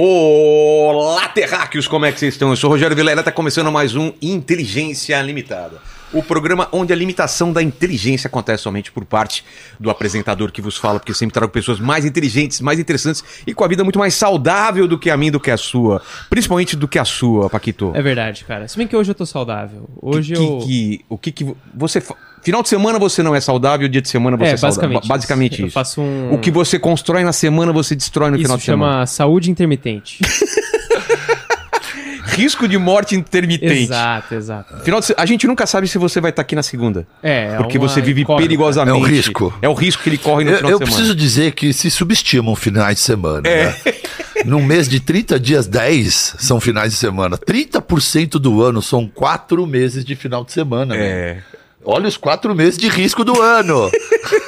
Olá, 0.00 1.26
terráqueos, 1.26 1.88
como 1.88 2.06
é 2.06 2.12
que 2.12 2.20
vocês 2.20 2.34
estão? 2.34 2.50
Eu 2.50 2.56
sou 2.56 2.70
o 2.70 2.72
Rogério 2.72 2.94
Vilela, 2.94 3.20
tá 3.20 3.32
começando 3.32 3.72
mais 3.72 3.96
um 3.96 4.12
Inteligência 4.22 5.20
Limitada. 5.20 5.80
O 6.12 6.22
programa 6.22 6.68
onde 6.70 6.92
a 6.92 6.96
limitação 6.96 7.52
da 7.52 7.60
inteligência 7.60 8.28
acontece 8.28 8.62
somente 8.62 8.92
por 8.92 9.04
parte 9.04 9.44
do 9.78 9.90
apresentador 9.90 10.52
que 10.52 10.62
vos 10.62 10.76
fala, 10.76 11.00
porque 11.00 11.12
sempre 11.12 11.34
trago 11.34 11.52
pessoas 11.52 11.80
mais 11.80 12.04
inteligentes, 12.04 12.60
mais 12.60 12.78
interessantes 12.78 13.24
e 13.44 13.52
com 13.52 13.64
a 13.64 13.66
vida 13.66 13.82
muito 13.82 13.98
mais 13.98 14.14
saudável 14.14 14.86
do 14.86 14.96
que 14.96 15.10
a 15.10 15.16
minha, 15.16 15.32
do 15.32 15.40
que 15.40 15.50
a 15.50 15.56
sua. 15.56 16.00
Principalmente 16.30 16.76
do 16.76 16.86
que 16.86 17.00
a 17.00 17.04
sua, 17.04 17.50
Paquito. 17.50 17.90
É 17.92 18.00
verdade, 18.00 18.44
cara. 18.44 18.68
Se 18.68 18.78
bem 18.78 18.86
que 18.86 18.94
hoje 18.94 19.10
eu 19.10 19.16
tô 19.16 19.26
saudável. 19.26 19.90
Hoje 20.00 20.34
que, 20.34 20.40
eu. 20.40 20.58
Que, 20.60 20.66
que, 20.66 21.04
o 21.08 21.18
que 21.18 21.32
que 21.32 21.56
você. 21.74 22.00
Final 22.42 22.62
de 22.62 22.68
semana 22.68 22.98
você 22.98 23.22
não 23.22 23.34
é 23.34 23.40
saudável, 23.40 23.88
dia 23.88 24.00
de 24.00 24.08
semana 24.08 24.36
você 24.36 24.50
é, 24.50 24.52
É, 24.52 24.56
saudável. 24.56 24.80
basicamente 24.90 25.08
Ba- 25.08 25.14
Basicamente 25.14 25.52
isso. 25.54 25.62
Eu 25.62 25.66
isso. 25.66 25.74
faço 25.74 26.00
um- 26.00 26.32
O 26.34 26.38
que 26.38 26.50
você 26.50 26.78
constrói 26.78 27.24
na 27.24 27.32
semana, 27.32 27.72
você 27.72 27.94
destrói 27.94 28.30
no 28.30 28.36
Isso 28.36 28.44
final 28.44 28.56
de 28.58 28.62
chama 28.64 28.86
semana. 28.86 29.06
saúde 29.06 29.50
intermitente. 29.50 30.18
Risco 32.30 32.68
de 32.68 32.78
morte 32.78 33.16
intermitente. 33.16 33.82
exato, 33.84 34.34
exato. 34.34 34.78
Final 34.84 35.00
de 35.00 35.12
A 35.16 35.26
gente 35.26 35.46
nunca 35.46 35.66
sabe 35.66 35.88
se 35.88 35.98
você 35.98 36.20
vai 36.20 36.30
estar 36.30 36.42
aqui 36.42 36.54
na 36.54 36.62
segunda. 36.62 37.04
É, 37.22 37.46
é 37.46 37.56
Porque 37.56 37.78
uma 37.78 37.88
você 37.88 38.00
vive 38.00 38.20
incógnita. 38.22 38.46
perigosamente. 38.48 38.96
É 38.96 39.00
um 39.00 39.02
risco. 39.02 39.58
É 39.62 39.68
o 39.68 39.74
risco 39.74 40.02
que 40.04 40.08
ele 40.08 40.18
corre 40.18 40.44
no 40.44 40.50
Eu, 40.52 40.56
final 40.58 40.70
eu 40.70 40.78
de 40.78 40.84
semana. 40.84 40.96
preciso 40.98 41.16
dizer 41.16 41.52
que 41.52 41.72
se 41.72 41.90
subestimam 41.90 42.54
finais 42.54 42.96
de 42.98 43.00
semana. 43.02 43.48
É. 43.48 43.64
Né? 43.66 43.74
Num 44.44 44.62
mês 44.62 44.88
de 44.88 45.00
30 45.00 45.40
dias, 45.40 45.66
10 45.66 46.36
são 46.38 46.60
finais 46.60 46.92
de 46.92 46.98
semana. 46.98 47.36
30% 47.36 48.38
do 48.38 48.62
ano 48.62 48.80
são 48.80 49.08
quatro 49.08 49.66
meses 49.66 50.04
de 50.04 50.14
final 50.14 50.44
de 50.44 50.52
semana. 50.52 50.94
né? 50.94 51.42
Olha 51.84 52.08
os 52.08 52.16
quatro 52.16 52.54
meses 52.54 52.76
de 52.76 52.88
risco 52.88 53.24
do 53.24 53.40
ano. 53.40 53.90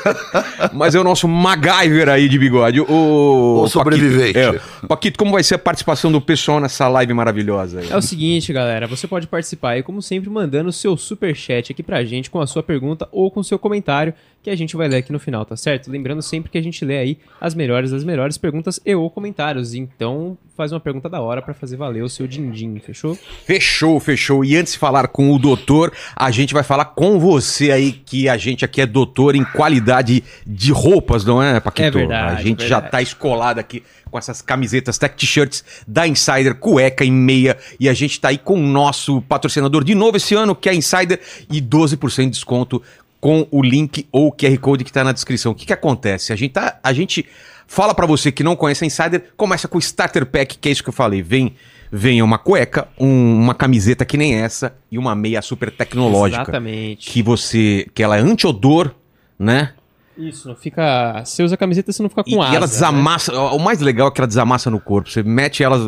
Mas 0.74 0.94
é 0.94 1.00
o 1.00 1.04
nosso 1.04 1.26
MacGyver 1.26 2.08
aí 2.08 2.28
de 2.28 2.38
bigode. 2.38 2.80
O, 2.80 3.62
O 3.62 3.68
sobrevivente. 3.68 4.34
Paquito, 4.34 4.62
é. 4.82 4.86
Paquito, 4.86 5.18
como 5.18 5.32
vai 5.32 5.42
ser 5.42 5.54
a 5.54 5.58
participação 5.58 6.10
do 6.12 6.20
pessoal 6.20 6.60
nessa 6.60 6.86
live 6.88 7.14
maravilhosa 7.14 7.80
aí? 7.80 7.88
É 7.90 7.96
o 7.96 8.02
seguinte, 8.02 8.52
galera, 8.52 8.86
você 8.86 9.06
pode 9.06 9.26
participar 9.26 9.70
aí, 9.70 9.82
como 9.82 10.02
sempre, 10.02 10.28
mandando 10.28 10.68
o 10.68 10.72
seu 10.72 10.96
superchat 10.96 11.72
aqui 11.72 11.82
pra 11.82 12.04
gente 12.04 12.28
com 12.28 12.40
a 12.40 12.46
sua 12.46 12.62
pergunta 12.62 13.08
ou 13.10 13.30
com 13.30 13.40
o 13.40 13.44
seu 13.44 13.58
comentário, 13.58 14.12
que 14.42 14.50
a 14.50 14.56
gente 14.56 14.76
vai 14.76 14.88
ler 14.88 14.98
aqui 14.98 15.12
no 15.12 15.18
final, 15.18 15.44
tá 15.44 15.56
certo? 15.56 15.90
Lembrando 15.90 16.22
sempre 16.22 16.50
que 16.50 16.58
a 16.58 16.62
gente 16.62 16.84
lê 16.84 16.98
aí 16.98 17.18
as 17.40 17.54
melhores 17.54 17.90
das 17.90 18.04
melhores 18.04 18.38
perguntas 18.38 18.80
e 18.84 18.94
ou 18.94 19.10
comentários. 19.10 19.74
Então, 19.74 20.36
faz 20.56 20.72
uma 20.72 20.80
pergunta 20.80 21.08
da 21.08 21.20
hora 21.20 21.42
pra 21.42 21.54
fazer 21.54 21.76
valer 21.76 22.02
o 22.02 22.08
seu 22.08 22.26
din-din, 22.26 22.78
fechou? 22.78 23.16
Fechou, 23.44 24.00
fechou. 24.00 24.44
E 24.44 24.56
antes 24.56 24.72
de 24.72 24.78
falar 24.78 25.08
com 25.08 25.32
o 25.32 25.38
doutor, 25.38 25.92
a 26.16 26.30
gente 26.30 26.54
vai 26.54 26.62
falar 26.62 26.86
com 26.86 27.18
você 27.18 27.29
aí, 27.72 27.92
que 27.92 28.28
a 28.28 28.36
gente 28.36 28.64
aqui 28.64 28.80
é 28.80 28.86
doutor 28.86 29.34
em 29.34 29.44
qualidade 29.44 30.22
de 30.46 30.72
roupas, 30.72 31.24
não 31.24 31.42
é, 31.42 31.60
Paquito? 31.60 31.98
É 31.98 32.00
verdade, 32.00 32.40
A 32.40 32.42
gente 32.42 32.66
já 32.66 32.76
verdade. 32.76 32.92
tá 32.92 33.02
escolado 33.02 33.60
aqui 33.60 33.82
com 34.10 34.18
essas 34.18 34.42
camisetas 34.42 34.98
tech 34.98 35.16
t-shirts 35.16 35.64
da 35.86 36.06
Insider, 36.06 36.54
cueca 36.56 37.04
e 37.04 37.10
meia. 37.10 37.56
E 37.78 37.88
a 37.88 37.94
gente 37.94 38.20
tá 38.20 38.28
aí 38.28 38.38
com 38.38 38.54
o 38.54 38.66
nosso 38.66 39.22
patrocinador 39.22 39.84
de 39.84 39.94
novo 39.94 40.16
esse 40.16 40.34
ano, 40.34 40.54
que 40.54 40.68
é 40.68 40.72
a 40.72 40.74
Insider, 40.74 41.20
e 41.50 41.60
12% 41.60 42.24
de 42.24 42.30
desconto 42.30 42.82
com 43.20 43.46
o 43.50 43.62
link 43.62 44.06
ou 44.10 44.28
o 44.28 44.32
QR 44.32 44.56
Code 44.58 44.82
que 44.84 44.92
tá 44.92 45.04
na 45.04 45.12
descrição. 45.12 45.52
O 45.52 45.54
que 45.54 45.66
que 45.66 45.72
acontece? 45.72 46.32
A 46.32 46.36
gente 46.36 46.52
tá, 46.52 46.78
a 46.82 46.92
gente 46.92 47.26
fala 47.66 47.94
pra 47.94 48.06
você 48.06 48.32
que 48.32 48.42
não 48.42 48.56
conhece 48.56 48.82
a 48.82 48.86
Insider, 48.86 49.24
começa 49.36 49.68
com 49.68 49.76
o 49.76 49.80
Starter 49.80 50.26
Pack, 50.26 50.58
que 50.58 50.68
é 50.68 50.72
isso 50.72 50.82
que 50.82 50.88
eu 50.88 50.94
falei. 50.94 51.22
Vem, 51.22 51.54
vem 51.92 52.22
uma 52.22 52.38
cueca, 52.38 52.88
um- 52.98 53.34
uma 53.36 53.54
camiseta 53.54 54.04
que 54.04 54.16
nem 54.16 54.34
essa 54.34 54.74
e 54.90 54.96
uma 54.98 55.14
meia 55.14 55.42
super 55.42 55.70
tecnológica. 55.70 56.42
Exatamente. 56.42 57.10
Que 57.10 57.22
você, 57.22 57.86
que 57.94 58.02
ela 58.02 58.16
é 58.16 58.20
anti-odor, 58.20 58.92
né? 59.38 59.72
Isso, 60.20 60.48
não 60.48 60.54
fica. 60.54 61.22
Você 61.24 61.42
usa 61.42 61.54
a 61.54 61.58
camiseta, 61.58 61.90
você 61.92 62.02
não 62.02 62.10
fica 62.10 62.22
com 62.22 62.30
E, 62.30 62.38
asa. 62.38 62.52
e 62.52 62.56
ela 62.56 62.66
né? 62.66 62.70
desamassa. 62.72 63.32
O 63.52 63.58
mais 63.58 63.80
legal 63.80 64.08
é 64.08 64.10
que 64.10 64.20
ela 64.20 64.28
desamassa 64.28 64.70
no 64.70 64.78
corpo. 64.78 65.08
Você 65.08 65.22
mete 65.22 65.62
ela, 65.64 65.78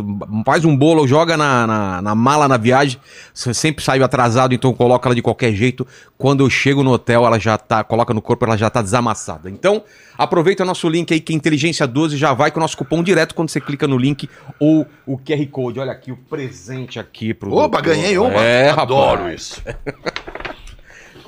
faz 0.44 0.64
um 0.64 0.74
bolo, 0.76 1.06
joga 1.06 1.36
na, 1.36 1.66
na, 1.66 2.02
na 2.02 2.14
mala 2.14 2.48
na 2.48 2.56
viagem. 2.56 2.98
Você 3.34 3.52
sempre 3.52 3.84
saiu 3.84 4.04
atrasado, 4.04 4.54
então 4.54 4.72
coloca 4.72 5.06
ela 5.08 5.14
de 5.14 5.20
qualquer 5.22 5.52
jeito. 5.52 5.86
Quando 6.16 6.42
eu 6.42 6.48
chego 6.48 6.82
no 6.82 6.92
hotel, 6.92 7.26
ela 7.26 7.38
já 7.38 7.58
tá. 7.58 7.84
Coloca 7.84 8.14
no 8.14 8.22
corpo, 8.22 8.44
ela 8.44 8.56
já 8.56 8.70
tá 8.70 8.80
desamassada. 8.80 9.50
Então, 9.50 9.82
aproveita 10.16 10.62
o 10.62 10.66
nosso 10.66 10.88
link 10.88 11.12
aí, 11.12 11.20
que 11.20 11.32
é 11.32 11.36
Inteligência 11.36 11.86
12 11.86 12.16
já 12.16 12.32
vai 12.32 12.50
com 12.50 12.58
o 12.58 12.62
nosso 12.62 12.76
cupom 12.76 13.02
direto 13.02 13.34
quando 13.34 13.50
você 13.50 13.60
clica 13.60 13.86
no 13.86 13.98
link 13.98 14.28
ou 14.58 14.86
o 15.06 15.18
QR 15.18 15.46
Code. 15.50 15.78
Olha 15.80 15.92
aqui 15.92 16.10
o 16.10 16.16
presente 16.16 16.98
aqui 16.98 17.34
pro. 17.34 17.52
Opa, 17.52 17.80
doutor. 17.80 17.82
ganhei 17.82 18.16
uma. 18.16 18.40
É, 18.40 18.70
Adoro 18.70 19.22
rapaz. 19.22 19.34
isso. 19.42 19.62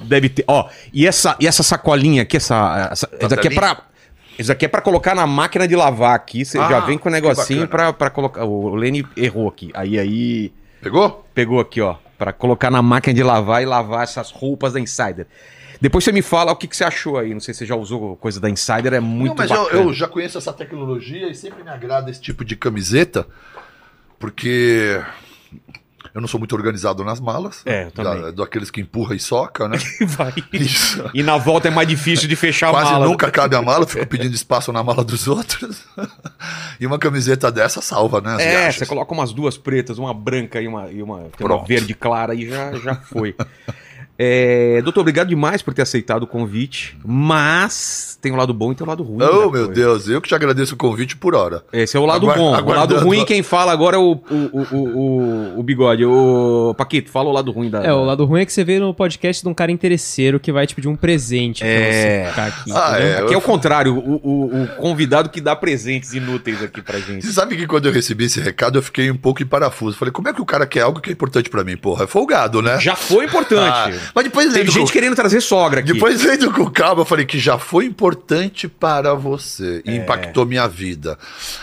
Deve 0.04 0.28
ter. 0.28 0.44
Ó, 0.46 0.68
e 0.92 1.06
essa, 1.06 1.36
e 1.40 1.46
essa 1.46 1.62
sacolinha 1.62 2.22
aqui, 2.22 2.36
essa. 2.36 2.88
essa 2.92 3.08
isso 3.20 3.34
aqui 3.34 3.48
é 3.48 3.54
pra. 3.54 3.82
Isso 4.38 4.50
aqui 4.50 4.64
é 4.64 4.68
pra 4.68 4.80
colocar 4.80 5.14
na 5.14 5.26
máquina 5.26 5.66
de 5.68 5.76
lavar 5.76 6.14
aqui. 6.14 6.44
Você 6.44 6.58
Ah, 6.58 6.68
já 6.68 6.80
vem 6.80 6.98
com 6.98 7.08
o 7.08 7.12
negocinho 7.12 7.68
pra, 7.68 7.92
pra 7.92 8.10
colocar. 8.10 8.44
O 8.44 8.74
Lene 8.74 9.06
errou 9.16 9.48
aqui. 9.48 9.70
Aí, 9.74 9.98
aí. 9.98 10.52
Pegou? 10.82 11.24
Pegou 11.32 11.60
aqui, 11.60 11.80
ó. 11.80 11.96
Pra 12.18 12.32
colocar 12.32 12.70
na 12.70 12.82
máquina 12.82 13.14
de 13.14 13.22
lavar 13.22 13.62
e 13.62 13.66
lavar 13.66 14.02
essas 14.02 14.30
roupas 14.30 14.72
da 14.72 14.80
Insider. 14.80 15.26
Depois 15.80 16.02
você 16.04 16.12
me 16.12 16.22
fala 16.22 16.52
o 16.52 16.56
que, 16.56 16.66
que 16.66 16.76
você 16.76 16.84
achou 16.84 17.18
aí. 17.18 17.32
Não 17.32 17.40
sei 17.40 17.52
se 17.54 17.58
você 17.58 17.66
já 17.66 17.76
usou 17.76 18.16
coisa 18.16 18.40
da 18.40 18.48
Insider, 18.48 18.94
é 18.94 19.00
muito 19.00 19.30
Não, 19.30 19.36
mas 19.36 19.50
eu, 19.50 19.68
eu 19.70 19.92
já 19.92 20.08
conheço 20.08 20.38
essa 20.38 20.52
tecnologia 20.52 21.28
e 21.28 21.34
sempre 21.34 21.62
me 21.62 21.70
agrada 21.70 22.10
esse 22.10 22.20
tipo 22.20 22.44
de 22.44 22.56
camiseta, 22.56 23.26
porque 24.18 25.00
eu 26.14 26.20
não 26.20 26.28
sou 26.28 26.38
muito 26.38 26.54
organizado 26.54 27.02
nas 27.04 27.18
malas. 27.20 27.60
É, 27.66 27.86
também. 27.90 28.22
Da, 28.22 28.30
daqueles 28.30 28.70
que 28.70 28.80
empurra 28.80 29.14
e 29.16 29.20
soca, 29.20 29.66
né? 29.68 29.76
Vai. 30.06 30.32
Isso. 30.52 31.10
E 31.12 31.22
na 31.22 31.36
volta 31.36 31.68
é 31.68 31.70
mais 31.70 31.88
difícil 31.88 32.28
de 32.28 32.36
fechar 32.36 32.68
a 32.68 32.70
Quase 32.70 32.92
mala. 32.92 33.06
nunca 33.06 33.30
cabe 33.30 33.56
a 33.56 33.60
mala, 33.62 33.86
fico 33.86 34.06
pedindo 34.06 34.34
espaço 34.34 34.72
na 34.72 34.82
mala 34.82 35.02
dos 35.04 35.26
outros. 35.26 35.82
e 36.78 36.86
uma 36.86 36.98
camiseta 36.98 37.50
dessa 37.50 37.80
salva, 37.82 38.20
né? 38.20 38.34
as 38.34 38.40
É, 38.40 38.50
viagens. 38.50 38.76
você 38.76 38.86
coloca 38.86 39.12
umas 39.12 39.32
duas 39.32 39.58
pretas, 39.58 39.98
uma 39.98 40.14
branca 40.14 40.60
e 40.60 40.68
uma, 40.68 40.90
e 40.90 41.02
uma, 41.02 41.26
uma 41.40 41.64
verde 41.64 41.94
clara 41.94 42.34
e 42.34 42.48
já, 42.48 42.72
já 42.74 42.94
foi. 42.94 43.34
É, 44.16 44.80
doutor, 44.82 45.00
obrigado 45.00 45.28
demais 45.28 45.60
por 45.60 45.74
ter 45.74 45.82
aceitado 45.82 46.22
o 46.22 46.26
convite, 46.26 46.96
mas 47.04 48.16
tem 48.22 48.30
o 48.32 48.36
lado 48.36 48.54
bom 48.54 48.70
e 48.70 48.74
tem 48.74 48.84
o 48.86 48.88
lado 48.88 49.02
ruim. 49.02 49.24
Oh, 49.24 49.40
meu 49.40 49.50
coisa. 49.50 49.68
Deus, 49.68 50.08
eu 50.08 50.20
que 50.20 50.28
te 50.28 50.34
agradeço 50.34 50.74
o 50.74 50.76
convite 50.78 51.16
por 51.16 51.34
hora. 51.34 51.64
Esse 51.72 51.96
é 51.96 52.00
o 52.00 52.06
lado 52.06 52.30
Aguar- 52.30 52.38
bom. 52.62 52.70
O 52.70 52.74
lado 52.74 52.96
ruim, 53.00 53.24
quem 53.24 53.42
fala 53.42 53.72
agora 53.72 53.96
é 53.96 53.98
o, 53.98 54.12
o, 54.12 54.34
o, 54.52 54.76
o, 54.76 55.58
o 55.60 55.62
bigode. 55.62 56.04
O 56.04 56.74
Paquito, 56.78 57.10
fala 57.10 57.28
o 57.28 57.32
lado 57.32 57.50
ruim 57.50 57.68
da. 57.70 57.82
É, 57.84 57.92
o 57.92 58.04
lado 58.04 58.24
ruim 58.24 58.42
é 58.42 58.46
que 58.46 58.52
você 58.52 58.62
vê 58.64 58.78
no 58.78 58.94
podcast 58.94 59.42
de 59.42 59.48
um 59.48 59.54
cara 59.54 59.72
interesseiro 59.72 60.38
que 60.38 60.52
vai 60.52 60.66
te 60.66 60.74
pedir 60.74 60.88
um 60.88 60.96
presente 60.96 61.64
É. 61.64 61.76
pra 61.76 61.92
você 61.92 62.30
ficar 62.30 62.46
aqui. 62.46 62.72
Ah, 62.72 62.98
é. 63.00 63.18
Aqui 63.18 63.34
é 63.34 63.36
o 63.36 63.40
contrário, 63.42 63.96
o, 63.98 64.14
o, 64.22 64.62
o 64.62 64.68
convidado 64.76 65.28
que 65.28 65.40
dá 65.40 65.56
presentes 65.56 66.12
inúteis 66.14 66.62
aqui 66.62 66.80
pra 66.80 66.98
gente. 67.00 67.26
Você 67.26 67.32
sabe 67.32 67.56
que 67.56 67.66
quando 67.66 67.86
eu 67.86 67.92
recebi 67.92 68.24
esse 68.26 68.40
recado, 68.40 68.78
eu 68.78 68.82
fiquei 68.82 69.10
um 69.10 69.16
pouco 69.16 69.42
em 69.42 69.46
parafuso. 69.46 69.96
Falei, 69.96 70.12
como 70.12 70.28
é 70.28 70.32
que 70.32 70.40
o 70.40 70.46
cara 70.46 70.66
quer 70.66 70.82
algo 70.82 71.00
que 71.00 71.10
é 71.10 71.12
importante 71.12 71.50
pra 71.50 71.64
mim? 71.64 71.76
Porra, 71.76 72.04
é 72.04 72.06
folgado, 72.06 72.62
né? 72.62 72.78
Já 72.80 72.94
foi 72.96 73.24
importante. 73.24 73.72
Ah, 73.72 73.90
mas 74.14 74.24
depois 74.24 74.52
lendo 74.52 74.70
gente 74.70 74.86
com- 74.86 74.92
querendo 74.92 75.14
trazer 75.14 75.40
sogra 75.40 75.80
aqui. 75.80 75.92
Depois 75.92 76.20
vendo 76.20 76.50
com 76.52 76.68
calma, 76.70 77.02
eu 77.02 77.04
falei 77.04 77.24
que 77.24 77.38
já 77.38 77.58
foi 77.58 77.84
importante 77.84 78.66
para 78.66 79.14
você 79.14 79.82
É. 79.86 79.90
e 79.92 79.96
impactou 79.96 80.44
minha 80.44 80.66
vida. 80.66 81.16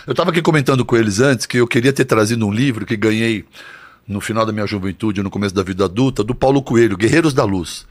Eu 0.07 0.11
estava 0.11 0.29
aqui 0.29 0.41
comentando 0.41 0.85
com 0.85 0.95
eles 0.95 1.19
antes 1.19 1.45
que 1.45 1.57
eu 1.57 1.67
queria 1.67 1.91
ter 1.93 2.05
trazido 2.05 2.45
um 2.47 2.51
livro 2.51 2.85
que 2.85 2.95
ganhei 2.95 3.45
no 4.07 4.19
final 4.21 4.45
da 4.45 4.51
minha 4.51 4.65
juventude, 4.67 5.21
no 5.23 5.29
começo 5.29 5.53
da 5.55 5.63
vida 5.63 5.85
adulta, 5.85 6.23
do 6.23 6.33
Paulo 6.35 6.61
Coelho, 6.61 6.97
Guerreiros 6.97 7.33
da 7.33 7.43
Luz. 7.43 7.85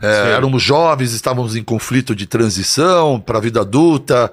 É, 0.00 0.32
éramos 0.32 0.62
jovens, 0.62 1.12
estávamos 1.12 1.54
em 1.54 1.62
conflito 1.62 2.14
de 2.14 2.26
transição 2.26 3.20
para 3.20 3.38
a 3.38 3.40
vida 3.40 3.60
adulta 3.60 4.30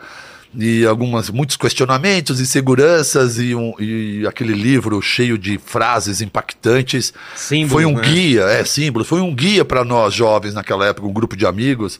e 0.53 0.85
algumas 0.85 1.29
muitos 1.29 1.55
questionamentos, 1.55 2.39
inseguranças 2.41 3.37
e, 3.37 3.53
um, 3.53 3.73
e 3.79 4.25
aquele 4.27 4.53
livro 4.53 4.99
cheio 5.01 5.37
de 5.37 5.59
frases 5.59 6.21
impactantes 6.21 7.13
Símbolos, 7.35 7.71
foi 7.71 7.85
um 7.85 7.95
né? 7.95 8.01
guia, 8.01 8.41
é 8.45 8.63
símbolo, 8.63 9.05
foi 9.05 9.21
um 9.21 9.33
guia 9.33 9.63
para 9.63 9.83
nós 9.83 10.13
jovens 10.13 10.53
naquela 10.55 10.87
época, 10.87 11.07
um 11.07 11.13
grupo 11.13 11.35
de 11.35 11.45
amigos 11.45 11.99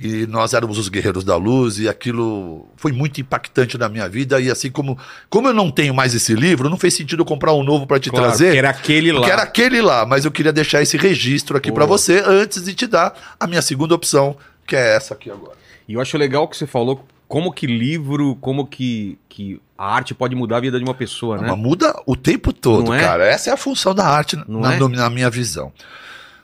e 0.00 0.26
nós 0.26 0.54
éramos 0.54 0.78
os 0.78 0.88
guerreiros 0.88 1.24
da 1.24 1.36
luz 1.36 1.78
e 1.78 1.86
aquilo 1.86 2.66
foi 2.74 2.90
muito 2.90 3.20
impactante 3.20 3.76
na 3.76 3.86
minha 3.86 4.08
vida 4.08 4.40
e 4.40 4.50
assim 4.50 4.70
como 4.70 4.96
como 5.28 5.48
eu 5.48 5.52
não 5.52 5.70
tenho 5.70 5.92
mais 5.92 6.14
esse 6.14 6.32
livro, 6.32 6.70
não 6.70 6.78
fez 6.78 6.94
sentido 6.94 7.20
eu 7.20 7.26
comprar 7.26 7.52
um 7.52 7.62
novo 7.62 7.86
para 7.86 8.00
te 8.00 8.08
Claro, 8.08 8.28
trazer. 8.28 8.46
porque 8.46 8.58
era 8.58 8.70
aquele 8.70 9.12
lá. 9.12 9.18
Porque 9.18 9.30
era 9.32 9.42
aquele 9.42 9.82
lá, 9.82 10.06
mas 10.06 10.24
eu 10.24 10.30
queria 10.30 10.54
deixar 10.54 10.80
esse 10.80 10.96
registro 10.96 11.54
aqui 11.54 11.70
para 11.70 11.84
você 11.84 12.22
antes 12.26 12.64
de 12.64 12.72
te 12.72 12.86
dar 12.86 13.12
a 13.38 13.46
minha 13.46 13.60
segunda 13.60 13.94
opção, 13.94 14.36
que 14.66 14.74
é 14.74 14.96
essa 14.96 15.12
aqui 15.12 15.30
agora. 15.30 15.52
E 15.86 15.92
eu 15.92 16.00
acho 16.00 16.16
legal 16.16 16.48
que 16.48 16.56
você 16.56 16.66
falou 16.66 17.04
como 17.30 17.52
que 17.52 17.64
livro, 17.64 18.36
como 18.40 18.66
que, 18.66 19.16
que 19.28 19.60
a 19.78 19.94
arte 19.94 20.12
pode 20.12 20.34
mudar 20.34 20.56
a 20.56 20.60
vida 20.60 20.78
de 20.78 20.84
uma 20.84 20.94
pessoa, 20.94 21.38
né? 21.38 21.46
Mas 21.48 21.56
muda 21.56 21.94
o 22.04 22.16
tempo 22.16 22.52
todo, 22.52 22.92
é? 22.92 22.98
cara. 22.98 23.24
Essa 23.24 23.50
é 23.50 23.52
a 23.52 23.56
função 23.56 23.94
da 23.94 24.04
arte 24.04 24.36
na, 24.48 24.74
é? 24.74 24.88
na 24.88 25.08
minha 25.08 25.30
visão. 25.30 25.72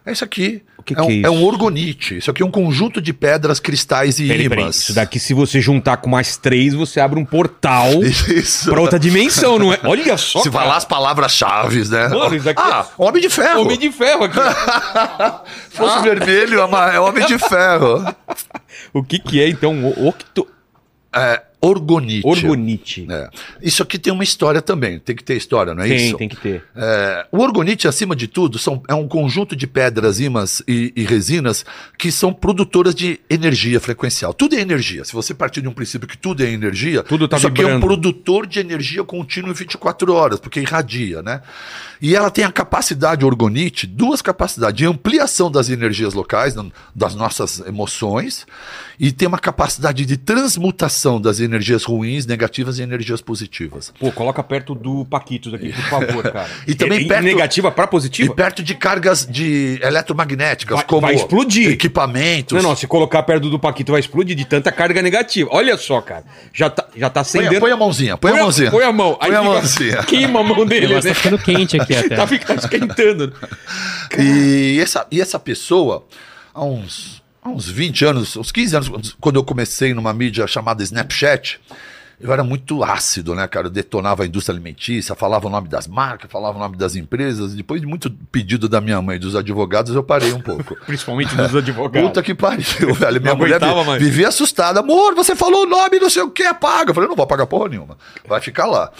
É 0.06 0.12
isso 0.12 0.22
aqui. 0.22 0.62
O 0.78 0.84
que 0.84 0.94
é, 0.94 1.02
um, 1.02 1.06
que 1.06 1.12
é 1.12 1.16
isso? 1.16 1.26
é 1.26 1.30
um 1.30 1.42
orgonite. 1.42 2.18
Isso 2.18 2.30
aqui 2.30 2.40
é 2.40 2.46
um 2.46 2.52
conjunto 2.52 3.00
de 3.00 3.12
pedras, 3.12 3.58
cristais 3.58 4.20
e 4.20 4.28
Peraí, 4.28 4.44
ímãs. 4.44 4.76
Isso 4.76 4.94
daqui, 4.94 5.18
se 5.18 5.34
você 5.34 5.60
juntar 5.60 5.96
com 5.96 6.08
mais 6.08 6.36
três, 6.36 6.72
você 6.72 7.00
abre 7.00 7.18
um 7.18 7.24
portal 7.24 7.90
pra 8.70 8.80
outra 8.80 8.96
dimensão, 8.96 9.58
não 9.58 9.72
é? 9.72 9.80
Olha 9.82 10.16
só, 10.16 10.40
Se 10.40 10.48
cara. 10.52 10.62
falar 10.62 10.76
as 10.76 10.84
palavras-chave, 10.84 11.84
né? 11.88 12.06
Mano, 12.06 12.36
isso 12.36 12.48
aqui 12.48 12.62
ah, 12.62 12.86
Homem 12.96 13.20
de 13.20 13.28
Ferro. 13.28 13.62
Homem 13.62 13.76
de 13.76 13.90
ferro 13.90 14.22
aqui. 14.22 14.38
Fosse 15.70 16.00
vermelho, 16.00 16.60
é 16.60 16.94
é 16.94 17.00
Homem 17.00 17.26
de 17.26 17.38
Ferro. 17.40 18.06
o 18.94 19.02
que 19.02 19.18
que 19.18 19.42
é, 19.42 19.48
então, 19.48 19.92
octo... 20.06 20.46
É, 21.16 21.42
orgonite. 21.60 22.26
Orgonite. 22.26 23.06
É. 23.10 23.28
Isso 23.62 23.82
aqui 23.82 23.98
tem 23.98 24.12
uma 24.12 24.22
história 24.22 24.60
também, 24.60 24.98
tem 24.98 25.16
que 25.16 25.24
ter 25.24 25.36
história, 25.36 25.74
não 25.74 25.82
é 25.82 25.88
tem, 25.88 25.96
isso? 25.96 26.16
tem 26.16 26.28
que 26.28 26.36
ter. 26.36 26.62
É, 26.76 27.26
o 27.32 27.38
orgonite, 27.38 27.88
acima 27.88 28.14
de 28.14 28.28
tudo, 28.28 28.58
são, 28.58 28.82
é 28.86 28.94
um 28.94 29.08
conjunto 29.08 29.56
de 29.56 29.66
pedras, 29.66 30.20
ímãs 30.20 30.62
e, 30.68 30.92
e 30.94 31.02
resinas 31.04 31.64
que 31.98 32.12
são 32.12 32.32
produtoras 32.32 32.94
de 32.94 33.18
energia 33.28 33.80
frequencial. 33.80 34.34
Tudo 34.34 34.54
é 34.54 34.60
energia. 34.60 35.04
Se 35.04 35.12
você 35.12 35.34
partir 35.34 35.62
de 35.62 35.68
um 35.68 35.72
princípio 35.72 36.06
que 36.06 36.18
tudo 36.18 36.44
é 36.44 36.50
energia, 36.50 37.02
Tudo 37.02 37.26
tá 37.26 37.38
isso 37.38 37.46
aqui 37.48 37.62
é 37.62 37.64
um 37.64 37.68
vibrando. 37.74 37.86
produtor 37.86 38.46
de 38.46 38.60
energia 38.60 39.02
contínua 39.02 39.50
em 39.50 39.54
24 39.54 40.12
horas, 40.12 40.38
porque 40.38 40.60
irradia, 40.60 41.22
né? 41.22 41.40
E 42.00 42.14
ela 42.14 42.30
tem 42.30 42.44
a 42.44 42.52
capacidade, 42.52 43.24
orgonite, 43.24 43.86
duas 43.86 44.20
capacidades, 44.20 44.76
de 44.76 44.86
ampliação 44.86 45.50
das 45.50 45.68
energias 45.70 46.14
locais, 46.14 46.54
das 46.94 47.14
nossas 47.14 47.60
emoções, 47.60 48.46
e 48.98 49.12
tem 49.12 49.26
uma 49.28 49.38
capacidade 49.38 50.04
de 50.04 50.16
transmutação 50.16 51.20
das 51.20 51.40
energias 51.40 51.84
ruins, 51.84 52.26
negativas 52.26 52.78
em 52.78 52.82
energias 52.82 53.20
positivas. 53.20 53.92
Pô, 53.98 54.10
coloca 54.12 54.42
perto 54.42 54.74
do 54.74 55.04
Paquitos 55.04 55.52
aqui, 55.54 55.72
por 55.72 55.82
favor, 55.84 56.22
cara. 56.32 56.48
E 56.66 56.74
também 56.74 57.04
É 57.04 57.08
perto- 57.08 57.24
Negativa 57.24 57.70
pra 57.70 57.84
E 57.84 57.88
positiva? 57.88 58.34
perto 58.34 58.62
de 58.62 58.74
cargas 58.74 59.26
de 59.26 59.78
eletromagnéticas, 59.82 60.76
Vai- 60.76 60.86
como 60.86 61.00
vai 61.02 61.14
explodir. 61.14 61.70
equipamentos. 61.70 62.56
Não, 62.62 62.70
não, 62.70 62.76
se 62.76 62.86
colocar 62.86 63.22
perto 63.22 63.48
do 63.50 63.58
Paquito 63.58 63.92
vai 63.92 64.00
explodir 64.00 64.36
de 64.36 64.44
tanta 64.44 64.70
carga 64.72 65.02
negativa. 65.02 65.48
Olha 65.52 65.76
só, 65.76 66.00
cara. 66.00 66.24
Já 66.52 66.70
tá, 66.70 66.86
já 66.96 67.08
tá 67.10 67.20
Põe, 67.22 67.40
acendendo. 67.40 67.56
a- 67.56 67.60
põe 67.60 67.70
a 67.72 67.76
mãozinha, 67.76 68.16
põe, 68.16 68.32
a 68.32 68.36
mãozinha. 68.36 68.70
Põe 68.70 68.84
a 68.84 68.92
mão. 68.92 69.14
Põe 69.14 69.28
a 69.28 69.30
fica- 69.40 69.42
mãozinha. 69.42 69.96
Queima 70.06 70.40
a 70.40 70.42
mão 70.42 70.64
dele, 70.66 70.86
negócio 70.88 71.08
né? 71.08 71.14
tá 71.14 71.20
ficando 71.20 71.38
quente 71.38 71.80
aqui 71.80 71.85
até. 71.96 72.16
Tá, 72.16 72.26
fica- 72.26 72.46
tá 72.46 72.54
esquentando. 72.54 73.32
E 74.18 74.78
essa, 74.80 75.06
e 75.10 75.20
essa 75.20 75.38
pessoa, 75.38 76.06
há 76.54 76.64
uns, 76.64 77.22
há 77.42 77.48
uns 77.48 77.68
20 77.68 78.04
anos, 78.04 78.36
uns 78.36 78.50
15 78.50 78.76
anos, 78.76 79.16
quando 79.20 79.36
eu 79.36 79.44
comecei 79.44 79.92
numa 79.94 80.12
mídia 80.12 80.46
chamada 80.46 80.82
Snapchat, 80.82 81.60
eu 82.20 82.32
era 82.32 82.42
muito 82.42 82.82
ácido, 82.82 83.34
né, 83.34 83.46
cara? 83.46 83.66
Eu 83.66 83.70
detonava 83.70 84.22
a 84.22 84.26
indústria 84.26 84.54
alimentícia, 84.54 85.14
falava 85.14 85.46
o 85.46 85.50
nome 85.50 85.68
das 85.68 85.86
marcas, 85.86 86.30
falava 86.30 86.56
o 86.56 86.60
nome 86.60 86.76
das 86.76 86.96
empresas. 86.96 87.54
Depois 87.54 87.80
de 87.80 87.86
muito 87.86 88.10
pedido 88.32 88.68
da 88.68 88.80
minha 88.80 89.00
mãe 89.02 89.16
e 89.16 89.18
dos 89.18 89.36
advogados, 89.36 89.94
eu 89.94 90.02
parei 90.02 90.32
um 90.32 90.40
pouco. 90.40 90.76
Principalmente 90.86 91.34
dos 91.36 91.54
advogados. 91.54 92.08
Puta 92.08 92.22
que 92.22 92.34
pariu, 92.34 92.94
velho. 92.94 93.20
Minha 93.20 93.32
Não 93.32 93.38
mulher 93.38 93.62
aguentava 93.62 93.98
vi- 93.98 94.04
vivia 94.06 94.28
assustada. 94.28 94.80
Amor, 94.80 95.14
você 95.14 95.36
falou 95.36 95.64
o 95.64 95.66
nome, 95.66 95.98
não 95.98 96.08
sei 96.10 96.22
o 96.22 96.30
que, 96.30 96.42
apaga. 96.44 96.90
Eu 96.90 96.94
falei, 96.94 97.08
não 97.08 97.16
vou 97.16 97.24
apagar 97.24 97.46
porra 97.46 97.68
nenhuma. 97.68 97.98
Vai 98.26 98.40
ficar 98.40 98.66
lá. 98.66 98.90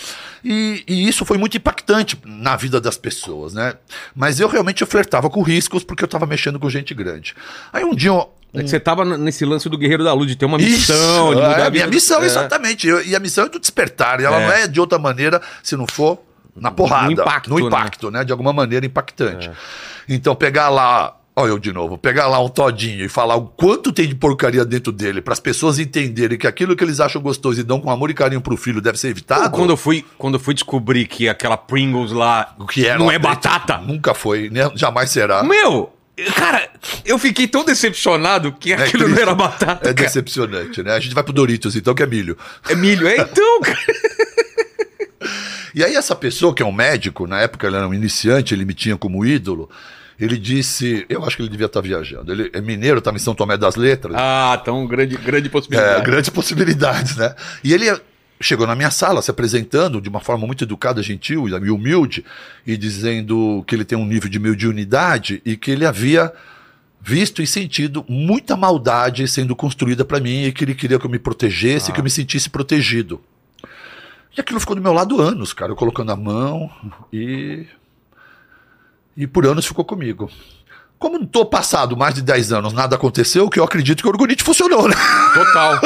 E, 0.44 0.84
e 0.86 1.08
isso 1.08 1.24
foi 1.24 1.38
muito 1.38 1.56
impactante 1.56 2.18
na 2.24 2.54
vida 2.54 2.80
das 2.80 2.96
pessoas, 2.96 3.54
né? 3.54 3.74
Mas 4.14 4.38
eu 4.38 4.46
realmente 4.48 4.82
eu 4.82 4.86
flertava 4.86 5.28
com 5.30 5.42
riscos 5.42 5.82
porque 5.82 6.04
eu 6.04 6.08
tava 6.08 6.26
mexendo 6.26 6.60
com 6.60 6.68
gente 6.70 6.94
grande. 6.94 7.34
Aí 7.72 7.84
um 7.84 7.94
dia. 7.94 8.10
eu- 8.10 8.30
É 8.54 8.62
que 8.62 8.68
você 8.70 8.80
tava 8.80 9.04
n- 9.04 9.18
nesse 9.18 9.44
lance 9.44 9.68
do 9.68 9.76
Guerreiro 9.76 10.02
da 10.04 10.12
Luz, 10.14 10.28
de 10.28 10.36
ter 10.36 10.46
uma 10.46 10.56
Isso, 10.58 10.92
missão, 10.92 11.34
de 11.34 11.40
é, 11.40 11.48
mudar 11.48 11.66
a 11.66 11.70
minha 11.70 11.86
missão, 11.86 12.22
É. 12.22 12.26
exatamente. 12.26 12.86
Eu- 12.88 13.04
e 13.04 13.14
a 13.14 13.20
missão 13.20 13.44
é 13.44 13.48
do 13.48 13.58
despertar. 13.60 14.20
E 14.20 14.24
ela 14.24 14.40
É. 14.40 14.46
não 14.46 14.52
é 14.52 14.66
de 14.66 14.80
outra 14.80 14.98
maneira 14.98 15.40
se 15.62 15.76
não 15.76 15.86
for 15.86 16.18
na 16.54 16.70
porrada. 16.70 17.06
No 17.06 17.12
impacto, 17.12 17.50
No 17.50 17.56
né? 17.58 17.62
impacto, 17.66 18.10
né? 18.10 18.24
De 18.24 18.32
alguma 18.32 18.52
maneira 18.52 18.86
impactante. 18.86 19.50
Então, 20.08 20.34
pegar 20.34 20.68
lá. 20.70 21.14
Olha 21.38 21.50
eu 21.50 21.58
de 21.58 21.70
novo, 21.70 21.98
pegar 21.98 22.28
lá 22.28 22.42
um 22.42 22.48
todinho 22.48 23.04
e 23.04 23.10
falar 23.10 23.34
o 23.36 23.42
quanto 23.42 23.92
tem 23.92 24.08
de 24.08 24.14
porcaria 24.14 24.64
dentro 24.64 24.90
dele, 24.90 25.20
para 25.20 25.34
as 25.34 25.40
pessoas 25.40 25.78
entenderem 25.78 26.38
que 26.38 26.46
aquilo 26.46 26.74
que 26.74 26.82
eles 26.82 26.98
acham 26.98 27.20
gostoso 27.20 27.60
e 27.60 27.62
dão 27.62 27.78
com 27.78 27.90
amor 27.90 28.08
e 28.10 28.14
carinho 28.14 28.40
pro 28.40 28.56
filho 28.56 28.80
deve 28.80 28.96
ser 28.98 29.08
evitado. 29.08 29.50
Quando 29.50 29.68
eu, 29.68 29.76
fui, 29.76 30.02
quando 30.16 30.36
eu 30.36 30.40
fui 30.40 30.54
descobrir 30.54 31.06
que 31.06 31.28
aquela 31.28 31.58
Pringles 31.58 32.10
lá 32.10 32.54
o 32.58 32.66
que 32.66 32.86
é, 32.86 32.96
não 32.96 33.10
é 33.12 33.18
batata. 33.18 33.76
Nunca 33.76 34.14
foi, 34.14 34.48
né? 34.48 34.70
jamais 34.74 35.10
será. 35.10 35.42
Meu, 35.42 35.92
cara, 36.34 36.68
eu 37.04 37.18
fiquei 37.18 37.46
tão 37.46 37.64
decepcionado 37.64 38.52
que 38.52 38.72
É 38.72 38.76
aquilo 38.76 39.00
não 39.04 39.08
triste. 39.10 39.22
era 39.22 39.34
batata. 39.34 39.88
É 39.90 39.94
cara. 39.94 40.06
decepcionante, 40.06 40.82
né? 40.82 40.92
A 40.92 41.00
gente 41.00 41.14
vai 41.14 41.22
pro 41.22 41.32
Doritos, 41.32 41.76
então, 41.76 41.94
que 41.94 42.02
é 42.02 42.06
milho. 42.06 42.36
É 42.68 42.74
milho. 42.74 43.06
É 43.06 43.16
então, 43.18 43.60
cara. 43.62 43.78
E 45.74 45.84
aí 45.84 45.94
essa 45.94 46.14
pessoa, 46.16 46.54
que 46.54 46.62
é 46.62 46.66
um 46.66 46.72
médico, 46.72 47.26
na 47.26 47.40
época 47.40 47.66
ele 47.66 47.76
era 47.76 47.86
um 47.86 47.92
iniciante, 47.92 48.54
ele 48.54 48.64
me 48.64 48.72
tinha 48.72 48.96
como 48.96 49.26
ídolo, 49.26 49.68
ele 50.18 50.38
disse, 50.38 51.04
eu 51.08 51.22
acho 51.24 51.36
que 51.36 51.42
ele 51.42 51.50
devia 51.50 51.66
estar 51.66 51.82
viajando, 51.82 52.32
ele 52.32 52.50
é 52.54 52.60
mineiro, 52.62 52.98
estava 52.98 53.16
em 53.16 53.20
São 53.20 53.34
Tomé 53.34 53.58
das 53.58 53.76
Letras, 53.76 54.14
Ah, 54.16 54.58
então 54.60 54.86
grande, 54.86 55.16
grande 55.18 55.48
é, 55.48 55.50
possibilidade. 55.50 56.04
grandes 56.04 56.30
possibilidades, 56.30 57.16
né? 57.16 57.34
E 57.62 57.74
ele 57.74 57.90
chegou 58.40 58.66
na 58.66 58.74
minha 58.74 58.90
sala 58.90 59.22
se 59.22 59.30
apresentando 59.30 60.00
de 60.00 60.08
uma 60.08 60.20
forma 60.20 60.46
muito 60.46 60.64
educada, 60.64 61.02
gentil 61.02 61.48
e 61.48 61.70
humilde, 61.70 62.24
e 62.66 62.76
dizendo 62.76 63.64
que 63.66 63.74
ele 63.74 63.84
tem 63.84 63.96
um 63.96 64.06
nível 64.06 64.28
de 64.28 64.38
mediunidade 64.38 65.40
e 65.44 65.56
que 65.56 65.70
ele 65.70 65.86
havia 65.86 66.32
visto 67.00 67.40
e 67.40 67.46
sentido 67.46 68.04
muita 68.08 68.56
maldade 68.56 69.28
sendo 69.28 69.54
construída 69.54 70.04
para 70.04 70.18
mim 70.18 70.44
e 70.44 70.52
que 70.52 70.64
ele 70.64 70.74
queria 70.74 70.98
que 70.98 71.06
eu 71.06 71.10
me 71.10 71.18
protegesse, 71.18 71.92
que 71.92 72.00
eu 72.00 72.04
me 72.04 72.10
sentisse 72.10 72.50
protegido. 72.50 73.20
E 74.36 74.40
aquilo 74.40 74.60
ficou 74.60 74.76
do 74.76 74.82
meu 74.82 74.92
lado 74.92 75.20
anos, 75.20 75.52
cara, 75.52 75.72
eu 75.72 75.76
colocando 75.76 76.10
a 76.10 76.16
mão 76.16 76.70
e 77.12 77.66
e 79.16 79.26
por 79.26 79.46
anos 79.46 79.64
ficou 79.64 79.84
comigo. 79.84 80.30
Como 80.98 81.18
não 81.18 81.26
tô 81.26 81.44
passado 81.44 81.94
mais 81.96 82.14
de 82.14 82.22
10 82.22 82.52
anos, 82.52 82.72
nada 82.72 82.96
aconteceu, 82.96 83.50
que 83.50 83.60
eu 83.60 83.64
acredito 83.64 84.00
que 84.02 84.08
o 84.08 84.10
orgonite 84.10 84.42
funcionou, 84.42 84.88
né? 84.88 84.94
Total. 85.34 85.78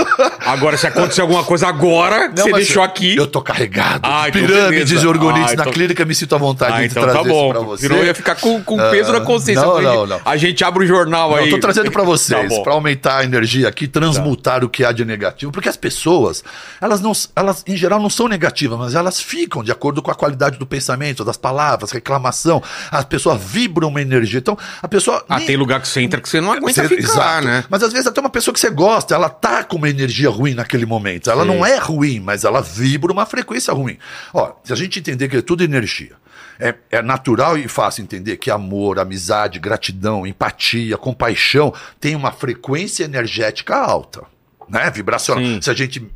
Agora, 0.46 0.76
se 0.76 0.86
acontecer 0.86 1.20
alguma 1.20 1.42
coisa 1.42 1.66
agora, 1.66 2.28
Não, 2.28 2.44
você 2.44 2.52
deixou 2.52 2.80
aqui. 2.82 3.16
Eu 3.16 3.26
tô 3.26 3.42
carregado. 3.42 4.02
Ah, 4.04 4.28
de 4.30 4.38
então 4.38 4.48
pirâmides 4.48 4.88
beleza. 4.90 5.04
e 5.04 5.08
orgonites 5.08 5.52
Ah, 5.52 5.56
na 5.56 5.62
então- 5.62 5.72
clínica, 5.72 6.04
me 6.04 6.14
sinto 6.14 6.34
à 6.36 6.38
vontade 6.38 6.72
Ah, 6.74 6.78
de 6.78 6.84
então 6.86 7.02
trazer 7.02 7.18
tá 7.18 7.24
isso 7.24 7.30
bom. 7.32 7.50
pra 7.50 7.60
você. 7.60 7.82
Senão 7.88 7.96
eu 7.96 8.06
ia 8.06 8.14
ficar 8.14 8.36
com, 8.36 8.62
com 8.62 8.76
peso 8.90 9.10
Ah, 9.10 9.18
na 9.18 9.20
consciência. 9.22 9.64
não, 9.66 9.80
não, 9.82 10.06
não. 10.06 10.20
A 10.24 10.36
gente 10.36 10.62
abre 10.64 10.84
o 10.84 10.86
jornal 10.86 11.30
Não, 11.30 11.36
aí. 11.38 11.46
eu 11.46 11.56
tô 11.56 11.58
trazendo 11.60 11.90
pra 11.90 12.02
Tá 12.04 12.06
vocês, 12.08 12.48
bom. 12.48 12.62
pra 12.62 12.72
aumentar 12.74 13.18
a 13.18 13.24
energia 13.24 13.66
aqui, 13.68 13.88
transmutar 13.88 14.64
o 14.64 14.68
que 14.68 14.84
há 14.84 14.92
de 14.92 15.04
negativo, 15.04 15.50
porque 15.50 15.68
as 15.68 15.76
pessoas, 15.76 16.44
elas 16.80 17.00
não, 17.00 17.10
elas 17.34 17.64
em 17.66 17.76
geral 17.76 18.00
não 18.00 18.10
são 18.10 18.28
negativas, 18.28 18.78
mas 18.78 18.94
elas 18.94 19.20
ficam 19.20 19.64
de 19.64 19.72
acordo 19.72 20.00
com 20.02 20.10
a 20.12 20.14
qualidade 20.14 20.56
do 20.56 20.66
pensamento, 20.66 21.24
das 21.24 21.36
palavras, 21.36 21.90
reclamação. 21.90 22.62
As 22.92 23.04
pessoas 23.04 23.40
vibram 23.42 23.88
uma 23.88 24.00
energia. 24.00 24.38
Então, 24.38 24.56
a 24.80 24.86
pessoa 24.86 24.99
Ah, 25.28 25.38
nem- 25.38 25.46
tem 25.46 25.56
lugar 25.56 25.80
que 25.80 25.88
você 25.88 26.00
entra 26.00 26.20
que 26.20 26.28
você 26.28 26.40
não 26.40 26.52
aguenta 26.52 26.82
Você- 26.86 26.96
ficar, 26.96 27.02
exato. 27.12 27.46
né? 27.46 27.64
Mas 27.68 27.82
às 27.82 27.92
vezes 27.92 28.06
até 28.06 28.20
uma 28.20 28.30
pessoa 28.30 28.52
que 28.52 28.60
você 28.60 28.70
gosta, 28.70 29.14
ela 29.14 29.28
tá 29.28 29.64
com 29.64 29.76
uma 29.76 29.88
energia 29.88 30.28
ruim 30.30 30.54
naquele 30.54 30.84
momento. 30.86 31.30
Ela 31.30 31.42
Sim. 31.42 31.48
não 31.48 31.64
é 31.66 31.76
ruim, 31.78 32.20
mas 32.20 32.44
ela 32.44 32.60
vibra 32.60 33.12
uma 33.12 33.24
frequência 33.26 33.72
ruim. 33.72 33.98
Ó, 34.34 34.52
se 34.64 34.72
a 34.72 34.76
gente 34.76 34.98
entender 34.98 35.28
que 35.28 35.36
é 35.36 35.42
tudo 35.42 35.62
energia, 35.64 36.12
é, 36.58 36.74
é 36.90 37.00
natural 37.02 37.56
e 37.56 37.66
fácil 37.68 38.02
entender 38.02 38.36
que 38.36 38.50
amor, 38.50 38.98
amizade, 38.98 39.58
gratidão, 39.58 40.26
empatia, 40.26 40.96
compaixão 40.98 41.72
tem 41.98 42.14
uma 42.14 42.32
frequência 42.32 43.04
energética 43.04 43.76
alta, 43.76 44.22
né? 44.68 44.90
Vibracional. 44.90 45.42
Sim. 45.44 45.60
Se 45.62 45.70
a 45.70 45.74
gente 45.74 46.06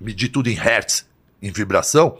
medir 0.00 0.28
tudo 0.28 0.48
em 0.48 0.54
hertz, 0.54 1.04
em 1.42 1.50
vibração, 1.50 2.16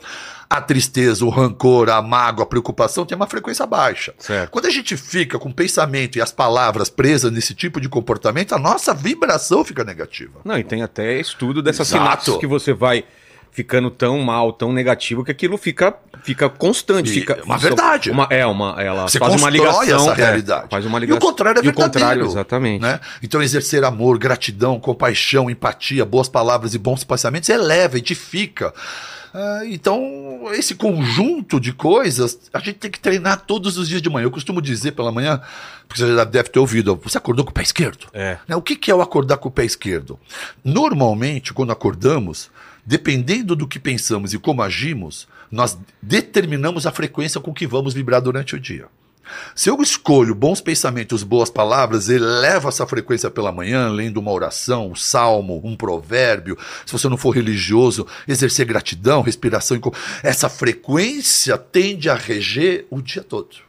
a 0.49 0.61
tristeza, 0.61 1.25
o 1.25 1.29
rancor, 1.29 1.91
a 1.91 2.01
mágoa, 2.01 2.45
a 2.45 2.47
preocupação 2.47 3.05
tem 3.05 3.17
uma 3.17 3.27
frequência 3.27 3.67
baixa. 3.67 4.15
Certo. 4.19 4.51
Quando 4.51 4.67
a 4.67 4.71
gente 4.71 4.97
fica 4.97 5.39
com 5.39 5.51
o 5.51 5.55
pensamento 5.55 6.17
e 6.17 6.23
as 6.23 6.33
palavras 6.33 6.89
presas 6.89 7.31
nesse 7.31 7.55
tipo 7.55 7.81
de 7.81 7.89
comportamento, 7.89 8.55
a 8.55 8.59
nossa 8.59 8.95
vibração 8.95 9.65
fica 9.65 9.85
negativa. 9.85 10.41
Não, 10.45 10.59
e 10.59 10.65
tem 10.65 10.83
até 10.83 11.21
estudo 11.21 11.63
dessas 11.63 11.89
Exato. 11.89 12.03
sinapses 12.03 12.37
que 12.37 12.47
você 12.47 12.73
vai 12.73 13.05
ficando 13.51 13.91
tão 13.91 14.21
mal, 14.21 14.53
tão 14.53 14.73
negativo, 14.73 15.25
que 15.25 15.31
aquilo 15.31 15.59
fica, 15.59 15.95
fica 16.23 16.49
constante. 16.49 17.11
Fica, 17.11 17.35
é 17.35 17.43
uma 17.43 17.59
verdade. 17.59 18.11
Uma, 18.11 18.27
é, 18.31 18.45
uma, 18.47 18.75
ela 18.83 19.09
Você 19.09 19.19
faz 19.19 19.35
uma 19.35 19.51
ligação. 19.51 19.83
essa 19.83 20.11
é, 20.13 20.15
realidade. 20.15 20.67
faz 20.71 20.85
uma 20.87 20.99
E 20.99 21.01
o 21.01 21.05
ligação. 21.05 21.21
contrário 21.21 21.59
é 21.59 21.61
E 21.61 21.63
o 21.63 21.65
verdadeiro. 21.65 21.93
contrário, 22.01 22.27
exatamente. 22.27 22.83
Né? 22.83 23.01
Então, 23.23 23.43
exercer 23.43 23.85
amor, 23.85 24.19
gratidão, 24.19 24.79
compaixão, 24.81 25.51
empatia, 25.51 26.05
boas 26.05 26.29
palavras 26.29 26.75
e 26.75 26.79
bons 26.79 27.05
pensamentos 27.05 27.49
eleva, 27.49 27.99
edifica. 27.99 28.73
Ah, 29.35 29.61
então, 29.67 30.45
esse 30.53 30.75
conjunto 30.75 31.61
de 31.61 31.73
coisas, 31.73 32.39
a 32.53 32.59
gente 32.61 32.75
tem 32.77 32.91
que 32.91 32.99
treinar 32.99 33.43
todos 33.47 33.77
os 33.77 33.87
dias 33.87 34.01
de 34.01 34.09
manhã. 34.09 34.25
Eu 34.25 34.31
costumo 34.31 34.61
dizer 34.63 34.93
pela 34.93 35.13
manhã, 35.13 35.41
porque 35.87 36.01
você 36.01 36.15
já 36.17 36.25
deve 36.25 36.49
ter 36.49 36.59
ouvido, 36.59 36.99
você 37.03 37.19
acordou 37.19 37.45
com 37.45 37.51
o 37.51 37.55
pé 37.55 37.63
esquerdo? 37.63 38.07
É. 38.15 38.39
Né, 38.49 38.57
O 38.57 38.63
que 38.63 38.75
que 38.75 38.91
é 38.91 38.95
o 38.95 39.03
acordar 39.03 39.37
com 39.37 39.49
o 39.49 39.53
pé 39.53 39.65
esquerdo? 39.67 40.19
Normalmente, 40.65 41.53
quando 41.53 41.73
acordamos, 41.73 42.51
dependendo 42.89 43.55
do 43.55 43.69
que 43.69 43.79
pensamos 43.79 44.33
e 44.33 44.39
como 44.39 44.63
agimos, 44.63 45.29
nós 45.51 45.77
determinamos 46.01 46.87
a 46.87 46.91
frequência 46.91 47.39
com 47.39 47.53
que 47.53 47.67
vamos 47.67 47.93
vibrar 47.93 48.23
durante 48.23 48.57
o 48.57 48.59
dia. 48.59 48.87
Se 49.55 49.69
eu 49.69 49.83
escolho 49.83 50.35
bons 50.35 50.63
pensamentos, 50.63 51.23
boas 51.23 51.51
palavras, 51.51 52.09
elevo 52.09 52.67
essa 52.67 52.87
frequência 52.87 53.31
pela 53.31 53.53
manhã, 53.53 53.91
lendo 53.91 54.17
uma 54.17 54.33
oração, 54.33 54.91
um 54.91 54.95
salmo, 54.95 55.61
um 55.63 55.77
provérbio. 55.77 56.57
Se 56.87 56.93
você 56.95 57.11
não 57.11 57.19
for 57.19 57.33
religioso, 57.33 58.07
exercer 58.27 58.65
gratidão, 58.65 59.21
respiração. 59.21 59.79
Essa 60.23 60.49
frequência 60.49 61.59
tende 61.59 62.09
a 62.09 62.15
reger 62.15 62.87
o 62.89 63.03
dia 63.03 63.23
todo. 63.23 63.69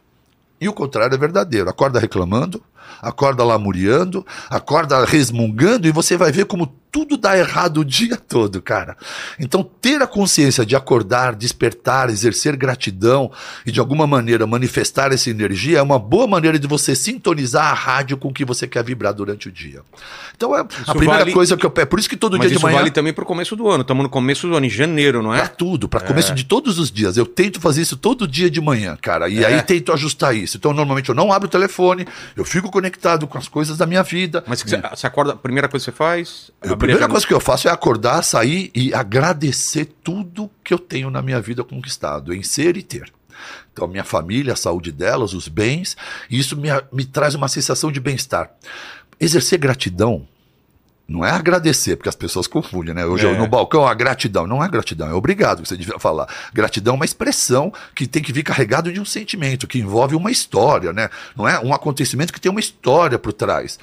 E 0.58 0.66
o 0.66 0.72
contrário 0.72 1.14
é 1.14 1.18
verdadeiro. 1.18 1.68
Acorda 1.68 2.00
reclamando, 2.00 2.62
acorda 3.02 3.44
lamuriando, 3.44 4.26
acorda 4.48 5.04
resmungando 5.04 5.86
e 5.86 5.92
você 5.92 6.16
vai 6.16 6.32
ver 6.32 6.44
como 6.46 6.78
tudo 6.92 7.16
dá 7.16 7.38
errado 7.38 7.78
o 7.82 7.84
dia 7.84 8.16
todo, 8.28 8.60
cara. 8.60 8.96
Então, 9.38 9.62
ter 9.62 10.02
a 10.02 10.08
consciência 10.08 10.66
de 10.66 10.74
acordar, 10.74 11.36
despertar, 11.36 12.10
exercer 12.10 12.56
gratidão 12.56 13.30
e 13.64 13.70
de 13.70 13.78
alguma 13.78 14.08
maneira 14.08 14.44
manifestar 14.44 15.12
essa 15.12 15.30
energia 15.30 15.78
é 15.78 15.82
uma 15.82 16.00
boa 16.00 16.26
maneira 16.26 16.58
de 16.58 16.66
você 16.66 16.96
sintonizar 16.96 17.66
a 17.66 17.74
rádio 17.74 18.16
com 18.16 18.28
o 18.28 18.32
que 18.32 18.44
você 18.44 18.66
quer 18.66 18.82
vibrar 18.82 19.14
durante 19.14 19.48
o 19.48 19.52
dia. 19.52 19.82
Então, 20.36 20.52
é 20.56 20.62
Isso 20.68 20.90
a 20.90 20.94
primeira 20.94 21.18
vale- 21.20 21.32
coisa 21.32 21.56
que 21.56 21.64
eu 21.64 21.70
peço. 21.70 21.86
Por 21.86 21.98
isso 22.00 22.08
que 22.08 22.16
todo 22.16 22.32
Mas 22.36 22.40
dia 22.48 22.50
isso 22.56 22.58
de 22.58 22.64
manhã. 22.64 22.78
vale 22.78 22.90
também 22.90 23.12
pro 23.12 23.24
começo 23.24 23.54
do 23.54 23.68
ano. 23.68 23.82
Estamos 23.82 24.02
no 24.02 24.08
começo 24.08 24.48
do 24.48 24.56
ano, 24.56 24.66
em 24.66 24.70
janeiro, 24.70 25.22
não 25.22 25.32
é? 25.32 25.46
tudo, 25.46 25.88
pra 25.88 26.00
começo 26.00 26.34
de 26.34 26.44
todos 26.44 26.78
os 26.78 26.90
dias. 26.90 27.16
Eu 27.16 27.26
tento 27.26 27.60
fazer 27.60 27.82
isso 27.82 27.96
todo 27.96 28.26
dia 28.26 28.50
de 28.50 28.60
manhã, 28.60 28.96
cara. 29.00 29.28
E 29.28 29.44
É. 29.44 29.46
aí 29.46 29.62
tento 29.62 29.92
ajustar 29.92 30.34
isso. 30.34 30.56
Então, 30.56 30.72
normalmente 30.72 31.08
eu 31.10 31.14
não 31.14 31.32
abro 31.32 31.46
o 31.46 31.50
telefone, 31.50 32.06
eu 32.36 32.44
fico 32.44 32.69
conectado 32.70 33.26
com 33.26 33.38
as 33.38 33.48
coisas 33.48 33.76
da 33.76 33.86
minha 33.86 34.02
vida. 34.02 34.44
Mas 34.46 34.60
você, 34.60 34.76
você 34.76 35.06
acorda, 35.06 35.32
a 35.32 35.36
primeira 35.36 35.68
coisa 35.68 35.84
que 35.84 35.90
você 35.90 35.96
faz. 35.96 36.50
A 36.62 36.76
primeira 36.76 37.08
coisa 37.08 37.26
que 37.26 37.34
eu 37.34 37.40
faço 37.40 37.68
é 37.68 37.70
acordar, 37.70 38.22
sair 38.22 38.70
e 38.74 38.94
agradecer 38.94 39.86
tudo 40.02 40.50
que 40.62 40.72
eu 40.72 40.78
tenho 40.78 41.10
na 41.10 41.22
minha 41.22 41.40
vida 41.40 41.64
conquistado, 41.64 42.34
em 42.34 42.42
ser 42.42 42.76
e 42.76 42.82
ter. 42.82 43.12
Então, 43.72 43.88
minha 43.88 44.04
família, 44.04 44.52
a 44.52 44.56
saúde 44.56 44.92
delas, 44.92 45.32
os 45.32 45.48
bens, 45.48 45.96
e 46.28 46.38
isso 46.38 46.56
me, 46.56 46.68
me 46.92 47.04
traz 47.04 47.34
uma 47.34 47.48
sensação 47.48 47.90
de 47.90 48.00
bem-estar. 48.00 48.50
Exercer 49.18 49.58
gratidão 49.58 50.26
não 51.10 51.24
é 51.24 51.30
agradecer, 51.32 51.96
porque 51.96 52.08
as 52.08 52.14
pessoas 52.14 52.46
confundem, 52.46 52.94
né? 52.94 53.04
Hoje 53.04 53.26
É. 53.26 53.36
no 53.36 53.48
balcão, 53.48 53.84
a 53.84 53.92
gratidão. 53.92 54.46
Não 54.46 54.62
é 54.64 54.68
gratidão, 54.68 55.08
é 55.08 55.12
obrigado 55.12 55.60
que 55.60 55.68
você 55.68 55.76
devia 55.76 55.98
falar. 55.98 56.28
Gratidão 56.54 56.94
é 56.94 56.96
uma 56.96 57.04
expressão 57.04 57.72
que 57.96 58.06
tem 58.06 58.22
que 58.22 58.32
vir 58.32 58.44
carregado 58.44 58.92
de 58.92 59.00
um 59.00 59.04
sentimento, 59.04 59.66
que 59.66 59.80
envolve 59.80 60.14
uma 60.14 60.30
história, 60.30 60.92
né? 60.92 61.10
Não 61.36 61.48
é 61.48 61.58
um 61.58 61.74
acontecimento 61.74 62.32
que 62.32 62.40
tem 62.40 62.48
uma 62.48 62.60
história 62.60 63.18
por 63.18 63.32
trás. 63.32 63.76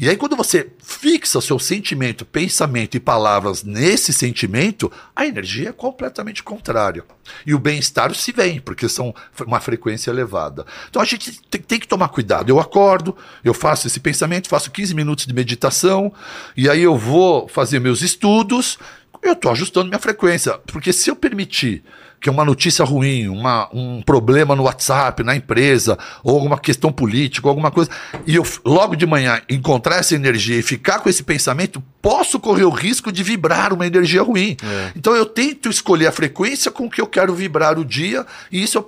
E 0.00 0.08
aí, 0.08 0.16
quando 0.16 0.34
você 0.34 0.70
fixa 0.82 1.42
seu 1.42 1.58
sentimento, 1.58 2.24
pensamento 2.24 2.96
e 2.96 3.00
palavras 3.00 3.62
nesse 3.62 4.14
sentimento, 4.14 4.90
a 5.14 5.26
energia 5.26 5.68
é 5.68 5.72
completamente 5.72 6.42
contrária. 6.42 7.04
E 7.44 7.54
o 7.54 7.58
bem-estar 7.58 8.14
se 8.14 8.32
vem, 8.32 8.62
porque 8.62 8.88
são 8.88 9.14
uma 9.46 9.60
frequência 9.60 10.10
elevada. 10.10 10.64
Então 10.88 11.02
a 11.02 11.04
gente 11.04 11.38
tem, 11.50 11.60
tem 11.60 11.78
que 11.78 11.86
tomar 11.86 12.08
cuidado. 12.08 12.48
Eu 12.48 12.58
acordo, 12.58 13.14
eu 13.44 13.52
faço 13.52 13.88
esse 13.88 14.00
pensamento, 14.00 14.48
faço 14.48 14.70
15 14.70 14.94
minutos 14.94 15.26
de 15.26 15.34
meditação, 15.34 16.10
e 16.56 16.66
aí 16.70 16.80
eu 16.82 16.96
vou 16.96 17.46
fazer 17.46 17.78
meus 17.78 18.00
estudos, 18.00 18.78
eu 19.22 19.34
estou 19.34 19.52
ajustando 19.52 19.88
minha 19.90 20.00
frequência. 20.00 20.56
Porque 20.66 20.94
se 20.94 21.10
eu 21.10 21.16
permitir 21.16 21.84
que 22.20 22.28
uma 22.28 22.44
notícia 22.44 22.84
ruim, 22.84 23.28
uma, 23.28 23.68
um 23.72 24.02
problema 24.02 24.54
no 24.54 24.64
WhatsApp, 24.64 25.22
na 25.22 25.34
empresa, 25.34 25.98
ou 26.22 26.34
alguma 26.34 26.58
questão 26.58 26.92
política, 26.92 27.48
alguma 27.48 27.70
coisa, 27.70 27.90
e 28.26 28.34
eu 28.34 28.44
logo 28.64 28.94
de 28.94 29.06
manhã 29.06 29.40
encontrar 29.48 29.96
essa 29.96 30.14
energia 30.14 30.58
e 30.58 30.62
ficar 30.62 30.98
com 30.98 31.08
esse 31.08 31.22
pensamento, 31.22 31.82
posso 32.02 32.38
correr 32.38 32.64
o 32.64 32.70
risco 32.70 33.10
de 33.10 33.22
vibrar 33.22 33.72
uma 33.72 33.86
energia 33.86 34.22
ruim. 34.22 34.56
Então 34.94 35.16
eu 35.16 35.24
tento 35.24 35.70
escolher 35.70 36.08
a 36.08 36.12
frequência 36.12 36.70
com 36.70 36.90
que 36.90 37.00
eu 37.00 37.06
quero 37.06 37.34
vibrar 37.34 37.78
o 37.78 37.84
dia, 37.84 38.26
e 38.52 38.62
isso, 38.62 38.84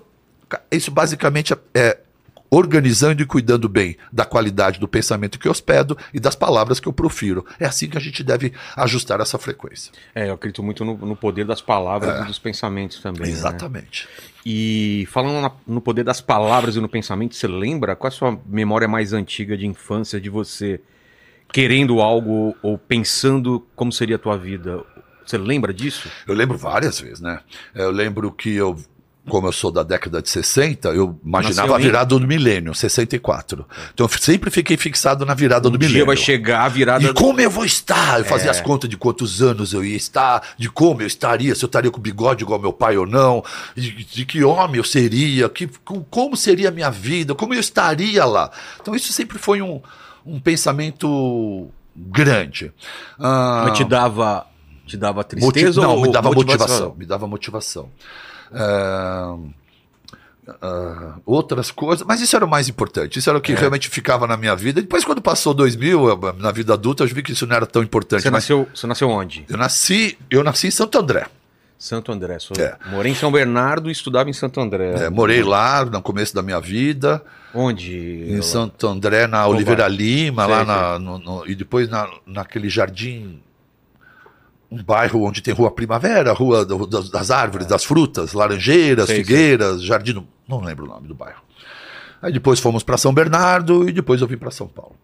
isso 0.71 0.91
basicamente 0.91 1.55
é 1.75 1.99
organizando 2.55 3.23
e 3.23 3.25
cuidando 3.25 3.67
bem 3.67 3.97
da 4.13 4.27
qualidade 4.27 4.79
do 4.79 4.87
pensamento 4.87 5.39
que 5.39 5.49
eu 5.49 5.53
hospedo 5.53 5.97
e 6.13 6.21
das 6.21 6.35
palavras 6.37 6.79
que 6.79 6.87
eu 6.87 6.93
profiro. 6.93 7.47
É 7.59 7.65
assim 7.65 7.89
que 7.89 7.97
a 7.97 8.01
gente 8.01 8.23
deve 8.23 8.53
ajustar 8.77 9.21
essa 9.21 9.39
frequência. 9.39 9.91
É, 10.15 10.29
eu 10.29 10.35
acredito 10.35 10.63
muito 10.63 10.85
no, 10.85 10.95
no 10.99 11.17
poder 11.17 11.47
das 11.47 11.63
palavras 11.63 12.23
e 12.23 12.27
dos 12.27 12.39
pensamentos 12.39 13.01
também. 13.01 13.23
né? 13.23 13.29
Exatamente. 13.31 14.07
E 14.45 15.09
falando 15.11 15.41
na- 15.41 15.53
no 15.67 15.81
poder 15.81 16.05
das 16.05 16.21
palavras 16.21 16.77
e 16.77 16.81
no 16.81 16.91
pensamento, 16.91 17.35
você 17.35 17.47
lembra 17.49 17.97
qual 17.97 18.11
é 18.11 18.13
a 18.13 18.17
sua 18.17 18.39
memória 18.47 18.87
mais 18.87 19.15
antiga 19.15 19.57
de 19.57 19.67
infância 19.67 20.21
de 20.21 20.29
você 20.29 20.79
querendo 21.51 22.01
algo 22.03 22.55
ou 22.63 22.77
pensando 22.77 23.67
como 23.75 23.91
seria 23.91 24.17
a 24.17 24.19
tua 24.19 24.37
vida? 24.37 24.85
Você 25.25 25.39
lembra 25.39 25.73
disso? 25.73 26.09
Eu 26.27 26.35
lembro 26.35 26.59
várias 26.59 27.01
vezes, 27.01 27.21
né? 27.21 27.41
Eu 27.75 27.91
lembro 27.91 28.31
que 28.31 28.55
eu, 28.55 28.77
como 29.29 29.47
eu 29.47 29.53
sou 29.53 29.71
da 29.71 29.85
década 29.85 30.21
de 30.21 30.29
60, 30.29 30.89
eu 30.89 31.17
imaginava 31.25 31.77
a 31.77 31.79
virada 31.79 32.19
do 32.19 32.27
milênio, 32.27 32.75
64. 32.75 33.65
Então 33.95 34.05
eu 34.05 34.19
sempre 34.19 34.51
fiquei 34.51 34.77
fixado 34.77 35.25
na 35.25 35.33
virada 35.33 35.71
do 35.71 35.77
Um 35.77 35.79
dia 35.79 35.89
milênio. 35.89 36.07
vai 36.07 36.17
chegar 36.17 36.65
a 36.65 36.69
virada. 36.69 37.05
E 37.05 37.15
como 37.15 37.41
eu 37.41 37.49
vou 37.49 37.65
estar? 37.65 38.19
Eu 38.19 38.25
fazia 38.25 38.49
É. 38.49 38.51
as 38.51 38.61
contas 38.61 38.91
de 38.91 38.97
quantos 38.97 39.41
anos 39.41 39.73
eu 39.73 39.85
ia 39.85 39.97
estar, 39.97 40.43
de 40.59 40.69
como 40.69 41.03
eu 41.03 41.07
estaria, 41.07 41.55
se 41.55 41.65
eu 41.65 41.69
estaria 41.69 41.89
com 41.91 42.01
bigode 42.01 42.43
igual 42.43 42.59
meu 42.59 42.73
pai 42.73 42.97
ou 42.97 43.07
não, 43.07 43.45
de, 43.77 43.93
de 44.05 44.25
que 44.25 44.43
homem 44.43 44.79
eu 44.79 44.85
seria, 44.85 45.49
que, 45.49 45.69
com- 45.85 46.03
como 46.03 46.37
seria 46.37 46.69
a 46.71 46.73
minha 46.73 46.91
vida, 46.91 47.33
como 47.33 47.55
eu 47.55 47.61
estaria 47.61 48.25
lá. 48.25 48.51
Então 48.81 48.93
isso 48.93 49.13
sempre 49.13 49.39
foi 49.39 49.63
um, 49.63 49.81
um 50.27 50.41
pensamento 50.41 51.69
grande. 51.95 52.73
Ah, 53.21 53.67
Mas 53.69 53.79
te 53.79 53.85
dava, 53.85 54.47
te 54.85 54.97
dava 54.97 55.23
tristeza 55.23 55.81
não, 55.81 55.91
ou 55.97 56.03
me 56.03 56.11
dava 56.11 56.29
motivação? 56.33 56.67
motivação. 56.67 56.95
Me 56.99 57.07
dava 57.07 57.27
motivação. 57.29 57.89
Ah, 60.49 60.55
ah, 60.61 61.15
outras 61.25 61.71
coisas, 61.71 62.05
mas 62.07 62.21
isso 62.21 62.35
era 62.35 62.45
o 62.45 62.49
mais 62.49 62.69
importante. 62.69 63.19
Isso 63.19 63.31
era 63.31 63.39
o 63.39 63.41
É. 63.41 63.43
que 63.43 63.53
realmente 63.55 63.89
ficava 63.89 64.27
na 64.27 64.37
minha 64.37 64.57
vida. 64.57 64.81
Depois, 64.81 65.05
quando 65.05 65.23
passou 65.23 65.55
2000, 65.55 66.09
eu, 66.09 66.35
na 66.39 66.51
vida 66.51 66.75
adulta, 66.75 67.05
eu 67.05 67.09
vi 67.09 67.23
que 67.23 67.31
isso 67.33 67.47
não 67.47 67.55
era 67.55 67.65
tão 67.67 67.81
importante. 67.83 68.23
Você 68.23 68.31
mas 68.31 68.43
nasceu, 68.43 68.69
você 68.75 68.87
nasceu 68.89 69.09
onde? 69.09 69.45
eu 69.49 69.57
nasci, 69.57 70.19
eu 70.29 70.43
nasci 70.43 70.67
em 70.67 70.71
Santo 70.73 70.99
André. 70.99 71.27
Santo 71.79 72.11
André. 72.13 72.39
Sou... 72.41 72.57
É. 72.59 72.77
Morei 72.91 73.13
em 73.13 73.15
São 73.15 73.31
Bernardo 73.31 73.89
e 73.89 73.93
estudava 73.93 74.29
em 74.31 74.33
Santo 74.33 74.61
André. 74.61 74.95
É, 75.05 75.11
morei 75.11 75.43
lá 75.43 75.85
no 75.85 76.01
começo 76.03 76.35
da 76.35 76.43
minha 76.43 76.61
vida, 76.61 77.23
Onde? 77.55 78.25
em 78.29 78.41
Santo 78.43 78.87
André, 78.89 79.27
na. 79.29 79.47
Oliveira 79.49 79.87
Lima, 79.89 80.45
Sei, 80.47 80.55
lá 80.55 80.65
na, 80.65 80.99
no- 80.99 81.19
no- 81.19 81.47
e 81.47 81.55
depois 81.57 81.89
na, 81.89 82.09
naquele 82.27 82.69
jardim. 82.69 83.41
Um 84.73 84.83
bairro 84.83 85.23
onde 85.25 85.43
tem 85.43 85.53
Rua 85.53 85.71
Primavera, 85.71 86.33
Rua 86.33 86.65
do- 86.65 86.87
das, 86.87 87.11
das 87.11 87.31
Árvores, 87.31 87.67
das 87.67 87.85
Frutas, 87.85 88.33
Laranjeiras, 88.33 89.07
Sei, 89.07 89.17
Figueiras, 89.17 89.83
Jardim. 89.83 90.15
do- 90.15 90.27
Não 90.49 90.61
lembro 90.61 90.85
o 90.87 90.89
nome 90.89 91.07
do 91.09 91.15
bairro. 91.15 91.43
Aí 92.23 92.33
depois 92.33 92.59
fomos 92.61 92.83
para 92.83 92.97
São 92.97 93.13
Bernardo 93.13 93.89
e 93.89 93.93
depois 93.93 94.21
eu 94.21 94.27
vim 94.27 94.37
para 94.39 94.51
São 94.51 94.67
Paulo. 94.69 94.97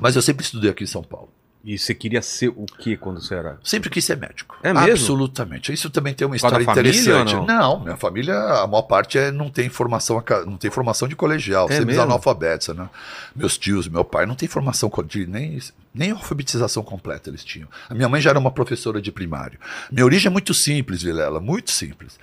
Mas 0.00 0.14
eu 0.16 0.22
sempre 0.22 0.44
estudei 0.44 0.70
aqui 0.70 0.84
em 0.84 0.86
São 0.86 1.02
Paulo. 1.02 1.28
E 1.64 1.78
você 1.78 1.94
queria 1.94 2.20
ser 2.20 2.48
o 2.48 2.66
que 2.66 2.94
quando 2.94 3.22
você 3.22 3.34
era? 3.34 3.58
Sempre 3.64 3.88
quis 3.88 4.04
ser 4.04 4.18
médico. 4.18 4.54
É 4.62 4.70
mesmo? 4.74 4.90
Absolutamente. 4.90 5.72
Isso 5.72 5.88
também 5.88 6.12
tem 6.12 6.26
uma 6.26 6.36
história 6.36 6.62
família 6.62 6.90
interessante. 6.90 7.34
ou 7.34 7.46
não? 7.46 7.80
minha 7.80 7.96
família, 7.96 8.34
a 8.36 8.66
maior 8.66 8.82
parte 8.82 9.16
é, 9.16 9.32
não 9.32 9.48
tem 9.48 9.70
formação, 9.70 10.22
não 10.44 10.58
tem 10.58 10.70
formação 10.70 11.08
de 11.08 11.16
colegial, 11.16 11.66
É 11.70 11.76
sempre 11.76 11.86
mesmo? 11.86 12.02
analfabetos, 12.02 12.68
né? 12.68 12.86
Meus 13.34 13.56
tios, 13.56 13.88
meu 13.88 14.04
pai 14.04 14.26
não 14.26 14.34
tem 14.34 14.46
formação 14.46 14.92
de 15.06 15.26
nem 15.26 15.58
nem 15.94 16.10
alfabetização 16.10 16.82
completa 16.82 17.30
eles 17.30 17.42
tinham. 17.42 17.68
A 17.88 17.94
minha 17.94 18.08
mãe 18.10 18.20
já 18.20 18.28
era 18.30 18.38
uma 18.38 18.50
professora 18.50 19.00
de 19.00 19.10
primário. 19.10 19.58
Minha 19.90 20.04
origem 20.04 20.26
é 20.28 20.30
muito 20.30 20.52
simples, 20.52 21.02
Vilela, 21.02 21.40
muito 21.40 21.70
simples. 21.70 22.18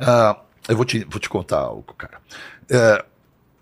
Ah, 0.00 0.36
eu 0.66 0.76
vou 0.76 0.84
te, 0.86 1.04
vou 1.10 1.20
te 1.20 1.28
contar 1.28 1.58
algo, 1.58 1.92
cara. 1.94 2.18
É, 2.70 3.04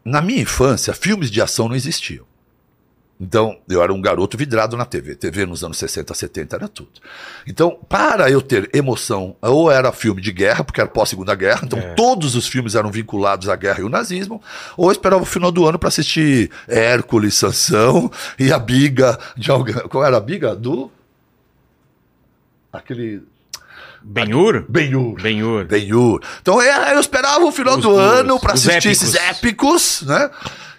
na 0.05 0.21
minha 0.21 0.43
infância, 0.43 0.93
filmes 0.95 1.33
de 1.33 1.41
ação 1.41 1.69
não 1.69 1.75
existiam. 1.75 2.25
Então, 3.19 3.59
eu 3.69 3.83
era 3.83 3.91
um 3.95 4.01
garoto 4.03 4.37
vidrado 4.37 4.77
na 4.77 4.85
TV. 4.85 5.15
TV 5.15 5.47
nos 5.47 5.65
anos 5.65 5.79
60, 5.79 6.13
70 6.13 6.55
era 6.57 6.69
tudo. 6.69 6.91
Então, 7.47 7.79
para 7.89 8.31
eu 8.31 8.43
ter 8.43 8.69
emoção, 8.75 9.35
ou 9.41 9.71
era 9.71 9.91
filme 9.91 10.21
de 10.21 10.31
guerra, 10.31 10.63
porque 10.63 10.81
era 10.83 10.89
pós-segunda 10.91 11.35
guerra, 11.35 11.63
então 11.65 11.79
É. 11.79 11.95
todos 11.95 12.35
os 12.37 12.47
filmes 12.47 12.75
eram 12.75 12.91
vinculados 12.91 13.49
à 13.49 13.57
guerra 13.57 13.81
e 13.81 13.83
ao 13.85 13.89
nazismo, 13.89 14.43
ou 14.77 14.89
eu 14.89 14.93
esperava 14.93 15.23
o 15.23 15.27
final 15.27 15.51
do 15.51 15.67
ano 15.67 15.79
para 15.79 15.89
assistir 15.89 16.51
Hércules, 16.69 17.33
Sansão 17.35 18.11
e 18.39 18.53
a 18.53 18.59
biga 18.59 19.19
de 19.35 19.51
alguém. 19.51 19.75
Qual 19.89 20.05
era 20.05 20.19
a 20.19 20.21
biga? 20.21 20.55
Do. 20.55 20.93
Aquele. 22.73 23.23
Benhur? 24.03 24.65
Benhur. 24.69 25.21
Benhur. 25.21 25.65
Ben-Hur. 25.65 26.21
Então 26.41 26.61
é, 26.63 26.95
eu 26.95 27.01
esperava 27.01 27.45
o 27.45 27.51
final 27.51 27.77
Os- 27.77 27.83
do 27.83 27.91
os- 27.93 27.99
ano 27.99 28.39
para 28.39 28.53
assistir 28.53 28.89
épicos. 28.89 29.03
esses 29.03 29.15
épicos, 29.15 30.03
né? 30.03 30.31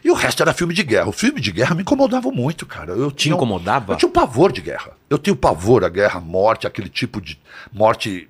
E 0.07 0.09
o 0.09 0.13
resto 0.13 0.41
era 0.41 0.53
filme 0.53 0.73
de 0.73 0.83
guerra. 0.83 1.09
O 1.09 1.11
filme 1.11 1.41
de 1.41 1.51
guerra 1.51 1.75
me 1.75 1.81
incomodava 1.81 2.31
muito, 2.31 2.65
cara. 2.65 2.93
Eu 2.93 3.11
Te 3.11 3.23
tinha 3.23 3.35
um- 3.35 3.37
incomodava? 3.37 3.91
Eu 3.91 3.97
tinha 3.97 4.07
um 4.07 4.11
pavor 4.13 4.53
de 4.53 4.61
guerra. 4.61 4.91
Eu 5.09 5.17
tenho 5.17 5.35
pavor 5.35 5.83
à 5.83 5.89
guerra, 5.89 6.21
morte, 6.21 6.65
aquele 6.65 6.87
tipo 6.87 7.19
de 7.19 7.37
morte 7.73 8.29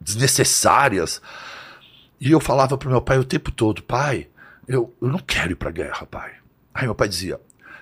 desnecessárias. 0.00 1.20
E 2.20 2.30
eu 2.30 2.38
falava 2.40 2.78
pro 2.78 2.88
meu 2.88 3.00
pai 3.00 3.18
o 3.18 3.24
tempo 3.24 3.50
todo, 3.50 3.82
pai, 3.82 4.28
eu, 4.68 4.94
eu 5.02 5.08
não 5.08 5.18
quero 5.18 5.52
ir 5.52 5.56
pra 5.56 5.72
guerra, 5.72 6.06
pai. 6.06 6.30
Aí 6.72 6.84
meu 6.84 6.94
pai 6.94 7.08
dizia, 7.08 7.40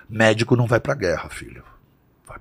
médico 0.09 0.55
não 0.55 0.65
vai 0.65 0.79
pra 0.79 0.95
guerra, 0.95 1.29
filho. 1.29 1.63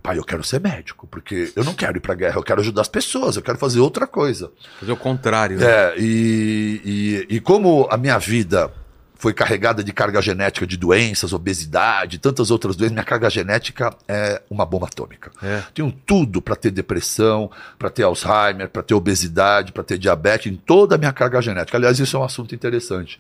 Pai, 0.03 0.19
eu 0.19 0.25
quero 0.25 0.43
ser 0.43 0.61
médico, 0.61 1.07
porque 1.07 1.53
eu 1.55 1.63
não 1.63 1.73
quero 1.73 1.99
ir 1.99 2.01
pra 2.01 2.15
guerra, 2.15 2.37
eu 2.39 2.43
quero 2.43 2.61
ajudar 2.61 2.81
as 2.81 2.89
pessoas, 2.89 3.37
eu 3.37 3.43
quero 3.43 3.57
fazer 3.59 3.81
outra 3.81 4.07
coisa. 4.07 4.51
Fazer 4.81 4.93
o 4.93 4.97
contrário. 4.97 5.59
né? 5.59 5.65
É, 5.67 5.95
e, 5.99 6.81
e, 7.31 7.37
e 7.37 7.41
como 7.41 7.87
a 7.91 7.97
minha 7.97 8.19
vida 8.19 8.73
foi 9.25 9.33
carregada 9.33 9.83
de 9.83 9.91
carga 9.91 10.21
genética 10.21 10.67
de 10.67 10.77
doenças, 10.77 11.33
obesidade, 11.33 12.19
tantas 12.19 12.51
outras 12.51 12.77
doenças, 12.77 12.93
minha 12.93 13.07
carga 13.07 13.31
genética 13.31 13.97
é 14.07 14.43
uma 14.51 14.67
bomba 14.67 14.87
atômica. 14.87 15.31
É. 15.43 15.63
Tenho 15.73 15.91
tudo 15.91 16.43
para 16.43 16.55
ter 16.55 16.71
depressão, 16.71 17.51
para 17.79 17.89
ter 17.89 18.03
Alzheimer, 18.03 18.69
para 18.69 18.83
ter 18.83 18.93
obesidade, 18.93 19.73
para 19.73 19.83
ter 19.83 19.97
diabetes, 19.97 20.53
em 20.53 20.57
toda 20.57 20.97
a 20.97 20.99
minha 20.99 21.11
carga 21.11 21.41
genética. 21.41 21.79
Aliás, 21.79 21.99
isso 21.99 22.15
é 22.19 22.21
um 22.21 22.23
assunto 22.23 22.55
interessante. 22.55 23.19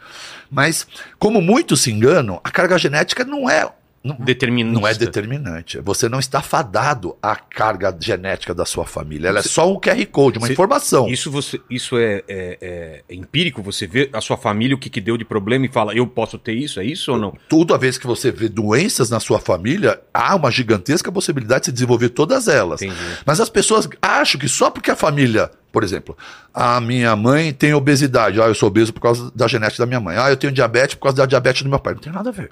Mas, 0.51 0.87
como 1.19 1.41
muitos 1.41 1.81
se 1.81 1.91
enganam, 1.91 2.39
a 2.45 2.51
carga 2.51 2.77
genética 2.77 3.25
não 3.25 3.49
é 3.49 3.67
não, 4.05 4.17
determinista. 4.17 4.79
não 4.81 4.87
é 4.87 4.93
determinante. 4.95 5.81
Você 5.81 6.09
não 6.11 6.19
está 6.19 6.43
fadado 6.43 7.17
à 7.23 7.35
carga 7.35 7.97
genética 7.99 8.55
da 8.55 8.67
sua 8.67 8.85
família. 8.85 9.29
Ela 9.29 9.39
é 9.39 9.43
só 9.43 9.73
um 9.73 9.81
QR 9.81 10.05
Code, 10.07 10.39
uma 10.39 10.47
Você- 10.47 10.53
informação. 10.53 11.09
Isso, 11.09 11.31
você, 11.31 11.59
isso 11.71 11.97
é, 11.97 12.23
é- 12.29 12.59
é- 12.61 13.05
é 13.09 13.15
empírico? 13.15 13.63
Você 13.63 13.87
vê 13.87 14.11
a 14.13 14.21
sua 14.21 14.37
família, 14.37 14.77
o 14.77 14.79
que, 14.79 14.91
que 14.91 15.01
deu 15.01 15.17
de 15.17 15.25
problema 15.25 15.65
e 15.65 15.69
fala, 15.71 15.95
eu 15.95 16.07
posso 16.07 16.39
ter 16.39 16.53
isso? 16.53 16.79
É 16.79 16.85
isso 16.85 17.13
ou 17.13 17.19
não? 17.19 17.35
Toda 17.49 17.79
vez 17.79 17.97
que 17.97 18.07
você 18.07 18.31
vê 18.31 18.49
doenças 18.49 19.09
na 19.09 19.19
sua 19.19 19.39
família, 19.39 19.99
há 20.13 20.37
uma 20.37 20.51
gigantesca 20.51 21.11
possibilidade 21.11 21.61
de 21.61 21.67
se 21.67 21.73
desenvolver 21.73 22.11
todas 22.11 22.47
elas. 22.47 22.83
Entendi. 22.83 23.01
Mas 23.25 23.41
as 23.41 23.49
pessoas 23.49 23.89
acham 24.03 24.39
que 24.39 24.49
só 24.49 24.71
porque 24.71 24.91
a 24.91 24.97
família, 24.97 25.51
por 25.73 25.83
exemplo, 25.83 26.15
a 26.53 26.79
minha 26.79 27.17
mãe 27.17 27.55
tem 27.55 27.73
obesidade, 27.73 28.39
ah, 28.41 28.47
eu 28.49 28.55
sou 28.55 28.67
obeso 28.69 28.93
por 28.93 29.01
causa 29.01 29.33
da 29.35 29.49
genética 29.49 29.83
da 29.83 29.87
minha 29.87 30.01
mãe, 30.01 30.17
ah, 30.19 30.29
eu 30.31 30.37
tenho 30.37 30.53
diabetes 30.53 30.95
por 30.95 31.05
causa 31.05 31.17
da 31.17 31.27
diabetes 31.27 31.63
do 31.63 31.71
meu 31.71 31.79
pai. 31.79 31.95
Não 31.95 32.01
tem 32.01 32.13
nada 32.13 32.29
a 32.29 32.33
ver. 32.33 32.51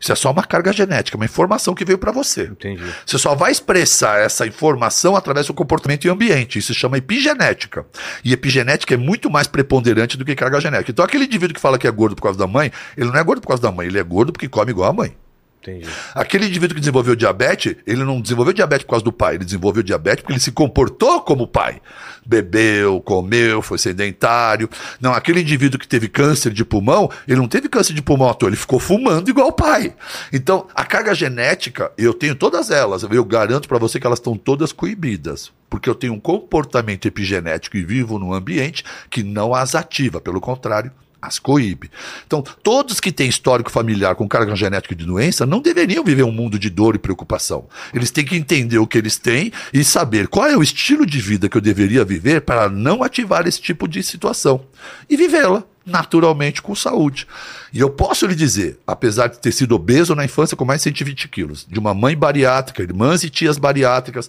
Isso 0.00 0.12
é 0.12 0.14
só 0.14 0.30
uma 0.30 0.42
carga 0.42 0.72
genética, 0.72 1.16
uma 1.16 1.24
informação 1.24 1.74
que 1.74 1.84
veio 1.84 1.98
para 1.98 2.12
você. 2.12 2.44
Entendi. 2.44 2.82
Você 3.04 3.18
só 3.18 3.34
vai 3.34 3.52
expressar 3.52 4.20
essa 4.20 4.46
informação 4.46 5.16
através 5.16 5.46
do 5.46 5.54
comportamento 5.54 6.04
e 6.04 6.10
ambiente. 6.10 6.58
Isso 6.58 6.72
se 6.72 6.78
chama 6.78 6.98
epigenética. 6.98 7.86
E 8.24 8.32
epigenética 8.32 8.94
é 8.94 8.96
muito 8.96 9.30
mais 9.30 9.46
preponderante 9.46 10.16
do 10.16 10.24
que 10.24 10.34
carga 10.34 10.60
genética. 10.60 10.90
Então, 10.90 11.04
aquele 11.04 11.24
indivíduo 11.24 11.54
que 11.54 11.60
fala 11.60 11.78
que 11.78 11.86
é 11.86 11.90
gordo 11.90 12.14
por 12.16 12.22
causa 12.22 12.38
da 12.38 12.46
mãe, 12.46 12.70
ele 12.96 13.10
não 13.10 13.18
é 13.18 13.24
gordo 13.24 13.40
por 13.40 13.48
causa 13.48 13.62
da 13.62 13.72
mãe, 13.72 13.86
ele 13.86 13.98
é 13.98 14.02
gordo 14.02 14.32
porque 14.32 14.48
come 14.48 14.70
igual 14.70 14.90
a 14.90 14.92
mãe. 14.92 15.16
Entendi. 15.60 15.88
Aquele 16.14 16.46
indivíduo 16.46 16.74
que 16.74 16.80
desenvolveu 16.80 17.16
diabetes, 17.16 17.74
ele 17.86 18.04
não 18.04 18.20
desenvolveu 18.20 18.52
diabetes 18.52 18.84
por 18.84 18.90
causa 18.90 19.04
do 19.04 19.12
pai, 19.12 19.34
ele 19.34 19.44
desenvolveu 19.44 19.82
diabetes 19.82 20.22
porque 20.22 20.32
ele 20.32 20.40
se 20.40 20.52
comportou 20.52 21.20
como 21.22 21.46
pai. 21.46 21.80
Bebeu, 22.24 23.00
comeu, 23.00 23.60
foi 23.60 23.78
sedentário. 23.78 24.68
Não, 25.00 25.12
aquele 25.12 25.40
indivíduo 25.40 25.78
que 25.78 25.88
teve 25.88 26.08
câncer 26.08 26.52
de 26.52 26.64
pulmão, 26.64 27.10
ele 27.26 27.40
não 27.40 27.48
teve 27.48 27.68
câncer 27.68 27.92
de 27.92 28.02
pulmão 28.02 28.28
à 28.28 28.34
toa, 28.34 28.50
ele 28.50 28.56
ficou 28.56 28.78
fumando 28.78 29.28
igual 29.28 29.48
o 29.48 29.52
pai. 29.52 29.94
Então, 30.32 30.66
a 30.74 30.84
carga 30.84 31.14
genética, 31.14 31.90
eu 31.98 32.14
tenho 32.14 32.34
todas 32.34 32.70
elas, 32.70 33.02
eu 33.02 33.24
garanto 33.24 33.68
para 33.68 33.78
você 33.78 33.98
que 33.98 34.06
elas 34.06 34.18
estão 34.18 34.36
todas 34.36 34.72
coibidas. 34.72 35.50
Porque 35.68 35.88
eu 35.88 35.94
tenho 35.94 36.14
um 36.14 36.20
comportamento 36.20 37.06
epigenético 37.06 37.76
e 37.76 37.84
vivo 37.84 38.18
num 38.18 38.32
ambiente 38.32 38.84
que 39.10 39.22
não 39.22 39.54
as 39.54 39.74
ativa, 39.74 40.18
pelo 40.20 40.40
contrário, 40.40 40.90
as 41.20 41.38
coíbe. 41.38 41.90
Então, 42.26 42.42
todos 42.62 43.00
que 43.00 43.12
têm 43.12 43.28
histórico 43.28 43.70
familiar 43.70 44.14
com 44.14 44.28
carga 44.28 44.54
genética 44.54 44.94
de 44.94 45.04
doença 45.04 45.44
não 45.44 45.60
deveriam 45.60 46.04
viver 46.04 46.22
um 46.22 46.32
mundo 46.32 46.58
de 46.58 46.70
dor 46.70 46.94
e 46.94 46.98
preocupação. 46.98 47.66
Eles 47.92 48.10
têm 48.10 48.24
que 48.24 48.36
entender 48.36 48.78
o 48.78 48.86
que 48.86 48.98
eles 48.98 49.16
têm 49.16 49.52
e 49.72 49.82
saber 49.82 50.28
qual 50.28 50.46
é 50.46 50.56
o 50.56 50.62
estilo 50.62 51.04
de 51.04 51.20
vida 51.20 51.48
que 51.48 51.56
eu 51.56 51.60
deveria 51.60 52.04
viver 52.04 52.42
para 52.42 52.68
não 52.68 53.02
ativar 53.02 53.46
esse 53.46 53.60
tipo 53.60 53.88
de 53.88 54.02
situação 54.02 54.64
e 55.08 55.16
vivê-la 55.16 55.64
naturalmente 55.88 56.60
com 56.60 56.74
saúde. 56.74 57.26
E 57.72 57.80
eu 57.80 57.90
posso 57.90 58.26
lhe 58.26 58.34
dizer, 58.34 58.78
apesar 58.86 59.28
de 59.28 59.38
ter 59.38 59.52
sido 59.52 59.74
obeso 59.74 60.14
na 60.14 60.24
infância 60.24 60.56
com 60.56 60.64
mais 60.64 60.80
de 60.80 60.84
120 60.84 61.28
quilos, 61.28 61.66
de 61.68 61.78
uma 61.78 61.94
mãe 61.94 62.16
bariátrica, 62.16 62.82
irmãs 62.82 63.24
e 63.24 63.30
tias 63.30 63.58
bariátricas, 63.58 64.28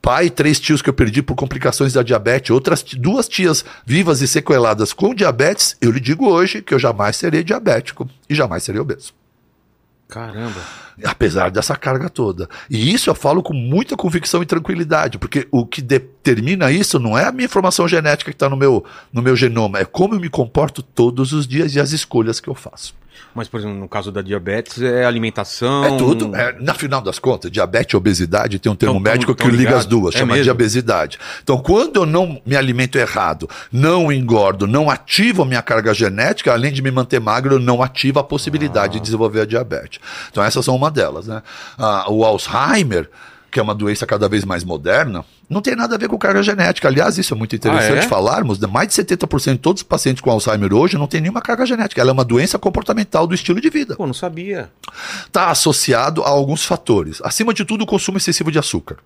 pai 0.00 0.26
e 0.26 0.30
três 0.30 0.58
tios 0.58 0.80
que 0.80 0.88
eu 0.88 0.94
perdi 0.94 1.22
por 1.22 1.34
complicações 1.34 1.92
da 1.92 2.02
diabetes, 2.02 2.50
outras 2.50 2.82
duas 2.82 3.28
tias 3.28 3.64
vivas 3.84 4.20
e 4.22 4.28
sequeladas 4.28 4.92
com 4.92 5.14
diabetes, 5.14 5.76
eu 5.80 5.90
lhe 5.90 6.00
digo 6.00 6.28
hoje 6.28 6.62
que 6.62 6.74
eu 6.74 6.78
jamais 6.78 7.16
serei 7.16 7.42
diabético 7.42 8.08
e 8.28 8.34
jamais 8.34 8.62
serei 8.62 8.80
obeso. 8.80 9.12
Caramba. 10.08 10.60
Apesar 11.04 11.50
dessa 11.50 11.76
carga 11.76 12.08
toda. 12.08 12.48
E 12.70 12.92
isso 12.92 13.10
eu 13.10 13.14
falo 13.14 13.42
com 13.42 13.52
muita 13.52 13.94
convicção 13.94 14.42
e 14.42 14.46
tranquilidade, 14.46 15.18
porque 15.18 15.46
o 15.50 15.66
que 15.66 15.82
determina 15.82 16.72
isso 16.72 16.98
não 16.98 17.16
é 17.16 17.26
a 17.26 17.32
minha 17.32 17.44
informação 17.44 17.86
genética 17.86 18.30
que 18.30 18.34
está 18.34 18.48
no 18.48 18.56
meu, 18.56 18.84
no 19.12 19.20
meu 19.20 19.36
genoma, 19.36 19.78
é 19.80 19.84
como 19.84 20.14
eu 20.14 20.20
me 20.20 20.30
comporto 20.30 20.82
todos 20.82 21.32
os 21.32 21.46
dias 21.46 21.74
e 21.74 21.80
as 21.80 21.92
escolhas 21.92 22.40
que 22.40 22.48
eu 22.48 22.54
faço. 22.54 22.94
Mas, 23.34 23.46
por 23.48 23.60
exemplo, 23.60 23.76
no 23.76 23.88
caso 23.88 24.10
da 24.10 24.20
diabetes, 24.22 24.80
é 24.82 25.04
alimentação. 25.04 25.84
É 25.84 25.96
tudo. 25.96 26.34
É, 26.34 26.56
na 26.60 26.74
final 26.74 27.00
das 27.00 27.18
contas, 27.18 27.50
diabetes 27.50 27.92
e 27.92 27.96
obesidade 27.96 28.58
tem 28.58 28.70
um 28.70 28.74
termo 28.74 28.94
Então, 28.94 29.02
tão- 29.04 29.12
médico 29.12 29.34
que 29.34 29.44
liga 29.48 29.76
as 29.76 29.84
ligado. 29.84 29.88
duas, 29.88 30.14
É 30.14 30.18
chama 30.18 30.32
mesmo? 30.32 30.44
de 30.44 30.50
obesidade. 30.50 31.18
Então, 31.42 31.58
quando 31.58 31.96
eu 31.96 32.06
não 32.06 32.40
me 32.44 32.56
alimento 32.56 32.96
errado, 32.98 33.48
não 33.72 34.10
engordo, 34.12 34.66
não 34.66 34.90
ativo 34.90 35.42
a 35.42 35.46
minha 35.46 35.62
carga 35.62 35.92
genética, 35.94 36.52
além 36.52 36.72
de 36.72 36.82
me 36.82 36.90
manter 36.90 37.20
magro, 37.20 37.54
eu 37.56 37.60
não 37.60 37.82
ativo 37.82 38.18
a 38.18 38.24
possibilidade 38.24 38.96
Ah. 38.96 38.98
de 38.98 39.00
desenvolver 39.00 39.42
a 39.42 39.46
diabetes. 39.46 40.00
Então, 40.30 40.42
essas 40.42 40.64
são 40.64 40.74
uma 40.74 40.90
delas. 40.90 41.26
Né? 41.26 41.42
Ah, 41.78 42.06
o 42.08 42.24
Alzheimer, 42.24 43.08
que 43.58 43.60
é 43.60 43.62
uma 43.64 43.74
doença 43.74 44.06
cada 44.06 44.28
vez 44.28 44.44
mais 44.44 44.62
moderna, 44.62 45.24
não 45.50 45.60
tem 45.60 45.74
nada 45.74 45.96
a 45.96 45.98
ver 45.98 46.06
com 46.08 46.16
carga 46.16 46.40
genética. 46.44 46.86
Aliás, 46.86 47.18
isso 47.18 47.34
é 47.34 47.36
muito 47.36 47.56
interessante 47.56 47.98
Ah, 47.98 48.04
é? 48.04 48.08
falarmos. 48.08 48.60
Mais 48.60 48.86
de 48.86 48.94
70% 48.94 49.52
de 49.54 49.58
todos 49.58 49.82
os 49.82 49.88
pacientes 49.88 50.20
com 50.20 50.30
Alzheimer 50.30 50.72
hoje 50.72 50.96
não 50.96 51.08
tem 51.08 51.20
nenhuma 51.20 51.42
carga 51.42 51.66
genética. 51.66 52.00
Ela 52.00 52.10
é 52.10 52.12
uma 52.12 52.24
doença 52.24 52.56
comportamental 52.56 53.26
do 53.26 53.34
estilo 53.34 53.60
de 53.60 53.68
vida 53.68 53.96
Pô, 53.96 54.06
não 54.06 54.14
sabia. 54.14 54.70
está 55.26 55.50
associado 55.50 56.22
a 56.22 56.28
alguns 56.28 56.64
fatores. 56.64 57.20
Acima 57.24 57.52
de 57.52 57.64
tudo, 57.64 57.82
o 57.82 57.86
consumo 57.86 58.16
excessivo 58.18 58.52
de 58.52 58.60
açúcar. 58.60 58.98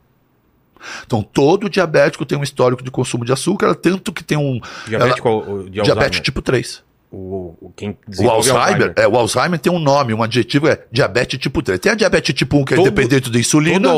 Então, 1.06 1.22
todo 1.22 1.70
diabético 1.70 2.26
tem 2.26 2.36
um 2.36 2.42
histórico 2.42 2.82
de 2.82 2.90
consumo 2.90 3.24
de 3.24 3.32
açúcar, 3.32 3.74
tanto 3.74 4.12
que 4.12 4.22
tem 4.22 4.36
um. 4.36 4.60
Diabético 4.86 5.28
ela- 5.28 5.80
Alzheimer? 5.80 6.20
tipo 6.20 6.42
3. 6.42 6.82
O, 7.14 7.54
o- 7.60 7.72
quem 7.76 7.94
O 8.18 8.30
Alzheimer, 8.30 8.94
é, 8.96 9.06
o 9.06 9.14
Alzheimer 9.18 9.58
tem 9.58 9.70
um 9.70 9.78
nome, 9.78 10.14
um 10.14 10.22
adjetivo 10.22 10.66
é 10.66 10.80
diabetes 10.90 11.38
tipo 11.38 11.60
3. 11.62 11.78
Tem 11.78 11.92
a 11.92 11.94
diabetes 11.94 12.34
tipo 12.34 12.56
1 12.56 12.64
que 12.64 12.72
é 12.72 12.76
Todo- 12.78 12.86
dependente 12.90 13.30
da 13.30 13.38
insulina. 13.38 13.92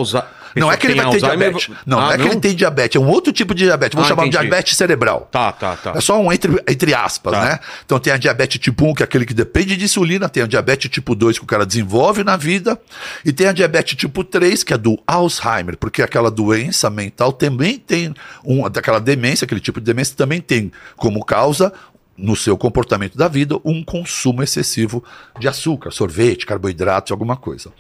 Não 0.57 0.71
é 0.71 0.77
que 0.77 0.87
ele 0.87 0.95
tem 0.95 1.03
vai 1.03 1.11
ter 1.13 1.25
Alzheimer- 1.25 1.51
diabetes. 1.53 1.77
Não, 1.87 1.99
Ah, 1.99 2.03
não 2.03 2.11
é 2.11 2.17
que 2.17 2.23
não? 2.25 2.31
ele 2.33 2.41
tem 2.41 2.55
diabetes, 2.57 2.97
é 2.97 3.05
um 3.05 3.09
outro 3.09 3.33
tipo 3.33 3.55
de 3.55 3.65
diabetes. 3.65 3.95
Vamos 3.95 4.07
Ah, 4.11 4.15
chamar 4.15 4.25
de 4.25 4.31
diabetes 4.31 4.77
cerebral. 4.77 5.29
Tá, 5.31 5.53
tá, 5.53 5.77
tá. 5.77 5.93
É 5.97 6.01
só 6.01 6.21
um 6.21 6.33
entre, 6.33 6.61
entre 6.69 6.93
aspas, 6.95 7.33
Tá. 7.33 7.45
né? 7.45 7.59
Então 7.85 8.01
tem 8.01 8.13
a 8.13 8.17
diabetes 8.17 8.59
tipo 8.61 8.85
1, 8.85 8.95
que 8.95 9.03
é 9.03 9.05
aquele 9.05 9.27
que 9.27 9.35
depende 9.35 9.77
de 9.77 9.85
insulina, 9.85 10.29
tem 10.29 10.43
a 10.43 10.47
diabetes 10.47 10.91
tipo 10.91 11.15
2 11.15 11.39
que 11.39 11.45
o 11.45 11.47
cara 11.47 11.65
desenvolve 11.65 12.25
na 12.25 12.37
vida, 12.37 12.81
e 13.25 13.33
tem 13.33 13.47
a 13.47 13.53
diabetes 13.53 13.97
tipo 13.97 14.25
3, 14.25 14.65
que 14.65 14.73
é 14.75 14.79
do 14.79 14.97
Alzheimer, 15.07 15.77
porque 15.77 16.03
aquela 16.03 16.31
doença 16.33 16.91
mental 16.91 17.33
também 17.33 17.79
tem 17.79 18.13
um, 18.45 18.69
daquela 18.69 18.99
demência, 19.01 19.45
aquele 19.45 19.61
tipo 19.61 19.81
de 19.81 19.87
demência 19.87 20.17
também 20.17 20.41
tem 20.41 20.71
como 20.97 21.25
causa 21.25 21.73
no 22.17 22.37
seu 22.37 22.57
comportamento 22.57 23.17
da 23.19 23.27
vida 23.29 23.59
um 23.65 23.83
consumo 23.83 24.43
excessivo 24.43 25.03
de 25.39 25.49
açúcar, 25.49 25.91
sorvete, 25.91 26.47
carboidrato, 26.47 27.13
alguma 27.13 27.37
coisa. 27.37 27.73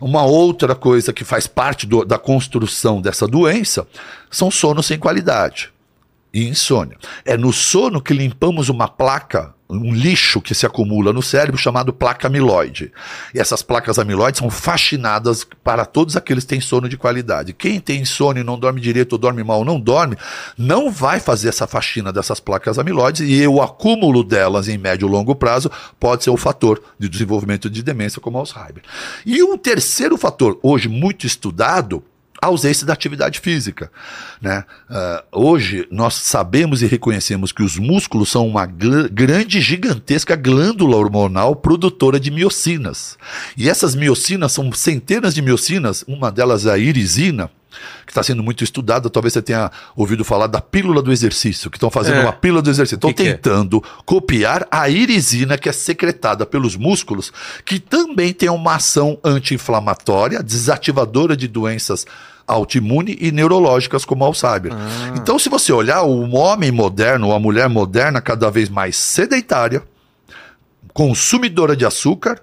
Uma 0.00 0.22
outra 0.24 0.74
coisa 0.74 1.12
que 1.12 1.24
faz 1.24 1.46
parte 1.46 1.86
do- 1.86 2.04
da 2.04 2.18
construção 2.18 3.00
dessa 3.00 3.26
doença 3.26 3.86
são 4.30 4.50
sonos 4.50 4.86
sem 4.86 4.98
qualidade 4.98 5.72
e 6.32 6.46
insônia. 6.48 6.96
É 7.24 7.36
no 7.36 7.52
sono 7.52 8.00
que 8.00 8.14
limpamos 8.14 8.68
uma 8.68 8.86
placa, 8.86 9.52
um 9.70 9.94
lixo 9.94 10.40
que 10.40 10.54
se 10.54 10.66
acumula 10.66 11.12
no 11.12 11.22
cérebro 11.22 11.58
chamado 11.58 11.92
placa 11.92 12.26
amiloide. 12.26 12.92
E 13.34 13.38
essas 13.38 13.62
placas 13.62 13.98
amiloides 13.98 14.40
são 14.40 14.50
fascinadas 14.50 15.46
para 15.62 15.84
todos 15.84 16.16
aqueles 16.16 16.44
que 16.44 16.50
têm 16.50 16.60
sono 16.60 16.88
de 16.88 16.96
qualidade. 16.96 17.52
Quem 17.52 17.80
tem 17.80 18.04
sono 18.04 18.40
e 18.40 18.44
não 18.44 18.58
dorme 18.58 18.80
direito 18.80 19.12
ou 19.12 19.18
dorme 19.18 19.42
mal 19.44 19.60
ou 19.60 19.64
não 19.64 19.78
dorme, 19.78 20.16
não 20.58 20.90
vai 20.90 21.20
fazer 21.20 21.48
essa 21.48 21.66
faxina 21.66 22.12
dessas 22.12 22.40
placas 22.40 22.78
amiloides 22.78 23.28
e 23.28 23.46
o 23.46 23.62
acúmulo 23.62 24.24
delas 24.24 24.68
em 24.68 24.76
médio 24.76 25.08
e 25.08 25.10
longo 25.10 25.34
prazo 25.34 25.70
pode 25.98 26.24
ser 26.24 26.30
o 26.30 26.36
fator 26.36 26.82
de 26.98 27.08
desenvolvimento 27.08 27.70
de 27.70 27.82
demência 27.82 28.20
como 28.20 28.38
Alzheimer. 28.38 28.82
E 29.24 29.42
um 29.42 29.56
terceiro 29.56 30.16
fator, 30.16 30.58
hoje 30.62 30.88
muito 30.88 31.26
estudado, 31.26 32.02
a 32.40 32.46
ausência 32.46 32.86
da 32.86 32.92
atividade 32.92 33.40
física. 33.40 33.90
Né? 34.40 34.64
Ah, 34.88 35.24
hoje, 35.32 35.86
nós 35.90 36.14
sabemos 36.14 36.82
e 36.82 36.86
reconhecemos 36.86 37.52
que 37.52 37.62
os 37.62 37.76
músculos 37.76 38.30
são 38.30 38.46
uma 38.46 38.66
grande, 38.66 39.60
gigantesca 39.60 40.34
glândula 40.36 40.96
hormonal 40.96 41.54
produtora 41.54 42.18
de 42.18 42.30
miocinas. 42.30 43.18
E 43.56 43.68
essas 43.68 43.94
miocinas 43.94 44.52
são 44.52 44.72
centenas 44.72 45.34
de 45.34 45.42
miocinas, 45.42 46.04
uma 46.08 46.30
delas 46.30 46.66
é 46.66 46.72
a 46.72 46.78
irisina, 46.78 47.50
que 48.06 48.12
está 48.12 48.22
sendo 48.22 48.42
muito 48.42 48.64
estudada. 48.64 49.08
Talvez 49.08 49.32
você 49.32 49.42
tenha 49.42 49.70
ouvido 49.96 50.24
falar 50.24 50.46
da 50.46 50.60
pílula 50.60 51.02
do 51.02 51.12
exercício, 51.12 51.70
que 51.70 51.76
estão 51.76 51.90
fazendo 51.90 52.16
É. 52.16 52.22
uma 52.22 52.32
pílula 52.32 52.62
do 52.62 52.70
exercício. 52.70 52.96
Estão 52.96 53.10
é? 53.10 53.12
tentando 53.12 53.82
copiar 54.04 54.66
a 54.70 54.88
irisina 54.88 55.56
que 55.56 55.68
é 55.68 55.72
secretada 55.72 56.44
pelos 56.44 56.76
músculos, 56.76 57.32
que 57.64 57.78
também 57.78 58.32
tem 58.32 58.48
uma 58.48 58.74
ação 58.74 59.18
anti-inflamatória, 59.24 60.42
desativadora 60.42 61.36
de 61.36 61.48
doenças 61.48 62.06
autoimune 62.46 63.16
e 63.20 63.30
neurológicas 63.30 64.04
como 64.04 64.24
Alzheimer. 64.24 64.72
Ah. 64.72 65.14
Então, 65.16 65.38
se 65.38 65.48
você 65.48 65.72
olhar 65.72 66.02
o 66.02 66.32
homem 66.32 66.72
moderno, 66.72 67.28
ou 67.28 67.34
a 67.34 67.38
mulher 67.38 67.68
moderna, 67.68 68.20
cada 68.20 68.50
vez 68.50 68.68
mais 68.68 68.96
sedentária, 68.96 69.82
consumidora 70.92 71.76
de 71.76 71.86
açúcar 71.86 72.42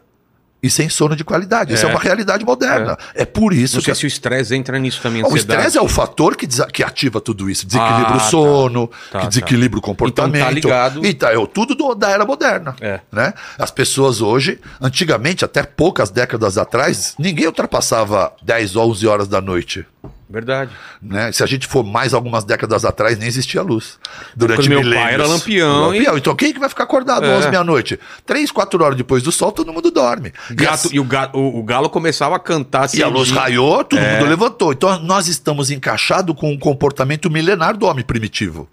e 0.61 0.69
sem 0.69 0.89
sono 0.89 1.15
de 1.15 1.23
qualidade. 1.23 1.73
Isso 1.73 1.85
é 1.85 1.89
É. 1.89 1.91
uma 1.91 1.99
realidade 1.99 2.43
moderna. 2.45 2.97
É, 3.13 3.25
por 3.25 3.53
isso 3.53 3.75
Não 3.75 3.81
que 3.81 3.85
sei 3.85 3.95
se 3.95 4.05
o 4.05 4.07
estresse 4.07 4.55
entra 4.55 4.77
nisso 4.79 5.01
também. 5.01 5.23
o 5.23 5.35
estresse 5.35 5.77
é 5.77 5.81
o 5.81 5.87
fator 5.87 6.35
que, 6.35 6.47
desa- 6.47 6.65
que 6.67 6.83
ativa 6.83 7.21
tudo 7.21 7.49
isso. 7.49 7.65
Desequilibra 7.65 8.13
Ah, 8.13 8.17
o 8.17 8.19
sono, 8.19 8.87
tá, 8.87 9.19
que 9.19 9.23
tá. 9.25 9.27
desequilibra 9.29 9.77
o 9.79 9.81
comportamento. 9.81 10.35
Então 10.35 10.47
tá 10.47 10.51
ligado. 10.53 11.05
E 11.05 11.13
tá, 11.13 11.31
é 11.33 11.45
tudo 11.47 11.75
do- 11.75 11.93
da 11.95 12.09
era 12.09 12.25
moderna. 12.25 12.75
É. 12.81 12.99
Né? 13.11 13.33
As 13.57 13.69
pessoas 13.71 14.21
hoje, 14.21 14.59
antigamente, 14.81 15.45
até 15.45 15.63
poucas 15.63 16.09
décadas 16.09 16.57
atrás, 16.57 17.13
ninguém 17.19 17.45
ultrapassava 17.45 18.33
10 18.41 18.75
ou 18.75 18.89
11 18.89 19.05
horas 19.07 19.27
da 19.27 19.39
noite. 19.41 19.85
Verdade. 20.29 20.71
Né? 21.01 21.31
Se 21.31 21.41
a 21.41 21.45
gente 21.45 21.65
for 21.67 21.83
mais 21.83 22.13
algumas 22.13 22.43
décadas 22.43 22.83
atrás, 22.83 23.17
nem 23.17 23.27
existia 23.27 23.61
luz. 23.61 23.97
Durante 24.35 24.57
Quando 24.59 24.69
meu 24.69 24.79
milênios. 24.79 25.03
pai 25.03 25.13
era 25.13 25.25
lampião 25.25 25.93
e- 25.93 25.97
Lampião. 25.99 26.17
Então 26.17 26.35
quem 26.35 26.53
que 26.53 26.59
vai 26.59 26.67
ficar 26.67 26.83
acordado 26.83 27.25
É. 27.25 27.37
às 27.37 27.45
meia-noite? 27.49 27.97
Três, 28.25 28.51
quatro 28.51 28.83
horas 28.83 28.97
depois 28.97 29.23
do 29.23 29.31
sol, 29.31 29.51
todo 29.53 29.71
mundo 29.71 29.89
dorme. 29.89 30.33
Gato, 30.51 30.89
E, 30.91 30.97
e 30.97 30.99
o, 30.99 31.05
ga- 31.05 31.31
o- 31.33 31.59
o 31.59 31.63
galo 31.63 31.89
começava 31.89 32.35
a 32.35 32.39
cantar 32.39 32.83
assim. 32.85 32.97
e 32.97 33.03
a 33.03 33.07
luz 33.07 33.31
raiou, 33.31 33.83
todo 33.85 33.99
É. 33.99 34.19
mundo 34.19 34.29
levantou. 34.29 34.73
Então 34.73 34.99
nós 34.99 35.27
estamos 35.29 35.71
encaixados 35.71 36.35
com 36.35 36.51
um 36.51 36.59
comportamento 36.59 37.29
milenar 37.29 37.77
do 37.77 37.85
homem 37.85 38.03
primitivo. 38.03 38.67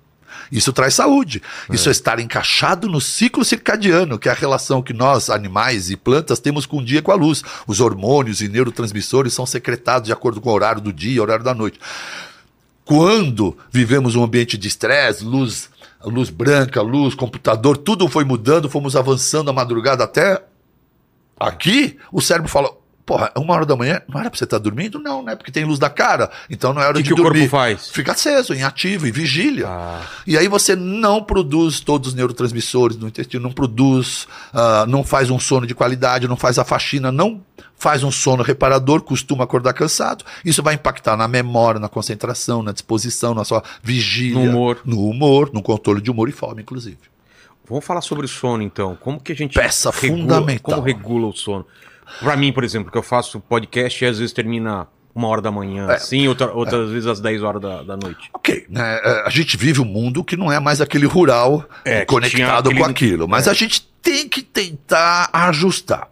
Isso 0.50 0.72
traz 0.72 0.94
saúde. 0.94 1.42
Isso 1.70 1.88
é 1.88 1.92
estar 1.92 2.18
encaixado 2.18 2.88
no 2.88 3.00
ciclo 3.00 3.44
circadiano, 3.44 4.18
que 4.18 4.28
é 4.28 4.33
a 4.33 4.35
relação 4.35 4.83
que 4.83 4.92
nós, 4.92 5.30
animais 5.30 5.90
e 5.90 5.96
plantas, 5.96 6.40
temos 6.40 6.66
com 6.66 6.78
o 6.78 6.85
dia 6.85 6.98
e 6.98 7.02
com 7.02 7.12
a 7.12 7.16
luz. 7.16 7.42
Os 7.66 7.80
hormônios 7.80 8.40
e 8.40 8.48
neurotransmissores 8.48 9.33
são 9.33 9.46
secretados 9.46 10.07
de 10.07 10.12
acordo 10.12 10.40
com 10.40 10.50
o 10.50 10.52
horário 10.52 10.80
do 10.80 10.92
dia 10.92 11.16
e 11.16 11.20
o 11.20 11.22
horário 11.22 11.44
da 11.44 11.54
noite. 11.54 11.80
Quando 12.85 13.57
vivemos 13.70 14.14
um 14.14 14.22
ambiente 14.22 14.59
de 14.59 14.68
estresse, 14.68 15.24
luz, 15.24 15.70
luz 16.04 16.28
branca, 16.28 16.83
luz, 16.83 17.14
computador, 17.14 17.78
tudo 17.78 18.09
foi 18.09 18.24
mudando, 18.24 18.68
fomos 18.68 18.94
avançando 18.94 19.48
a 19.48 19.52
madrugada 19.52 20.04
até 20.04 20.42
aqui, 21.38 21.98
o 22.12 22.20
cérebro 22.20 22.50
fala. 22.50 22.83
Porra, 23.06 23.30
uma 23.36 23.52
hora 23.52 23.66
da 23.66 23.76
manhã, 23.76 24.00
não 24.08 24.18
era 24.18 24.30
pra 24.30 24.38
você 24.38 24.44
estar 24.44 24.58
dormindo? 24.58 24.98
Não, 24.98 25.22
né? 25.22 25.36
Porque 25.36 25.52
tem 25.52 25.64
luz 25.64 25.78
da 25.78 25.90
cara, 25.90 26.30
então 26.48 26.72
não 26.72 26.80
é 26.80 26.86
hora 26.86 26.96
que 26.96 27.02
de 27.02 27.08
que 27.08 27.12
o 27.12 27.16
corpo 27.16 27.32
dormir. 27.32 27.50
faz? 27.50 27.90
Fica 27.90 28.12
aceso, 28.12 28.54
em 28.54 28.62
ativo, 28.62 29.06
em 29.06 29.12
vigília. 29.12 29.66
Ah. 29.68 30.00
E 30.26 30.38
aí 30.38 30.48
você 30.48 30.74
não 30.74 31.22
produz 31.22 31.80
todos 31.80 32.08
os 32.08 32.14
neurotransmissores 32.14 32.96
do 32.96 33.06
intestino, 33.06 33.42
não 33.42 33.52
produz, 33.52 34.26
ah, 34.54 34.86
não 34.88 35.04
faz 35.04 35.28
um 35.28 35.38
sono 35.38 35.66
de 35.66 35.74
qualidade, 35.74 36.26
não 36.26 36.36
faz 36.36 36.58
a 36.58 36.64
faxina, 36.64 37.12
não 37.12 37.42
faz 37.76 38.02
um 38.02 38.10
sono 38.10 38.42
reparador, 38.42 39.02
costuma 39.02 39.44
acordar 39.44 39.74
cansado. 39.74 40.24
Isso 40.42 40.62
vai 40.62 40.72
impactar 40.72 41.14
na 41.14 41.28
memória, 41.28 41.78
na 41.78 41.90
concentração, 41.90 42.62
na 42.62 42.72
disposição, 42.72 43.34
na 43.34 43.44
sua 43.44 43.62
vigília. 43.82 44.42
No 44.42 44.50
humor. 44.50 44.80
No 44.82 45.10
humor, 45.10 45.50
no 45.52 45.62
controle 45.62 46.00
de 46.00 46.10
humor 46.10 46.30
e 46.30 46.32
fome, 46.32 46.62
inclusive. 46.62 46.96
Vamos 47.68 47.84
falar 47.84 48.00
sobre 48.00 48.24
o 48.24 48.28
sono, 48.28 48.62
então. 48.62 48.96
Como 48.98 49.20
que 49.20 49.32
a 49.32 49.34
gente. 49.34 49.54
Peça 49.54 49.92
fundamental. 49.92 50.76
Como 50.76 50.86
regula 50.86 51.26
o 51.26 51.32
sono? 51.34 51.66
Pra 52.20 52.36
mim, 52.36 52.52
por 52.52 52.64
exemplo, 52.64 52.90
que 52.90 52.98
eu 52.98 53.02
faço 53.02 53.40
podcast 53.40 54.02
e 54.04 54.06
às 54.08 54.18
vezes 54.18 54.32
termina 54.32 54.86
uma 55.14 55.28
hora 55.28 55.40
da 55.40 55.50
manhã, 55.50 55.88
É. 55.90 55.94
assim, 55.94 56.26
outra- 56.26 56.52
outras 56.52 56.90
vezes 56.90 57.06
às 57.06 57.20
10 57.20 57.42
horas 57.42 57.62
da, 57.62 57.82
da 57.84 57.96
noite. 57.96 58.30
Ok, 58.32 58.66
né, 58.68 59.00
é, 59.04 59.22
a 59.26 59.30
gente 59.30 59.56
vive 59.56 59.80
um 59.80 59.84
mundo 59.84 60.24
que 60.24 60.36
não 60.36 60.50
é 60.50 60.58
mais 60.58 60.80
aquele 60.80 61.06
rural 61.06 61.64
É, 61.84 62.04
conectado 62.04 62.68
aquele- 62.68 62.80
com 62.84 62.90
aquilo, 62.90 63.28
mas 63.28 63.46
é. 63.46 63.50
a 63.50 63.54
gente 63.54 63.88
tem 64.02 64.28
que 64.28 64.42
tentar 64.42 65.30
ajustar. 65.32 66.08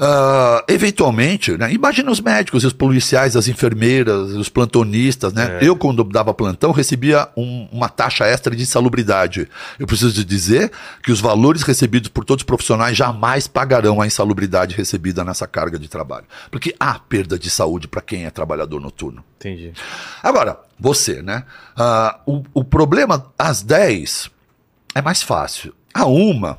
Ah, 0.00 0.64
eventualmente, 0.68 1.56
né, 1.58 1.72
imagina 1.72 2.08
os 2.10 2.20
médicos, 2.20 2.62
os 2.62 2.72
policiais, 2.72 3.34
as 3.34 3.48
enfermeiras, 3.48 4.30
os 4.30 4.48
plantonistas, 4.48 5.32
né? 5.32 5.58
É. 5.60 5.68
Eu, 5.68 5.74
quando 5.76 6.04
dava 6.04 6.32
plantão, 6.32 6.70
recebia 6.70 7.28
um- 7.36 7.68
uma 7.72 7.88
taxa 7.88 8.24
extra 8.24 8.54
de 8.54 8.62
insalubridade. 8.62 9.48
Eu 9.78 9.86
preciso 9.88 10.24
dizer 10.24 10.70
que 11.02 11.10
os 11.10 11.20
valores 11.20 11.62
recebidos 11.62 12.08
por 12.08 12.24
todos 12.24 12.42
os 12.42 12.46
profissionais 12.46 12.96
jamais 12.96 13.48
pagarão 13.48 14.00
a 14.00 14.06
insalubridade 14.06 14.76
recebida 14.76 15.24
nessa 15.24 15.48
carga 15.48 15.78
de 15.78 15.88
trabalho. 15.88 16.26
Porque 16.50 16.72
há 16.78 16.98
perda 16.98 17.36
de 17.36 17.50
saúde 17.50 17.88
para 17.88 18.00
quem 18.00 18.24
é 18.24 18.30
trabalhador 18.30 18.80
noturno. 18.80 19.24
Entendi. 19.38 19.72
Agora, 20.22 20.60
você, 20.78 21.22
né? 21.22 21.42
Ah, 21.76 22.20
o, 22.24 22.44
o 22.54 22.62
problema 22.62 23.26
às 23.36 23.62
10 23.62 24.30
é 24.94 25.02
mais 25.02 25.22
fácil. 25.22 25.74
A 25.92 26.06
uma, 26.06 26.58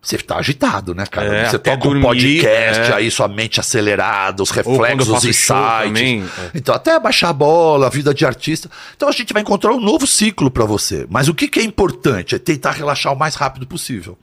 você 0.00 0.16
tá 0.18 0.36
agitado, 0.36 0.94
né, 0.94 1.04
cara? 1.06 1.34
É, 1.34 1.48
você 1.50 1.58
toca 1.58 1.76
um 1.88 1.90
dormir, 1.90 2.02
podcast, 2.02 2.90
é. 2.90 2.94
aí 2.94 3.10
sua 3.10 3.28
mente 3.28 3.58
acelerada, 3.60 4.42
os 4.42 4.50
reflexos, 4.50 5.08
os 5.08 5.24
insights. 5.24 6.30
é. 6.38 6.50
Então, 6.54 6.74
até 6.74 6.98
baixar 7.00 7.30
a 7.30 7.32
bola, 7.32 7.86
a 7.86 7.90
vida 7.90 8.14
de 8.14 8.24
artista. 8.24 8.70
Então, 8.96 9.08
a 9.08 9.12
gente 9.12 9.32
vai 9.32 9.42
encontrar 9.42 9.72
um 9.72 9.80
novo 9.80 10.06
ciclo 10.06 10.50
para 10.50 10.64
você. 10.64 11.06
Mas 11.10 11.28
o 11.28 11.34
que, 11.34 11.48
que 11.48 11.60
é 11.60 11.64
importante? 11.64 12.34
É 12.34 12.38
tentar 12.38 12.72
relaxar 12.72 13.12
o 13.12 13.18
mais 13.18 13.34
rápido 13.34 13.66
possível. 13.66 14.16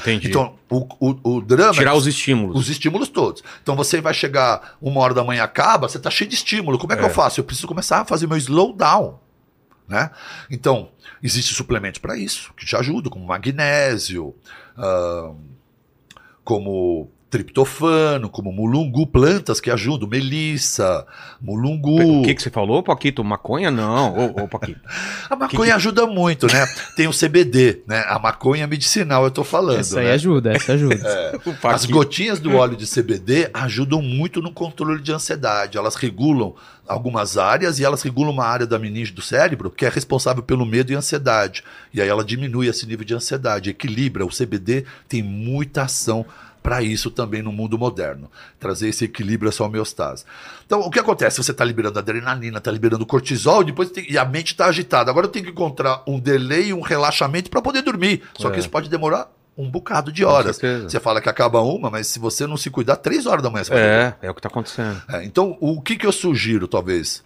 Entendi. 0.00 0.28
Então, 0.28 0.54
o, 0.68 0.86
o, 1.00 1.36
o 1.36 1.40
drama. 1.40 1.70
é 1.70 1.74
Tirar 1.78 1.94
os 1.94 2.06
estímulos. 2.06 2.60
os 2.60 2.68
estímulos 2.68 3.08
todos. 3.08 3.42
Então 3.62 3.76
você 3.76 4.00
vai 4.00 4.12
chegar 4.12 4.74
uma 4.82 5.00
hora 5.00 5.14
da 5.14 5.22
manhã 5.22 5.44
acaba, 5.44 5.88
você 5.88 6.00
tá 6.00 6.10
cheio 6.10 6.28
de 6.28 6.34
estímulo. 6.34 6.78
Como 6.78 6.92
é 6.92 6.96
que 6.96 7.02
É. 7.02 7.06
eu 7.06 7.10
faço? 7.10 7.38
Eu 7.38 7.44
preciso 7.44 7.68
começar 7.68 8.00
a 8.00 8.04
fazer 8.04 8.26
meu 8.26 8.36
slowdown, 8.36 9.20
né? 9.88 10.10
Então 10.50 10.90
existem 11.22 11.54
suplementos 11.54 12.00
para 12.00 12.16
isso 12.16 12.52
que 12.54 12.64
te 12.66 12.76
ajudam, 12.76 13.10
como 13.10 13.26
magnésio, 13.26 14.34
como 16.42 17.10
triptofano, 17.34 18.30
como 18.30 18.52
mulungu, 18.52 19.08
plantas 19.08 19.60
que 19.60 19.68
ajudam, 19.68 20.08
melissa, 20.08 21.04
mulungu. 21.42 22.20
O 22.20 22.22
que, 22.22 22.32
que 22.32 22.40
você 22.40 22.48
falou, 22.48 22.80
Paquito? 22.80 23.24
Maconha? 23.24 23.72
Não. 23.72 24.16
Ô, 24.16 24.44
ô 24.44 24.48
Paquito. 24.48 24.78
A 25.28 25.34
maconha 25.34 25.74
ajuda 25.74 26.06
muito, 26.06 26.46
né? 26.46 26.64
Tem 26.96 27.08
o 27.08 27.10
CBD, 27.10 27.82
né? 27.88 28.04
A 28.06 28.20
maconha 28.20 28.68
medicinal, 28.68 29.24
eu 29.24 29.32
tô 29.32 29.42
falando. 29.42 29.80
Essa 29.80 29.98
aí 29.98 30.06
né? 30.06 30.12
ajuda, 30.12 30.52
essa 30.52 30.74
ajuda. 30.74 30.94
O 31.44 31.68
As 31.68 31.84
gotinhas 31.86 32.38
do 32.38 32.54
óleo 32.54 32.76
de 32.76 32.86
CBD 32.86 33.50
ajudam 33.52 34.00
muito 34.00 34.40
no 34.40 34.52
controle 34.52 35.02
de 35.02 35.12
ansiedade. 35.12 35.76
Elas 35.76 35.96
regulam 35.96 36.54
algumas 36.86 37.36
áreas 37.36 37.78
e 37.78 37.84
elas 37.84 38.02
regulam 38.02 38.30
uma 38.30 38.44
área 38.44 38.66
da 38.66 38.78
meninge 38.78 39.12
do 39.12 39.22
cérebro 39.22 39.70
que 39.70 39.84
é 39.84 39.88
responsável 39.88 40.42
pelo 40.42 40.64
medo 40.64 40.92
e 40.92 40.94
ansiedade. 40.94 41.64
E 41.92 42.00
aí 42.00 42.08
ela 42.08 42.24
diminui 42.24 42.68
esse 42.68 42.86
nível 42.86 43.04
de 43.04 43.14
ansiedade, 43.14 43.70
equilibra. 43.70 44.24
O 44.24 44.28
CBD 44.28 44.84
tem 45.08 45.22
muita 45.22 45.82
ação 45.82 46.24
para 46.64 46.80
isso 46.82 47.10
também 47.10 47.42
no 47.42 47.52
mundo 47.52 47.78
moderno. 47.78 48.30
Trazer 48.58 48.88
esse 48.88 49.04
equilíbrio, 49.04 49.50
essa 49.50 49.62
homeostase. 49.62 50.24
Então, 50.64 50.80
o 50.80 50.90
que 50.90 50.98
acontece? 50.98 51.36
Você 51.42 51.50
está 51.50 51.62
liberando 51.62 51.98
adrenalina, 51.98 52.56
está 52.56 52.70
liberando 52.70 53.04
cortisol, 53.04 53.62
depois 53.62 53.90
tem- 53.90 54.10
e 54.10 54.16
a 54.16 54.24
mente 54.24 54.52
está 54.52 54.64
agitada. 54.64 55.10
Agora 55.10 55.26
eu 55.26 55.30
tenho 55.30 55.44
que 55.44 55.50
encontrar 55.50 56.02
um 56.06 56.18
delay, 56.18 56.72
um 56.72 56.80
relaxamento 56.80 57.50
para 57.50 57.60
poder 57.60 57.82
dormir. 57.82 58.22
Só 58.38 58.48
que 58.48 58.56
É. 58.56 58.60
isso 58.60 58.70
pode 58.70 58.88
demorar 58.88 59.30
um 59.58 59.70
bocado 59.70 60.10
de 60.10 60.24
horas. 60.24 60.58
Você 60.58 60.98
fala 60.98 61.20
que 61.20 61.28
acaba 61.28 61.60
uma, 61.60 61.90
mas 61.90 62.06
se 62.06 62.18
você 62.18 62.46
não 62.46 62.56
se 62.56 62.70
cuidar, 62.70 62.96
três 62.96 63.26
horas 63.26 63.42
da 63.42 63.50
manhã 63.50 63.62
você 63.64 63.70
vai 63.74 63.82
É, 63.82 64.14
é 64.22 64.30
o 64.30 64.34
que 64.34 64.40
tá 64.40 64.48
acontecendo. 64.48 65.02
É, 65.10 65.22
então, 65.22 65.58
o 65.60 65.82
que, 65.82 65.96
que 65.96 66.06
eu 66.06 66.12
sugiro, 66.12 66.66
talvez? 66.66 67.22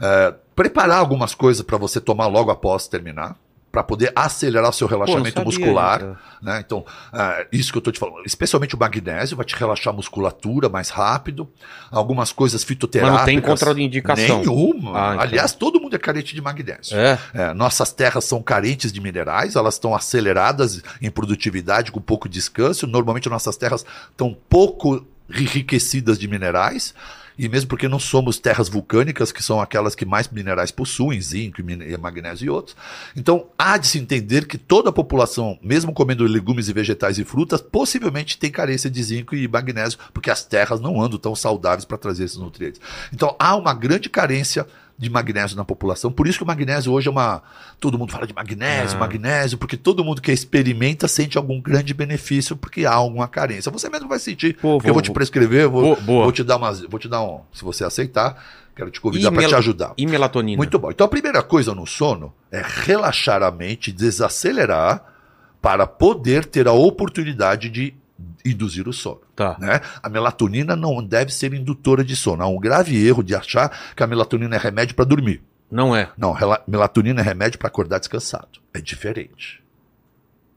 É, 0.00 0.34
preparar 0.56 0.98
algumas 0.98 1.34
coisas 1.34 1.62
para 1.62 1.76
você 1.76 2.00
tomar 2.00 2.28
logo 2.28 2.50
após 2.50 2.88
terminar, 2.88 3.36
para 3.70 3.82
poder 3.82 4.12
acelerar 4.16 4.70
o 4.70 4.72
seu 4.72 4.88
relaxamento 4.88 5.28
sabia 5.30 5.44
muscular. 5.44 6.18
né? 6.42 6.62
Então, 6.64 6.84
é, 7.12 7.46
isso 7.52 7.70
que 7.70 7.78
eu 7.78 7.82
tô 7.82 7.92
te 7.92 7.98
falando, 7.98 8.24
especialmente 8.26 8.74
o 8.74 8.78
magnésio, 8.78 9.36
vai 9.36 9.46
te 9.46 9.54
relaxar 9.54 9.92
a 9.92 9.96
musculatura 9.96 10.68
mais 10.68 10.88
rápido. 10.88 11.48
Algumas 11.90 12.32
coisas 12.32 12.62
Mas 12.62 12.68
fitoterápicas. 12.68 13.18
não 13.18 13.24
tem 13.24 13.40
contraindicação. 13.40 14.40
Nenhuma. 14.40 14.90
Ah, 14.90 15.14
então. 15.14 15.20
Aliás, 15.20 15.52
todo 15.52 15.80
mundo 15.80 15.94
é 15.94 15.98
carente 15.98 16.34
de 16.34 16.40
magnésio. 16.40 16.96
É. 16.96 17.18
É, 17.32 17.54
nossas 17.54 17.92
terras 17.92 18.24
são 18.24 18.42
carentes 18.42 18.92
de 18.92 19.00
minerais, 19.00 19.54
elas 19.54 19.74
estão 19.74 19.94
aceleradas 19.94 20.82
em 21.00 21.10
produtividade 21.10 21.92
com 21.92 22.00
pouco 22.00 22.28
descanso. 22.28 22.86
Normalmente 22.86 23.28
nossas 23.28 23.56
terras 23.56 23.84
estão 24.10 24.36
pouco 24.48 25.06
enriquecidas 25.28 26.18
de 26.18 26.26
minerais. 26.26 26.92
E 27.42 27.48
mesmo 27.48 27.70
porque 27.70 27.88
não 27.88 27.98
somos 27.98 28.38
terras 28.38 28.68
vulcânicas, 28.68 29.32
que 29.32 29.42
são 29.42 29.62
aquelas 29.62 29.94
que 29.94 30.04
mais 30.04 30.28
minerais 30.28 30.70
possuem, 30.70 31.18
zinco, 31.22 31.62
magnésio 31.98 32.44
e 32.44 32.50
outros. 32.50 32.76
Então, 33.16 33.46
há 33.56 33.78
de 33.78 33.86
se 33.86 33.98
entender 33.98 34.46
que 34.46 34.58
toda 34.58 34.90
a 34.90 34.92
população, 34.92 35.58
mesmo 35.62 35.94
comendo 35.94 36.22
legumes 36.24 36.68
e 36.68 36.72
vegetais 36.74 37.18
e 37.18 37.24
frutas, 37.24 37.62
possivelmente 37.62 38.36
tem 38.36 38.50
carência 38.50 38.90
de 38.90 39.02
zinco 39.02 39.34
e 39.34 39.48
magnésio, 39.48 39.98
porque 40.12 40.30
as 40.30 40.44
terras 40.44 40.82
não 40.82 41.00
andam 41.00 41.18
tão 41.18 41.34
saudáveis 41.34 41.86
para 41.86 41.96
trazer 41.96 42.24
esses 42.24 42.36
nutrientes. 42.36 42.78
Então, 43.10 43.34
há 43.38 43.56
uma 43.56 43.72
grande 43.72 44.10
carência 44.10 44.66
de 45.00 45.08
magnésio 45.08 45.56
na 45.56 45.64
população. 45.64 46.12
Por 46.12 46.28
isso 46.28 46.36
que 46.38 46.44
o 46.44 46.46
magnésio 46.46 46.92
hoje 46.92 47.08
é 47.08 47.10
uma. 47.10 47.42
Todo 47.80 47.98
mundo 47.98 48.12
fala 48.12 48.26
de 48.26 48.34
magnésio, 48.34 48.96
Ah. 48.96 49.00
magnésio, 49.00 49.56
porque 49.56 49.76
todo 49.76 50.04
mundo 50.04 50.20
que 50.20 50.30
experimenta 50.30 51.08
sente 51.08 51.38
algum 51.38 51.58
grande 51.60 51.94
benefício, 51.94 52.54
porque 52.54 52.84
há 52.84 52.92
alguma 52.92 53.26
carência. 53.26 53.72
Você 53.72 53.88
mesmo 53.88 54.08
vai 54.08 54.18
sentir. 54.18 54.54
Pô, 54.56 54.76
porque 54.76 54.90
eu 54.90 54.92
vou- 54.92 54.94
vou 54.94 55.02
te 55.02 55.10
prescrever, 55.10 55.66
vou, 55.68 55.96
Boa, 56.02 56.24
vou 56.24 56.32
te 56.32 56.44
dar 56.44 56.58
umas. 56.58 56.82
Vou 56.82 57.00
te 57.00 57.08
dar 57.08 57.22
um. 57.22 57.40
Se 57.52 57.64
você 57.64 57.82
aceitar, 57.82 58.36
quero 58.76 58.90
te 58.90 59.00
convidar 59.00 59.32
para 59.32 59.48
te 59.48 59.54
ajudar. 59.54 59.94
E 59.96 60.06
melatonina? 60.06 60.58
Muito 60.58 60.78
bom. 60.78 60.90
Então 60.90 61.06
a 61.06 61.08
primeira 61.08 61.42
coisa 61.42 61.74
no 61.74 61.86
sono 61.86 62.34
é 62.52 62.62
relaxar 62.62 63.42
a 63.42 63.50
mente, 63.50 63.90
desacelerar 63.90 65.02
para 65.62 65.86
poder 65.86 66.44
ter 66.44 66.68
a 66.68 66.72
oportunidade 66.72 67.68
de 67.70 67.94
induzir 68.44 68.88
o 68.88 68.92
sono. 68.92 69.20
Tá. 69.34 69.56
Né? 69.58 69.80
A 70.02 70.08
melatonina 70.08 70.74
não 70.76 71.02
deve 71.02 71.32
ser 71.32 71.52
indutora 71.54 72.04
de 72.04 72.16
sono. 72.16 72.42
Há 72.42 72.46
um 72.46 72.58
grave 72.58 73.06
erro 73.06 73.22
de 73.22 73.34
achar 73.34 73.70
que 73.94 74.02
a 74.02 74.06
melatonina 74.06 74.56
é 74.56 74.58
remédio 74.58 74.94
para 74.94 75.04
dormir. 75.04 75.42
Não 75.70 75.94
é. 75.94 76.10
Não, 76.18 76.36
melatonina 76.66 77.20
é 77.20 77.24
remédio 77.24 77.58
para 77.58 77.68
acordar 77.68 77.98
descansado. 77.98 78.60
É 78.74 78.80
diferente. 78.80 79.60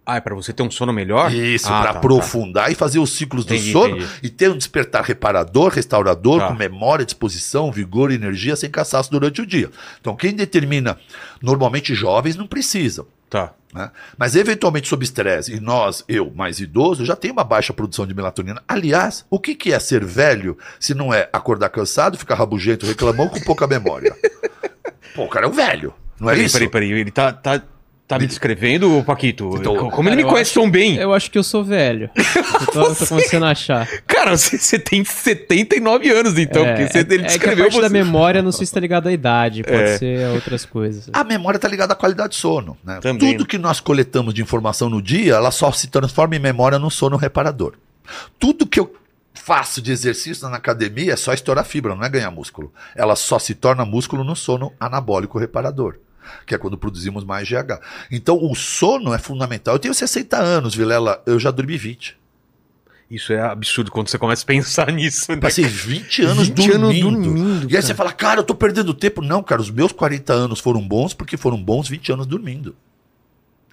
Ah, 0.05 0.17
é 0.17 0.19
pra 0.19 0.35
você 0.35 0.51
ter 0.51 0.63
um 0.63 0.71
sono 0.71 0.91
melhor? 0.91 1.33
Isso, 1.33 1.67
ah, 1.67 1.69
para 1.69 1.83
tá, 1.85 1.93
tá. 1.93 1.99
aprofundar 1.99 2.69
e 2.71 2.75
fazer 2.75 2.99
os 2.99 3.11
ciclos 3.11 3.45
do 3.45 3.53
Entendi, 3.53 3.71
sono 3.71 3.95
entendi. 3.97 4.11
e 4.21 4.29
ter 4.29 4.49
um 4.51 4.57
despertar 4.57 5.01
reparador, 5.03 5.71
restaurador, 5.71 6.39
Tá. 6.39 6.47
com 6.49 6.55
memória, 6.55 7.05
disposição, 7.05 7.71
vigor 7.71 8.11
e 8.11 8.15
energia 8.15 8.55
sem 8.57 8.69
cansaço 8.69 9.09
durante 9.09 9.41
o 9.41 9.45
dia. 9.45 9.71
Então, 10.01 10.13
quem 10.13 10.33
determina, 10.33 10.97
normalmente 11.41 11.95
jovens 11.95 12.35
não 12.35 12.45
precisam. 12.47 13.05
Tá. 13.33 13.51
né? 13.73 13.89
Mas 14.15 14.35
eventualmente 14.35 14.87
sob 14.87 15.03
estresse, 15.03 15.55
e 15.55 15.59
nós, 15.59 16.05
eu 16.07 16.31
mais 16.35 16.59
idoso, 16.59 17.03
já 17.03 17.15
tem 17.15 17.31
uma 17.31 17.43
baixa 17.43 17.73
produção 17.73 18.05
de 18.05 18.13
melatonina. 18.13 18.61
Aliás, 18.67 19.25
o 19.27 19.39
que, 19.39 19.55
que 19.55 19.73
é 19.73 19.79
ser 19.79 20.05
velho 20.05 20.55
se 20.79 20.93
não 20.93 21.11
é 21.11 21.27
acordar 21.33 21.69
cansado, 21.69 22.15
ficar 22.15 22.35
rabugento, 22.35 22.85
reclamão 22.85 23.27
com 23.27 23.39
pouca 23.41 23.65
memória? 23.65 24.15
Pô, 25.15 25.23
o 25.23 25.27
cara 25.27 25.47
é 25.47 25.49
um 25.49 25.51
velho, 25.51 25.95
não 26.19 26.29
é 26.29 26.33
Peraí, 26.33 26.45
isso? 26.45 26.53
peraí, 26.53 26.69
peraí. 26.69 26.91
Ele 26.91 27.09
tá, 27.09 27.33
tá, 27.33 27.59
tá 28.07 28.19
me 28.19 28.27
descrevendo, 28.27 29.03
Paquito? 29.05 29.49
Então, 29.57 29.75
Como 29.89 30.09
ele 30.09 30.15
Cara, 30.15 30.15
me 30.17 30.21
eu 30.23 30.27
conhece 30.27 30.53
tão 30.53 30.69
bem? 30.69 30.95
Eu 30.97 31.13
acho 31.13 31.31
que 31.31 31.37
eu 31.37 31.43
sou 31.43 31.63
velho. 31.63 32.09
Eu 32.63 32.67
tô, 32.67 32.81
eu 32.87 32.95
tô 32.95 33.07
começando 33.07 33.43
a 33.43 33.49
achar. 33.51 33.87
Cara, 34.07 34.37
você, 34.37 34.57
você 34.57 34.79
tem 34.79 35.03
79 35.03 36.09
anos, 36.11 36.37
então, 36.37 36.63
porque 36.65 36.87
você, 36.87 36.99
é, 36.99 37.01
ele 37.01 37.13
é 37.15 37.17
que 37.17 37.23
a 37.25 37.27
descreveu 37.27 37.65
parte 37.65 37.81
da 37.81 37.87
você. 37.87 37.93
memória 37.93 38.41
não 38.41 38.51
sei 38.51 38.65
se 38.65 38.73
tá 38.73 38.79
ligado 38.79 39.07
à 39.07 39.11
idade, 39.11 39.63
pode 39.63 39.75
É. 39.75 39.97
ser 39.97 40.27
outras 40.29 40.65
coisas. 40.65 41.09
A 41.11 41.23
memória 41.23 41.57
está 41.57 41.67
ligada 41.67 41.93
à 41.93 41.95
qualidade 41.95 42.29
de 42.33 42.35
sono. 42.39 42.77
né? 42.83 42.99
Também. 43.01 43.31
Tudo 43.33 43.45
que 43.45 43.57
nós 43.57 43.79
coletamos 43.79 44.33
de 44.33 44.41
informação 44.41 44.89
no 44.89 45.01
dia, 45.01 45.33
ela 45.33 45.51
só 45.51 45.71
se 45.71 45.87
transforma 45.87 46.35
em 46.35 46.39
memória 46.39 46.79
no 46.79 46.89
sono 46.89 47.17
reparador. 47.17 47.73
Tudo 48.39 48.65
que 48.65 48.79
eu 48.79 48.93
faço 49.33 49.81
de 49.81 49.91
exercício 49.91 50.47
na 50.47 50.57
academia 50.57 51.13
é 51.13 51.15
só 51.17 51.33
estourar 51.33 51.65
fibra, 51.65 51.95
não 51.95 52.03
é 52.03 52.09
ganhar 52.09 52.31
músculo. 52.31 52.71
Ela 52.95 53.15
só 53.15 53.37
se 53.39 53.53
torna 53.55 53.83
músculo 53.83 54.23
no 54.23 54.35
sono 54.35 54.71
anabólico 54.79 55.37
reparador. 55.37 55.95
Que 56.45 56.55
é 56.55 56.57
quando 56.57 56.77
produzimos 56.77 57.23
mais 57.23 57.47
GH. 57.47 57.79
Então, 58.11 58.37
o 58.41 58.55
sono 58.55 59.13
é 59.13 59.17
fundamental. 59.17 59.75
Eu 59.75 59.79
tenho 59.79 59.93
60 59.93 60.37
anos, 60.37 60.75
Vilela, 60.75 61.21
eu 61.25 61.39
já 61.39 61.51
dormi 61.51 61.77
20. 61.77 62.17
Isso 63.09 63.31
é 63.31 63.39
absurdo 63.39 63.91
quando 63.91 64.07
você 64.07 64.17
começa 64.17 64.43
a 64.43 64.47
pensar 64.47 64.89
nisso. 64.93 65.31
Né? 65.31 65.37
Passei 65.37 65.65
20 65.65 66.23
anos 66.23 66.47
20 66.47 66.71
anos 66.71 66.99
dormindo. 66.99 67.21
dormindo, 67.23 67.71
e 67.71 67.75
aí 67.75 67.81
você 67.81 67.93
fala, 67.93 68.11
cara, 68.11 68.39
eu 68.39 68.43
tô 68.43 68.55
perdendo 68.55 68.93
tempo. 68.93 69.21
Não, 69.21 69.43
cara, 69.43 69.61
os 69.61 69.69
meus 69.69 69.91
40 69.91 70.33
anos 70.33 70.59
foram 70.59 70.81
bons 70.81 71.13
porque 71.13 71.37
foram 71.37 71.61
bons 71.61 71.87
20 71.87 72.11
anos 72.13 72.25
dormindo. 72.25 72.75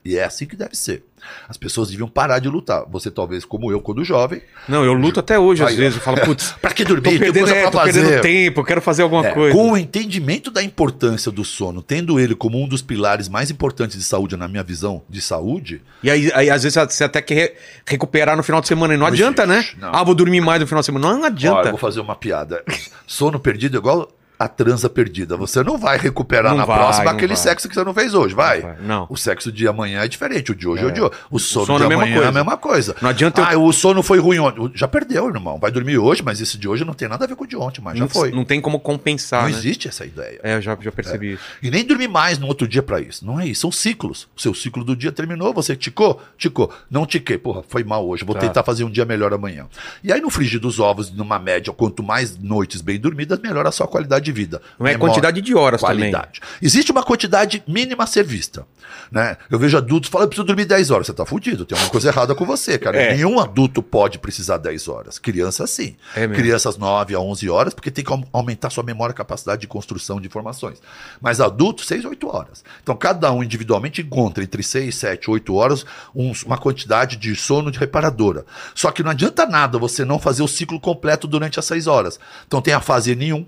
E 0.02 0.16
é 0.16 0.24
assim 0.24 0.46
que 0.46 0.56
deve 0.56 0.74
ser. 0.74 1.04
As 1.46 1.58
pessoas 1.58 1.90
deviam 1.90 2.08
parar 2.08 2.38
de 2.38 2.48
lutar. 2.48 2.84
Você, 2.90 3.10
talvez, 3.10 3.44
como 3.44 3.70
eu, 3.70 3.82
quando 3.82 4.02
jovem, 4.02 4.40
Não, 4.66 4.82
eu 4.82 4.94
luto 4.94 5.20
até 5.20 5.38
hoje, 5.38 5.62
às 5.62 5.74
ó. 5.74 5.76
vezes. 5.76 5.96
Eu 5.96 6.00
falo, 6.02 6.18
putz, 6.22 6.52
pra 6.62 6.72
que 6.72 6.82
tô 6.84 6.94
dormir? 6.94 7.10
Tem 7.10 7.18
perdendo, 7.18 7.42
coisa 7.44 7.54
é, 7.56 7.62
pra 7.62 7.70
tô 7.70 7.82
perdendo 7.82 8.04
fazer. 8.06 8.20
tempo, 8.22 8.64
quero 8.64 8.80
fazer 8.80 9.02
alguma 9.02 9.26
É, 9.26 9.32
coisa. 9.34 9.54
com 9.54 9.72
o 9.72 9.76
entendimento 9.76 10.50
da 10.50 10.62
importância 10.62 11.30
do 11.30 11.44
sono, 11.44 11.82
tendo 11.82 12.18
ele 12.18 12.34
como 12.34 12.58
um 12.62 12.66
dos 12.66 12.80
pilares 12.80 13.28
mais 13.28 13.50
importantes 13.50 13.98
de 13.98 14.02
saúde, 14.04 14.34
na 14.38 14.48
minha 14.48 14.62
visão 14.62 15.02
de 15.06 15.20
saúde, 15.20 15.82
E 16.02 16.10
aí, 16.10 16.32
aí, 16.34 16.48
às 16.48 16.62
vezes, 16.62 16.78
você 16.90 17.04
até 17.04 17.20
quer 17.20 17.34
re- 17.34 17.54
recuperar 17.86 18.34
no 18.34 18.42
final 18.42 18.62
de 18.62 18.68
semana. 18.68 18.94
E 18.94 18.96
não, 18.96 19.04
Não 19.06 19.12
adianta, 19.12 19.44
existe, 19.44 19.76
né? 19.76 19.82
não. 19.82 19.94
Ah, 19.94 20.02
vou 20.02 20.14
dormir 20.14 20.40
mais 20.40 20.58
no 20.62 20.66
final 20.66 20.80
de 20.80 20.86
semana. 20.86 21.12
Não 21.12 21.20
Ó, 21.22 21.26
adianta. 21.26 21.68
eu 21.68 21.72
vou 21.72 21.78
fazer 21.78 22.00
uma 22.00 22.16
piada. 22.16 22.64
Sono 23.06 23.38
perdido 23.38 23.76
é 23.76 23.78
igual 23.78 24.10
a 24.40 24.48
transa 24.48 24.88
perdida. 24.88 25.37
Você 25.37 25.62
não 25.62 25.76
vai 25.76 25.98
recuperar 25.98 26.53
Não 26.53 26.59
na 26.61 26.64
vai, 26.64 26.79
próxima 26.79 27.11
aquele 27.11 27.35
vai. 27.35 27.37
sexo 27.37 27.68
que 27.68 27.74
você 27.74 27.85
não 27.85 27.92
fez 27.92 28.14
hoje, 28.14 28.35
vai? 28.35 28.61
Não 28.62 28.68
vai, 28.68 28.76
não. 28.81 29.07
O 29.11 29.16
sexo 29.16 29.53
de 29.53 29.68
amanhã 29.68 30.00
é 30.00 30.09
diferente, 30.09 30.50
o 30.50 30.55
de 30.55 30.66
hoje 30.66 30.83
é, 30.83 30.87
o 30.87 30.90
de 30.90 31.00
hoje. 31.03 31.12
O 31.31 31.38
sono, 31.38 31.66
sono 31.66 31.79
de 31.79 31.83
é 31.85 31.87
a 31.87 31.88
mesma 31.90 32.05
amanhã 32.05 32.14
é 32.16 32.18
a 32.18 32.22
coisa. 32.22 32.38
mesma 32.38 32.57
coisa. 32.57 32.96
Não 33.03 33.11
adianta 33.11 33.42
eu- 33.42 33.44
Ah, 33.46 33.59
o 33.59 33.70
sono 33.70 34.03
foi 34.03 34.18
ruim 34.18 34.38
ontem. 34.38 34.70
Já 34.74 34.88
perdeu, 34.88 35.29
irmão. 35.29 35.59
Vai 35.59 35.70
dormir 35.70 35.98
hoje, 35.98 36.22
mas 36.22 36.40
esse 36.40 36.57
de 36.57 36.66
hoje 36.66 36.87
não 36.87 36.94
tem 36.94 37.07
nada 37.07 37.26
a 37.26 37.29
ver 37.29 37.37
com 37.37 37.44
o 37.44 37.46
de 37.46 37.55
ontem, 37.55 37.83
mas 37.83 37.94
já 37.98 38.00
não, 38.05 38.09
foi. 38.09 38.31
não 38.31 38.44
tem 38.46 38.62
como 38.62 38.81
compensar, 38.81 39.42
Não 39.42 39.50
né? 39.50 39.57
existe 39.59 39.88
essa 39.88 40.07
ideia. 40.07 40.40
É, 40.42 40.57
eu 40.57 40.62
já, 40.62 40.74
já 40.81 40.90
percebi 40.90 41.35
isso. 41.35 41.42
E 41.62 41.70
nem 41.70 41.85
dormir 41.85 42.09
mais 42.09 42.38
no 42.38 42.46
outro 42.46 42.66
dia 42.66 42.83
pra 42.83 42.98
isso. 42.98 43.26
Não 43.26 43.38
é 43.38 43.46
isso. 43.46 43.61
São 43.61 43.70
ciclos. 43.70 44.26
O 44.35 44.40
seu 44.40 44.55
ciclo 44.55 44.83
do 44.85 44.96
dia 44.96 45.12
terminou, 45.12 45.53
você 45.53 45.76
ticou? 45.76 46.18
Ticou. 46.38 46.72
Não 46.90 47.05
tiquei. 47.05 47.37
Porra, 47.37 47.62
foi 47.68 47.85
mal 47.85 48.09
hoje. 48.09 48.24
Vou 48.24 48.35
Tá. 48.35 48.40
tentar 48.40 48.62
fazer 48.62 48.85
um 48.85 48.90
dia 48.90 49.05
melhor 49.05 49.35
amanhã. 49.35 49.66
E 50.03 50.11
aí, 50.11 50.20
no 50.20 50.31
frigir 50.31 50.59
dos 50.59 50.81
ovos, 50.81 51.11
numa 51.12 51.38
média, 51.38 51.70
quanto 51.74 52.03
mais 52.03 52.38
noites 52.38 52.81
bem 52.81 52.98
dormidas, 52.98 53.38
melhor 53.38 53.66
a 53.66 53.70
sua 53.72 53.87
qualidade 53.87 54.29
de 54.30 54.32
vida. 54.32 54.62
Não 54.78 54.86
é 54.86 54.92
Memória, 54.92 54.98
quantidade 55.12 55.40
de 55.40 55.54
horas 55.54 55.80
também. 55.80 56.10
qualidade. 56.10 56.40
Existe 56.62 56.92
uma 56.92 57.02
quantidade 57.02 57.62
mínima 57.66 58.04
a 58.04 58.06
ser 58.06 58.24
vista. 58.24 58.64
Né? 59.10 59.36
Eu 59.50 59.58
vejo 59.58 59.76
adultos 59.76 60.08
falando, 60.08 60.26
eu 60.26 60.28
preciso 60.28 60.46
dormir 60.46 60.64
10 60.64 60.90
horas. 60.90 61.06
Você 61.06 61.12
tá 61.12 61.26
fudido, 61.26 61.64
tem 61.64 61.76
alguma 61.76 61.90
coisa 61.90 62.08
errada 62.08 62.34
com 62.34 62.44
você, 62.44 62.78
cara. 62.78 62.96
É. 62.96 63.14
Nenhum 63.14 63.40
adulto 63.40 63.82
pode 63.82 64.18
precisar 64.18 64.58
10 64.58 64.86
horas. 64.88 65.18
Criança, 65.18 65.66
sim. 65.66 65.96
É. 66.14 66.26
Crianças 66.28 66.76
9 66.76 67.14
a 67.14 67.20
11 67.20 67.48
horas, 67.50 67.74
porque 67.74 67.90
tem 67.90 68.04
que 68.04 68.12
au- 68.12 68.24
aumentar 68.32 68.70
sua 68.70 68.84
memória, 68.84 69.12
capacidade 69.14 69.60
de 69.62 69.66
construção 69.66 70.20
de 70.20 70.26
informações. 70.28 70.80
Mas 71.20 71.40
adultos, 71.40 71.86
6, 71.86 72.04
8 72.04 72.28
horas. 72.28 72.62
Então, 72.82 72.96
cada 72.96 73.32
um 73.32 73.42
individualmente 73.42 74.00
encontra 74.00 74.44
entre 74.44 74.62
6, 74.62 74.94
7, 74.94 75.30
8 75.30 75.54
horas 75.54 75.84
uns- 76.14 76.42
uma 76.44 76.58
quantidade 76.58 77.16
de 77.16 77.34
sono 77.34 77.70
de 77.70 77.78
reparadora. 77.78 78.44
Só 78.74 78.90
que 78.92 79.02
não 79.02 79.10
adianta 79.10 79.44
nada 79.46 79.78
você 79.78 80.04
não 80.04 80.18
fazer 80.18 80.42
o 80.42 80.48
ciclo 80.48 80.78
completo 80.80 81.26
durante 81.26 81.58
as 81.58 81.64
6 81.64 81.86
horas. 81.86 82.18
Então, 82.46 82.60
tem 82.62 82.74
a 82.74 82.80
fase 82.80 83.14
N1, 83.14 83.44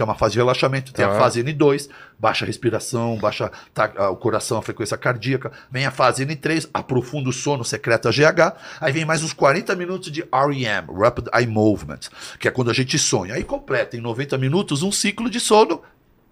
que 0.00 0.02
é 0.02 0.04
uma 0.06 0.14
fase 0.14 0.32
de 0.32 0.38
relaxamento, 0.38 0.94
tem 0.94 1.04
Tá. 1.04 1.12
a 1.12 1.18
fase 1.18 1.44
N2, 1.44 1.90
baixa 2.18 2.46
a 2.46 2.46
respiração, 2.46 3.18
baixa 3.18 3.52
ah, 3.76 4.08
o 4.08 4.16
coração, 4.16 4.56
a 4.56 4.62
frequência 4.62 4.96
cardíaca, 4.96 5.52
vem 5.70 5.84
a 5.84 5.90
fase 5.90 6.24
N3, 6.24 6.70
aprofunda 6.72 7.28
o 7.28 7.32
sono, 7.34 7.62
secreta 7.66 8.10
GH, 8.10 8.56
aí 8.80 8.92
vem 8.94 9.04
mais 9.04 9.22
uns 9.22 9.34
40 9.34 9.76
minutos 9.76 10.10
de 10.10 10.22
REM, 10.22 10.86
Rapid 10.98 11.26
Eye 11.34 11.46
Movement, 11.46 12.00
que 12.38 12.48
é 12.48 12.50
quando 12.50 12.70
a 12.70 12.72
gente 12.72 12.98
sonha. 12.98 13.34
Aí 13.34 13.44
completa 13.44 13.94
em 13.94 14.00
90 14.00 14.38
minutos 14.38 14.82
um 14.82 14.90
ciclo 14.90 15.28
de 15.28 15.38
sono, 15.38 15.82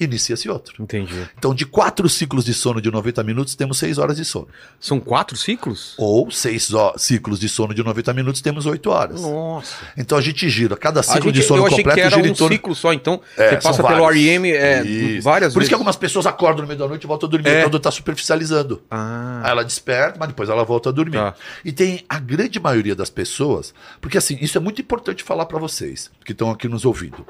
inicia-se 0.00 0.48
outro. 0.48 0.74
Entendi. 0.82 1.28
Então, 1.36 1.54
de 1.54 1.66
quatro 1.66 2.08
ciclos 2.08 2.44
de 2.44 2.54
sono 2.54 2.80
de 2.80 2.90
90 2.90 3.22
minutos, 3.24 3.54
temos 3.54 3.78
6 3.78 3.98
horas 3.98 4.16
de 4.16 4.24
sono. 4.24 4.48
São 4.80 5.00
quatro 5.00 5.36
ciclos? 5.36 5.94
Ou 5.98 6.30
seis 6.30 6.70
ciclos 6.96 7.38
de 7.40 7.48
sono 7.48 7.74
de 7.74 7.82
90 7.82 8.12
minutos, 8.14 8.40
temos 8.40 8.66
8 8.66 8.90
horas. 8.90 9.20
Nossa. 9.22 9.74
Então 9.96 10.16
a 10.16 10.20
gente 10.20 10.48
gira, 10.48 10.76
cada 10.76 11.02
ciclo 11.02 11.24
gente, 11.24 11.34
de 11.34 11.42
sono 11.42 11.66
eu 11.66 11.70
completo 11.70 11.94
que 11.94 12.00
era 12.00 12.10
gira 12.16 12.28
em 12.28 12.30
um 12.30 12.34
torno 12.34 12.54
ciclo 12.56 12.74
só, 12.74 12.92
então 12.92 13.20
É, 13.36 13.50
você 13.50 13.56
passa 13.68 13.82
pelo. 13.82 14.08
REM 14.08 14.50
é, 14.52 14.82
Isso. 14.84 15.22
várias 15.22 15.52
Por 15.52 15.60
isso 15.60 15.68
que 15.68 15.70
vezes. 15.70 15.72
algumas 15.74 15.96
pessoas 15.96 16.26
acordam 16.26 16.62
no 16.62 16.68
meio 16.68 16.78
da 16.78 16.86
noite 16.88 17.04
e 17.04 17.06
voltam 17.06 17.26
a 17.28 17.30
dormir 17.30 17.48
É. 17.48 17.62
quando 17.62 17.76
está 17.76 17.90
superficializando. 17.90 18.82
Ah, 18.90 19.42
Aí 19.44 19.50
ela 19.50 19.64
desperta, 19.64 20.16
mas 20.18 20.28
depois 20.28 20.48
ela 20.48 20.64
volta 20.64 20.88
a 20.88 20.92
dormir. 20.92 21.18
Tá. 21.18 21.34
E 21.64 21.72
tem 21.72 22.04
a 22.08 22.18
grande 22.18 22.58
maioria 22.60 22.94
das 22.94 23.10
pessoas, 23.10 23.74
porque 24.00 24.16
assim, 24.18 24.38
isso 24.40 24.56
é 24.56 24.60
muito 24.60 24.80
importante 24.80 25.22
falar 25.22 25.46
para 25.46 25.58
vocês 25.58 26.10
que 26.24 26.32
estão 26.32 26.50
aqui 26.50 26.68
nos 26.68 26.84
ouvindo. 26.84 27.26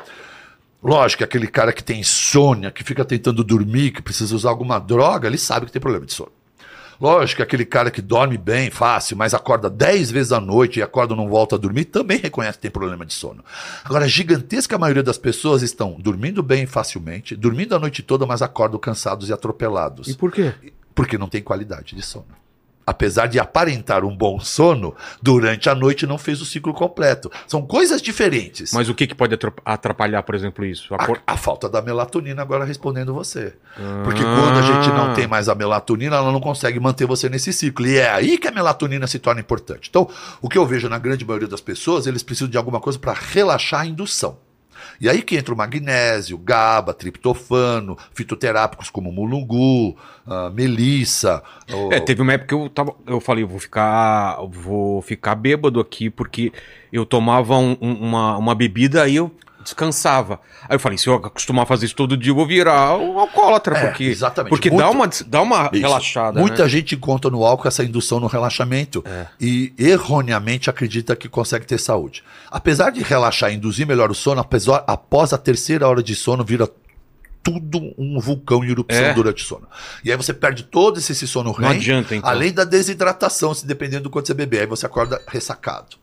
Lógico 0.82 1.18
que 1.18 1.24
aquele 1.24 1.46
cara 1.48 1.72
que 1.72 1.82
tem 1.82 2.00
insônia, 2.00 2.70
que 2.70 2.84
fica 2.84 3.04
tentando 3.04 3.42
dormir, 3.42 3.90
que 3.90 4.02
precisa 4.02 4.34
usar 4.34 4.50
alguma 4.50 4.78
droga, 4.78 5.26
ele 5.26 5.38
sabe 5.38 5.66
que 5.66 5.72
tem 5.72 5.80
problema 5.80 6.06
de 6.06 6.12
sono. 6.12 6.32
Lógico 7.00 7.36
que 7.36 7.42
aquele 7.44 7.64
cara 7.64 7.90
que 7.92 8.02
dorme 8.02 8.36
bem, 8.36 8.70
fácil, 8.70 9.16
mas 9.16 9.32
acorda 9.32 9.70
10 9.70 10.10
vezes 10.10 10.32
à 10.32 10.40
noite 10.40 10.80
e 10.80 10.82
acorda 10.82 11.14
e 11.14 11.16
não 11.16 11.28
volta 11.28 11.54
a 11.54 11.58
dormir, 11.58 11.84
também 11.84 12.18
reconhece 12.18 12.58
que 12.58 12.62
tem 12.62 12.70
problema 12.70 13.06
de 13.06 13.14
sono. 13.14 13.44
Agora, 13.84 14.04
a 14.04 14.08
gigantesca 14.08 14.76
maioria 14.76 15.02
das 15.02 15.16
pessoas 15.16 15.62
estão 15.62 15.96
dormindo 15.98 16.42
bem 16.42 16.66
facilmente, 16.66 17.36
dormindo 17.36 17.74
a 17.76 17.78
noite 17.78 18.02
toda, 18.02 18.26
mas 18.26 18.42
acordam 18.42 18.80
cansados 18.80 19.28
e 19.28 19.32
atropelados. 19.32 20.08
e 20.08 20.14
por 20.14 20.32
quê? 20.32 20.52
Porque 20.92 21.16
não 21.16 21.28
tem 21.28 21.40
qualidade 21.40 21.94
de 21.94 22.02
sono. 22.02 22.26
Apesar 22.88 23.26
de 23.26 23.38
aparentar 23.38 24.02
um 24.02 24.16
bom 24.16 24.40
sono, 24.40 24.94
durante 25.20 25.68
a 25.68 25.74
noite 25.74 26.06
não 26.06 26.16
fez 26.16 26.40
o 26.40 26.46
ciclo 26.46 26.72
completo. 26.72 27.30
São 27.46 27.60
coisas 27.60 28.00
diferentes. 28.00 28.72
Mas 28.72 28.88
o 28.88 28.94
que, 28.94 29.06
que 29.06 29.14
pode 29.14 29.34
atra- 29.34 29.52
atrapalhar, 29.62 30.22
por 30.22 30.34
exemplo, 30.34 30.64
isso? 30.64 30.94
A 30.94 30.96
A, 31.04 31.34
a 31.34 31.36
falta 31.36 31.68
da 31.68 31.82
melatonina, 31.82 32.40
agora 32.40 32.64
respondendo 32.64 33.12
você. 33.12 33.52
Ah. 33.76 34.00
Porque 34.04 34.22
quando 34.22 34.58
a 34.58 34.62
gente 34.62 34.88
não 34.88 35.12
tem 35.12 35.26
mais 35.26 35.50
a 35.50 35.54
melatonina, 35.54 36.16
ela 36.16 36.32
não 36.32 36.40
consegue 36.40 36.80
manter 36.80 37.04
você 37.06 37.28
nesse 37.28 37.52
ciclo. 37.52 37.86
E 37.86 37.98
é 37.98 38.08
aí 38.08 38.38
que 38.38 38.48
a 38.48 38.52
melatonina 38.52 39.06
se 39.06 39.18
torna 39.18 39.40
importante. 39.40 39.88
Então, 39.90 40.08
o 40.40 40.48
que 40.48 40.56
eu 40.56 40.64
vejo 40.64 40.88
na 40.88 40.98
grande 40.98 41.26
maioria 41.26 41.46
das 41.48 41.60
pessoas, 41.60 42.06
eles 42.06 42.22
precisam 42.22 42.48
de 42.48 42.56
alguma 42.56 42.80
coisa 42.80 42.98
para 42.98 43.12
relaxar 43.12 43.82
a 43.82 43.86
indução. 43.86 44.38
E 45.00 45.08
aí 45.08 45.22
que 45.22 45.36
entra 45.36 45.54
o 45.54 45.56
magnésio, 45.56 46.36
GABA, 46.38 46.92
triptofano, 46.94 47.96
fitoterápicos 48.14 48.90
como 48.90 49.12
mulungu, 49.12 49.96
ah, 50.26 50.50
melissa. 50.50 51.42
É, 51.92 52.00
teve 52.00 52.20
uma 52.22 52.32
época 52.32 52.48
que 52.48 52.54
eu 52.64 52.68
tava. 52.68 52.94
Eu 53.06 53.20
falei, 53.20 53.44
vou 53.44 53.58
ficar. 53.58 54.38
Vou 54.50 55.00
ficar 55.02 55.34
bêbado 55.34 55.78
aqui, 55.80 56.10
porque 56.10 56.52
eu 56.92 57.06
tomava 57.06 57.56
um- 57.56 57.74
uma, 57.80 58.36
uma 58.36 58.54
bebida 58.54 59.02
aí 59.02 59.16
eu 59.16 59.30
descansava. 59.68 60.40
Aí 60.68 60.74
eu 60.76 60.80
falei, 60.80 60.98
se 60.98 61.06
eu 61.08 61.14
acostumar 61.14 61.62
a 61.62 61.66
fazer 61.66 61.86
isso 61.86 61.94
todo 61.94 62.16
dia, 62.16 62.30
eu 62.30 62.34
vou 62.34 62.46
virar 62.46 62.96
um 62.96 63.18
alcoólatra, 63.18 63.76
É, 63.76 63.86
porque. 63.86 64.04
exatamente. 64.04 64.50
Porque 64.50 64.70
Muito- 64.70 64.82
dá 64.84 64.90
uma, 64.90 65.06
dá 65.26 65.42
uma 65.42 65.70
Isso. 65.72 65.82
relaxada. 65.82 66.40
Muita 66.40 66.64
né? 66.64 66.68
gente 66.68 66.96
conta 66.96 67.30
no 67.30 67.44
álcool 67.44 67.68
essa 67.68 67.84
indução 67.84 68.18
no 68.20 68.26
relaxamento 68.26 69.02
É. 69.06 69.26
e 69.40 69.72
erroneamente 69.78 70.68
acredita 70.70 71.14
que 71.14 71.28
consegue 71.28 71.66
ter 71.66 71.78
saúde. 71.78 72.22
Apesar 72.50 72.90
de 72.90 73.02
relaxar 73.02 73.50
e 73.52 73.54
induzir 73.56 73.86
melhor 73.86 74.10
o 74.10 74.14
sono, 74.14 74.40
apesar- 74.40 74.84
após 74.86 75.32
a 75.32 75.38
terceira 75.38 75.86
hora 75.88 76.02
de 76.02 76.14
sono 76.14 76.44
vira 76.44 76.68
tudo 77.42 77.94
um 77.96 78.18
vulcão 78.20 78.62
em 78.64 78.70
erupção 78.70 79.04
É. 79.04 79.14
durante 79.14 79.42
o 79.42 79.46
sono. 79.46 79.66
E 80.04 80.10
aí 80.10 80.16
você 80.16 80.34
perde 80.34 80.64
todo 80.64 80.98
esse, 80.98 81.12
esse 81.12 81.26
sono 81.26 81.50
Não 81.50 81.68
REM, 81.68 81.78
adianta, 81.78 82.14
então. 82.14 82.28
além 82.28 82.52
da 82.52 82.64
desidratação, 82.64 83.54
se 83.54 83.66
dependendo 83.66 84.02
do 84.04 84.10
quanto 84.10 84.26
você 84.26 84.34
beber. 84.34 84.60
Aí 84.60 84.66
você 84.66 84.84
acorda 84.84 85.22
ressacado. 85.28 85.96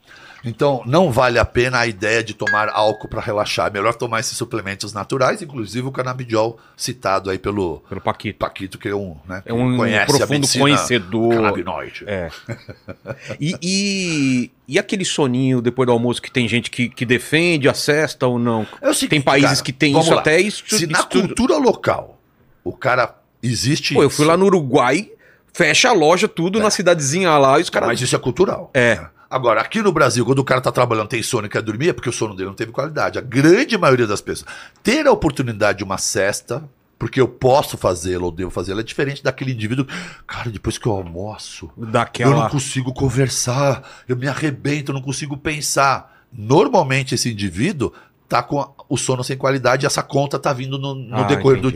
Então, 0.43 0.83
não 0.85 1.11
vale 1.11 1.39
a 1.39 1.45
pena 1.45 1.79
a 1.79 1.87
ideia 1.87 2.23
de 2.23 2.33
tomar 2.33 2.69
álcool 2.69 3.07
para 3.07 3.21
relaxar. 3.21 3.67
É 3.67 3.69
melhor 3.69 3.95
tomar 3.95 4.19
esses 4.19 4.37
suplementos 4.37 4.93
naturais, 4.93 5.41
inclusive 5.41 5.87
o 5.87 5.91
canabidiol 5.91 6.59
citado 6.75 7.29
aí 7.29 7.37
pelo 7.37 7.81
Pelo 7.89 8.01
Paquito. 8.01 8.39
Paquito, 8.39 8.77
que 8.77 8.89
é 8.89 8.95
um, 8.95 9.15
né, 9.27 9.41
É 9.45 9.53
um 9.53 9.77
conhece 9.77 10.17
profundo 10.17 10.47
conhecedor. 10.47 11.35
Canabinoide. 11.35 12.03
É. 12.07 12.29
E, 13.39 13.55
e, 13.61 14.51
e 14.67 14.79
aquele 14.79 15.05
soninho 15.05 15.61
depois 15.61 15.85
do 15.85 15.91
almoço 15.91 16.21
que 16.21 16.31
tem 16.31 16.47
gente 16.47 16.69
que, 16.69 16.89
que 16.89 17.05
defende 17.05 17.67
a 17.67 17.73
cesta 17.73 18.27
ou 18.27 18.37
não? 18.37 18.67
É 18.81 18.93
seguinte, 18.93 19.09
tem 19.09 19.21
países 19.21 19.49
cara, 19.49 19.63
que 19.63 19.73
tem 19.73 19.99
isso 19.99 20.13
lá. 20.13 20.19
até 20.19 20.39
isso. 20.39 20.63
Se 20.67 20.87
na 20.87 21.03
cultura 21.03 21.57
local 21.57 22.19
o 22.63 22.73
cara 22.73 23.15
existe 23.41 23.93
Pô, 23.93 24.01
eu 24.01 24.07
isso, 24.07 24.17
fui 24.17 24.25
lá 24.25 24.35
no 24.35 24.45
Uruguai, 24.45 25.09
fecha 25.53 25.89
a 25.89 25.93
loja, 25.93 26.27
tudo 26.27 26.59
na 26.59 26.69
cidadezinha 26.69 27.37
lá, 27.37 27.59
e 27.59 27.61
os 27.61 27.69
caras. 27.69 27.87
Mas 27.87 28.01
isso 28.01 28.15
é 28.15 28.19
cultural. 28.19 28.71
É. 28.73 29.05
Agora, 29.29 29.61
aqui 29.61 29.81
no 29.81 29.91
Brasil, 29.91 30.25
quando 30.25 30.39
o 30.39 30.43
cara 30.43 30.61
tá 30.61 30.71
trabalhando, 30.71 31.07
tem 31.09 31.21
sono 31.23 31.47
e 31.47 31.49
quer 31.49 31.61
dormir, 31.61 31.89
é 31.89 31.93
porque 31.93 32.09
o 32.09 32.13
sono 32.13 32.35
dele 32.35 32.49
não 32.49 32.55
teve 32.55 32.71
qualidade. 32.71 33.17
A 33.17 33.21
grande 33.21 33.77
maioria 33.77 34.07
das 34.07 34.21
pessoas. 34.21 34.49
Ter 34.83 35.05
a 35.07 35.11
oportunidade 35.11 35.79
de 35.79 35.83
uma 35.83 35.97
cesta, 35.97 36.63
porque 36.97 37.19
eu 37.19 37.27
posso 37.27 37.77
fazê-la 37.77 38.23
ou 38.25 38.31
devo 38.31 38.51
fazê-la, 38.51 38.81
é 38.81 38.83
diferente 38.83 39.23
daquele 39.23 39.51
indivíduo. 39.51 39.85
Cara, 40.27 40.49
depois 40.49 40.77
que 40.77 40.87
eu 40.87 40.91
almoço, 40.93 41.69
eu 41.77 41.85
não 41.85 41.91
Daquela. 41.91 42.49
consigo 42.49 42.93
conversar, 42.93 43.83
eu 44.07 44.15
me 44.15 44.27
arrebento, 44.27 44.91
eu 44.91 44.93
não 44.93 45.01
consigo 45.01 45.35
pensar. 45.35 46.23
Normalmente, 46.31 47.15
esse 47.15 47.31
indivíduo 47.31 47.91
tá 48.29 48.41
com 48.43 48.73
o 48.89 48.97
sono 48.97 49.23
sem 49.23 49.37
qualidade 49.37 49.85
e 49.85 49.87
essa 49.87 50.01
conta 50.03 50.37
tá 50.39 50.51
vindo 50.53 50.77
no, 50.77 50.95
no 50.95 51.17
Ah, 51.17 51.23
decorrer 51.23 51.61
do 51.61 51.71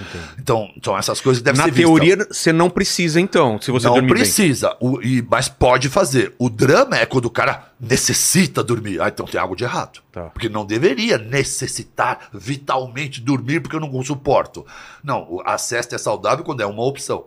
entendi. 0.00 0.24
Então, 0.38 0.70
então, 0.76 0.96
essas 0.98 1.20
coisas 1.20 1.42
devem 1.42 1.58
Na 1.58 1.64
ser 1.64 1.70
vistas. 1.72 1.86
teoria, 1.90 2.16
você 2.30 2.52
não 2.52 2.68
precisa, 2.70 3.20
então, 3.20 3.60
se 3.60 3.70
você 3.70 3.86
não 3.86 3.94
dormir 3.94 4.08
precisa, 4.10 4.76
o- 4.80 5.00
e- 5.02 5.26
mas 5.30 5.48
pode 5.48 5.88
fazer. 5.88 6.34
O 6.38 6.48
drama 6.50 6.96
é 6.98 7.06
quando 7.06 7.26
o 7.26 7.30
cara 7.30 7.72
necessita 7.80 8.62
dormir. 8.62 9.00
Ah, 9.00 9.08
então 9.08 9.26
tem 9.26 9.40
algo 9.40 9.56
de 9.56 9.64
errado. 9.64 10.00
Tá. 10.12 10.24
Porque 10.30 10.48
não 10.48 10.64
deveria 10.64 11.18
necessitar 11.18 12.28
vitalmente 12.32 13.20
dormir 13.20 13.60
porque 13.60 13.76
eu 13.76 13.80
não 13.80 14.02
suporto. 14.02 14.64
Não, 15.02 15.22
o- 15.30 15.42
a 15.44 15.56
cesta 15.58 15.94
é 15.94 15.98
saudável 15.98 16.44
quando 16.44 16.60
é 16.60 16.66
uma 16.66 16.84
opção. 16.84 17.26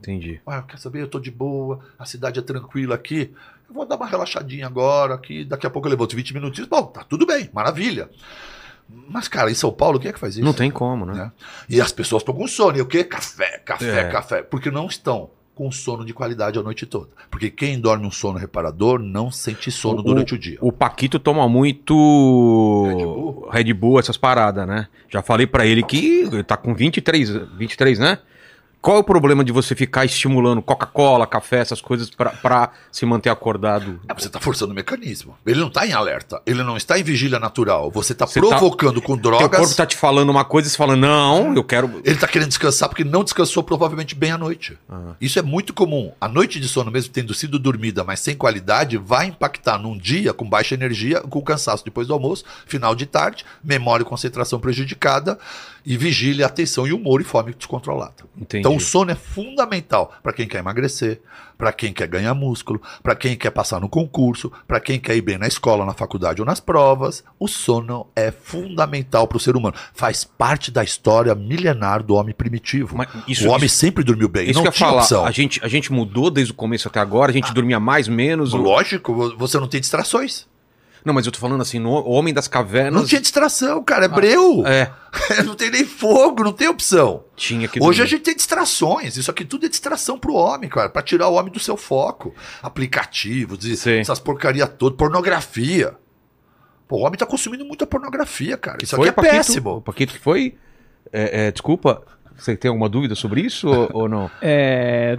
Entendi. 0.00 0.40
Ah, 0.46 0.62
quer 0.62 0.78
saber? 0.78 1.02
Eu 1.02 1.08
tô 1.08 1.18
de 1.18 1.30
boa, 1.30 1.80
a 1.98 2.04
cidade 2.04 2.38
é 2.38 2.42
tranquila 2.42 2.94
aqui. 2.94 3.32
Eu 3.68 3.74
vou 3.74 3.84
dar 3.84 3.96
uma 3.96 4.06
relaxadinha 4.06 4.66
agora 4.66 5.14
aqui, 5.14 5.44
daqui 5.44 5.66
a 5.66 5.70
pouco 5.70 5.88
eu 5.88 5.90
levanto 5.90 6.14
20 6.16 6.32
minutinhos. 6.32 6.68
Bom, 6.68 6.84
tá 6.86 7.02
tudo 7.04 7.26
bem, 7.26 7.50
maravilha. 7.52 8.08
Mas, 9.08 9.28
cara, 9.28 9.50
em 9.50 9.54
São 9.54 9.70
Paulo, 9.72 9.98
quem 9.98 10.10
é 10.10 10.12
que 10.12 10.18
faz 10.18 10.34
isso? 10.34 10.44
Não 10.44 10.52
tem 10.52 10.70
como, 10.70 11.04
né? 11.06 11.14
né? 11.14 11.32
E 11.68 11.80
as 11.80 11.92
pessoas 11.92 12.22
estão 12.22 12.34
com 12.34 12.46
sono. 12.46 12.78
E 12.78 12.80
o 12.80 12.86
quê? 12.86 13.04
Café, 13.04 13.58
café, 13.58 14.00
É. 14.00 14.08
café. 14.08 14.42
Porque 14.42 14.70
não 14.70 14.86
estão 14.86 15.30
com 15.54 15.72
sono 15.72 16.04
de 16.04 16.14
qualidade 16.14 16.56
a 16.58 16.62
noite 16.62 16.86
toda. 16.86 17.08
Porque 17.30 17.50
quem 17.50 17.80
dorme 17.80 18.06
um 18.06 18.10
sono 18.12 18.38
reparador 18.38 19.00
não 19.00 19.30
sente 19.30 19.72
sono 19.72 20.02
durante 20.02 20.34
o, 20.34 20.38
dia. 20.38 20.56
O 20.60 20.70
Paquito 20.70 21.18
toma 21.18 21.48
muito 21.48 22.84
Red 22.86 23.04
Bull? 23.04 23.48
Red 23.50 23.72
Bull, 23.74 23.98
essas 23.98 24.16
paradas, 24.16 24.66
né? 24.68 24.86
Já 25.08 25.20
falei 25.20 25.46
pra 25.48 25.66
ele 25.66 25.82
que 25.82 26.28
ele 26.30 26.44
tá 26.44 26.56
com 26.56 26.72
23, 26.74 27.30
23, 27.56 27.98
né? 27.98 28.18
Qual 28.80 28.96
é 28.96 29.00
o 29.00 29.04
problema 29.04 29.44
de 29.44 29.50
você 29.50 29.74
ficar 29.74 30.04
estimulando 30.04 30.62
Coca-Cola, 30.62 31.26
café, 31.26 31.58
essas 31.58 31.80
coisas 31.80 32.08
pra, 32.10 32.30
pra 32.30 32.70
se 32.92 33.04
manter 33.04 33.28
acordado? 33.28 34.00
É, 34.08 34.14
você 34.14 34.28
está 34.28 34.38
forçando 34.38 34.72
o 34.72 34.74
mecanismo. 34.74 35.36
Ele 35.44 35.58
não 35.58 35.66
está 35.66 35.84
em 35.86 35.92
alerta. 35.92 36.40
Ele 36.46 36.62
não 36.62 36.76
está 36.76 36.98
em 36.98 37.02
vigília 37.02 37.40
natural. 37.40 37.90
Você 37.90 38.12
está 38.12 38.26
tá- 38.26 38.32
provocando 38.32 39.02
com 39.02 39.14
Teu 39.14 39.32
drogas. 39.32 39.58
corpo 39.58 39.74
tá 39.74 39.84
te 39.84 39.96
falando 39.96 40.30
uma 40.30 40.44
coisa 40.44 40.68
e 40.68 40.70
você 40.70 40.76
fala, 40.76 40.94
não, 40.94 41.54
eu 41.54 41.64
quero... 41.64 42.00
Ele 42.04 42.14
está 42.14 42.28
querendo 42.28 42.48
descansar 42.48 42.88
porque 42.88 43.02
não 43.02 43.24
descansou 43.24 43.62
provavelmente 43.64 44.14
bem 44.14 44.30
à 44.30 44.38
noite. 44.38 44.78
Ah. 44.88 45.14
Isso 45.20 45.38
é 45.38 45.42
muito 45.42 45.74
comum. 45.74 46.12
A 46.20 46.28
noite 46.28 46.60
de 46.60 46.68
sono, 46.68 46.90
mesmo 46.90 47.12
tendo 47.12 47.34
sido 47.34 47.58
dormida, 47.58 48.04
mas 48.04 48.20
sem 48.20 48.36
qualidade, 48.36 48.96
vai 48.96 49.26
impactar 49.26 49.78
num 49.78 49.98
dia 49.98 50.32
com 50.32 50.48
baixa 50.48 50.74
energia, 50.74 51.20
com 51.20 51.42
cansaço 51.42 51.84
depois 51.84 52.06
do 52.06 52.14
almoço, 52.14 52.44
final 52.64 52.94
de 52.94 53.06
tarde, 53.06 53.44
memória 53.62 54.02
e 54.04 54.06
concentração 54.06 54.60
prejudicada, 54.60 55.36
e 55.84 55.96
vigília, 55.96 56.44
atenção 56.44 56.86
e 56.86 56.92
humor 56.92 57.20
e 57.20 57.24
fome 57.24 57.54
descontrolada. 57.54 58.24
Entendi. 58.36 58.60
Então 58.60 58.67
o 58.76 58.80
sono 58.80 59.10
é 59.10 59.14
fundamental 59.14 60.12
para 60.22 60.32
quem 60.32 60.46
quer 60.46 60.58
emagrecer, 60.58 61.20
para 61.56 61.72
quem 61.72 61.92
quer 61.92 62.06
ganhar 62.06 62.34
músculo, 62.34 62.80
para 63.02 63.16
quem 63.16 63.36
quer 63.36 63.50
passar 63.50 63.80
no 63.80 63.88
concurso, 63.88 64.50
para 64.66 64.78
quem 64.80 64.98
quer 65.00 65.16
ir 65.16 65.22
bem 65.22 65.36
na 65.38 65.46
escola, 65.48 65.84
na 65.84 65.92
faculdade 65.92 66.40
ou 66.40 66.46
nas 66.46 66.60
provas. 66.60 67.24
O 67.38 67.48
sono 67.48 68.06
é 68.14 68.30
fundamental 68.30 69.26
para 69.26 69.36
o 69.36 69.40
ser 69.40 69.56
humano. 69.56 69.74
Faz 69.92 70.22
parte 70.24 70.70
da 70.70 70.84
história 70.84 71.34
milenar 71.34 72.02
do 72.02 72.14
homem 72.14 72.34
primitivo. 72.34 72.96
Isso- 73.26 73.48
o 73.48 73.50
homem 73.50 73.66
isso- 73.66 73.76
sempre 73.76 74.04
dormiu 74.04 74.28
bem, 74.28 74.44
Isso 74.50 74.54
não 74.54 74.62
que 74.62 74.68
eu 74.68 74.72
tinha 74.72 74.88
falar, 74.88 75.02
opção. 75.02 75.24
a 75.26 75.30
gente, 75.30 75.60
a 75.64 75.68
gente 75.68 75.92
mudou 75.92 76.30
desde 76.30 76.52
o 76.52 76.54
começo 76.56 76.86
até 76.88 77.00
agora, 77.00 77.30
a 77.30 77.34
gente 77.34 77.52
dormia 77.52 77.80
mais, 77.80 78.06
menos... 78.08 78.52
Lógico, 78.52 79.14
vo- 79.14 79.36
você 79.36 79.58
não 79.58 79.66
tem 79.68 79.80
distrações. 79.80 80.46
Não, 81.08 81.14
mas 81.14 81.24
eu 81.24 81.32
tô 81.32 81.38
falando 81.38 81.62
assim, 81.62 81.78
no 81.78 81.88
o 81.88 82.10
Homem 82.10 82.34
das 82.34 82.46
Cavernas... 82.46 83.00
Não 83.00 83.08
tinha 83.08 83.18
distração, 83.18 83.82
cara, 83.82 84.04
é 84.04 84.08
breu. 84.08 84.62
É, 84.66 84.92
não 85.42 85.54
tem 85.54 85.70
nem 85.70 85.86
fogo, 85.86 86.44
não 86.44 86.52
tem 86.52 86.68
opção. 86.68 87.24
tinha 87.34 87.66
que 87.66 87.80
Hoje 87.82 88.02
a 88.02 88.04
dormir. 88.04 88.10
gente 88.10 88.22
tem 88.24 88.36
distrações. 88.36 89.16
Isso 89.16 89.30
aqui 89.30 89.42
tudo 89.42 89.64
é 89.64 89.70
distração 89.70 90.18
pro 90.18 90.34
homem, 90.34 90.68
cara. 90.68 90.90
Pra 90.90 91.00
tirar 91.00 91.28
o 91.28 91.34
homem 91.34 91.50
do 91.50 91.58
seu 91.58 91.78
foco. 91.78 92.34
Aplicativos, 92.62 93.64
Sim. 93.80 94.00
essas 94.00 94.18
porcaria 94.20 94.66
toda, 94.66 94.96
pornografia. 94.96 95.96
Pô, 96.86 96.96
o 96.98 97.00
homem 97.00 97.18
tá 97.18 97.24
consumindo 97.24 97.64
muita 97.64 97.86
pornografia, 97.86 98.58
cara. 98.58 98.76
Isso 98.82 98.94
Foi, 98.94 99.08
aqui 99.08 99.18
é 99.18 99.22
Paquito? 99.22 99.36
péssimo. 99.36 99.70
O 99.76 99.80
Paquito 99.80 100.12
que 100.12 100.20
foi? 100.20 100.56
É, 101.10 101.46
é, 101.46 101.50
desculpa, 101.50 102.02
você 102.38 102.56
tem 102.56 102.68
alguma 102.68 102.88
dúvida 102.88 103.14
sobre 103.14 103.40
isso 103.40 103.68
ou, 103.68 103.90
ou 103.92 104.08
não? 104.08 104.30
É. 104.40 105.16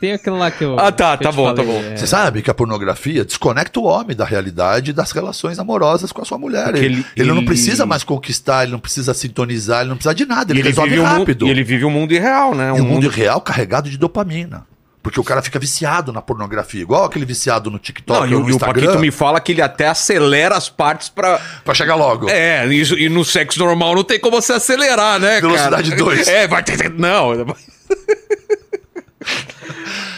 Tem 0.00 0.12
aquilo 0.12 0.36
lá 0.38 0.50
que 0.50 0.64
eu. 0.64 0.78
Ah, 0.78 0.92
tá, 0.92 1.16
tá 1.16 1.32
bom, 1.32 1.52
tá 1.54 1.62
falei, 1.62 1.82
bom. 1.82 1.88
é. 1.88 1.96
Você 1.96 2.06
sabe 2.06 2.42
que 2.42 2.50
a 2.50 2.54
pornografia 2.54 3.24
desconecta 3.24 3.80
o 3.80 3.84
homem 3.84 4.16
da 4.16 4.24
realidade 4.24 4.90
e 4.90 4.94
das 4.94 5.10
relações 5.12 5.58
amorosas 5.58 6.12
com 6.12 6.22
a 6.22 6.24
sua 6.24 6.38
mulher. 6.38 6.74
Ele, 6.74 6.86
ele- 6.86 7.06
ele 7.16 7.28
não 7.28 7.38
ele- 7.38 7.46
precisa 7.46 7.84
mais 7.86 8.04
conquistar, 8.04 8.62
ele 8.64 8.72
não 8.72 8.78
precisa 8.78 9.14
sintonizar, 9.14 9.80
ele 9.80 9.90
não 9.90 9.96
precisa 9.96 10.14
de 10.14 10.26
nada, 10.26 10.52
ele, 10.52 10.62
resolve 10.62 10.90
vive 10.90 11.00
um 11.00 11.04
rápido. 11.04 11.46
e 11.46 11.50
ele 11.50 11.64
vive 11.64 11.84
um 11.84 11.90
mundo 11.90 12.12
irreal, 12.12 12.54
né? 12.54 12.68
E 12.68 12.72
Um 12.72 12.74
o 12.76 12.78
mundo 12.84 12.88
mundo... 13.04 13.08
real 13.08 13.40
carregado 13.40 13.88
de 13.88 13.96
dopamina. 13.98 14.66
Porque 15.04 15.20
o 15.20 15.22
cara 15.22 15.42
fica 15.42 15.58
viciado 15.58 16.10
na 16.14 16.22
pornografia, 16.22 16.80
igual 16.80 17.04
aquele 17.04 17.26
viciado 17.26 17.70
no 17.70 17.78
TikTok 17.78 18.20
Não, 18.20 18.26
e, 18.26 18.34
ou 18.34 18.40
o- 18.40 18.44
no 18.44 18.48
e 18.48 18.52
o 18.52 18.56
Instagram, 18.56 18.82
Paquito 18.86 18.98
me 19.00 19.10
fala 19.10 19.38
que 19.38 19.52
ele 19.52 19.60
até 19.60 19.86
acelera 19.86 20.56
as 20.56 20.70
partes 20.70 21.10
pra. 21.10 21.38
pra 21.62 21.74
chegar 21.74 21.94
logo. 21.94 22.30
É, 22.30 22.66
isso, 22.74 22.98
e 22.98 23.10
no 23.10 23.22
sexo 23.22 23.58
normal 23.58 23.94
não 23.94 24.02
tem 24.02 24.18
como 24.18 24.40
você 24.40 24.54
acelerar, 24.54 25.20
né, 25.20 25.42
Velocidade 25.42 25.90
cara? 25.90 26.02
dois. 26.02 26.26
É, 26.26 26.48
vai 26.48 26.62
ter. 26.62 26.88
Não. 26.90 27.32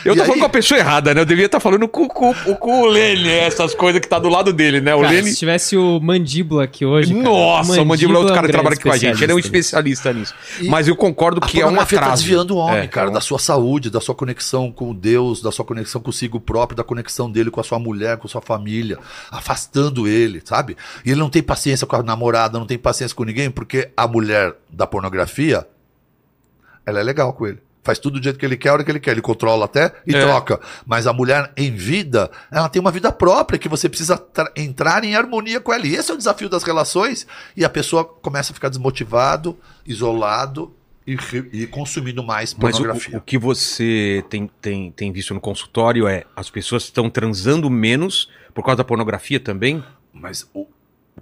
Eu 0.06 0.12
E 0.12 0.16
tô 0.16 0.22
aí? 0.22 0.26
falando 0.28 0.40
com 0.40 0.46
a 0.46 0.50
pessoa 0.50 0.78
errada, 0.78 1.12
né? 1.12 1.20
Eu 1.20 1.24
devia 1.24 1.46
estar 1.46 1.58
falando 1.60 1.88
com, 1.88 2.06
com, 2.08 2.32
com 2.34 2.82
o 2.82 2.86
Lene, 2.86 3.28
essas 3.28 3.74
coisas 3.74 4.00
que 4.00 4.06
tá 4.08 4.18
do 4.18 4.28
lado 4.28 4.52
dele, 4.52 4.80
né? 4.80 4.94
O 4.94 5.00
Cara, 5.02 5.12
Lene. 5.12 5.30
se 5.30 5.36
tivesse 5.36 5.76
o 5.76 5.98
Mandíbula 6.00 6.64
aqui 6.64 6.84
hoje. 6.86 7.12
cara, 7.12 7.24
Nossa, 7.24 7.82
o 7.82 7.84
Mandíbula 7.86 8.18
é 8.18 8.20
outro 8.20 8.34
cara 8.34 8.46
que 8.46 8.52
trabalha 8.52 8.74
aqui 8.74 8.82
com 8.84 8.92
a 8.92 8.96
gente. 8.96 9.22
Ele 9.22 9.32
é 9.32 9.34
um 9.34 9.38
especialista 9.38 10.12
nisso. 10.12 10.34
Mas 10.68 10.86
eu 10.88 10.94
concordo 10.96 11.40
A 11.42 11.46
que 11.48 11.60
é 11.60 11.66
um 11.66 11.74
tá 11.74 11.82
atraso. 11.82 12.22
desviando 12.22 12.54
o 12.54 12.58
homem, 12.58 12.78
É, 12.84 12.86
cara, 12.86 13.08
é 13.08 13.10
um- 13.10 13.14
da 13.14 13.20
sua 13.20 13.38
saúde, 13.38 13.90
da 13.90 14.00
sua 14.00 14.14
conexão 14.14 14.70
com 14.70 14.94
Deus, 14.94 15.42
da 15.42 15.50
sua 15.50 15.64
conexão 15.64 16.00
consigo 16.00 16.38
próprio, 16.40 16.76
da 16.76 16.84
conexão 16.84 17.30
dele 17.30 17.50
com 17.50 17.60
a 17.60 17.64
sua 17.64 17.78
mulher, 17.78 18.16
com 18.16 18.26
a 18.26 18.30
sua 18.30 18.40
família, 18.40 18.98
afastando 19.30 20.06
ele, 20.06 20.40
sabe? 20.44 20.76
E 21.04 21.10
ele 21.10 21.18
não 21.20 21.28
tem 21.30 21.42
paciência 21.42 21.86
com 21.86 21.96
a 21.96 22.02
namorada, 22.02 22.58
não 22.58 22.66
tem 22.66 22.78
paciência 22.78 23.14
com 23.16 23.24
ninguém, 23.24 23.50
porque 23.50 23.90
a 23.96 24.06
mulher 24.06 24.54
da 24.70 24.86
pornografia, 24.86 25.66
ela 26.84 27.00
é 27.00 27.02
legal 27.02 27.32
com 27.32 27.46
ele. 27.46 27.58
Faz 27.86 27.98
tudo 27.98 28.18
do 28.20 28.22
jeito 28.24 28.38
que 28.38 28.44
ele 28.44 28.56
quer, 28.56 28.68
a 28.68 28.72
hora 28.74 28.84
que 28.84 28.90
ele 28.90 29.00
quer. 29.00 29.12
Ele 29.12 29.22
controla 29.22 29.64
até 29.64 29.92
e 30.06 30.14
É. 30.14 30.20
troca. 30.20 30.60
Mas 30.84 31.06
a 31.06 31.12
mulher 31.12 31.52
em 31.56 31.72
vida, 31.74 32.30
ela 32.50 32.68
tem 32.68 32.80
uma 32.80 32.90
vida 32.90 33.10
própria 33.10 33.58
que 33.58 33.68
você 33.68 33.88
precisa 33.88 34.18
tra- 34.18 34.52
entrar 34.56 35.04
em 35.04 35.14
harmonia 35.16 35.60
com 35.60 35.72
ela. 35.72 35.86
E 35.86 35.94
esse 35.94 36.10
é 36.10 36.14
o 36.14 36.18
desafio 36.18 36.48
das 36.48 36.62
relações. 36.64 37.26
E 37.56 37.64
a 37.64 37.70
pessoa 37.70 38.04
começa 38.04 38.52
a 38.52 38.54
ficar 38.54 38.68
desmotivado, 38.68 39.56
isolado 39.86 40.74
e, 41.06 41.16
e 41.52 41.66
consumindo 41.68 42.22
mais 42.22 42.52
Mas 42.54 42.74
o, 42.74 42.78
pornografia. 42.78 43.16
o 43.16 43.20
que 43.20 43.38
você 43.38 44.24
tem, 44.28 44.50
tem, 44.60 44.90
tem 44.90 45.12
visto 45.12 45.32
no 45.32 45.40
consultório 45.40 46.06
é 46.08 46.24
as 46.34 46.50
pessoas 46.50 46.82
estão 46.84 47.08
transando 47.08 47.70
menos 47.70 48.28
por 48.52 48.64
causa 48.64 48.78
da 48.78 48.84
pornografia 48.84 49.38
também? 49.38 49.82
Mas 50.12 50.48
o- 50.52 50.66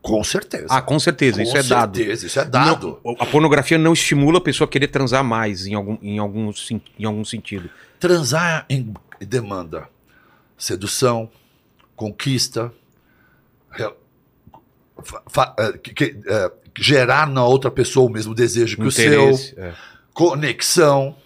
com 0.02 0.22
certeza. 0.24 0.66
Ah, 0.68 0.82
com 0.82 0.98
certeza, 0.98 1.36
com 1.38 1.42
isso 1.42 1.56
é 1.56 1.62
dado. 1.62 1.96
certeza, 1.96 2.26
isso 2.26 2.40
é 2.40 2.44
dado. 2.44 3.00
Não, 3.04 3.16
a 3.18 3.26
pornografia 3.26 3.78
não 3.78 3.92
estimula 3.92 4.38
a 4.38 4.40
pessoa 4.40 4.66
a 4.68 4.70
querer 4.70 4.88
transar 4.88 5.24
mais 5.24 5.66
em 5.66 5.74
algum, 5.74 5.96
em 6.02 6.18
algum, 6.18 6.50
em 6.98 7.04
algum 7.04 7.24
sentido. 7.24 7.70
Transar 7.98 8.66
em 8.68 8.92
demanda 9.20 9.88
sedução, 10.58 11.30
conquista, 11.96 12.72
eh, 13.78 13.92
que- 15.82 15.94
que- 15.94 16.16
eh, 16.26 16.50
gerar 16.78 17.26
na 17.28 17.44
outra 17.44 17.70
pessoa 17.70 18.08
o 18.08 18.12
mesmo 18.12 18.34
desejo 18.34 18.76
que 18.76 18.82
o 18.86 18.90
seu, 18.90 19.22
Interesse, 19.30 19.54
é. 19.56 19.72
conexão. 20.12 21.16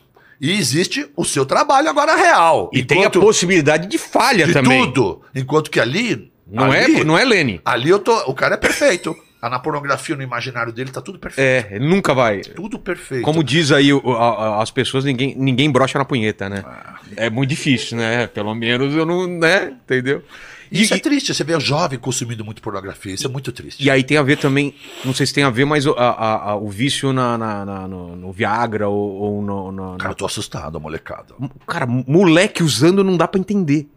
E 0.40 0.52
existe 0.52 1.10
o 1.16 1.24
seu 1.24 1.44
trabalho 1.44 1.88
agora 1.88 2.14
real. 2.14 2.70
E 2.72 2.84
tem 2.84 2.98
a 2.98 3.00
Enquanto- 3.08 3.20
possibilidade 3.20 3.88
de 3.88 3.98
falha 3.98 4.46
de 4.46 4.52
também. 4.52 4.84
tudo. 4.92 5.22
Enquanto 5.34 5.68
que 5.70 5.80
ali. 5.80 6.30
Não, 6.50 6.64
ali, 6.70 7.00
é, 7.00 7.04
não 7.04 7.18
é 7.18 7.24
Lene. 7.24 7.60
Ali 7.64 7.90
eu 7.90 7.98
tô. 7.98 8.16
O 8.30 8.34
cara 8.34 8.54
é 8.54 8.58
perfeito. 8.58 9.16
Ah, 9.40 9.48
Na 9.48 9.58
pornografia, 9.60 10.16
no 10.16 10.22
imaginário 10.22 10.72
dele, 10.72 10.90
tá 10.90 11.00
tudo 11.00 11.16
perfeito. 11.18 11.46
É, 11.70 11.76
ele 11.76 11.88
nunca 11.88 12.12
vai. 12.12 12.40
Tudo 12.40 12.76
perfeito. 12.78 13.22
Como 13.24 13.44
diz 13.44 13.70
aí 13.70 13.92
o- 13.92 14.02
a- 14.12 14.56
a- 14.58 14.62
as 14.62 14.70
pessoas, 14.72 15.04
ninguém, 15.04 15.32
ninguém 15.36 15.70
brocha 15.70 15.96
na 15.96 16.04
punheta, 16.04 16.48
né? 16.48 16.64
Ah. 16.66 16.96
É 17.16 17.30
muito 17.30 17.50
difícil, 17.50 17.96
né? 17.98 18.26
Pelo 18.26 18.52
menos 18.54 18.92
eu 18.94 19.06
não, 19.06 19.28
né? 19.28 19.74
Entendeu? 19.84 20.24
E, 20.72 20.82
Isso 20.82 20.92
é 20.92 20.98
triste, 20.98 21.32
você 21.32 21.44
vê 21.44 21.54
o 21.54 21.60
jovem 21.60 21.98
consumindo 21.98 22.44
muito 22.44 22.60
pornografia, 22.60 23.14
isso 23.14 23.26
é 23.26 23.30
muito 23.30 23.50
triste. 23.52 23.82
e 23.82 23.88
aí 23.90 24.02
tem 24.04 24.18
a 24.18 24.22
ver 24.22 24.36
também, 24.36 24.74
não 25.02 25.14
sei 25.14 25.24
se 25.24 25.32
tem 25.32 25.42
a 25.42 25.48
ver, 25.48 25.64
mas 25.64 25.86
o, 25.86 25.92
a- 25.92 26.10
a- 26.10 26.50
a- 26.50 26.56
o 26.56 26.68
vício 26.68 27.10
na, 27.10 27.38
na- 27.38 27.64
na- 27.64 27.88
no, 27.88 28.14
no 28.16 28.32
Viagra 28.32 28.86
ou, 28.86 29.10
ou 29.12 29.40
no, 29.42 29.72
no- 29.72 29.96
Cara, 29.96 30.10
eu 30.10 30.14
tô 30.16 30.26
assustado, 30.26 30.78
molecada. 30.78 31.32
Cara, 31.66 31.86
moleque 31.86 32.62
usando 32.62 33.02
não 33.02 33.16
dá 33.16 33.26
pra 33.26 33.40
entender. 33.40 33.88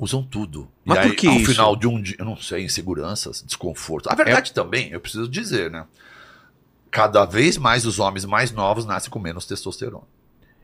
Usam 0.00 0.22
tudo. 0.22 0.66
Mas 0.82 0.96
e 0.96 1.02
por 1.02 1.10
aí, 1.10 1.16
que 1.16 1.26
ao 1.26 1.34
isso? 1.34 1.50
final 1.52 1.76
de 1.76 1.86
um 1.86 2.00
dia, 2.00 2.16
eu 2.18 2.24
não 2.24 2.34
sei, 2.34 2.64
inseguranças, 2.64 3.44
desconforto. 3.46 4.08
A 4.10 4.14
verdade 4.14 4.54
também, 4.54 4.90
eu 4.90 4.98
preciso 4.98 5.28
dizer, 5.28 5.70
né? 5.70 5.86
Cada 6.90 7.26
vez 7.26 7.58
mais 7.58 7.84
os 7.84 7.98
homens 7.98 8.24
mais 8.24 8.50
novos 8.50 8.86
nascem 8.86 9.10
com 9.10 9.18
menos 9.18 9.44
testosterona. 9.44 10.02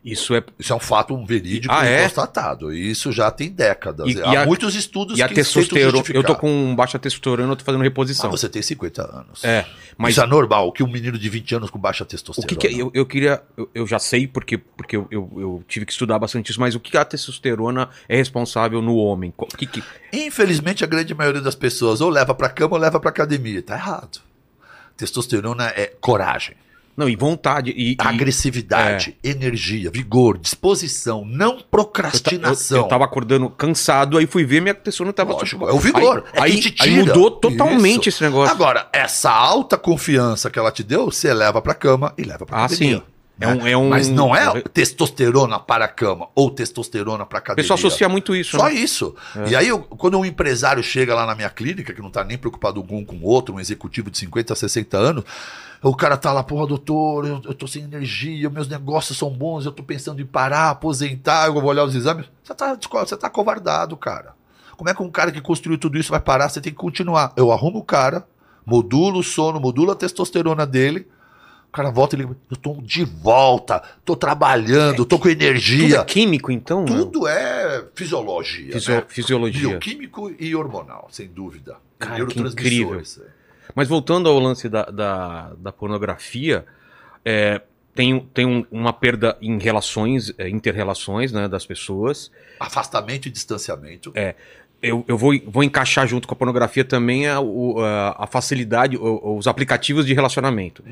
Isso 0.07 0.35
é. 0.35 0.43
Isso 0.59 0.73
é 0.73 0.77
um 0.77 0.81
fato 0.81 1.23
verídico 1.27 1.75
Ah, 1.75 1.85
e 1.85 1.89
é? 1.93 2.03
constatado. 2.05 2.73
E 2.73 2.91
isso 2.91 3.11
já 3.11 3.31
tem 3.31 3.51
décadas. 3.51 4.07
E- 4.15 4.23
Há 4.23 4.33
e 4.33 4.37
a- 4.37 4.47
muitos 4.47 4.75
estudos 4.77 5.19
E 5.19 5.23
a 5.23 5.29
que 5.29 5.35
testosterona. 5.35 6.03
Eu 6.15 6.23
tô 6.23 6.37
com 6.37 6.75
baixa 6.77 6.99
testosterona, 6.99 7.53
eu 7.53 7.57
tô 7.57 7.65
fazendo 7.65 7.81
Ah, 7.81 7.85
reposição. 7.85 8.31
você 8.31 8.49
tem 8.49 8.63
50 8.63 9.03
anos. 9.03 9.45
É, 9.45 9.67
mas 9.99 10.13
Isso 10.13 10.23
é 10.23 10.27
normal, 10.27 10.71
que 10.73 10.83
um 10.83 10.87
menino 10.87 11.19
de 11.19 11.29
20 11.29 11.55
anos 11.57 11.71
com 11.71 11.79
baixa 11.79 12.05
o 12.05 12.07
testosterona. 12.07 12.49
que, 12.49 12.55
que 12.57 12.75
é- 12.75 12.81
eu, 12.81 12.91
eu 12.95 13.05
queria. 13.05 13.43
Eu, 13.57 13.69
eu 13.75 13.87
já 13.87 13.99
sei 13.99 14.27
porque, 14.29 14.57
porque 14.59 14.97
eu, 14.97 15.09
eu, 15.11 15.31
eu 15.37 15.65
tive 15.67 15.85
que 15.85 15.93
estudar 15.93 16.19
bastante 16.19 16.51
isso, 16.51 16.61
mas 16.61 16.75
o 16.77 16.81
que 16.81 16.97
a 16.97 17.05
testosterona 17.05 17.89
é 18.09 18.17
responsável 18.17 18.81
no 18.81 18.95
homem? 18.97 19.35
O 19.37 19.47
que, 19.47 19.67
que- 19.67 19.83
Infelizmente, 20.13 20.85
a 20.85 20.87
grande 20.87 21.15
maioria 21.15 21.41
das 21.43 21.55
pessoas 21.57 22.01
ou 22.01 22.09
leva 22.11 22.33
pra 22.35 22.49
cama 22.49 22.75
ou 22.77 22.81
leva 22.81 23.01
pra 23.01 23.11
academia. 23.11 23.61
Tá 23.61 23.75
errado. 23.75 24.21
Testosterona 24.97 25.65
é 25.77 25.93
coragem, 26.01 26.55
Não, 26.97 27.09
e 27.09 27.15
vontade. 27.15 27.73
E, 27.77 27.93
e- 27.93 27.97
agressividade, 27.99 29.17
energia, 29.23 29.91
vigor, 29.91 30.39
disposição, 30.39 31.25
não 31.27 31.59
procrastinação. 31.71 32.79
eu, 32.79 32.83
eu 32.85 32.89
tava 32.89 33.05
acordando 33.05 33.51
cansado, 33.51 34.17
aí 34.17 34.27
fui 34.27 34.45
ver, 34.45 34.63
minha 34.63 34.75
testosterona 34.75 35.13
tava. 35.13 35.33
Lógico, 35.33 35.69
é 35.69 35.73
o 35.73 35.79
vigor. 35.79 36.25
Aí, 36.41 36.53
é 36.53 36.55
aí, 36.55 36.75
aí 36.81 36.97
mudou 36.97 37.31
totalmente 37.31 38.09
Isso. 38.09 38.17
esse 38.17 38.23
negócio. 38.25 38.55
Agora, 38.55 38.89
essa 38.93 39.31
alta 39.31 39.77
confiança 39.77 40.49
que 40.51 40.59
ela 40.59 40.71
te 40.73 40.83
deu, 40.83 41.07
você 41.11 41.33
leva 41.35 41.61
pra 41.61 41.75
cama 41.75 42.15
e 42.17 42.23
leva 42.23 42.47
pra 42.47 42.59
Ah, 42.59 42.65
academia. 42.65 42.97
sim. 42.99 43.03
É 43.39 43.47
um- 43.49 43.67
é 43.67 43.77
um- 43.77 43.91
Mas 43.91 44.09
não 44.09 44.35
é 44.35 44.63
testosterona 44.63 45.59
para 45.59 45.85
a 45.85 45.89
cama 45.89 46.29
ou 46.35 46.51
testosterona 46.51 47.27
para 47.27 47.37
o 47.37 47.39
academia. 47.39 47.63
pessoal 47.63 47.79
associa 47.79 48.09
muito 48.09 48.35
isso, 48.35 48.57
Só 48.57 48.65
né? 48.65 48.73
isso. 48.73 49.15
E 49.47 49.55
aí, 49.55 49.69
eu- 49.69 49.81
quando 49.81 50.19
um 50.19 50.25
empresário 50.25 50.83
chega 50.83 51.15
lá 51.15 51.27
na 51.27 51.35
minha 51.35 51.51
clínica, 51.51 51.93
que 51.93 52.01
não 52.01 52.11
tá 52.11 52.25
nem 52.25 52.39
preocupado 52.39 52.81
um 52.81 53.05
com 53.05 53.17
o 53.17 53.25
outro, 53.25 53.55
um 53.55 53.61
executivo 53.61 54.11
de 54.11 54.17
50, 54.17 54.55
60 54.55 54.97
anos, 54.97 55.23
o 55.83 55.95
cara 55.95 56.17
tá 56.17 56.33
lá, 56.33 56.43
porra, 56.43 56.67
doutor, 56.67 57.27
eu, 57.27 57.43
eu 57.45 57.53
tô 57.55 57.67
sem 57.67 57.83
energia, 57.85 58.49
meus 58.49 58.69
negócios 58.69 59.19
são 59.19 59.29
bons, 59.31 59.67
eu 59.67 59.73
tô 59.73 59.83
pensando 59.83 60.23
em 60.23 60.27
parar, 60.27 60.71
aposentar, 60.71 61.47
eu 61.49 61.53
vou 61.55 61.65
olhar 61.65 61.85
os 61.85 61.95
exames. 61.95 62.25
Você 62.43 62.55
tá, 62.55 62.75
você 62.81 63.17
tá 63.19 63.29
covardado, 63.29 63.97
cara. 63.99 64.35
Como 64.79 64.89
é 64.89 64.95
que 64.95 65.03
um 65.03 65.11
cara 65.11 65.31
que 65.31 65.41
construiu 65.43 65.79
tudo 65.79 65.99
isso 65.99 66.11
vai 66.11 66.21
parar? 66.21 66.49
Você 66.49 66.61
tem 66.61 66.73
que 66.73 66.79
continuar. 66.79 67.33
Eu 67.37 67.53
arrumo 67.53 67.81
o 67.81 67.85
cara, 67.85 68.27
modulo 68.65 69.19
o 69.21 69.23
sono, 69.23 69.61
modulo 69.61 69.93
a 69.93 69.95
testosterona 69.95 70.67
dele. 70.67 71.07
O 71.69 71.73
cara 71.77 71.91
volta 71.91 72.17
e 72.17 72.19
liga, 72.21 72.35
eu 72.51 72.57
tô 72.57 72.75
de 72.81 73.05
volta, 73.05 73.83
tô 74.05 74.17
trabalhando, 74.17 75.05
tô 75.05 75.19
com 75.19 75.29
Tudo 75.29 75.43
energia. 75.43 75.99
é 75.99 76.05
químico, 76.05 76.51
então? 76.51 76.85
Tudo 76.87 77.27
é 77.29 77.85
fisiologia. 77.95 78.73
Fisio- 78.73 78.95
né? 78.95 79.05
Fisiologia. 79.09 79.69
Bioquímico 79.71 80.33
e 80.39 80.55
hormonal, 80.57 81.09
sem 81.11 81.29
dúvida. 81.29 81.77
Cara, 81.99 82.15
que 82.15 82.19
Neurotransmissores. 82.39 83.21
Mas 83.75 83.89
voltando 83.89 84.29
ao 84.29 84.39
lance 84.39 84.69
da, 84.71 84.85
da, 84.85 85.53
da 85.59 85.71
pornografia, 85.73 86.65
é, 87.25 87.61
tem, 87.95 88.21
tem 88.33 88.47
um- 88.47 88.65
uma 88.71 88.93
perda 88.93 89.37
em 89.43 89.59
relações, 89.59 90.33
é, 90.39 90.49
inter-relações 90.49 91.31
né, 91.33 91.47
das 91.47 91.67
pessoas. 91.67 92.31
Afastamento 92.59 93.27
e 93.27 93.31
distanciamento. 93.31 94.13
É. 94.15 94.35
Eu, 94.83 95.05
eu 95.09 95.17
vou, 95.19 95.33
vou 95.47 95.65
encaixar 95.65 96.07
junto 96.07 96.29
com 96.29 96.35
a 96.35 96.37
pornografia 96.37 96.85
também 96.85 97.27
a, 97.27 97.39
a, 97.39 98.25
a 98.25 98.27
facilidade, 98.27 98.97
os 99.01 99.47
aplicativos 99.47 100.07
de 100.07 100.13
relacionamento. 100.15 100.85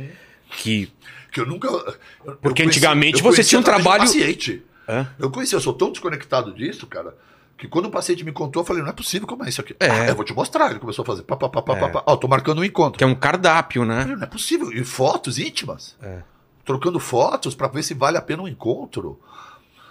Que. 0.50 0.90
Que 1.32 1.40
eu 1.40 1.46
nunca. 1.46 1.66
eu- 1.68 1.78
eu 2.24 2.36
Porque 2.36 2.62
conheci- 2.62 2.78
antigamente 2.78 3.18
eu 3.18 3.24
você 3.24 3.42
tinha 3.42 3.60
um 3.60 3.64
trabalho- 3.64 4.02
paciente. 4.02 4.62
Eu 5.18 5.30
conheci, 5.30 5.54
eu 5.54 5.60
sou 5.60 5.72
tão 5.72 5.90
desconectado 5.90 6.52
disso, 6.52 6.86
cara, 6.86 7.16
que 7.56 7.66
quando 7.66 7.86
o 7.86 7.90
paciente 7.90 8.22
me 8.24 8.32
contou, 8.32 8.62
eu 8.62 8.66
falei, 8.66 8.82
não 8.82 8.90
é 8.90 8.92
possível 8.92 9.26
como 9.26 9.44
é 9.44 9.48
isso 9.48 9.60
aqui. 9.60 9.74
É. 9.80 9.88
Ah, 9.90 10.06
eu 10.08 10.14
vou 10.14 10.24
te 10.24 10.32
mostrar. 10.34 10.70
Ele 10.70 10.78
começou 10.78 11.02
a 11.02 11.06
fazer 11.06 11.22
pá, 11.22 11.36
pá, 11.36 11.48
pá, 11.48 11.62
pá, 11.62 11.76
É. 11.76 11.88
pá. 11.88 12.02
Ó, 12.06 12.16
tô 12.16 12.28
marcando 12.28 12.58
um 12.60 12.64
encontro. 12.64 12.98
que 12.98 13.04
é 13.04 13.06
um 13.06 13.14
cardápio, 13.14 13.82
Eu 13.82 13.86
né? 13.86 14.00
falei, 14.02 14.16
não 14.16 14.22
é 14.22 14.26
possível. 14.26 14.70
E 14.72 14.84
fotos 14.84 15.38
íntimas. 15.38 15.96
É. 16.02 16.18
Trocando 16.64 16.98
fotos 17.00 17.54
pra 17.54 17.68
ver 17.68 17.82
se 17.82 17.94
vale 17.94 18.16
a 18.16 18.22
pena 18.22 18.42
um 18.42 18.48
encontro. 18.48 19.18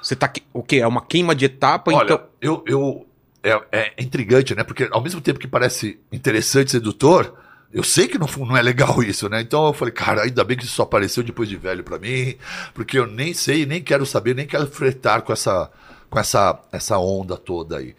Você 0.01 0.15
tá. 0.15 0.27
que- 0.27 0.43
O 0.53 0.61
quê? 0.63 0.77
É 0.77 0.87
uma 0.87 1.01
queima 1.01 1.33
de 1.35 1.45
etapa, 1.45 1.91
Olha, 1.93 2.03
então. 2.05 2.21
eu, 2.41 2.63
eu 2.67 3.05
é, 3.43 3.61
é 3.71 3.93
intrigante, 4.03 4.53
né? 4.55 4.63
Porque 4.63 4.87
ao 4.91 5.01
mesmo 5.01 5.19
tempo 5.21 5.39
que 5.39 5.47
parece 5.47 5.99
interessante, 6.11 6.71
sedutor, 6.71 7.33
eu 7.73 7.83
sei 7.83 8.07
que 8.07 8.17
não, 8.19 8.27
não 8.45 8.55
é 8.55 8.61
legal 8.61 9.01
isso, 9.03 9.27
né? 9.27 9.41
Então 9.41 9.65
eu 9.67 9.73
falei, 9.73 9.93
cara, 9.93 10.21
ainda 10.23 10.43
bem 10.43 10.55
que 10.55 10.63
isso 10.63 10.75
só 10.75 10.83
apareceu 10.83 11.23
depois 11.23 11.49
de 11.49 11.57
velho 11.57 11.83
pra 11.83 11.97
mim, 11.99 12.35
porque 12.73 12.97
eu 12.99 13.07
nem 13.07 13.33
sei, 13.33 13.65
nem 13.65 13.81
quero 13.81 14.05
saber, 14.05 14.35
nem 14.35 14.45
quero 14.45 14.67
fretar 14.67 15.21
com 15.23 15.33
essa, 15.33 15.69
com 16.09 16.19
essa, 16.19 16.59
essa 16.71 16.97
onda 16.97 17.35
toda 17.35 17.77
aí. 17.77 17.95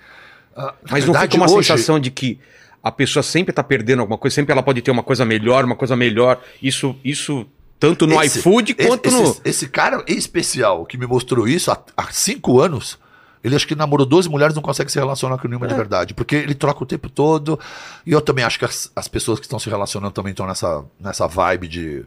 Ah, 0.57 0.73
Mas 0.91 1.05
não 1.05 1.13
verdade, 1.13 1.33
fica 1.33 1.45
uma 1.45 1.53
hoje- 1.53 1.67
sensação 1.69 1.99
de 1.99 2.11
que 2.11 2.39
a 2.83 2.93
pessoa 2.93 3.23
sempre 3.23 3.53
tá 3.53 3.65
perdendo 3.65 4.01
alguma 4.01 4.17
coisa, 4.19 4.35
sempre 4.35 4.53
ela 4.53 4.63
pode 4.63 4.81
ter 4.83 4.91
uma 4.91 5.03
coisa 5.03 5.25
melhor, 5.25 5.65
uma 5.65 5.75
coisa 5.75 5.97
melhor. 5.97 6.41
Isso, 6.63 6.95
isso 7.03 7.47
tanto 7.81 8.07
no 8.07 8.23
Esse- 8.23 8.39
iFood 8.39 8.77
esse, 8.79 8.89
quanto 8.89 9.11
no. 9.11 9.23
esse, 9.23 9.41
esse 9.45 9.69
cara 9.69 10.05
em 10.07 10.17
especial 10.17 10.87
que 10.87 10.97
me 10.97 11.07
mostrou 11.07 11.49
isso 11.49 11.71
há, 11.73 11.83
há 11.97 12.13
cinco 12.13 12.61
anos, 12.61 12.99
ele 13.45 13.55
acho 13.55 13.69
que 13.69 13.75
namorou 13.75 14.07
12 14.07 14.29
mulheres 14.29 14.55
não 14.55 14.63
consegue 14.63 14.91
se 14.91 14.99
relacionar 14.99 15.37
com 15.39 15.47
nenhuma 15.47 15.67
É. 15.67 15.69
de 15.69 15.75
verdade. 15.75 16.15
Porque 16.15 16.35
ele 16.35 16.55
troca 16.55 16.83
o 16.83 16.87
tempo 16.87 17.11
todo. 17.11 17.61
E 18.07 18.11
eu 18.11 18.21
também 18.23 18.43
acho 18.45 18.59
que 18.59 18.65
as, 18.65 18.91
as 18.97 19.07
pessoas 19.07 19.39
que 19.39 19.45
estão 19.45 19.59
se 19.59 19.69
relacionando 19.69 20.13
também 20.13 20.31
estão 20.31 20.47
nessa, 20.47 20.83
nessa 20.99 21.29
vibe 21.29 21.69
de. 21.69 22.07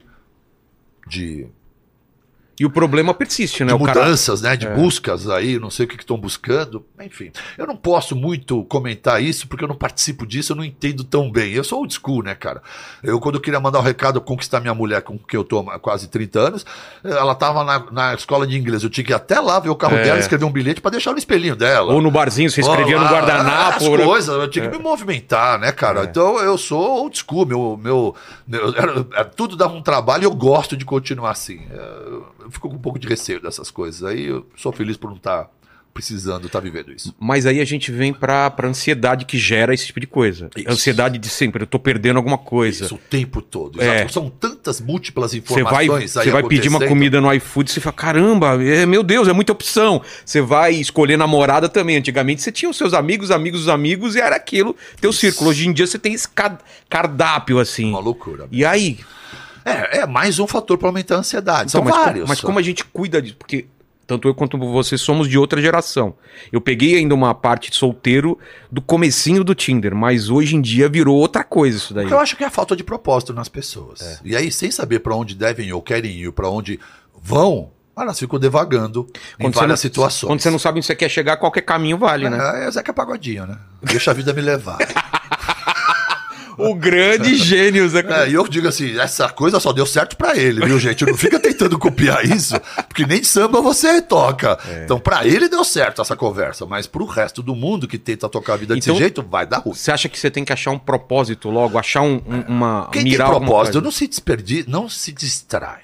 De, 1.07 1.47
E 2.59 2.65
o 2.65 2.69
problema 2.71 3.13
persiste, 3.13 3.63
né? 3.63 3.67
de 3.75 3.81
o 3.81 3.85
cara... 3.85 3.99
mudanças, 4.01 4.41
né? 4.41 4.55
De 4.55 4.65
É. 4.65 4.73
buscas 4.73 5.29
aí, 5.29 5.59
não 5.59 5.69
sei 5.69 5.85
o 5.85 5.89
que 5.89 5.95
estão 5.95 6.17
buscando. 6.17 6.83
Enfim, 6.99 7.31
eu 7.57 7.67
não 7.67 7.75
posso 7.75 8.15
muito 8.15 8.63
comentar 8.65 9.21
isso 9.21 9.47
porque 9.47 9.63
eu 9.63 9.67
não 9.67 9.75
participo 9.75 10.25
disso, 10.25 10.53
eu 10.53 10.55
não 10.55 10.63
entendo 10.63 11.03
tão 11.03 11.31
bem. 11.31 11.53
Eu 11.53 11.63
sou 11.63 11.79
old 11.79 11.93
school, 11.93 12.23
né, 12.23 12.33
cara? 12.33 12.61
Eu, 13.03 13.19
quando 13.19 13.35
eu 13.35 13.41
queria 13.41 13.59
mandar 13.59 13.79
um 13.79 13.83
recado, 13.83 14.19
conquistar 14.19 14.59
minha 14.59 14.73
mulher, 14.73 15.01
com 15.03 15.17
que 15.19 15.37
eu 15.37 15.43
tô 15.43 15.59
há 15.69 15.77
quase 15.77 16.07
30 16.07 16.39
anos, 16.39 16.65
ela 17.03 17.35
tava 17.35 17.63
na, 17.63 17.91
na 17.91 18.13
escola 18.15 18.47
de 18.47 18.57
inglês. 18.57 18.83
Eu 18.83 18.89
tinha 18.89 19.03
que 19.03 19.11
ir 19.11 19.15
até 19.15 19.39
lá 19.39 19.59
ver 19.59 19.69
o 19.69 19.75
carro 19.75 19.95
É. 19.97 20.03
dela, 20.03 20.19
escrever 20.19 20.45
um 20.45 20.51
bilhete 20.51 20.81
pra 20.81 20.89
deixar 20.89 21.11
no 21.11 21.17
espelhinho 21.19 21.55
dela. 21.55 21.93
Ou 21.93 22.01
no 22.01 22.09
barzinho, 22.09 22.49
você 22.49 22.61
escrevia 22.61 22.97
no 22.99 23.05
guardanapo. 23.05 23.77
As 23.77 23.83
né? 23.99 24.03
coisas, 24.05 24.35
eu 24.35 24.47
tinha 24.49 24.67
que 24.67 24.75
me 24.77 24.83
movimentar, 24.83 25.59
né, 25.59 25.71
cara? 25.71 26.01
É. 26.01 26.03
Então 26.05 26.39
eu 26.39 26.57
sou 26.57 26.79
old 27.03 27.17
school, 27.17 27.45
meu. 27.45 27.77
meu, 27.81 28.15
meu- 28.47 28.73
tudo 29.35 29.55
dava 29.55 29.73
um 29.75 29.81
trabalho 29.81 30.23
e 30.23 30.25
eu 30.25 30.33
gosto 30.33 30.75
de 30.75 30.83
continuar 30.85 31.31
assim. 31.31 31.61
É, 31.69 32.27
Eu 32.46 32.46
fico 32.51 32.69
com 32.69 32.75
um 32.75 32.79
pouco 32.79 32.99
de 32.99 33.07
receio 33.07 33.41
dessas 33.41 33.71
coisas. 33.71 34.03
Aí 34.03 34.25
eu 34.25 34.45
sou 34.55 34.71
feliz 34.71 34.97
por 34.97 35.09
não 35.09 35.17
estar 35.17 35.49
precisando 35.97 36.45
estar 36.45 36.59
vivendo 36.59 36.91
isso. 36.91 37.11
Mas 37.19 37.47
aí 37.47 37.59
a 37.59 37.65
gente 37.65 37.91
vem 37.91 38.13
pra, 38.13 38.51
pra 38.51 38.67
ansiedade 38.67 39.25
que 39.25 39.35
gera 39.35 39.73
esse 39.73 39.87
tipo 39.87 39.99
de 39.99 40.05
coisa. 40.05 40.47
Isso. 40.55 40.69
Ansiedade 40.69 41.17
de 41.17 41.27
sempre, 41.27 41.63
eu 41.63 41.67
tô 41.67 41.79
perdendo 41.79 42.17
alguma 42.17 42.37
coisa. 42.37 42.85
Isso 42.85 42.93
o 42.93 42.97
tempo 42.99 43.41
todo. 43.41 43.81
É. 43.81 44.07
São 44.07 44.29
tantas 44.29 44.79
múltiplas 44.79 45.31
Você 45.31 45.63
vai, 45.63 45.85
informações 45.85 46.11
você 46.11 46.29
vai 46.29 46.43
pedir 46.43 46.69
uma 46.69 46.85
comida 46.85 47.19
no 47.19 47.33
iFood, 47.33 47.71
você 47.71 47.79
fala, 47.79 47.95
caramba, 47.95 48.63
é, 48.63 48.85
meu 48.85 49.01
Deus, 49.01 49.27
é 49.27 49.33
muita 49.33 49.51
opção. 49.53 49.99
Você 50.23 50.39
vai 50.39 50.75
escolher 50.75 51.17
namorada 51.17 51.67
também. 51.67 51.97
Antigamente 51.97 52.43
você 52.43 52.51
tinha 52.51 52.69
os 52.69 52.77
seus 52.77 52.93
amigos, 52.93 53.31
amigos 53.31 53.67
amigos, 53.67 54.15
e 54.15 54.19
era 54.19 54.35
aquilo, 54.35 54.75
teu 55.01 55.09
Isso. 55.09 55.19
círculo. 55.21 55.49
Hoje 55.49 55.67
em 55.67 55.73
dia 55.73 55.87
você 55.87 55.97
tem 55.97 56.13
esse 56.13 56.29
ca- 56.29 56.59
cardápio, 56.87 57.57
assim. 57.57 57.89
Uma 57.89 57.99
loucura. 57.99 58.47
E 58.51 58.63
aí? 58.63 58.99
É, 59.67 59.97
é 59.99 60.05
mais 60.05 60.39
um 60.39 60.47
fator 60.47 60.77
para 60.77 60.87
aumentar 60.89 61.15
a 61.15 61.19
ansiedade. 61.19 61.71
São 61.71 61.81
Então, 61.81 61.91
mas, 61.93 62.03
vários. 62.05 62.21
como, 62.21 62.29
mas 62.29 62.41
como 62.41 62.59
a 62.59 62.61
gente 62.61 62.83
cuida 62.85 63.21
disso? 63.21 63.35
Porque 63.37 63.67
tanto 64.05 64.25
eu 64.27 64.33
quanto 64.33 64.57
você 64.57 64.97
somos 64.97 65.27
de 65.27 65.37
outra 65.37 65.61
geração. 65.61 66.15
Eu 66.51 66.61
peguei 66.61 66.95
ainda 66.95 67.13
uma 67.13 67.35
parte 67.35 67.69
de 67.69 67.75
solteiro 67.75 68.39
do 68.71 68.81
comecinho 68.81 69.43
do 69.43 69.53
Tinder, 69.53 69.93
mas 69.93 70.29
hoje 70.29 70.55
em 70.55 70.61
dia 70.61 70.87
virou 70.87 71.17
outra 71.17 71.43
coisa 71.43 71.77
isso 71.77 71.93
daí. 71.93 72.09
Eu 72.09 72.17
acho 72.19 72.37
que 72.37 72.43
é 72.43 72.47
a 72.47 72.49
falta 72.49 72.73
de 72.75 72.85
propósito 72.85 73.33
nas 73.33 73.49
pessoas. 73.49 74.01
É. 74.01 74.19
E 74.23 74.35
aí, 74.35 74.49
sem 74.49 74.71
saber 74.71 74.99
para 74.99 75.13
onde 75.13 75.35
devem 75.35 75.73
ou 75.73 75.81
querem 75.81 76.11
ir, 76.21 76.31
para 76.31 76.47
onde 76.49 76.79
vão, 77.21 77.69
elas 77.97 78.17
ficam 78.17 78.39
devagando 78.39 79.05
em 79.37 79.43
Quando 79.43 79.53
você 79.55 79.59
várias 79.59 79.71
não- 79.71 79.81
situações. 79.81 80.29
Quando 80.29 80.39
você 80.39 80.49
não 80.51 80.59
sabe 80.59 80.77
onde 80.77 80.85
você 80.85 80.95
quer 80.95 81.09
chegar, 81.09 81.35
qualquer 81.35 81.61
caminho 81.61 81.97
vale, 81.97 82.29
né? 82.29 82.63
É, 82.63 82.67
é 82.67 82.71
Zeca 82.71 82.93
Pagodinho, 82.93 83.45
né? 83.45 83.57
Deixa 83.83 84.11
a 84.11 84.13
vida 84.13 84.31
me 84.33 84.41
levar. 84.41 84.77
O 86.57 86.73
grande 86.75 87.35
gênio, 87.37 87.87
Zé. 87.89 87.99
É, 87.99 88.29
e 88.29 88.33
eu 88.33 88.47
digo 88.47 88.67
assim, 88.67 88.97
essa 88.99 89.29
coisa 89.29 89.59
só 89.59 89.71
deu 89.71 89.85
certo 89.85 90.17
pra 90.17 90.35
ele, 90.35 90.65
viu, 90.65 90.79
gente? 90.79 91.05
Não 91.05 91.15
fica 91.15 91.39
tentando 91.39 91.77
copiar 91.77 92.25
isso, 92.25 92.59
porque 92.87 93.05
nem 93.05 93.23
samba 93.23 93.61
você 93.61 94.01
toca. 94.01 94.57
É. 94.67 94.83
Então, 94.83 94.99
pra 94.99 95.25
ele 95.25 95.47
deu 95.47 95.63
certo 95.63 96.01
essa 96.01 96.15
conversa, 96.15 96.65
mas 96.65 96.87
pro 96.87 97.05
resto 97.05 97.41
do 97.43 97.55
mundo 97.55 97.87
que 97.87 97.97
tenta 97.97 98.27
tocar 98.27 98.53
a 98.53 98.57
vida 98.57 98.75
Então- 98.75 98.93
desse 98.93 98.99
jeito, 99.03 99.21
vai 99.23 99.45
dar 99.45 99.59
ruim. 99.59 99.73
Você 99.75 99.91
acha 99.91 100.09
que 100.09 100.17
você 100.19 100.31
tem 100.31 100.43
que 100.43 100.51
achar 100.53 100.71
um 100.71 100.79
propósito 100.79 101.49
logo, 101.49 101.77
achar 101.77 102.01
um, 102.01 102.21
um- 102.25 102.41
uma. 102.47 102.89
Quem 102.91 103.03
mirar 103.03 103.29
tem 103.29 103.37
propósito 103.37 103.81
não 103.81 103.91
se 103.91 104.07
desperdiça, 104.07 104.69
não 104.69 104.89
se 104.89 105.11
distrai. 105.11 105.81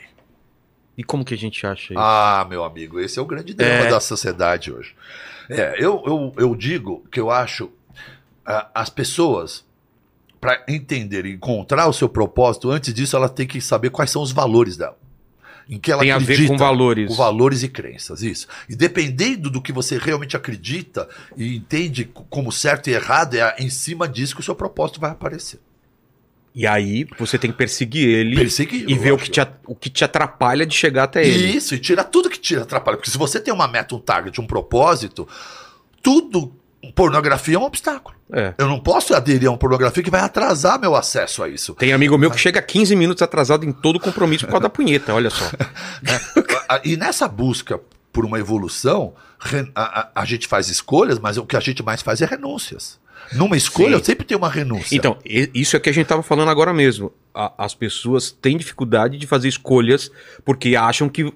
E 0.98 1.04
como 1.04 1.26
que 1.26 1.34
a 1.34 1.38
gente 1.38 1.66
acha 1.66 1.94
isso? 1.94 2.00
Ah, 2.00 2.46
meu 2.50 2.64
amigo, 2.64 3.00
esse 3.00 3.18
é 3.18 3.22
o 3.22 3.26
grande 3.26 3.54
drama 3.54 3.86
É. 3.86 3.90
da 3.90 4.00
sociedade 4.00 4.72
hoje. 4.72 4.94
É, 5.50 5.76
eu, 5.78 6.02
eu, 6.06 6.34
eu 6.38 6.56
digo 6.56 7.04
que 7.12 7.20
eu 7.20 7.30
acho 7.32 7.70
ah, 8.46 8.70
as 8.76 8.90
pessoas, 8.90 9.66
para 10.44 10.62
entender 10.68 11.26
e 11.26 11.32
encontrar 11.36 11.88
o 11.88 11.94
seu 11.94 12.10
propósito, 12.10 12.70
antes 12.70 12.94
disso, 12.94 13.16
ela 13.16 13.30
tem 13.30 13.48
que 13.48 13.62
saber 13.62 13.92
quais 13.92 14.12
são 14.12 14.22
os 14.22 14.34
valores 14.34 14.76
dela. 14.76 14.98
Em 15.70 15.80
que 15.80 15.90
ela 15.90 16.02
Tem 16.02 16.12
a 16.12 16.18
ver 16.18 16.34
acredita, 16.34 16.52
com 16.52 16.58
valores. 16.58 17.08
Com 17.08 17.16
valores 17.16 17.64
e 17.64 17.70
crenças, 17.70 18.22
isso. 18.22 18.46
E 18.68 18.76
dependendo 18.76 19.50
do 19.50 19.62
que 19.62 19.72
você 19.72 19.98
realmente 19.98 20.36
acredita 20.36 21.08
e 21.38 21.56
entende 21.56 22.04
como 22.30 22.52
certo 22.52 22.90
e 22.90 22.94
errado, 22.94 23.36
é 23.36 23.56
em 23.58 23.70
cima 23.70 24.06
disso 24.06 24.36
que 24.36 24.42
o 24.42 24.44
seu 24.44 24.54
propósito 24.54 25.00
vai 25.00 25.12
aparecer. 25.12 25.62
E 26.54 26.68
aí 26.68 27.08
você 27.18 27.40
tem 27.40 27.50
que 27.50 27.58
perseguir 27.58 28.06
ele 28.06 28.36
Perseguir, 28.36 28.84
e 28.86 28.96
ver 28.96 29.14
o 29.14 29.18
que, 29.18 29.32
te, 29.32 29.40
o 29.66 29.74
que 29.74 29.90
te 29.90 30.04
atrapalha 30.04 30.66
de 30.66 30.76
chegar 30.76 31.04
até 31.04 31.26
ele. 31.26 31.56
Isso, 31.56 31.74
e 31.74 31.80
tira 31.80 32.04
tudo 32.04 32.30
que 32.30 32.38
tira 32.38 32.64
atrapalha. 32.64 32.98
Porque 32.98 33.10
se 33.10 33.18
você 33.18 33.40
tem 33.40 33.54
uma 33.54 33.68
meta, 33.70 33.96
um 33.96 34.00
target, 34.00 34.42
um 34.42 34.46
propósito, 34.46 35.26
tudo. 36.02 36.54
Pornografia 36.96 37.56
é 37.56 37.60
um 37.60 37.64
obstáculo. 37.64 38.16
É. 38.32 38.54
Eu 38.58 38.68
não 38.68 38.80
posso 38.80 39.16
aderir 39.16 39.48
a 39.48 39.52
uma 39.52 39.58
pornografia 39.58 40.04
que 40.04 40.10
vai 40.12 40.22
atrasar 40.22 40.80
meu 40.80 40.96
acesso 40.96 41.44
a 41.44 41.48
isso. 41.50 41.74
Tem 41.76 41.94
amigo 41.94 42.18
meu 42.18 42.30
que 42.32 42.38
chega 42.40 42.62
15 42.62 42.96
minutos 42.96 43.22
atrasado 43.22 43.66
em 43.66 43.72
todo 43.72 44.00
compromisso 44.00 44.46
por 44.46 44.52
causa 44.52 44.64
da 44.64 44.70
punheta, 44.70 45.14
olha 45.14 45.30
só. 45.30 45.46
A- 46.70 46.82
E 46.84 46.98
nessa 46.98 47.28
busca 47.28 47.80
por 48.12 48.26
uma 48.26 48.40
evolução, 48.40 49.14
a, 49.76 50.00
a- 50.02 50.10
a 50.16 50.26
gente 50.26 50.48
faz 50.48 50.70
escolhas, 50.70 51.20
mas 51.20 51.38
o 51.38 51.46
que 51.46 51.56
a 51.56 51.60
gente 51.60 51.82
mais 51.84 52.02
faz 52.02 52.22
é 52.22 52.26
renúncias. 52.26 53.00
Numa 53.32 53.56
escolha, 53.58 53.90
Sim. 53.90 53.94
eu 53.94 54.04
sempre 54.04 54.26
tenho 54.26 54.38
uma 54.40 54.50
renúncia. 54.50 54.96
Então, 54.96 55.18
isso 55.26 55.76
é 55.76 55.80
que 55.80 55.90
a 55.90 55.94
gente 55.94 56.06
tava 56.08 56.22
falando 56.22 56.50
agora 56.50 56.74
mesmo. 56.74 57.12
A- 57.34 57.54
as 57.58 57.74
pessoas 57.74 58.32
têm 58.32 58.58
dificuldade 58.58 59.18
de 59.18 59.26
fazer 59.26 59.48
escolhas 59.48 60.12
porque 60.44 60.76
acham 60.76 61.08
que 61.10 61.34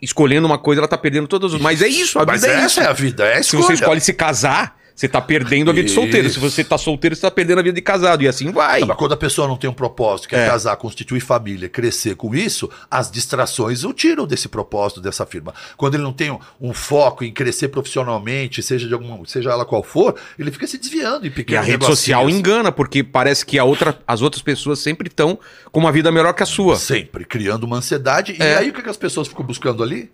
escolhendo 0.00 0.46
uma 0.46 0.58
coisa 0.58 0.80
ela 0.80 0.88
tá 0.88 0.98
perdendo 0.98 1.26
todas 1.28 1.54
as. 1.54 1.60
Mas 1.60 1.80
é 1.82 1.88
isso, 1.88 2.18
a 2.18 2.26
mas 2.26 2.42
vida 2.42 2.52
é 2.52 2.56
essa 2.56 2.66
isso. 2.66 2.80
é 2.80 2.86
a 2.86 2.92
vida, 2.92 3.24
é 3.24 3.32
a 3.38 3.42
Se 3.42 3.56
escolha. 3.56 3.62
você 3.62 3.72
escolhe 3.74 4.00
se 4.00 4.12
casar, 4.12 4.76
você 4.98 5.08
tá 5.08 5.20
perdendo 5.20 5.70
a 5.70 5.72
vida 5.72 5.86
de 5.86 5.94
solteiro. 5.94 6.28
Se 6.28 6.40
você 6.40 6.64
tá 6.64 6.76
solteiro, 6.76 7.14
você 7.14 7.22
tá 7.22 7.30
perdendo 7.30 7.60
a 7.60 7.62
vida 7.62 7.76
de 7.76 7.80
casado. 7.82 8.24
E 8.24 8.26
assim 8.26 8.50
vai. 8.50 8.80
Não, 8.80 8.88
mas 8.88 8.96
quando 8.96 9.12
a 9.12 9.16
pessoa 9.16 9.46
não 9.46 9.56
tem 9.56 9.70
um 9.70 9.72
propósito, 9.72 10.28
que 10.28 10.34
é, 10.34 10.44
casar, 10.48 10.74
constituir 10.76 11.20
família, 11.20 11.68
crescer 11.68 12.16
com 12.16 12.34
isso, 12.34 12.68
as 12.90 13.08
distrações 13.08 13.84
o 13.84 13.92
tiram 13.92 14.26
desse 14.26 14.48
propósito, 14.48 15.00
dessa 15.00 15.24
firma. 15.24 15.54
Quando 15.76 15.94
ele 15.94 16.02
não 16.02 16.12
tem 16.12 16.32
um, 16.32 16.40
um 16.60 16.74
foco 16.74 17.22
em 17.22 17.30
crescer 17.32 17.68
profissionalmente, 17.68 18.60
seja 18.60 18.88
de 18.88 18.94
alguma, 18.94 19.24
seja 19.26 19.50
ela 19.50 19.64
qual 19.64 19.84
for, 19.84 20.16
ele 20.36 20.50
fica 20.50 20.66
se 20.66 20.76
desviando 20.76 21.24
em 21.26 21.28
E 21.28 21.30
pequenos 21.30 21.60
a 21.60 21.64
rede 21.64 21.72
negocinhos. 21.78 21.98
social 22.00 22.28
engana, 22.28 22.72
porque 22.72 23.04
parece 23.04 23.46
que 23.46 23.56
a 23.56 23.62
outra, 23.62 23.96
as 24.04 24.20
outras 24.20 24.42
pessoas 24.42 24.80
sempre 24.80 25.06
estão 25.06 25.38
com 25.70 25.78
uma 25.78 25.92
vida 25.92 26.10
melhor 26.10 26.32
que 26.34 26.42
a 26.42 26.46
sua. 26.46 26.76
Sempre 26.76 27.24
criando 27.24 27.62
uma 27.64 27.76
ansiedade. 27.76 28.36
E 28.38 28.42
É. 28.42 28.56
aí 28.56 28.70
o 28.70 28.72
que, 28.72 28.82
que 28.82 28.90
as 28.90 28.96
pessoas 28.96 29.28
ficam 29.28 29.44
buscando 29.46 29.80
ali? 29.80 30.10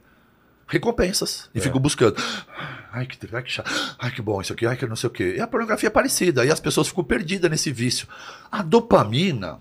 Recompensas. 0.67 1.49
É. 1.55 1.59
E 1.59 1.61
ficam 1.61 1.81
buscando. 1.81 2.17
Ai, 2.93 3.07
que, 3.07 3.19
ai, 3.35 3.43
que 3.43 3.51
chato. 3.51 3.71
Ai, 3.99 4.11
que 4.11 4.23
bom 4.23 4.41
isso 4.41 4.53
aqui. 4.53 4.67
Ai, 4.67 4.77
que 4.77 4.87
não 4.87 4.97
sei 4.97 5.09
o 5.09 5.11
quê. 5.13 5.35
E 5.37 5.41
a 5.41 5.47
pornografia 5.47 5.89
é 5.89 5.91
parecida. 5.91 6.45
E 6.45 6.51
as 6.51 6.61
pessoas 6.61 6.89
ficam 6.89 7.03
perdidas 7.05 7.51
nesse 7.51 7.71
vício. 7.73 8.07
A 8.51 8.63
dopamina 8.63 9.59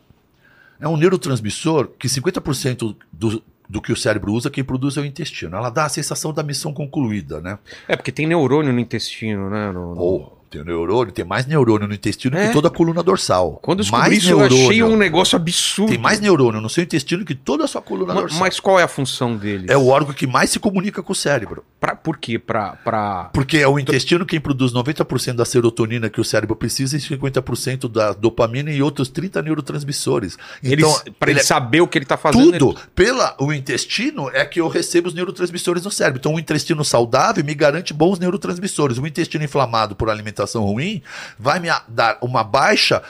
é 0.80 0.88
um 0.88 0.97
neurotransmissor 0.97 1.88
que 1.99 2.08
50% 2.08 2.95
do, 3.12 3.43
do 3.70 3.82
que 3.82 3.91
o 3.91 3.95
cérebro 3.97 4.34
usa, 4.34 4.49
quem 4.49 4.64
produz 4.64 4.97
é 4.97 5.01
o 5.01 5.06
intestino. 5.06 5.56
Ela 5.58 5.70
dá 5.70 5.86
a 5.86 5.89
sensação 5.89 6.32
da 6.34 6.43
missão 6.43 6.74
concluída, 6.74 7.41
né? 7.41 7.58
É, 7.88 7.95
porque 7.95 8.12
tem 8.12 8.28
neurônio 8.28 8.72
no 8.74 8.80
intestino, 8.80 9.49
né? 9.49 9.72
No- 9.72 9.95
no- 9.95 10.01
Ou 10.01 10.42
tem 10.54 10.64
neurônio, 10.64 11.12
tem 11.14 11.26
mais 11.26 11.45
neurônio 11.45 11.88
no 11.88 11.93
intestino 11.93 12.38
É. 12.38 12.47
que 12.47 12.54
toda 12.54 12.68
a 12.68 12.72
coluna 12.72 13.01
dorsal. 13.04 13.60
Quando 13.62 13.80
eu 13.80 13.84
descobri 13.84 14.10
mais 14.10 14.24
isso, 14.24 14.32
eu 14.32 14.41
achei 14.41 14.84
um 14.84 14.95
negócio 14.97 15.36
absurdo. 15.36 15.89
Tem 15.89 15.97
mais 15.97 16.20
neurônio 16.20 16.62
no 16.62 16.70
seu 16.70 16.84
intestino 16.84 17.26
que 17.26 17.36
toda 17.36 17.64
a 17.66 17.68
sua 17.68 17.82
coluna 17.82 18.14
Ma- 18.14 18.22
dorsal. 18.22 18.39
Mas 18.39 18.60
qual 18.60 18.80
é 18.80 18.84
a 18.84 18.88
função 18.88 19.36
deles? 19.36 19.70
É 19.70 19.78
o 19.78 19.88
órgão 19.88 20.14
que 20.14 20.28
mais 20.28 20.49
se 20.49 20.60
comunica 20.60 21.01
com 21.01 21.12
o 21.12 21.16
cérebro. 21.16 21.64
Pra, 21.80 21.95
por 21.95 22.18
quê? 22.18 22.38
Pra, 22.39 22.78
pra... 22.84 23.30
Porque 23.34 23.58
é 23.58 23.68
o 23.68 23.78
intestino 23.78 24.26
quem 24.26 24.39
produz 24.39 24.72
90% 24.74 25.34
da 25.34 25.45
serotonina 25.45 26.10
que 26.10 26.22
o 26.22 26.24
cérebro 26.24 26.56
precisa 26.56 26.95
e 26.95 26.99
50% 26.99 27.89
da 27.91 28.14
dopamina 28.14 28.72
e 28.72 28.82
outros 28.82 29.10
30 29.10 29.41
neurotransmissores. 29.41 30.38
Ele, 30.64 30.76
Então, 30.82 30.93
pra 31.20 31.30
ele, 31.30 31.39
ele 31.39 31.39
é 31.39 31.43
saber 31.43 31.82
o 31.82 31.88
que 31.88 31.97
ele 31.97 32.06
tá 32.06 32.16
fazendo. 32.18 32.58
tudo 32.58 32.80
pela 32.95 33.36
o 33.39 33.51
intestino 33.51 34.30
é 34.34 34.45
que 34.45 34.62
eu 34.62 34.68
recebo 34.68 35.08
os 35.08 35.14
neurotransmissores 35.14 35.84
no 35.84 35.91
cérebro. 35.91 36.20
Então, 36.20 36.34
o 36.36 36.39
intestino 36.39 36.86
saudável 36.86 37.43
me 37.43 37.54
garante 37.54 37.93
bons 37.93 38.20
neurotransmissores. 38.20 38.97
O 38.97 39.08
intestino 39.08 39.43
inflamado 39.43 39.95
por 39.95 40.10
alimentação 40.10 40.42
ruim 40.45 41.01
vai 41.39 41.59
me 41.59 41.69
dar 41.87 42.17
uma 42.21 42.43
baixa 42.43 43.01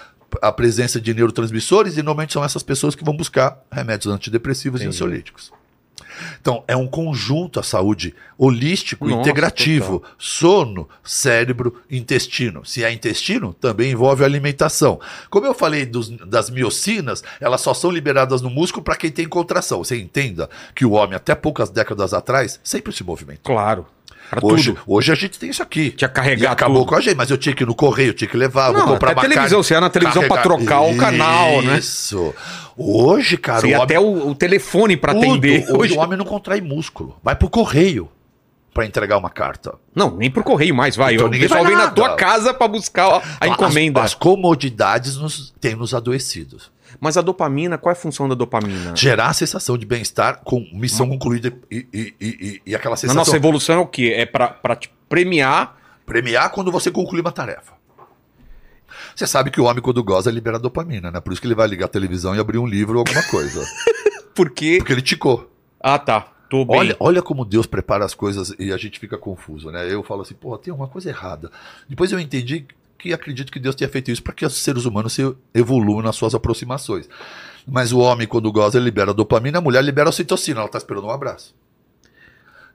a 0.41 0.51
presença 0.51 0.99
de 0.99 1.13
neurotransmissores 1.13 1.95
e 1.95 2.01
normalmente 2.01 2.33
são 2.33 2.43
essas 2.43 2.63
pessoas 2.63 2.95
que 2.95 3.03
vão 3.03 3.15
buscar 3.15 3.59
remédios 3.71 4.11
antidepressivos 4.13 4.81
e 4.81 4.83
Entendi. 4.85 4.95
ansiolíticos. 4.95 5.51
Então, 6.39 6.63
é 6.67 6.75
um 6.75 6.87
conjunto 6.87 7.59
a 7.59 7.63
saúde 7.63 8.13
holístico, 8.37 9.07
Nossa, 9.07 9.21
integrativo. 9.21 10.03
Sono, 10.17 10.87
cérebro, 11.03 11.81
intestino. 11.89 12.63
Se 12.65 12.83
é 12.83 12.91
intestino, 12.91 13.53
também 13.53 13.91
envolve 13.91 14.23
a 14.23 14.25
alimentação. 14.27 14.99
Como 15.29 15.45
eu 15.45 15.53
falei 15.53 15.85
dos- 15.85 16.09
das 16.09 16.49
miocinas, 16.49 17.23
elas 17.39 17.61
só 17.61 17.73
são 17.73 17.89
liberadas 17.89 18.41
no 18.41 18.49
músculo 18.49 18.83
para 18.83 18.95
quem 18.95 19.11
tem 19.11 19.27
contração. 19.27 19.83
Você 19.83 19.97
entenda 19.99 20.49
que 20.75 20.85
o 20.85 20.91
homem, 20.91 21.15
até 21.15 21.33
poucas 21.35 21.69
décadas 21.69 22.13
atrás, 22.13 22.59
sempre 22.63 22.93
se 22.93 23.03
movimentou. 23.03 23.53
Claro. 23.55 23.85
Pra 24.29 24.39
Hoje, 24.43 24.73
tudo. 24.73 24.83
hoje 24.87 25.11
a 25.11 25.15
gente 25.15 25.37
tem 25.37 25.49
isso 25.49 25.61
aqui. 25.61 25.91
Tinha 25.91 26.07
que 26.07 26.15
carregar 26.15 26.43
E 26.43 26.47
acabou 26.47 26.79
tudo. 26.79 26.89
com 26.89 26.95
a 26.95 27.01
gente, 27.01 27.15
mas 27.15 27.29
eu 27.29 27.37
tinha 27.37 27.53
que 27.53 27.63
ir 27.63 27.65
no 27.67 27.75
correio, 27.75 28.13
tinha 28.13 28.27
que 28.27 28.35
levar, 28.37 28.71
Não, 28.73 28.79
vou 28.81 28.93
comprar 28.93 29.09
uma 29.13 29.21
televisão, 29.21 29.49
carne, 29.49 29.63
você 29.63 29.73
ia 29.75 29.81
na 29.81 29.89
televisão 29.89 30.27
pra 30.27 30.41
trocar 30.41 30.81
o 30.81 30.97
canal, 30.97 31.61
né? 31.61 31.77
Isso. 31.77 32.33
Hoje, 32.75 33.37
cara, 33.37 33.59
Você 33.61 33.67
o 33.67 33.69
ia 33.69 33.75
homem 33.77 33.83
até 33.85 33.99
o, 33.99 34.29
o 34.29 34.35
telefone 34.35 34.97
pra 34.97 35.13
tudo. 35.13 35.25
atender. 35.25 35.63
Hoje, 35.65 35.73
Hoje, 35.77 35.93
o 35.93 35.99
homem 35.99 36.17
não 36.17 36.25
contrai 36.25 36.59
músculo. 36.61 37.15
Vai 37.23 37.35
pro 37.35 37.49
correio 37.49 38.09
pra 38.73 38.85
entregar 38.87 39.17
uma 39.19 39.29
carta. 39.29 39.75
Não, 39.93 40.15
nem 40.17 40.31
por 40.31 40.43
correio 40.43 40.73
mais, 40.73 40.95
vai. 40.95 41.13
Então 41.13 41.27
o 41.27 41.29
pessoal 41.29 41.63
vem 41.63 41.75
na 41.75 41.91
tua 41.91 42.15
casa 42.15 42.51
pra 42.55 42.67
buscar 42.67 43.07
a, 43.17 43.21
a 43.41 43.47
encomenda. 43.47 43.99
As, 43.99 44.07
as 44.07 44.13
comodidades 44.15 45.17
nos, 45.17 45.53
têm 45.61 45.75
nos 45.75 45.93
adoecidos. 45.93 46.71
Mas 47.03 47.17
a 47.17 47.21
dopamina, 47.21 47.77
qual 47.77 47.91
é 47.91 47.93
a 47.93 47.99
função 47.99 48.29
da 48.29 48.33
dopamina? 48.33 48.95
Gerar 48.95 49.27
a 49.27 49.33
sensação 49.33 49.77
de 49.77 49.85
bem-estar 49.85 50.39
com 50.43 50.65
missão 50.73 51.09
concluída 51.09 51.53
e, 51.69 51.85
e, 51.93 52.13
e, 52.21 52.61
e- 52.65 52.75
aquela 52.75 52.93
Na 52.93 52.97
sensação. 52.97 53.19
nossa 53.19 53.35
evolução 53.35 53.75
é 53.75 53.79
o 53.79 53.85
quê? 53.85 54.13
É 54.15 54.25
pra, 54.25 54.47
pra 54.47 54.73
te 54.73 54.89
premiar. 55.09 55.75
Premiar 56.05 56.49
quando 56.51 56.71
você 56.71 56.89
conclui 56.89 57.19
uma 57.19 57.31
tarefa. 57.33 57.73
Você 59.13 59.27
sabe 59.27 59.51
que 59.51 59.59
o 59.59 59.65
homem, 59.65 59.81
quando 59.81 60.01
goza, 60.03 60.31
libera 60.31 60.57
dopamina, 60.57 61.11
né? 61.11 61.19
Por 61.19 61.33
isso 61.33 61.41
que 61.41 61.47
ele 61.47 61.55
vai 61.55 61.67
ligar 61.67 61.85
a 61.85 61.89
televisão 61.89 62.33
e 62.35 62.39
abrir 62.39 62.57
um 62.57 62.65
livro 62.65 62.93
ou 62.93 62.99
alguma 62.99 63.23
coisa. 63.23 63.61
Porque. 64.33 64.77
Porque 64.77 64.93
ele 64.93 65.01
ticou. 65.01 65.51
Ah, 65.81 65.99
tá. 65.99 66.21
Tô 66.49 66.63
bem. 66.63 66.77
Olha, 66.77 66.95
olha 66.99 67.21
como 67.21 67.43
Deus 67.43 67.65
prepara 67.65 68.05
as 68.05 68.13
coisas 68.13 68.55
e 68.57 68.71
a 68.71 68.77
gente 68.77 68.99
fica 68.99 69.17
confuso, 69.17 69.69
né? 69.71 69.91
Eu 69.91 70.03
falo 70.03 70.21
assim, 70.21 70.35
pô, 70.35 70.57
tem 70.57 70.73
uma 70.73 70.87
coisa 70.87 71.09
errada. 71.09 71.51
Depois 71.89 72.11
eu 72.11 72.19
entendi 72.19 72.65
que 72.97 73.13
acredito 73.13 73.51
que 73.51 73.59
Deus 73.59 73.75
tenha 73.75 73.89
feito 73.89 74.09
isso 74.11 74.23
para 74.23 74.33
que 74.33 74.45
os 74.45 74.55
seres 74.55 74.85
humanos 74.85 75.13
se 75.13 75.21
evoluam 75.53 76.01
nas 76.01 76.15
suas 76.15 76.33
aproximações. 76.33 77.07
Mas 77.67 77.91
o 77.91 77.99
homem, 77.99 78.27
quando 78.27 78.51
goza, 78.51 78.77
ele 78.77 78.85
libera 78.85 79.13
dopamina, 79.13 79.57
a 79.57 79.61
mulher 79.61 79.83
libera 79.83 80.09
ocitocina, 80.09 80.59
ela 80.61 80.69
tá 80.69 80.77
esperando 80.77 81.07
um 81.07 81.11
abraço. 81.11 81.55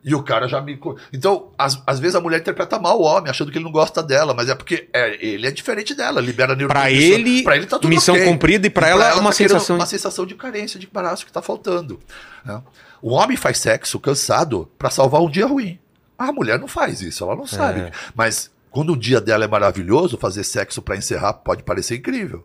E 0.05 0.15
o 0.15 0.23
cara 0.23 0.47
já 0.47 0.61
me. 0.61 0.79
Então, 1.13 1.51
às, 1.59 1.83
às 1.87 1.99
vezes 1.99 2.15
a 2.15 2.21
mulher 2.21 2.39
interpreta 2.41 2.79
mal 2.79 3.01
o 3.01 3.03
homem, 3.03 3.31
achando 3.31 3.51
que 3.51 3.59
ele 3.59 3.65
não 3.65 3.73
gosta 3.73 4.01
dela, 4.03 4.33
mas 4.33 4.49
é 4.49 4.55
porque 4.55 4.89
é, 4.93 5.19
ele 5.27 5.47
é 5.47 5.51
diferente 5.51 5.93
dela, 5.93 6.21
libera 6.21 6.49
Pra 6.51 6.57
neurotransmissor. 6.57 7.13
ele, 7.19 7.43
Pra 7.43 7.57
ele 7.57 7.67
tá 7.67 7.79
tudo 7.79 7.89
missão 7.91 8.15
ok. 8.15 8.25
cumprida 8.27 8.67
e 8.67 8.71
pra 8.71 8.89
ela 8.89 9.09
é 9.09 9.15
uma 9.15 9.25
tá 9.31 9.33
sensação- 9.33 9.77
Uma 9.77 9.87
sensação 9.87 10.25
de 10.25 10.37
carência, 10.37 10.79
de 10.79 10.87
embaraço 10.87 11.27
que 11.27 11.33
tá 11.33 11.43
faltando. 11.43 11.99
né? 12.45 12.63
O 13.03 13.11
homem 13.13 13.37
faz 13.37 13.59
sexo 13.59 13.99
cansado 13.99 14.71
pra 14.79 14.89
salvar 14.89 15.21
um 15.21 15.29
dia 15.29 15.47
ruim. 15.47 15.79
A 16.17 16.33
mulher 16.33 16.59
não 16.61 16.69
faz 16.69 17.03
isso, 17.03 17.25
ela 17.25 17.35
não 17.37 17.47
sabe. 17.47 17.91
Mas 18.15 18.51
quando 18.71 18.93
o 18.93 18.97
dia 18.97 19.21
dela 19.21 19.45
é 19.45 19.49
maravilhoso, 19.49 20.19
fazer 20.19 20.45
sexo 20.45 20.83
pra 20.83 20.97
encerrar 20.97 21.35
pode 21.35 21.63
parecer 21.63 21.97
incrível. 21.97 22.45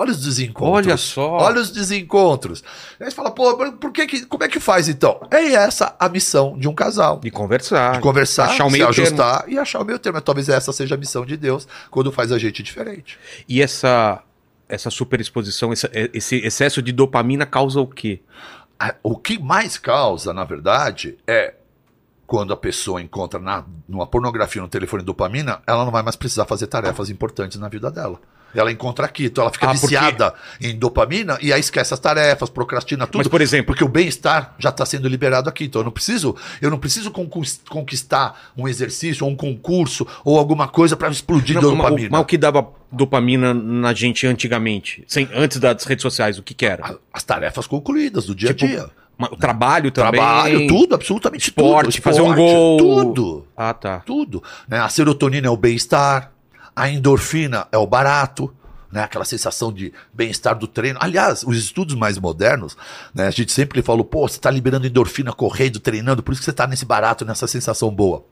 Olha 0.00 0.12
os 0.12 0.24
desencontros. 0.24 0.86
Olha 0.86 0.96
só. 0.96 1.30
Olha 1.32 1.60
os 1.60 1.70
desencontros. 1.70 2.64
Aí 2.98 3.10
você 3.10 3.14
fala, 3.14 3.30
pô, 3.30 3.54
mas 3.58 3.74
por 3.74 3.92
que, 3.92 4.06
que 4.06 4.24
como 4.24 4.42
é 4.42 4.48
que 4.48 4.58
faz 4.58 4.88
então? 4.88 5.20
É 5.30 5.52
essa 5.52 5.94
a 5.98 6.08
missão 6.08 6.58
de 6.58 6.66
um 6.66 6.74
casal. 6.74 7.18
De 7.20 7.30
conversar. 7.30 7.92
De 7.92 8.00
conversar, 8.00 8.46
Achar 8.46 8.64
o 8.64 8.70
se 8.70 8.72
meio 8.72 8.88
ajustar 8.88 9.44
e 9.46 9.58
achar 9.58 9.80
o 9.82 9.84
meio 9.84 9.98
termo. 9.98 10.18
Talvez 10.22 10.48
essa 10.48 10.72
seja 10.72 10.94
a 10.94 10.98
missão 10.98 11.26
de 11.26 11.36
Deus 11.36 11.68
quando 11.90 12.10
faz 12.10 12.32
a 12.32 12.38
gente 12.38 12.62
diferente. 12.62 13.18
E 13.46 13.60
essa, 13.60 14.22
essa 14.66 14.88
superexposição, 14.88 15.70
esse, 15.70 15.86
esse 15.92 16.36
excesso 16.36 16.80
de 16.80 16.92
dopamina 16.92 17.44
causa 17.44 17.78
o 17.78 17.86
quê? 17.86 18.20
O 19.02 19.18
que 19.18 19.38
mais 19.38 19.76
causa, 19.76 20.32
na 20.32 20.44
verdade, 20.44 21.18
é 21.26 21.52
quando 22.30 22.52
a 22.52 22.56
pessoa 22.56 23.02
encontra 23.02 23.40
na, 23.40 23.64
numa 23.88 24.06
pornografia 24.06 24.62
no 24.62 24.68
telefone 24.68 25.02
dopamina, 25.02 25.60
ela 25.66 25.84
não 25.84 25.90
vai 25.90 26.00
mais 26.00 26.14
precisar 26.14 26.44
fazer 26.44 26.68
tarefas 26.68 27.10
importantes 27.10 27.58
na 27.58 27.68
vida 27.68 27.90
dela. 27.90 28.20
Ela 28.54 28.70
encontra 28.70 29.04
aqui, 29.04 29.24
então 29.24 29.42
ela 29.42 29.52
fica 29.52 29.66
Ah, 29.66 29.70
porque- 29.70 29.86
viciada 29.88 30.32
em 30.60 30.78
dopamina 30.78 31.36
e 31.42 31.52
aí 31.52 31.58
esquece 31.58 31.92
as 31.92 31.98
tarefas, 31.98 32.48
procrastina 32.48 33.04
tudo. 33.04 33.18
Mas, 33.18 33.26
por 33.26 33.40
exemplo, 33.40 33.66
Porque 33.66 33.82
o 33.82 33.88
bem-estar 33.88 34.54
já 34.60 34.68
está 34.68 34.86
sendo 34.86 35.08
liberado 35.08 35.48
aqui. 35.48 35.64
Então 35.64 35.80
eu 35.80 35.84
não 35.84 35.90
preciso, 35.90 36.36
eu 36.62 36.70
não 36.70 36.78
preciso 36.78 37.10
conquis- 37.10 37.60
conquistar 37.68 38.52
um 38.56 38.68
exercício, 38.68 39.24
ou 39.26 39.32
um 39.32 39.36
concurso, 39.36 40.06
ou 40.24 40.38
alguma 40.38 40.68
coisa 40.68 40.96
para 40.96 41.08
explodir 41.10 41.56
não, 41.60 41.62
mas, 41.74 41.78
dopamina. 41.78 42.08
o, 42.08 42.12
mas 42.12 42.20
o 42.20 42.24
que 42.24 42.38
dava 42.38 42.68
dopamina 42.92 43.52
na 43.52 43.92
gente 43.92 44.24
antigamente? 44.26 45.02
Sem, 45.08 45.28
antes 45.34 45.58
das 45.58 45.84
redes 45.84 46.02
sociais, 46.02 46.38
o 46.38 46.42
que 46.44 46.54
que 46.54 46.64
era? 46.66 46.84
A- 46.86 46.94
As 47.12 47.24
tarefas 47.24 47.66
concluídas 47.66 48.26
do 48.26 48.34
dia 48.36 48.50
a 48.50 48.54
Tipo, 48.54 48.68
dia. 48.70 48.88
O 49.30 49.36
trabalho 49.36 49.90
também. 49.90 50.12
Trabalho, 50.12 50.66
tudo, 50.66 50.94
absolutamente 50.94 51.48
Esporte, 51.48 52.00
tudo. 52.00 52.02
fazer 52.02 52.20
um 52.20 52.34
gol. 52.34 52.78
Tudo. 52.78 53.46
Ah, 53.56 53.74
tá. 53.74 54.00
Tudo. 54.00 54.42
né? 54.68 54.78
A 54.80 54.88
serotonina 54.88 55.46
é 55.46 55.50
o 55.50 55.56
bem-estar, 55.56 56.32
a 56.74 56.88
endorfina 56.88 57.66
é 57.72 57.78
o 57.78 57.86
barato. 57.86 58.52
né? 58.92 59.02
Aquela 59.04 59.24
sensação 59.24 59.72
de 59.72 59.92
bem-estar 60.12 60.58
do 60.58 60.66
treino. 60.66 60.98
Aliás, 61.00 61.44
os 61.44 61.56
estudos 61.56 61.94
mais 61.94 62.18
modernos, 62.18 62.76
né? 63.14 63.28
A 63.28 63.30
gente 63.30 63.52
sempre 63.52 63.82
falou, 63.82 64.04
pô, 64.04 64.26
você 64.26 64.36
está 64.36 64.50
liberando 64.50 64.84
endorfina 64.86 65.32
correndo, 65.32 65.78
treinando, 65.78 66.22
por 66.24 66.32
isso 66.32 66.40
que 66.40 66.44
você 66.44 66.50
está 66.50 66.66
nesse 66.66 66.84
barato, 66.84 67.24
nessa 67.24 67.46
sensação 67.46 67.88
boa. 67.90 68.24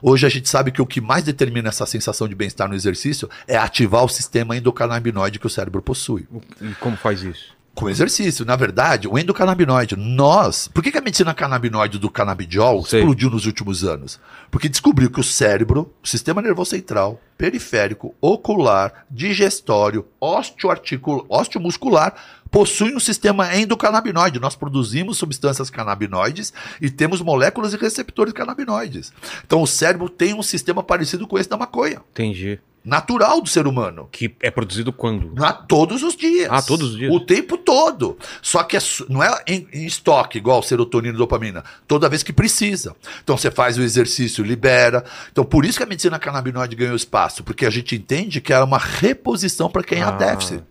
Hoje 0.00 0.24
a 0.24 0.30
gente 0.30 0.48
sabe 0.48 0.70
que 0.72 0.80
o 0.80 0.86
que 0.86 1.02
mais 1.02 1.22
determina 1.24 1.68
essa 1.68 1.84
sensação 1.84 2.26
de 2.26 2.34
bem-estar 2.34 2.66
no 2.66 2.74
exercício 2.74 3.28
é 3.46 3.58
ativar 3.58 4.04
o 4.04 4.08
sistema 4.08 4.56
endocannabinoide 4.56 5.38
que 5.38 5.46
o 5.46 5.50
cérebro 5.50 5.82
possui. 5.82 6.26
E 6.62 6.72
como 6.80 6.96
faz 6.96 7.22
isso? 7.22 7.55
Com 7.76 7.90
exercício. 7.90 8.46
Na 8.46 8.56
verdade, 8.56 9.06
o 9.06 9.18
endocannabinoide, 9.18 9.96
nós. 9.96 10.66
Por 10.66 10.82
que, 10.82 10.90
que 10.90 10.96
a 10.96 11.02
medicina 11.02 11.34
canabinoide 11.34 11.98
do 11.98 12.10
canabidiol 12.10 12.82
Sei. 12.82 13.00
explodiu 13.00 13.28
nos 13.28 13.44
últimos 13.44 13.84
anos? 13.84 14.18
Porque 14.50 14.66
descobriu 14.66 15.10
que 15.10 15.20
o 15.20 15.22
cérebro, 15.22 15.92
o 16.02 16.08
sistema 16.08 16.40
nervoso 16.40 16.70
central, 16.70 17.20
periférico, 17.36 18.14
ocular, 18.18 19.04
digestório, 19.10 20.06
osteomuscular, 20.18 22.14
possuem 22.50 22.96
um 22.96 23.00
sistema 23.00 23.54
endocannabinoide. 23.54 24.40
Nós 24.40 24.56
produzimos 24.56 25.18
substâncias 25.18 25.68
canabinoides 25.68 26.54
e 26.80 26.88
temos 26.88 27.20
moléculas 27.20 27.74
e 27.74 27.76
receptores 27.76 28.32
canabinoides. 28.32 29.12
Então 29.46 29.60
o 29.60 29.66
cérebro 29.66 30.08
tem 30.08 30.32
um 30.32 30.42
sistema 30.42 30.82
parecido 30.82 31.26
com 31.26 31.38
esse 31.38 31.50
da 31.50 31.58
maconha. 31.58 32.00
Entendi. 32.12 32.58
Natural 32.86 33.40
do 33.40 33.48
ser 33.48 33.66
humano. 33.66 34.08
Que 34.12 34.36
é 34.40 34.48
produzido 34.48 34.92
quando? 34.92 35.34
Na, 35.34 35.52
todos 35.52 36.04
os 36.04 36.14
dias. 36.14 36.46
Ah, 36.48 36.62
todos 36.62 36.90
os 36.90 36.96
dias. 36.96 37.12
O 37.12 37.18
tempo 37.18 37.58
todo. 37.58 38.16
Só 38.40 38.62
que 38.62 38.76
é 38.76 38.80
não 39.08 39.20
é 39.22 39.42
em, 39.44 39.66
em 39.72 39.84
estoque, 39.84 40.38
igual 40.38 40.62
serotonina 40.62 41.12
e 41.14 41.18
dopamina. 41.18 41.64
Toda 41.88 42.08
vez 42.08 42.22
que 42.22 42.32
precisa. 42.32 42.94
Então 43.24 43.36
você 43.36 43.50
faz 43.50 43.76
o 43.76 43.82
exercício, 43.82 44.44
libera. 44.44 45.04
Então 45.32 45.44
por 45.44 45.64
isso 45.64 45.78
que 45.78 45.82
a 45.82 45.86
medicina 45.86 46.16
canabinoide 46.16 46.76
ganhou 46.76 46.94
espaço. 46.94 47.42
Porque 47.42 47.66
a 47.66 47.70
gente 47.70 47.96
entende 47.96 48.40
que 48.40 48.52
ela 48.52 48.62
é 48.62 48.66
uma 48.66 48.78
reposição 48.78 49.68
para 49.68 49.82
quem 49.82 50.00
há 50.02 50.08
Ah. 50.08 50.12
déficit. 50.12 50.62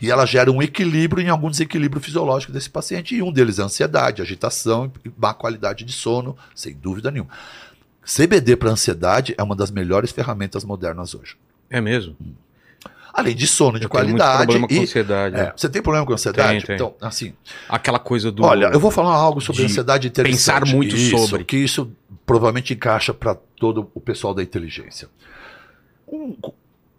E 0.00 0.08
ela 0.08 0.24
gera 0.24 0.52
um 0.52 0.62
equilíbrio 0.62 1.20
em 1.24 1.28
algum 1.28 1.50
desequilíbrio 1.50 2.00
fisiológico 2.00 2.52
desse 2.52 2.70
paciente. 2.70 3.16
E 3.16 3.22
um 3.22 3.32
deles 3.32 3.58
é 3.58 3.62
ansiedade, 3.62 4.22
agitação 4.22 4.92
e 5.04 5.10
má 5.18 5.34
qualidade 5.34 5.84
de 5.84 5.92
sono, 5.92 6.36
sem 6.54 6.72
dúvida 6.74 7.10
nenhuma. 7.10 7.30
CBD 8.04 8.54
para 8.54 8.70
ansiedade 8.70 9.34
é 9.36 9.42
uma 9.42 9.56
das 9.56 9.72
melhores 9.72 10.12
ferramentas 10.12 10.62
modernas 10.64 11.14
hoje. 11.14 11.36
É 11.70 11.80
mesmo? 11.80 12.16
Além 13.12 13.34
de 13.36 13.46
sono 13.46 13.78
de 13.78 13.84
Eu 13.86 13.88
tenho 13.90 14.04
muito 14.08 14.16
qualidade. 14.18 14.42
problema 14.44 14.68
com 14.68 14.74
e- 14.74 14.78
ansiedade. 14.80 15.36
é, 15.36 15.52
você 15.56 15.68
tem 15.68 15.80
problema 15.80 16.04
com 16.06 16.12
ansiedade? 16.12 16.48
Tenho, 16.48 16.62
tenho. 16.66 16.74
Então, 16.76 16.94
assim, 17.00 17.32
Aquela 17.68 17.98
coisa 18.00 18.32
do. 18.32 18.42
olha, 18.44 18.66
eu 18.72 18.80
vou 18.80 18.90
falar 18.90 19.14
algo 19.14 19.40
sobre 19.40 19.60
de 19.62 19.66
ansiedade 19.70 20.08
interessante. 20.08 20.36
pensar 20.36 20.66
muito 20.66 20.96
Isso, 20.96 21.16
sobre. 21.18 21.44
Que 21.44 21.56
isso 21.56 21.92
provavelmente 22.26 22.74
encaixa 22.74 23.14
para 23.14 23.36
todo 23.56 23.88
o 23.94 24.00
pessoal 24.00 24.34
da 24.34 24.42
inteligência. 24.42 25.08
Um, 26.10 26.36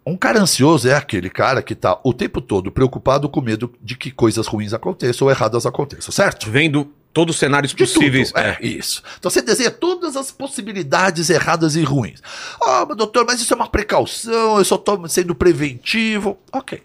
um 0.06 0.16
cara 0.16 0.40
ansioso 0.40 0.88
é 0.88 0.94
aquele 0.94 1.28
cara 1.28 1.62
que 1.62 1.72
está 1.74 1.98
o 2.02 2.14
tempo 2.14 2.40
todo 2.40 2.70
preocupado 2.72 3.28
com 3.28 3.40
medo 3.42 3.72
de 3.82 3.94
que 3.96 4.10
coisas 4.10 4.46
ruins 4.46 4.72
aconteçam 4.72 5.26
ou 5.26 5.30
erradas 5.30 5.66
aconteçam, 5.66 6.12
certo? 6.12 6.50
Vendo 6.50 6.90
todos 7.16 7.34
os 7.36 7.40
cenários 7.40 7.72
De 7.72 7.78
possíveis. 7.78 8.28
tudo. 8.30 8.40
É, 8.40 8.58
isso. 8.60 9.02
Então 9.18 9.30
você 9.30 9.40
desenha 9.40 9.70
todas 9.70 10.16
as 10.16 10.30
possibilidades 10.30 11.30
erradas 11.30 11.74
e 11.74 11.82
ruins. 11.82 12.20
Ah, 12.62 12.84
mas 12.86 12.94
doutor, 12.94 13.24
mas 13.26 13.40
isso 13.40 13.54
é 13.54 13.56
uma 13.56 13.70
precaução, 13.70 14.58
eu 14.58 14.64
só 14.66 14.74
estou 14.74 15.08
sendo 15.08 15.34
preventivo. 15.34 16.38
Ok. 16.52 16.82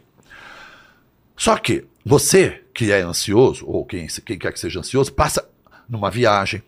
Só 1.36 1.57
que 1.57 1.84
você 2.05 2.63
que 2.73 2.93
é 2.93 3.01
ansioso, 3.01 3.65
ou 3.67 3.86
quem, 3.86 4.07
quem 4.25 4.39
quer 4.39 4.53
que 4.53 4.59
seja 4.61 4.79
ansioso, 4.79 5.11
passa 5.11 5.45
numa 5.89 6.09
viagem, 6.09 6.63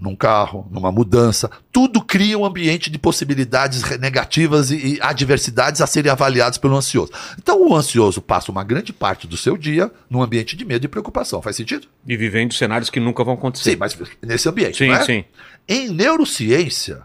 num 0.00 0.16
carro, 0.16 0.66
numa 0.70 0.90
mudança, 0.90 1.50
tudo 1.70 2.00
cria 2.00 2.38
um 2.38 2.44
ambiente 2.44 2.90
de 2.90 2.98
possibilidades 2.98 3.82
negativas 3.98 4.70
e, 4.70 4.94
e 4.94 4.98
adversidades 5.00 5.82
a 5.82 5.86
serem 5.86 6.10
avaliadas 6.10 6.56
pelo 6.56 6.74
ansioso. 6.74 7.12
Então 7.38 7.68
o 7.68 7.76
ansioso 7.76 8.22
passa 8.22 8.50
uma 8.50 8.64
grande 8.64 8.92
parte 8.92 9.26
do 9.26 9.36
seu 9.36 9.58
dia 9.58 9.92
num 10.08 10.22
ambiente 10.22 10.56
de 10.56 10.64
medo 10.64 10.84
e 10.84 10.88
preocupação. 10.88 11.42
Faz 11.42 11.56
sentido? 11.56 11.86
E 12.06 12.16
vivendo 12.16 12.54
cenários 12.54 12.88
que 12.88 12.98
nunca 12.98 13.22
vão 13.22 13.34
acontecer. 13.34 13.72
Sim, 13.72 13.76
mas 13.76 13.96
nesse 14.22 14.48
ambiente. 14.48 14.78
sim. 14.78 14.90
é? 14.90 15.04
sim. 15.04 15.24
Em 15.68 15.90
neurociência, 15.90 17.02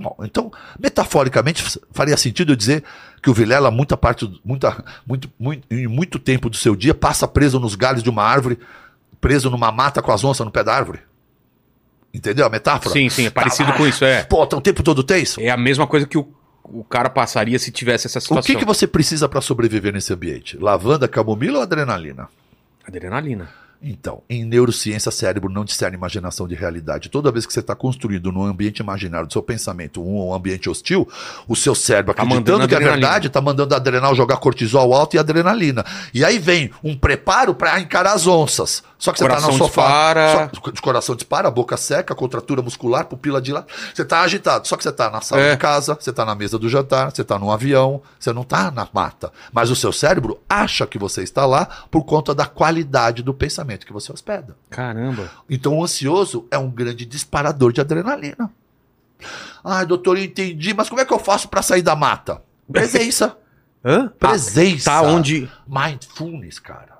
bom, 0.00 0.16
então, 0.22 0.50
metaforicamente, 0.80 1.62
faria 1.92 2.16
sentido 2.16 2.52
eu 2.52 2.56
dizer 2.56 2.82
que 3.22 3.28
o 3.30 3.34
Vilela, 3.34 3.70
muita 3.70 3.96
parte, 3.96 4.40
muita, 4.42 4.82
muito, 5.06 5.30
muito, 5.38 5.66
em 5.70 5.86
muito 5.86 6.18
tempo 6.18 6.48
do 6.48 6.56
seu 6.56 6.74
dia, 6.74 6.94
passa 6.94 7.28
preso 7.28 7.60
nos 7.60 7.74
galhos 7.74 8.02
de 8.02 8.10
uma 8.10 8.24
árvore, 8.24 8.58
preso 9.20 9.50
numa 9.50 9.70
mata 9.70 10.02
com 10.02 10.10
as 10.10 10.24
onças 10.24 10.44
no 10.44 10.50
pé 10.50 10.64
da 10.64 10.74
árvore. 10.74 11.00
Entendeu 12.12 12.46
a 12.46 12.50
metáfora? 12.50 12.92
Sim, 12.92 13.08
sim, 13.08 13.26
é 13.26 13.30
parecido 13.30 13.70
lá. 13.70 13.76
com 13.76 13.86
isso, 13.86 14.04
é. 14.04 14.22
Pô, 14.24 14.46
tá 14.46 14.56
o 14.56 14.60
tempo 14.60 14.82
todo 14.82 15.02
tenso? 15.02 15.40
É 15.40 15.48
a 15.50 15.56
mesma 15.56 15.86
coisa 15.86 16.06
que 16.06 16.18
o, 16.18 16.28
o 16.64 16.84
cara 16.84 17.08
passaria 17.08 17.58
se 17.58 17.70
tivesse 17.70 18.06
essa 18.06 18.18
O 18.18 18.22
situação. 18.22 18.42
que, 18.54 18.56
que 18.60 18.64
você 18.66 18.86
precisa 18.86 19.28
para 19.28 19.40
sobreviver 19.40 19.92
nesse 19.92 20.12
ambiente? 20.12 20.58
Lavanda, 20.58 21.08
camomila 21.08 21.58
ou 21.58 21.62
adrenalina? 21.62 22.28
Adrenalina. 22.86 23.48
Então, 23.84 24.22
em 24.30 24.44
neurociência, 24.44 25.10
cérebro 25.10 25.50
não 25.50 25.64
discerne 25.64 25.96
imaginação 25.96 26.46
de 26.46 26.54
realidade. 26.54 27.08
Toda 27.08 27.32
vez 27.32 27.44
que 27.44 27.52
você 27.52 27.58
está 27.58 27.74
construindo 27.74 28.30
num 28.30 28.44
ambiente 28.44 28.78
imaginário 28.78 29.26
do 29.26 29.32
seu 29.32 29.42
pensamento 29.42 30.00
um 30.00 30.32
ambiente 30.32 30.70
hostil, 30.70 31.08
o 31.48 31.56
seu 31.56 31.74
cérebro, 31.74 32.14
Tá 32.14 32.22
acreditando 32.22 32.68
que 32.68 32.76
é 32.76 32.78
verdade, 32.78 33.26
está 33.26 33.40
mandando 33.40 33.74
adrenal 33.74 34.14
jogar 34.14 34.36
cortisol 34.36 34.94
alto 34.94 35.16
e 35.16 35.18
adrenalina. 35.18 35.84
E 36.14 36.24
aí 36.24 36.38
vem 36.38 36.70
um 36.84 36.96
preparo 36.96 37.56
para 37.56 37.80
encarar 37.80 38.12
as 38.12 38.24
onças. 38.28 38.84
Só 39.02 39.12
que 39.12 39.18
você 39.18 39.24
está 39.26 39.40
no 39.40 39.52
sofá. 39.54 39.82
dispara. 39.82 40.50
Só, 40.54 40.70
o 40.70 40.80
coração 40.80 41.16
dispara, 41.16 41.50
boca 41.50 41.76
seca, 41.76 42.14
contratura 42.14 42.62
muscular, 42.62 43.04
pupila 43.06 43.42
de 43.42 43.52
lado. 43.52 43.66
Você 43.92 44.02
está 44.02 44.20
agitado. 44.20 44.68
Só 44.68 44.76
que 44.76 44.84
você 44.84 44.90
está 44.90 45.10
na 45.10 45.20
sala 45.20 45.42
É. 45.42 45.50
de 45.50 45.56
casa, 45.56 45.96
você 45.98 46.10
está 46.10 46.24
na 46.24 46.36
mesa 46.36 46.56
do 46.56 46.68
jantar, 46.68 47.10
você 47.10 47.22
está 47.22 47.36
num 47.36 47.50
avião, 47.50 48.00
você 48.16 48.32
não 48.32 48.42
está 48.42 48.70
na 48.70 48.86
mata. 48.92 49.32
Mas 49.52 49.70
o 49.70 49.74
seu 49.74 49.92
cérebro 49.92 50.40
acha 50.48 50.86
que 50.86 50.98
você 51.00 51.20
está 51.24 51.44
lá 51.44 51.66
por 51.90 52.04
conta 52.04 52.32
da 52.32 52.46
qualidade 52.46 53.24
do 53.24 53.34
pensamento 53.34 53.84
que 53.84 53.92
você 53.92 54.12
hospeda. 54.12 54.56
Caramba. 54.70 55.28
Então 55.50 55.78
o 55.78 55.82
ansioso 55.82 56.46
é 56.48 56.56
um 56.56 56.70
grande 56.70 57.04
disparador 57.04 57.72
de 57.72 57.80
adrenalina. 57.80 58.52
Ai, 59.64 59.84
doutor, 59.84 60.16
eu 60.16 60.22
entendi, 60.22 60.72
mas 60.74 60.88
como 60.88 61.00
é 61.00 61.04
que 61.04 61.12
eu 61.12 61.18
faço 61.18 61.48
para 61.48 61.60
sair 61.60 61.82
da 61.82 61.96
mata? 61.96 62.40
Presença. 62.70 63.36
Hã? 63.84 64.06
Presença. 64.16 64.84
Tá 64.92 65.02
onde. 65.02 65.50
Mindfulness, 65.66 66.60
cara. 66.60 66.91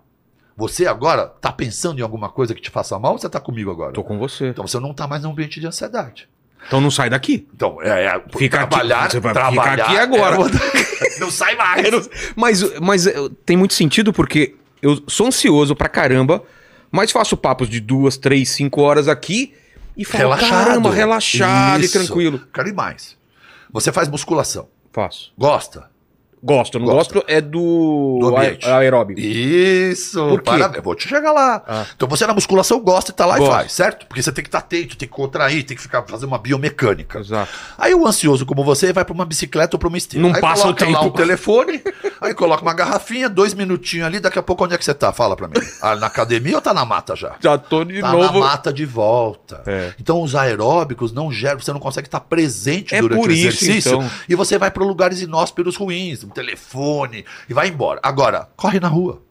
Você 0.57 0.87
agora 0.87 1.27
tá 1.27 1.51
pensando 1.51 1.99
em 1.99 2.03
alguma 2.03 2.29
coisa 2.29 2.55
que 2.55 2.61
te 2.61 2.71
faça 2.71 2.99
mal 2.99 3.13
ou 3.13 3.19
você 3.19 3.29
tá 3.29 3.41
comigo 3.41 3.71
agora? 3.71 3.93
Tô 3.93 4.05
com 4.05 4.19
você. 4.19 4.49
Então 4.49 4.67
você 4.67 4.79
não 4.79 4.93
tá 4.93 5.07
mais 5.07 5.23
num 5.23 5.31
ambiente 5.31 5.59
de 5.61 5.67
ansiedade. 5.67 6.29
Então 6.67 6.81
não 6.81 6.91
sai 6.91 7.11
daqui. 7.11 7.49
Então, 7.55 7.79
é, 7.83 8.05
é 8.05 8.23
Fica 8.37 8.61
aqui. 8.61 8.69
trabalhar, 8.71 9.11
Você 9.11 9.19
vai 9.19 9.33
trabalhar 9.33 9.73
ficar 9.77 9.85
aqui 9.91 9.99
agora. 9.99 10.37
é- 10.37 11.19
não 11.21 11.31
sai 11.31 11.57
mais. 11.57 12.09
Mas, 12.37 12.81
mas 12.81 13.07
eh, 13.07 13.15
tem 13.45 13.57
muito 13.57 13.75
sentido 13.75 14.13
porque 14.13 14.55
eu 14.81 15.03
sou 15.09 15.27
ansioso 15.27 15.75
pra 15.75 15.89
caramba, 15.89 16.43
mas 16.91 17.11
faço 17.11 17.37
papos 17.37 17.69
de 17.69 17.81
duas, 17.81 18.17
três, 18.17 18.51
cinco 18.51 18.81
horas 18.83 19.09
aqui 19.09 19.55
e 19.97 20.05
falo, 20.05 20.25
Relaxado. 20.25 20.51
caramba, 20.51 20.91
relaxado 20.93 21.81
Isso. 21.83 21.97
e 21.99 22.01
tranquilo. 22.05 22.41
Quero 22.55 22.69
ir 22.69 22.75
mais. 22.75 23.17
Você 23.73 23.91
faz 23.91 24.09
musculação. 24.09 24.69
Faço. 24.93 25.33
Gosta? 25.37 25.91
Gosto, 26.45 26.78
não 26.78 26.86
Gosta. 26.86 27.14
gosto 27.14 27.24
é 27.30 27.40
do, 27.40 28.18
Do 28.20 28.36
ambiente. 28.36 28.68
aeróbico. 28.68 29.20
Isso. 29.20 30.18
Por? 30.28 30.43
Parabéns. 30.43 30.76
Eu 30.78 30.82
vou 30.82 30.95
te 30.95 31.09
chegar 31.09 31.32
lá. 31.32 31.62
Ah. 31.66 31.86
Então 31.95 32.09
você 32.09 32.26
na 32.26 32.34
musculação 32.34 32.80
gosta 32.80 33.11
e 33.11 33.14
tá 33.14 33.24
lá 33.24 33.38
Gosto. 33.38 33.51
e 33.51 33.55
faz, 33.55 33.72
certo? 33.72 34.07
Porque 34.07 34.22
você 34.22 34.32
tem 34.32 34.43
que 34.43 34.49
estar 34.49 34.59
atento, 34.59 34.97
tem 34.97 35.09
que 35.09 35.14
contrair, 35.14 35.62
tem 35.62 35.76
que 35.76 35.82
ficar 35.82 36.03
fazer 36.03 36.26
uma 36.26 36.38
biomecânica. 36.38 37.20
Exato. 37.20 37.51
Aí 37.78 37.95
o 37.95 38.07
ansioso 38.07 38.45
como 38.45 38.64
você 38.64 38.93
vai 38.93 39.05
pra 39.05 39.14
uma 39.14 39.24
bicicleta 39.24 39.76
ou 39.76 39.78
pra 39.78 39.88
uma 39.88 39.97
esteira. 39.99 40.26
Não 40.26 40.34
aí 40.34 40.40
passa 40.40 40.62
o 40.68 40.74
coloca 40.74 40.84
lá 40.86 40.99
tempo. 40.99 41.07
o 41.07 41.11
telefone, 41.12 41.82
aí 42.20 42.34
coloca 42.34 42.62
uma 42.62 42.74
garrafinha, 42.74 43.28
dois 43.28 43.55
minutinhos 43.55 44.07
ali, 44.07 44.18
daqui 44.18 44.38
a 44.38 44.43
pouco 44.43 44.64
onde 44.64 44.74
é 44.74 44.78
que 44.78 44.84
você 44.84 44.95
tá? 44.95 45.12
Fala 45.12 45.36
pra 45.36 45.47
mim. 45.49 45.55
Ah, 45.80 45.95
na 45.97 46.07
academia 46.09 46.57
ou 46.57 46.61
tá 46.62 46.74
na 46.74 46.84
mata 46.84 47.14
já? 47.14 47.36
Já 47.40 47.57
tô 47.57 47.84
de 47.84 48.01
tá 48.01 48.11
novo. 48.12 48.40
na 48.40 48.47
mata 48.47 48.72
de 48.72 48.84
volta. 48.84 49.62
É. 49.66 49.93
Então 50.01 50.20
os 50.22 50.34
aeróbicos 50.34 51.12
não 51.12 51.30
geram, 51.30 51.61
você 51.61 51.72
não 51.72 51.80
consegue 51.80 52.09
estar 52.09 52.20
presente 52.20 52.95
É 52.95 53.01
durante 53.01 53.20
por 53.20 53.28
o 53.28 53.32
isso, 53.32 53.47
exercício 53.64 53.95
então. 53.97 54.11
e 54.28 54.34
você 54.34 54.59
vai 54.59 54.70
para 54.70 54.82
lugares 54.84 55.20
inóspiros 55.20 55.76
ruins, 55.76 56.24
telefone 56.33 57.24
e 57.49 57.55
vai 57.55 57.68
embora. 57.68 58.01
Agora, 58.03 58.49
corre 58.57 58.80
na 58.80 58.89
rua. 58.89 59.22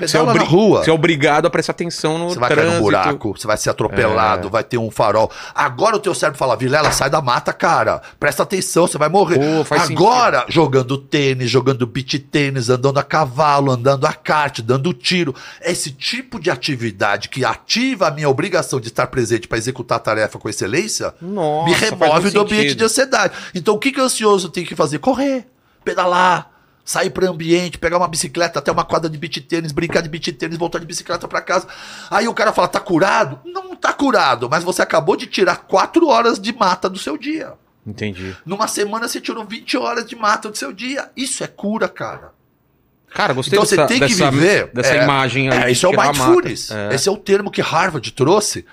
Você 0.00 0.16
é, 0.16 0.20
Pedala 0.20 0.32
na 0.38 0.44
rua. 0.44 0.84
você 0.84 0.90
é 0.90 0.92
obrigado 0.92 1.46
a 1.46 1.50
prestar 1.50 1.72
atenção 1.72 2.18
no 2.18 2.28
Você 2.30 2.38
vai 2.38 2.48
trânsito. 2.50 2.70
cair 2.70 2.76
num 2.78 2.84
buraco, 2.84 3.36
você 3.36 3.48
vai 3.48 3.56
ser 3.56 3.70
atropelado, 3.70 4.46
É. 4.46 4.50
vai 4.52 4.62
ter 4.62 4.78
um 4.78 4.92
farol. 4.92 5.28
Agora 5.52 5.96
o 5.96 5.98
teu 5.98 6.14
cérebro 6.14 6.38
fala, 6.38 6.54
Vilela, 6.56 6.92
sai 6.92 7.10
da 7.10 7.20
mata, 7.20 7.52
cara. 7.52 8.00
Presta 8.20 8.44
atenção, 8.44 8.86
você 8.86 8.96
vai 8.96 9.08
morrer. 9.08 9.40
Pô, 9.40 9.74
Agora, 9.74 10.44
jogando 10.48 10.96
tênis, 10.96 11.50
jogando 11.50 11.84
beach 11.84 12.16
tênis, 12.16 12.70
andando 12.70 12.98
a 12.98 13.02
cavalo, 13.02 13.72
andando 13.72 14.06
a 14.06 14.12
kart, 14.12 14.60
dando 14.60 14.92
tiro. 14.94 15.34
Esse 15.60 15.90
tipo 15.90 16.38
de 16.38 16.48
atividade 16.48 17.28
que 17.28 17.44
ativa 17.44 18.06
a 18.06 18.10
minha 18.12 18.28
obrigação 18.28 18.78
de 18.78 18.86
estar 18.86 19.08
presente 19.08 19.48
para 19.48 19.58
executar 19.58 19.96
a 19.96 20.00
tarefa 20.00 20.38
com 20.38 20.48
excelência, 20.48 21.12
Nossa, 21.20 21.68
me 21.70 21.74
remove 21.74 22.30
do 22.30 22.42
ambiente 22.42 22.60
sentido. 22.68 22.78
de 22.78 22.84
ansiedade. 22.84 23.34
Então 23.52 23.74
o 23.74 23.78
que, 23.80 23.90
que 23.90 24.00
o 24.00 24.04
ansioso 24.04 24.48
tem 24.48 24.64
que 24.64 24.76
fazer? 24.76 25.00
Correr, 25.00 25.44
pedalar, 25.84 26.50
sair 26.84 27.10
para 27.10 27.26
o 27.26 27.30
ambiente, 27.30 27.78
pegar 27.78 27.98
uma 27.98 28.08
bicicleta 28.08 28.58
até 28.58 28.72
uma 28.72 28.84
quadra 28.84 29.10
de 29.10 29.18
beach 29.18 29.40
tênis, 29.42 29.72
brincar 29.72 30.00
de 30.00 30.08
beach 30.08 30.32
tênis, 30.32 30.56
voltar 30.56 30.78
de 30.78 30.86
bicicleta 30.86 31.28
para 31.28 31.40
casa. 31.40 31.68
Aí 32.10 32.26
o 32.26 32.34
cara 32.34 32.52
fala, 32.52 32.66
tá 32.66 32.80
curado? 32.80 33.40
Não 33.44 33.76
tá 33.76 33.92
curado, 33.92 34.48
mas 34.48 34.64
você 34.64 34.82
acabou 34.82 35.16
de 35.16 35.26
tirar 35.26 35.56
quatro 35.56 36.08
horas 36.08 36.38
de 36.38 36.52
mata 36.52 36.88
do 36.88 36.98
seu 36.98 37.18
dia. 37.18 37.52
Entendi. 37.86 38.36
Numa 38.44 38.68
semana 38.68 39.08
você 39.08 39.20
tirou 39.20 39.44
20 39.44 39.76
horas 39.76 40.06
de 40.06 40.16
mata 40.16 40.50
do 40.50 40.56
seu 40.56 40.72
dia. 40.72 41.10
Isso 41.16 41.42
é 41.42 41.46
cura, 41.46 41.88
cara. 41.88 42.32
Cara, 43.10 43.32
gostei 43.32 43.58
Então 43.58 43.66
você 43.66 43.76
dessa, 43.76 43.88
tem 43.88 44.00
que 44.00 44.14
dessa, 44.14 44.30
viver. 44.30 44.70
dessa 44.72 44.94
é, 44.94 45.02
imagem 45.02 45.50
aí. 45.50 45.64
É, 45.64 45.70
isso 45.70 45.86
é 45.86 45.88
o 45.88 45.92
mindfulness. 45.92 46.70
É. 46.70 46.94
Esse 46.94 47.08
é 47.08 47.12
o 47.12 47.16
termo 47.16 47.50
que 47.50 47.62
Harvard 47.62 48.10
trouxe 48.12 48.66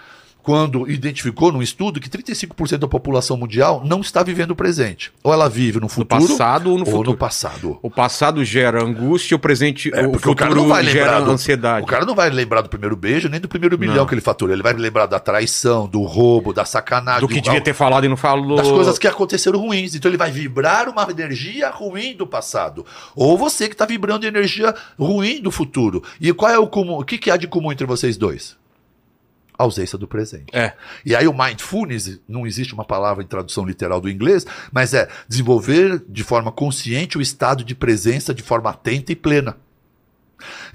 quando 0.46 0.88
identificou 0.88 1.52
num 1.52 1.60
estudo 1.64 2.00
que 2.00 2.08
35% 2.08 2.78
da 2.78 2.88
população 2.88 3.36
mundial 3.36 3.82
não 3.84 4.02
está 4.02 4.22
vivendo 4.22 4.52
o 4.52 4.56
presente. 4.56 5.12
Ou 5.24 5.34
ela 5.34 5.50
vive 5.50 5.78
no 5.80 5.86
No 5.86 5.90
futuro 5.90 6.28
passado 6.28 6.70
ou 6.70 6.76
no 6.78 6.82
ou 6.82 6.86
futuro. 6.86 7.12
no 7.12 7.18
passado. 7.18 7.80
O 7.82 7.90
passado 7.90 8.46
gera 8.46 8.84
angústia, 8.84 9.36
o 9.36 9.40
presente, 9.40 9.90
É, 9.92 10.06
o 10.06 10.12
porque 10.12 10.30
o 10.30 10.36
cara 10.36 10.52
futuro 10.52 10.68
não 10.68 10.76
vai 10.76 10.84
gera 10.84 11.06
lembrar 11.14 11.26
do, 11.26 11.32
ansiedade. 11.32 11.84
O 11.84 11.88
cara 11.88 12.06
não 12.06 12.14
vai 12.14 12.30
lembrar 12.30 12.62
do 12.62 12.70
primeiro 12.70 12.96
beijo 12.96 13.28
nem 13.28 13.40
do 13.40 13.48
primeiro 13.48 13.76
milhão 13.80 13.96
Não. 13.96 14.06
que 14.06 14.14
ele 14.14 14.22
faturou. 14.22 14.54
Ele 14.54 14.62
vai 14.62 14.74
lembrar 14.74 15.08
da 15.08 15.20
traição, 15.20 15.88
do 15.88 16.04
roubo, 16.04 16.54
da 16.54 16.64
sacanagem, 16.64 17.22
Do 17.22 17.28
que 17.28 17.42
devia 17.42 17.60
ter 17.60 17.74
falado 17.74 18.06
e 18.06 18.08
não 18.08 18.16
falou. 18.16 18.56
das 18.58 18.68
coisas 18.68 19.00
que 19.00 19.08
aconteceram 19.08 19.58
ruins. 19.60 19.96
Então 19.96 20.12
ele 20.12 20.18
vai 20.18 20.30
vibrar 20.30 20.88
uma 20.88 21.08
energia 21.10 21.72
ruim 21.72 22.16
do 22.16 22.28
passado. 22.28 22.86
Ou 23.16 23.36
você 23.36 23.68
que 23.68 23.74
está 23.74 23.88
vibrando 23.88 24.28
energia 24.28 24.76
ruim 25.00 25.42
do 25.42 25.50
futuro. 25.50 26.04
E 26.22 26.32
qual 26.34 26.52
é 26.52 26.60
o 26.60 26.68
comum? 26.68 27.00
O 27.00 27.04
que, 27.04 27.18
que 27.18 27.32
há 27.32 27.38
de 27.38 27.48
comum 27.48 27.72
entre 27.72 27.88
vocês 27.88 28.16
dois? 28.16 28.56
Ausência 29.58 29.98
do 29.98 30.08
presente. 30.08 30.56
É. 30.56 30.74
E 31.06 31.16
aí 31.16 31.28
o 31.28 31.34
mindfulness, 31.34 32.20
não 32.28 32.46
existe 32.46 32.74
uma 32.74 32.86
palavra 32.86 33.24
em 33.24 33.28
tradução 33.28 33.66
literal 33.66 34.02
do 34.02 34.10
inglês, 34.10 34.46
mas 34.72 34.94
é 34.94 35.08
desenvolver 35.28 36.04
de 36.08 36.24
forma 36.24 36.52
consciente 36.52 37.18
o 37.18 37.22
estado 37.22 37.64
de 37.64 37.76
presença 37.76 38.34
de 38.34 38.44
forma 38.44 38.70
atenta 38.70 39.12
e 39.12 39.16
plena. 39.16 39.58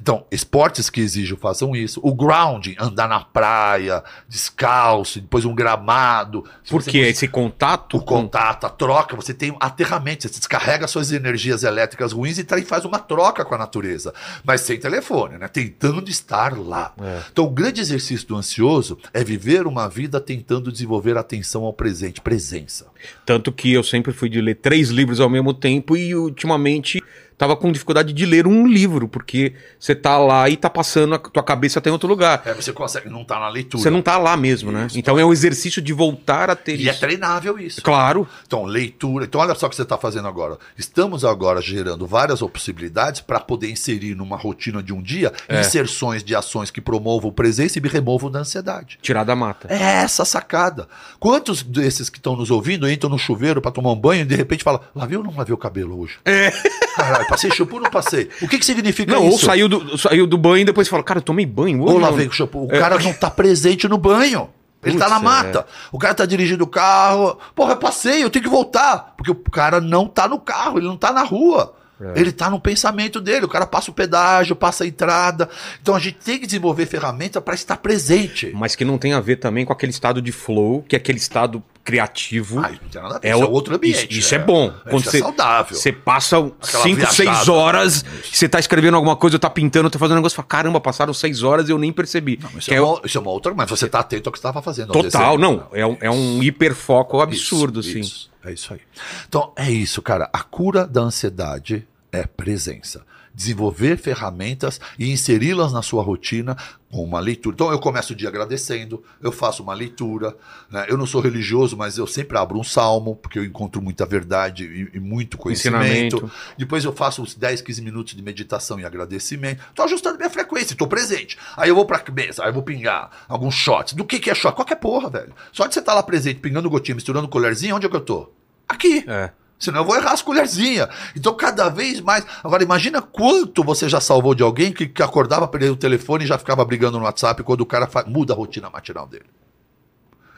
Então, 0.01 0.25
esportes 0.31 0.89
que 0.89 1.01
exijam 1.01 1.37
façam 1.37 1.75
isso. 1.77 2.01
O 2.03 2.15
grounding, 2.15 2.75
andar 2.79 3.09
na 3.09 3.21
praia, 3.21 4.03
descalço, 4.29 5.21
depois 5.21 5.45
um 5.45 5.55
gramado. 5.55 6.45
Se 6.65 6.73
você 6.73 6.85
Porque 6.85 6.99
esse 6.99 7.29
contato. 7.29 7.97
o 7.97 8.03
contato, 8.03 8.67
a 8.67 8.71
troca, 8.71 9.17
você 9.17 9.35
tem 9.35 9.55
aterramento, 9.61 10.23
você 10.23 10.39
descarrega 10.39 10.87
suas 10.87 11.13
energias 11.13 11.63
elétricas 11.63 12.13
ruins 12.13 12.39
e 12.39 12.45
faz 12.65 12.85
uma 12.85 12.99
troca 12.99 13.45
com 13.45 13.55
a 13.55 13.59
natureza, 13.59 14.13
mas 14.45 14.61
sem 14.63 14.79
telefone, 14.79 15.39
né? 15.39 15.49
Tentando 15.49 16.11
estar 16.11 16.59
lá. 16.59 16.93
É. 17.01 17.21
Então, 17.33 17.45
o 17.45 17.51
grande 17.51 17.81
exercício 17.81 18.27
do 18.27 18.37
ansioso 18.37 18.99
é 19.13 19.23
viver 19.25 19.67
uma 19.67 19.89
vida 19.89 20.21
tentando 20.21 20.71
desenvolver 20.71 21.17
atenção 21.17 21.65
ao 21.65 21.73
presente, 21.73 22.21
presença. 22.21 22.87
Tanto 23.25 23.53
que 23.53 23.73
eu 23.73 23.83
sempre 23.83 24.13
fui 24.13 24.29
de 24.29 24.41
ler 24.41 24.57
três 24.57 24.91
livros 24.91 25.21
ao 25.21 25.29
mesmo 25.29 25.55
tempo 25.55 25.97
e 25.97 26.15
ultimamente 26.15 27.03
tava 27.41 27.57
com 27.57 27.73
dificuldade 27.73 28.13
de 28.13 28.27
ler 28.27 28.47
um 28.47 28.67
livro, 28.67 29.09
porque 29.09 29.55
você 29.79 29.95
tá 29.95 30.19
lá 30.19 30.47
e 30.51 30.59
tá 30.59 30.69
passando, 30.69 31.15
a 31.15 31.19
tua 31.19 31.43
cabeça 31.43 31.81
tá 31.81 31.89
em 31.89 31.93
outro 31.93 32.07
lugar. 32.07 32.43
É, 32.45 32.53
você 32.53 32.71
consegue, 32.71 33.09
não 33.09 33.25
tá 33.25 33.41
na 33.41 33.49
leitura. 33.49 33.83
Você 33.83 33.89
não 33.89 34.03
tá 34.03 34.19
lá 34.19 34.37
mesmo, 34.37 34.71
né? 34.71 34.89
Isso. 34.89 34.99
Então 34.99 35.19
é 35.19 35.25
um 35.25 35.33
exercício 35.33 35.81
de 35.81 35.91
voltar 35.95 36.51
a 36.51 36.55
ter 36.55 36.79
E 36.79 36.87
é 36.87 36.91
isso. 36.91 37.01
treinável 37.01 37.59
isso. 37.59 37.81
Claro. 37.81 38.29
Então, 38.47 38.65
leitura. 38.65 39.25
Então, 39.25 39.41
olha 39.41 39.55
só 39.55 39.67
o 39.69 39.71
que 39.71 39.77
você 39.77 39.81
está 39.83 39.97
fazendo 39.97 40.29
agora. 40.29 40.59
Estamos 40.77 41.25
agora 41.25 41.63
gerando 41.63 42.07
várias 42.07 42.41
possibilidades 42.41 43.23
para 43.23 43.41
poder 43.41 43.71
inserir 43.71 44.15
numa 44.15 44.37
rotina 44.37 44.83
de 44.83 44.93
um 44.93 45.01
dia 45.01 45.33
É. 45.49 45.61
inserções 45.61 46.23
de 46.23 46.35
ações 46.37 46.71
que 46.71 46.81
promovam 46.83 47.33
presença 47.33 47.79
e 47.79 47.81
me 47.81 47.89
removam 47.89 48.31
da 48.31 48.41
ansiedade. 48.41 48.99
Tirar 49.01 49.25
da 49.25 49.35
mata. 49.35 49.67
É 49.73 50.03
essa 50.03 50.27
sacada. 50.27 50.87
Quantos 51.19 51.63
desses 51.63 52.11
que 52.11 52.19
estão 52.19 52.37
nos 52.37 52.51
ouvindo 52.51 52.87
entram 52.91 53.09
no 53.09 53.19
chuveiro 53.19 53.63
para 53.63 53.71
tomar 53.71 53.93
um 53.93 53.97
banho 53.97 54.21
e 54.23 54.25
de 54.27 54.35
repente 54.35 54.63
falam: 54.63 54.83
lavei 54.95 55.17
ou 55.17 55.25
não 55.25 55.35
lavei 55.35 55.55
o 55.55 55.57
cabelo 55.57 55.99
hoje? 55.99 56.19
É. 56.27 56.51
Caralho, 56.95 57.27
passei 57.31 57.51
shampoo 57.51 57.77
ou 57.77 57.83
não 57.83 57.91
passei? 57.91 58.29
O 58.43 58.49
que, 58.49 58.59
que 58.59 58.65
significa 58.67 59.13
Não, 59.15 59.23
ou 59.23 59.29
isso? 59.31 59.47
saiu 59.47 59.69
do, 59.69 59.97
saiu 59.97 60.27
do 60.27 60.37
banho 60.37 60.63
e 60.63 60.65
depois 60.65 60.89
fala, 60.89 61.03
cara, 61.03 61.19
eu 61.19 61.23
tomei 61.23 61.47
banho. 61.47 61.81
Ou 61.81 61.93
não?" 61.95 61.99
lavei 61.99 62.27
com 62.27 62.33
shampoo. 62.33 62.67
O 62.67 62.75
É. 62.75 62.79
cara 62.79 62.99
não 62.99 63.13
tá 63.13 63.31
presente 63.31 63.89
no 63.89 63.97
banho. 63.97 64.51
Ele 64.83 64.97
tá 64.99 65.05
Putz, 65.07 65.17
na 65.17 65.23
mata. 65.23 65.67
O 65.93 65.99
cara 65.99 66.15
tá 66.15 66.25
dirigindo 66.27 66.65
o 66.65 66.67
carro. 66.67 67.39
Porra, 67.55 67.73
eu 67.73 67.77
passei, 67.77 68.25
eu 68.25 68.31
tenho 68.31 68.43
que 68.45 68.51
voltar. 68.51 69.15
Porque 69.17 69.31
o 69.31 69.35
cara 69.35 69.79
não 69.81 70.07
tá 70.07 70.27
no 70.27 70.39
carro, 70.41 70.79
ele 70.79 70.87
não 70.87 70.97
tá 70.97 71.13
na 71.13 71.23
rua. 71.23 71.75
É. 72.01 72.19
Ele 72.19 72.33
tá 72.33 72.49
no 72.49 72.59
pensamento 72.59 73.21
dele. 73.21 73.45
O 73.45 73.49
cara 73.49 73.67
passa 73.67 73.91
o 73.91 73.95
pedágio, 73.95 74.57
passa 74.57 74.85
a 74.85 74.87
entrada. 74.87 75.51
Então 75.83 75.95
a 75.95 75.99
gente 75.99 76.17
tem 76.25 76.39
que 76.39 76.47
desenvolver 76.47 76.87
ferramenta 76.87 77.43
para 77.43 77.53
estar 77.55 77.77
presente. 77.77 78.51
Mas 78.55 78.75
que 78.75 78.87
não 78.87 78.97
tem 78.97 79.13
a 79.13 79.21
ver 79.21 79.37
também 79.37 79.67
com 79.67 79.73
aquele 79.75 79.93
estado 79.93 80.23
de 80.23 80.33
flow, 80.33 80.83
que 80.89 80.97
é 80.97 80.99
aquele 80.99 81.19
estado 81.19 81.63
criativo. 81.91 82.61
Ah, 82.61 82.71
isso 82.71 82.81
não 82.83 82.89
tem 82.89 83.03
nada 83.03 83.17
a 83.17 83.19
ver. 83.19 83.29
É 83.29 83.31
isso 83.35 83.43
é 83.43 83.47
outro 83.47 83.75
ambiente. 83.75 84.07
Isso, 84.11 84.19
isso 84.19 84.35
é 84.35 84.39
bom. 84.39 84.73
Isso 84.93 85.17
é 85.17 85.19
saudável. 85.21 85.77
Você 85.77 85.93
passa 85.93 86.39
Aquela 86.39 86.83
5, 86.85 86.97
viajada. 86.97 87.15
6 87.15 87.49
horas, 87.49 88.05
você 88.33 88.49
tá 88.49 88.59
escrevendo 88.59 88.95
alguma 88.95 89.17
coisa, 89.17 89.39
tá 89.39 89.51
pintando, 89.51 89.91
tá 89.91 89.99
fazendo 89.99 90.15
um 90.17 90.21
negócio, 90.21 90.37
fala, 90.37 90.49
caramba, 90.49 90.81
passaram 90.81 91.13
6 91.13 91.43
horas 91.43 91.69
e 91.69 91.73
eu 91.73 91.79
nem 91.79 91.93
percebi. 91.93 92.39
Isso 92.57 92.69
Que 92.69 92.75
é, 92.75 92.79
é 92.79 92.81
uma, 92.81 93.01
isso 93.05 93.19
é 93.19 93.21
uma 93.21 93.31
outra, 93.31 93.55
mas 93.55 93.69
você 93.69 93.89
tá 93.89 94.01
atento 94.01 94.29
ao 94.29 94.33
que 94.33 94.39
você 94.39 94.47
estava 94.47 94.63
fazendo. 94.63 94.93
Total, 94.93 95.37
desenho. 95.37 95.39
não. 95.39 95.67
É 95.73 95.87
um, 95.87 95.97
é 96.01 96.11
um 96.11 96.43
hiperfoco 96.43 97.21
absurdo, 97.21 97.81
Isso, 97.81 97.91
assim. 97.91 98.01
isso. 98.01 98.31
É 98.45 98.53
isso 98.53 98.73
aí. 98.73 98.81
Então, 99.29 99.53
é 99.55 99.71
isso, 99.71 100.01
cara. 100.01 100.29
A 100.33 100.43
cura 100.43 100.87
da 100.87 101.03
ansiedade 101.03 101.87
é 102.11 102.25
presença. 102.27 103.05
Desenvolver 103.41 103.97
ferramentas 103.97 104.79
e 104.99 105.11
inseri-las 105.11 105.73
na 105.73 105.81
sua 105.81 106.03
rotina 106.03 106.55
com 106.91 107.03
uma 107.03 107.19
leitura. 107.21 107.55
Então, 107.55 107.73
eu 107.73 107.79
começo 107.79 108.13
o 108.13 108.17
dia 108.17 108.29
agradecendo, 108.29 109.03
eu 109.23 109.33
faço 109.33 109.63
uma 109.63 109.73
leitura. 109.73 110.37
né? 110.71 110.85
Eu 110.91 110.99
não 110.99 111.07
sou 111.07 111.23
religioso, 111.23 111.75
mas 111.75 111.97
eu 111.97 112.07
sempre 112.07 112.37
abro 112.37 112.59
um 112.59 112.63
salmo, 112.65 113.17
porque 113.17 113.39
eu 113.39 113.45
encontro 113.45 113.81
muita 113.81 114.05
verdade 114.05 114.65
e, 114.65 114.97
e 114.97 115.01
muito 115.01 115.39
conhecimento. 115.39 116.17
Ensinamento. 116.17 116.31
Depois 116.59 116.85
eu 116.85 116.93
faço 116.93 117.23
uns 117.23 117.35
10, 117.35 117.63
15 117.63 117.81
minutos 117.81 118.15
de 118.15 118.23
meditação 118.23 118.79
e 118.79 118.85
agradecimento. 118.85 119.63
Estou 119.71 119.87
ajustando 119.87 120.19
minha 120.19 120.29
frequência, 120.29 120.75
estou 120.75 120.87
presente. 120.87 121.39
Aí 121.57 121.71
eu 121.71 121.75
vou 121.75 121.87
pra 121.87 121.99
cabeça, 121.99 122.43
aí 122.43 122.51
eu 122.51 122.53
vou 122.53 122.63
pingar 122.63 123.11
alguns 123.27 123.55
shots. 123.55 123.95
Do 123.95 124.05
que, 124.05 124.19
que 124.19 124.29
é 124.29 124.35
shot? 124.35 124.55
Qualquer 124.55 124.77
porra, 124.77 125.09
velho. 125.09 125.33
Só 125.51 125.67
de 125.67 125.73
você 125.73 125.81
estar 125.81 125.95
lá 125.95 126.03
presente, 126.03 126.41
pingando 126.41 126.69
gotinha, 126.69 126.95
misturando 126.95 127.27
colherzinha, 127.27 127.75
onde 127.75 127.87
é 127.87 127.89
que 127.89 127.97
eu 127.97 128.01
tô? 128.03 128.31
Aqui. 128.69 129.03
É. 129.09 129.31
Senão 129.61 129.81
eu 129.81 129.85
vou 129.85 129.95
errar 129.95 130.13
as 130.13 130.23
colherzinhas. 130.23 130.89
Então, 131.15 131.35
cada 131.37 131.69
vez 131.69 132.01
mais. 132.01 132.25
Agora, 132.43 132.63
imagina 132.63 133.03
quanto 133.03 133.63
você 133.63 133.89
já 133.91 134.01
salvou 134.01 134.35
de 134.35 134.43
alguém 134.43 134.73
que, 134.73 134.89
que 134.89 135.03
acordava, 135.03 135.47
perdia 135.47 135.71
o 135.73 135.77
telefone 135.77 136.25
e 136.25 136.27
já 136.27 136.39
ficava 136.39 136.65
brigando 136.65 136.99
no 136.99 137.05
WhatsApp 137.05 137.43
quando 137.43 137.61
o 137.61 137.67
cara 137.67 137.87
fa- 137.87 138.05
muda 138.07 138.33
a 138.33 138.37
rotina 138.37 138.71
matinal 138.71 139.07
dele. 139.07 139.27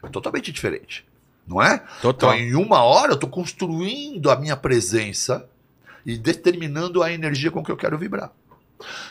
É 0.02 0.08
totalmente 0.08 0.50
diferente. 0.50 1.06
Não 1.46 1.62
é? 1.62 1.82
Total. 2.00 2.34
Então, 2.34 2.44
em 2.46 2.54
uma 2.56 2.82
hora, 2.82 3.12
eu 3.12 3.14
estou 3.14 3.30
construindo 3.30 4.28
a 4.28 4.34
minha 4.36 4.56
presença 4.56 5.48
e 6.04 6.18
determinando 6.18 7.00
a 7.02 7.12
energia 7.12 7.50
com 7.50 7.62
que 7.62 7.70
eu 7.70 7.76
quero 7.76 7.96
vibrar. 7.96 8.32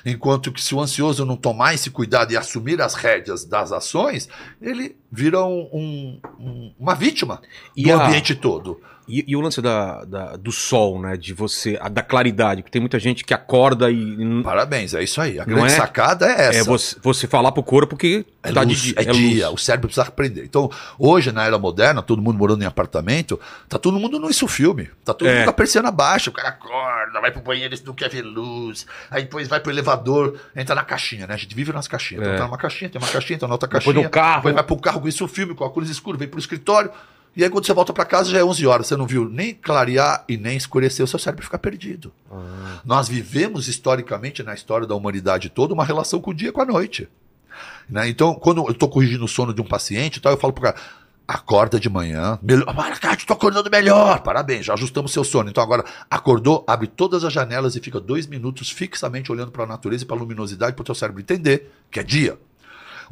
Enquanto 0.06 0.52
que 0.52 0.62
se 0.62 0.76
o 0.76 0.82
ansioso 0.82 1.26
não 1.26 1.38
tomar 1.38 1.74
esse 1.74 1.90
cuidado 1.90 2.34
e 2.34 2.38
assumir 2.38 2.82
as 2.82 2.94
rédeas 2.94 3.46
das 3.46 3.72
ações, 3.72 4.28
ele 4.62 4.98
vira 5.10 5.42
um- 5.46 6.20
um- 6.38 6.74
uma 6.78 6.94
vítima 6.94 7.42
E 7.76 7.84
do 7.84 7.94
a- 7.94 8.06
ambiente 8.06 8.36
todo. 8.36 8.82
E, 9.12 9.26
e 9.28 9.36
o 9.36 9.42
lance 9.42 9.62
da, 9.62 10.06
da- 10.06 10.36
do 10.38 10.52
sol, 10.52 11.02
né? 11.02 11.18
De 11.18 11.34
você, 11.34 11.78
a- 11.82 11.90
da 11.90 12.02
claridade, 12.02 12.62
porque 12.62 12.72
tem 12.72 12.80
muita 12.82 12.98
gente 13.00 13.24
que 13.26 13.34
acorda 13.34 13.92
e. 13.92 14.42
Parabéns, 14.44 14.94
é 14.94 15.04
isso 15.04 15.20
aí. 15.20 15.40
A 15.40 15.44
grande 15.46 15.68
é? 15.74 15.76
sacada 15.76 16.26
é 16.28 16.48
essa. 16.50 16.60
É 16.60 16.64
você, 16.64 16.96
você 17.02 17.28
falar 17.28 17.52
pro 17.52 17.62
corpo 17.62 17.98
que 17.98 18.26
É, 18.42 18.52
tá 18.52 18.62
luz, 18.62 18.78
de 18.82 18.94
é, 18.98 19.04
dia, 19.04 19.50
o 19.52 19.58
cérebro 19.58 19.88
precisa 19.88 20.08
aprender. 20.08 20.44
Então, 20.46 20.70
hoje, 20.98 21.32
na 21.32 21.46
era 21.46 21.60
moderna, 21.60 22.02
todo 22.02 22.22
mundo 22.22 22.38
morando 22.38 22.64
em 22.64 22.66
apartamento, 22.66 23.40
tá 23.68 23.78
todo 23.78 24.00
mundo 24.00 24.18
no 24.18 24.30
isso 24.30 24.48
filme. 24.48 24.90
Tá 25.04 25.14
todo 25.14 25.28
É. 25.28 25.34
mundo 25.36 25.44
com 25.44 25.50
a 25.50 25.54
persiana 25.54 25.92
baixa. 25.92 26.30
O 26.30 26.34
cara 26.34 26.50
acorda, 26.50 27.20
vai 27.20 27.32
pro 27.32 27.42
banheiro, 27.42 27.76
não 27.86 27.94
quer 27.94 28.10
ver 28.10 28.22
luz. 28.22 28.86
Aí 29.10 29.24
depois 29.24 29.48
vai 29.48 29.60
pro 29.60 29.72
elevador, 29.72 30.40
entra 30.56 30.74
na 30.74 30.84
caixinha, 30.84 31.28
né? 31.28 31.34
A 31.34 31.38
gente 31.38 31.54
vive 31.54 31.72
nas 31.74 31.88
caixinhas. 31.88 32.22
Então 32.24 32.34
É. 32.34 32.38
tá 32.38 32.46
numa 32.46 32.58
caixinha, 32.58 32.90
tem 32.90 33.02
uma 33.02 33.08
caixinha, 33.10 33.38
tá 33.40 33.48
na 33.48 33.54
outra 33.56 33.68
Depois 33.68 33.84
caixinha. 33.86 34.04
no 34.06 34.10
carro. 34.10 34.36
Depois 34.38 34.56
vai 34.56 34.64
pro 34.64 34.78
carro 34.78 35.02
com 35.02 35.08
isso 35.08 35.28
filme, 35.28 35.54
com 35.54 35.66
a 35.66 35.72
cruz 35.72 35.90
escura, 35.90 36.18
vem 36.18 36.28
pro 36.28 36.40
escritório. 36.40 36.90
E 37.36 37.44
aí 37.44 37.50
quando 37.50 37.66
você 37.66 37.74
volta 37.74 37.94
pra 37.94 38.04
casa 38.04 38.30
já 38.30 38.40
é 38.40 38.44
11 38.44 38.68
horas. 38.68 38.88
Você 38.88 38.98
não 38.98 39.08
viu 39.08 39.30
nem 39.30 39.54
clarear 39.54 40.24
e 40.28 40.38
nem 40.38 40.58
escurecer, 40.58 41.04
o 41.04 41.08
seu 41.08 41.20
cérebro 41.20 41.46
fica 41.46 41.58
perdido. 41.58 42.12
Ah. 42.30 42.82
Nós 42.84 43.08
vivemos 43.08 43.68
historicamente 43.68 44.44
na 44.44 44.54
história 44.54 44.86
da 44.86 44.96
humanidade 44.96 45.50
toda 45.50 45.74
uma 45.74 45.86
relação 45.86 46.20
com 46.20 46.32
o 46.32 46.34
dia 46.34 46.50
e 46.50 46.52
com 46.52 46.62
a 46.62 46.66
noite. 46.66 47.08
Né? 47.90 48.10
Então, 48.10 48.34
quando 48.34 48.66
eu 48.66 48.72
estou 48.72 48.90
corrigindo 48.90 49.26
o 49.26 49.28
sono 49.28 49.54
de 49.54 49.62
um 49.62 49.66
paciente, 49.66 50.18
e 50.18 50.22
tal, 50.22 50.32
eu 50.32 50.38
falo 50.38 50.54
pro 50.54 50.64
cara, 50.64 50.76
acorda 51.28 51.80
de 51.80 51.90
manhã, 51.90 52.38
melhor, 52.42 52.74
Maracate, 52.74 53.24
estou 53.24 53.36
acordando 53.36 53.70
melhor, 53.70 54.20
parabéns, 54.22 54.66
já 54.66 54.74
ajustamos 54.74 55.14
seu 55.14 55.24
sono. 55.24 55.50
Então 55.50 55.64
agora, 55.64 55.86
acordou, 56.10 56.64
abre 56.68 56.88
todas 56.88 57.24
as 57.24 57.32
janelas 57.32 57.76
e 57.76 57.80
fica 57.80 58.00
dois 58.00 58.28
minutos 58.28 58.70
fixamente 58.70 59.32
olhando 59.32 59.52
para 59.52 59.64
a 59.64 59.68
natureza 59.68 60.04
e 60.04 60.08
para 60.08 60.18
a 60.18 60.20
luminosidade, 60.20 60.74
para 60.74 60.82
o 60.82 60.86
teu 60.86 60.96
cérebro 60.96 61.22
entender 61.22 61.72
que 61.90 62.00
é 62.00 62.04
dia. 62.04 62.38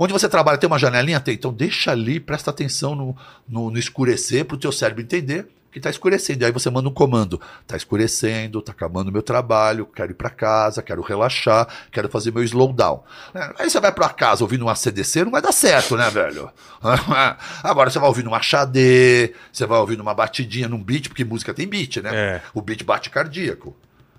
Onde 0.01 0.13
você 0.13 0.29
trabalha, 0.29 0.57
tem 0.57 0.67
uma 0.67 0.79
janelinha? 0.79 1.19
Tem. 1.19 1.33
Então 1.33 1.51
deixa 1.51 1.91
ali, 1.91 2.21
presta 2.21 2.49
atenção 2.49 2.95
no, 2.95 3.17
no, 3.45 3.69
no 3.69 3.77
escurecer 3.77 4.45
para 4.45 4.55
o 4.55 4.59
teu 4.59 4.71
cérebro 4.71 5.03
entender 5.03 5.45
que 5.71 5.77
está 5.77 5.89
escurecendo. 5.89 6.41
E 6.41 6.45
aí 6.45 6.51
você 6.53 6.69
manda 6.69 6.87
um 6.87 6.93
comando. 6.93 7.39
Está 7.61 7.75
escurecendo, 7.75 8.59
está 8.59 8.71
acabando 8.71 9.09
o 9.09 9.11
meu 9.11 9.21
trabalho, 9.21 9.85
quero 9.85 10.11
ir 10.11 10.15
para 10.15 10.29
casa, 10.29 10.81
quero 10.81 11.01
relaxar, 11.01 11.67
quero 11.91 12.07
fazer 12.09 12.31
meu 12.31 12.43
slowdown. 12.43 13.03
É, 13.35 13.53
Aí 13.59 13.69
você 13.69 13.79
vai 13.79 13.91
para 13.91 14.09
casa 14.09 14.41
ouvindo 14.41 14.61
uma 14.61 14.73
CDC, 14.73 15.25
não 15.25 15.31
vai 15.31 15.41
dar 15.41 15.51
certo, 15.51 15.95
né, 15.97 16.09
velho? 16.09 16.49
Agora 17.61 17.89
você 17.89 17.99
vai 17.99 18.07
ouvindo 18.07 18.27
uma 18.27 18.41
xadê, 18.41 19.33
você 19.51 19.65
vai 19.65 19.79
ouvindo 19.79 19.99
uma 19.99 20.13
batidinha 20.13 20.69
num 20.69 20.81
beat, 20.81 21.09
porque 21.09 21.25
música 21.25 21.53
tem 21.53 21.67
beat, 21.67 21.97
né? 21.97 22.09
É. 22.13 22.41
O 22.53 22.61
beat 22.61 22.83
bate 22.83 23.09
cardíaco. 23.09 23.75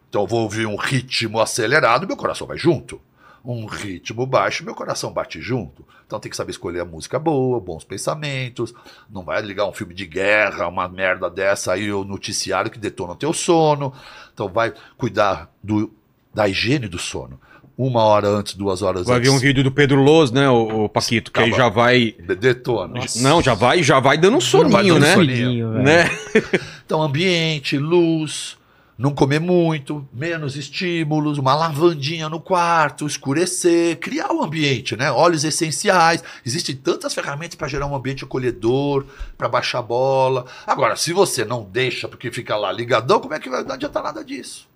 Então 0.09 0.22
eu 0.22 0.26
vou 0.26 0.43
ouvir 0.43 0.66
um 0.66 0.76
ritmo 0.76 1.41
acelerado, 1.41 2.07
meu 2.07 2.16
coração 2.16 2.47
vai 2.47 2.59
junto. 2.59 3.01
Um 3.45 3.64
ritmo 3.66 4.26
baixo, 4.26 4.64
meu 4.64 4.74
coração 4.74 5.12
bate 5.12 5.41
junto. 5.41 5.84
Então 6.07 6.20
tem 6.20 6.30
que 6.30 6.36
saber 6.36 6.51
escolher 6.51 6.80
a 6.80 6.84
música 6.84 7.18
boa, 7.18 7.59
bons 7.61 7.84
pensamentos. 7.84 8.74
Não 9.11 9.22
vai 9.22 9.41
ligar 9.41 9.66
um 9.66 9.72
filme 9.72 9.95
de 9.95 10.05
guerra, 10.07 10.68
uma 10.68 10.88
merda 10.88 11.30
dessa 11.30 11.72
aí, 11.72 11.91
o 11.93 12.05
noticiário 12.05 12.70
que 12.70 12.78
detona 12.78 13.12
o 13.12 13.16
teu 13.16 13.32
sono. 13.32 13.93
Então 14.34 14.49
vai 14.49 14.72
cuidar 14.99 15.51
do 15.62 15.91
da 16.34 16.49
higiene 16.49 16.86
do 16.88 16.99
sono. 16.99 17.41
Uma 17.78 18.03
hora 18.03 18.28
antes, 18.28 18.55
duas 18.55 18.82
horas 18.82 19.07
Vai 19.07 19.16
antes. 19.16 19.30
ver 19.30 19.34
um 19.34 19.41
vídeo 19.41 19.64
do 19.64 19.72
Pedro 19.72 20.03
Loz, 20.03 20.30
né, 20.30 20.51
o, 20.51 20.86
Paquito, 20.86 21.32
que 21.32 21.41
aí 21.41 21.51
já 21.51 21.70
vai. 21.70 22.12
De- 22.12 22.36
Detona. 22.36 23.01
Não, 23.22 23.41
já 23.41 23.55
vai, 23.55 23.82
já 23.82 23.99
vai 23.99 24.18
dando 24.18 24.36
um 24.36 24.38
vai 24.41 24.47
soninho, 24.49 24.95
dando 24.95 25.01
né? 25.03 25.14
soninho. 25.14 25.72
Velho. 25.72 25.82
né? 25.82 26.11
Então, 26.84 27.01
ambiente, 27.03 27.78
luz, 27.78 28.59
não 29.01 29.14
comer 29.14 29.40
muito, 29.40 30.07
menos 30.12 30.57
estímulos, 30.57 31.38
uma 31.38 31.55
lavandinha 31.55 32.28
no 32.28 32.38
quarto, 32.38 33.07
escurecer, 33.07 33.98
criar 33.98 34.30
um 34.30 34.42
ambiente, 34.44 34.94
né? 34.94 35.11
Óleos 35.11 35.42
essenciais. 35.42 36.22
Existem 36.44 36.76
tantas 36.76 37.14
ferramentas 37.14 37.55
para 37.55 37.66
gerar 37.66 37.86
um 37.86 37.96
ambiente 37.96 38.24
acolhedor, 38.24 39.07
para 39.38 39.48
baixar 39.48 39.78
a 39.78 39.82
bola. 39.82 40.44
Agora, 40.66 40.96
se 40.96 41.14
você 41.14 41.46
não 41.46 41.64
deixa 41.64 42.09
porque 42.09 42.30
fica 42.30 42.55
lá 42.57 42.70
ligadão, 42.70 43.20
como 43.20 43.32
é 43.32 43.40
que 43.40 43.48
vai? 43.48 43.64
Não 43.64 43.72
adianta 43.72 44.03
nada 44.03 44.22
disso. 44.22 44.68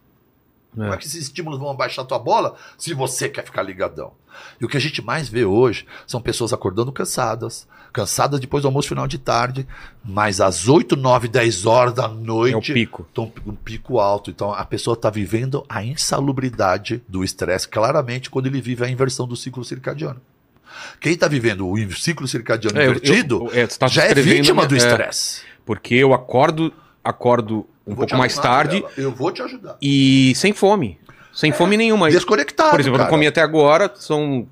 Como 0.75 0.93
é 0.93 0.97
que 0.97 1.07
esses 1.07 1.23
estímulos 1.23 1.59
vão 1.61 1.71
abaixar 1.71 2.05
a 2.05 2.09
tua 2.09 2.19
bola 2.19 2.57
se 2.77 2.93
você 2.95 3.29
quer 3.29 3.45
ficar 3.45 3.63
ligadão? 3.63 4.13
E 4.61 4.65
o 4.65 4.69
que 4.69 4.77
a 4.77 4.81
gente 4.81 5.01
mais 5.01 5.29
vê 5.29 5.45
hoje 5.45 5.87
são 6.07 6.21
pessoas 6.21 6.53
acordando 6.53 6.91
cansadas, 6.91 7.69
cansadas 7.93 8.41
depois 8.41 8.63
do 8.63 8.67
almoço 8.67 8.89
final 8.89 9.07
de 9.07 9.17
tarde, 9.17 9.65
mas 10.05 10.41
às 10.41 10.69
8, 10.69 10.97
9, 10.97 11.29
10 11.29 11.65
horas 11.67 11.95
da 11.95 12.07
É 12.07 12.09
noite 12.09 12.73
pico. 12.73 13.07
estão 13.09 13.33
um 13.47 13.55
pico 13.55 14.01
alto. 14.01 14.31
Então 14.31 14.53
a 14.53 14.65
pessoa 14.65 14.95
está 14.95 15.09
vivendo 15.11 15.65
a 15.69 15.85
insalubridade 15.85 17.03
do 17.09 17.23
estresse 17.23 17.69
claramente 17.69 18.29
quando 18.29 18.47
ele 18.47 18.61
vive 18.61 18.85
a 18.85 18.89
inversão 18.89 19.27
do 19.29 19.37
ciclo 19.37 19.65
circadiano. 19.65 20.21
Quem 21.01 21.13
está 21.13 21.29
vivendo 21.29 21.69
o 21.69 21.93
ciclo 21.93 22.27
circadiano 22.27 22.77
É, 22.81 22.87
eu- 22.87 22.91
invertido 22.91 23.49
eu- 23.53 23.61
é, 23.63 23.67
tá 23.69 23.87
já 23.87 24.03
é 24.05 24.15
vítima 24.15 24.67
do 24.67 24.75
É. 24.75 24.79
estresse. 24.79 25.43
Porque 25.65 25.95
eu 25.95 26.13
acordo, 26.13 26.73
acordo 27.03 27.67
um 27.87 27.91
Eu 27.93 27.97
pouco 27.97 28.17
mais 28.17 28.37
tarde. 28.39 28.85
Eu 28.97 29.11
vou 29.13 29.31
te 29.31 29.43
ajudar. 29.43 29.77
e 29.81 30.33
sem 30.37 30.53
fome. 30.53 30.99
Sem 31.33 31.51
fome 31.53 31.77
nenhuma. 31.77 32.11
Desconectado. 32.11 32.71
Por 32.71 32.81
exemplo, 32.81 32.95
eu 32.97 32.99
não 32.99 33.05
cara. 33.07 33.11
comi 33.11 33.27
até 33.27 33.41
agora, 33.43 33.91
são 33.97 34.47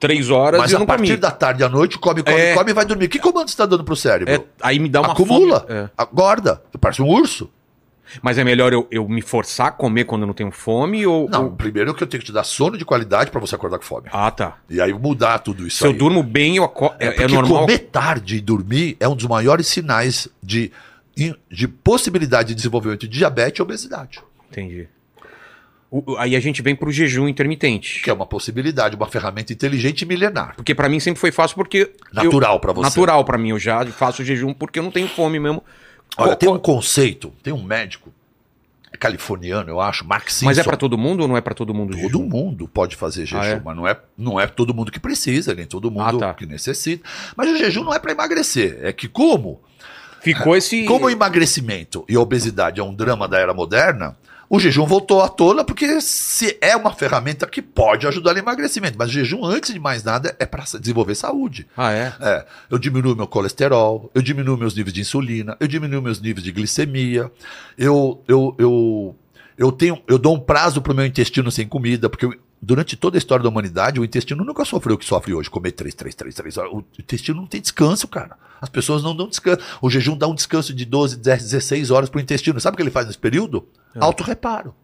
três 0.00 0.30
horas 0.30 0.58
Mas 0.60 0.70
e 0.70 0.74
eu 0.74 0.78
a 0.78 0.80
não 0.80 0.86
partir 0.86 1.08
comi. 1.08 1.16
da 1.18 1.30
tarde 1.30 1.62
à 1.62 1.68
noite, 1.68 1.98
come, 1.98 2.22
come, 2.22 2.36
É. 2.36 2.54
come 2.54 2.70
e 2.70 2.74
vai 2.74 2.84
dormir. 2.86 3.08
Que 3.08 3.18
comando 3.18 3.48
você 3.48 3.52
está 3.52 3.66
dando 3.66 3.84
pro 3.84 3.94
cérebro? 3.94 4.32
É, 4.32 4.40
aí 4.62 4.78
me 4.78 4.88
dá 4.88 5.00
uma 5.02 5.12
Acumula, 5.12 5.60
fome. 5.60 5.72
É. 5.80 5.90
agorda. 5.96 6.62
Parece 6.80 7.02
um 7.02 7.08
urso. 7.08 7.50
Mas 8.22 8.36
é 8.38 8.44
melhor 8.44 8.72
eu, 8.72 8.86
eu 8.90 9.08
me 9.08 9.20
forçar 9.22 9.68
a 9.68 9.70
comer 9.70 10.04
quando 10.04 10.22
eu 10.22 10.26
não 10.26 10.34
tenho 10.34 10.50
fome 10.50 11.06
ou. 11.06 11.28
Não, 11.28 11.44
ou- 11.44 11.50
primeiro 11.52 11.94
que 11.94 12.02
eu 12.02 12.06
tenho 12.06 12.20
que 12.20 12.26
te 12.26 12.32
dar 12.32 12.44
sono 12.44 12.76
de 12.78 12.84
qualidade 12.84 13.30
para 13.30 13.40
você 13.40 13.54
acordar 13.54 13.78
com 13.78 13.84
fome. 13.84 14.08
Ah, 14.12 14.30
tá. 14.30 14.56
E 14.70 14.80
aí 14.80 14.92
mudar 14.92 15.38
tudo 15.38 15.66
isso 15.66 15.78
Se 15.78 15.84
eu 15.86 15.90
aí. 15.90 15.96
durmo 15.96 16.22
bem, 16.22 16.56
eu 16.56 16.64
acordo. 16.64 16.96
É, 17.00 17.06
É, 17.08 17.22
é 17.24 17.28
normal. 17.28 17.60
comer 17.62 17.78
tarde 17.78 18.36
e 18.36 18.40
dormir 18.40 18.96
é 19.00 19.08
um 19.08 19.16
dos 19.16 19.26
maiores 19.26 19.66
sinais 19.66 20.28
de, 20.42 20.70
de 21.50 21.68
possibilidade 21.68 22.48
de 22.48 22.54
desenvolvimento 22.54 23.00
de 23.08 23.18
diabetes 23.18 23.58
e 23.58 23.62
obesidade. 23.62 24.20
Entendi. 24.50 24.88
O- 25.90 26.12
o- 26.12 26.16
aí 26.18 26.34
a 26.34 26.40
gente 26.40 26.60
vem 26.60 26.74
pro 26.74 26.90
jejum 26.90 27.28
intermitente. 27.28 28.02
Que 28.02 28.10
é 28.10 28.12
uma 28.12 28.26
possibilidade, 28.26 28.96
uma 28.96 29.06
ferramenta 29.06 29.52
inteligente 29.52 30.02
e 30.02 30.06
milenar. 30.06 30.54
Porque 30.56 30.74
pra 30.74 30.88
mim 30.88 30.98
sempre 30.98 31.20
foi 31.20 31.30
fácil 31.30 31.54
porque. 31.54 31.92
Natural 32.12 32.58
para 32.58 32.72
você. 32.72 32.82
Natural 32.82 33.24
pra 33.24 33.38
mim. 33.38 33.50
Eu 33.50 33.58
já 33.58 33.86
faço 33.86 34.24
jejum 34.24 34.52
porque 34.52 34.78
eu 34.80 34.82
não 34.82 34.90
tenho 34.90 35.06
fome 35.06 35.38
mesmo. 35.38 35.62
Olha, 36.16 36.28
Qual- 36.30 36.36
tem 36.36 36.48
um 36.48 36.58
conceito, 36.58 37.32
tem 37.42 37.52
um 37.52 37.62
médico 37.62 38.12
californiano, 38.98 39.68
eu 39.68 39.80
acho, 39.80 40.04
Mark 40.04 40.28
Simpson. 40.30 40.46
Mas 40.46 40.58
é 40.58 40.62
pra 40.62 40.76
todo 40.76 40.96
mundo 40.96 41.22
ou 41.22 41.28
não 41.28 41.36
é 41.36 41.40
pra 41.40 41.52
todo 41.54 41.74
mundo? 41.74 41.90
o 41.94 42.00
Todo 42.00 42.18
jejum? 42.18 42.22
mundo 42.28 42.68
pode 42.68 42.94
fazer 42.96 43.26
jejum, 43.26 43.40
Ah, 43.42 43.46
é? 43.46 43.60
mas 43.62 43.76
não 43.76 43.86
é, 43.88 43.96
não 44.16 44.40
é 44.40 44.46
todo 44.46 44.72
mundo 44.72 44.90
que 44.92 45.00
precisa, 45.00 45.52
nem 45.54 45.66
todo 45.66 45.90
mundo 45.90 46.24
Ah, 46.24 46.28
tá. 46.28 46.34
que 46.34 46.46
necessita. 46.46 47.06
Mas 47.36 47.50
o 47.50 47.56
jejum 47.56 47.82
não 47.84 47.92
é 47.92 47.98
para 47.98 48.12
emagrecer, 48.12 48.78
é 48.82 48.92
que 48.92 49.08
como 49.08 49.60
Ficou 50.24 50.56
esse. 50.56 50.84
Como 50.86 51.06
o 51.06 51.10
emagrecimento 51.10 52.04
e 52.08 52.16
a 52.16 52.20
obesidade 52.20 52.80
é 52.80 52.82
um 52.82 52.92
drama 52.94 53.28
da 53.28 53.38
era 53.38 53.54
moderna, 53.54 54.16
o 54.48 54.58
jejum 54.60 54.84
voltou 54.86 55.22
à 55.22 55.28
tona 55.28 55.64
porque 55.64 56.00
se 56.00 56.56
é 56.60 56.76
uma 56.76 56.92
ferramenta 56.92 57.46
que 57.46 57.62
pode 57.62 58.06
ajudar 58.06 58.32
no 58.34 58.38
emagrecimento. 58.38 58.96
Mas 58.98 59.08
o 59.10 59.12
jejum, 59.12 59.44
antes 59.44 59.72
de 59.72 59.80
mais 59.80 60.04
nada, 60.04 60.34
é 60.38 60.44
para 60.46 60.64
desenvolver 60.78 61.14
saúde. 61.14 61.66
Ah, 61.76 61.92
é? 61.92 62.12
É, 62.20 62.44
eu 62.70 62.78
diminuo 62.78 63.16
meu 63.16 63.26
colesterol, 63.26 64.10
eu 64.14 64.20
diminuo 64.22 64.56
meus 64.56 64.74
níveis 64.74 64.92
de 64.94 65.00
insulina, 65.00 65.56
eu 65.60 65.66
diminuo 65.66 66.02
meus 66.02 66.20
níveis 66.20 66.44
de 66.44 66.52
glicemia, 66.52 67.30
eu, 67.76 68.22
eu, 68.28 68.54
eu, 68.58 69.16
eu, 69.58 69.72
tenho, 69.72 70.00
eu 70.06 70.18
dou 70.18 70.34
um 70.34 70.40
prazo 70.40 70.80
para 70.82 70.92
o 70.92 70.96
meu 70.96 71.06
intestino 71.06 71.50
sem 71.50 71.66
comida, 71.66 72.08
porque 72.10 72.26
eu- 72.26 72.34
durante 72.64 72.96
toda 72.96 73.16
a 73.16 73.18
história 73.18 73.42
da 73.42 73.48
humanidade, 73.48 74.00
o 74.00 74.04
intestino 74.04 74.44
nunca 74.44 74.64
sofreu 74.64 74.96
o 74.96 74.98
que 74.98 75.04
sofre 75.04 75.34
hoje, 75.34 75.50
comer 75.50 75.72
3, 75.72 75.94
3, 75.94 76.14
3, 76.14 76.34
3 76.34 76.58
horas. 76.58 76.72
O 76.72 76.84
intestino 76.98 77.40
não 77.40 77.46
tem 77.46 77.60
descanso, 77.60 78.08
cara. 78.08 78.36
As 78.60 78.68
pessoas 78.68 79.02
não 79.02 79.14
dão 79.14 79.28
descanso. 79.28 79.60
O 79.82 79.90
jejum 79.90 80.16
dá 80.16 80.26
um 80.26 80.34
descanso 80.34 80.72
de 80.72 80.84
12, 80.84 81.18
10, 81.18 81.42
16 81.42 81.90
horas 81.90 82.08
para 82.08 82.18
o 82.18 82.22
intestino. 82.22 82.58
Sabe 82.60 82.74
o 82.74 82.76
que 82.76 82.82
ele 82.82 82.90
faz 82.90 83.06
nesse 83.06 83.18
período? 83.18 83.68
Autorreparo. 83.94 84.74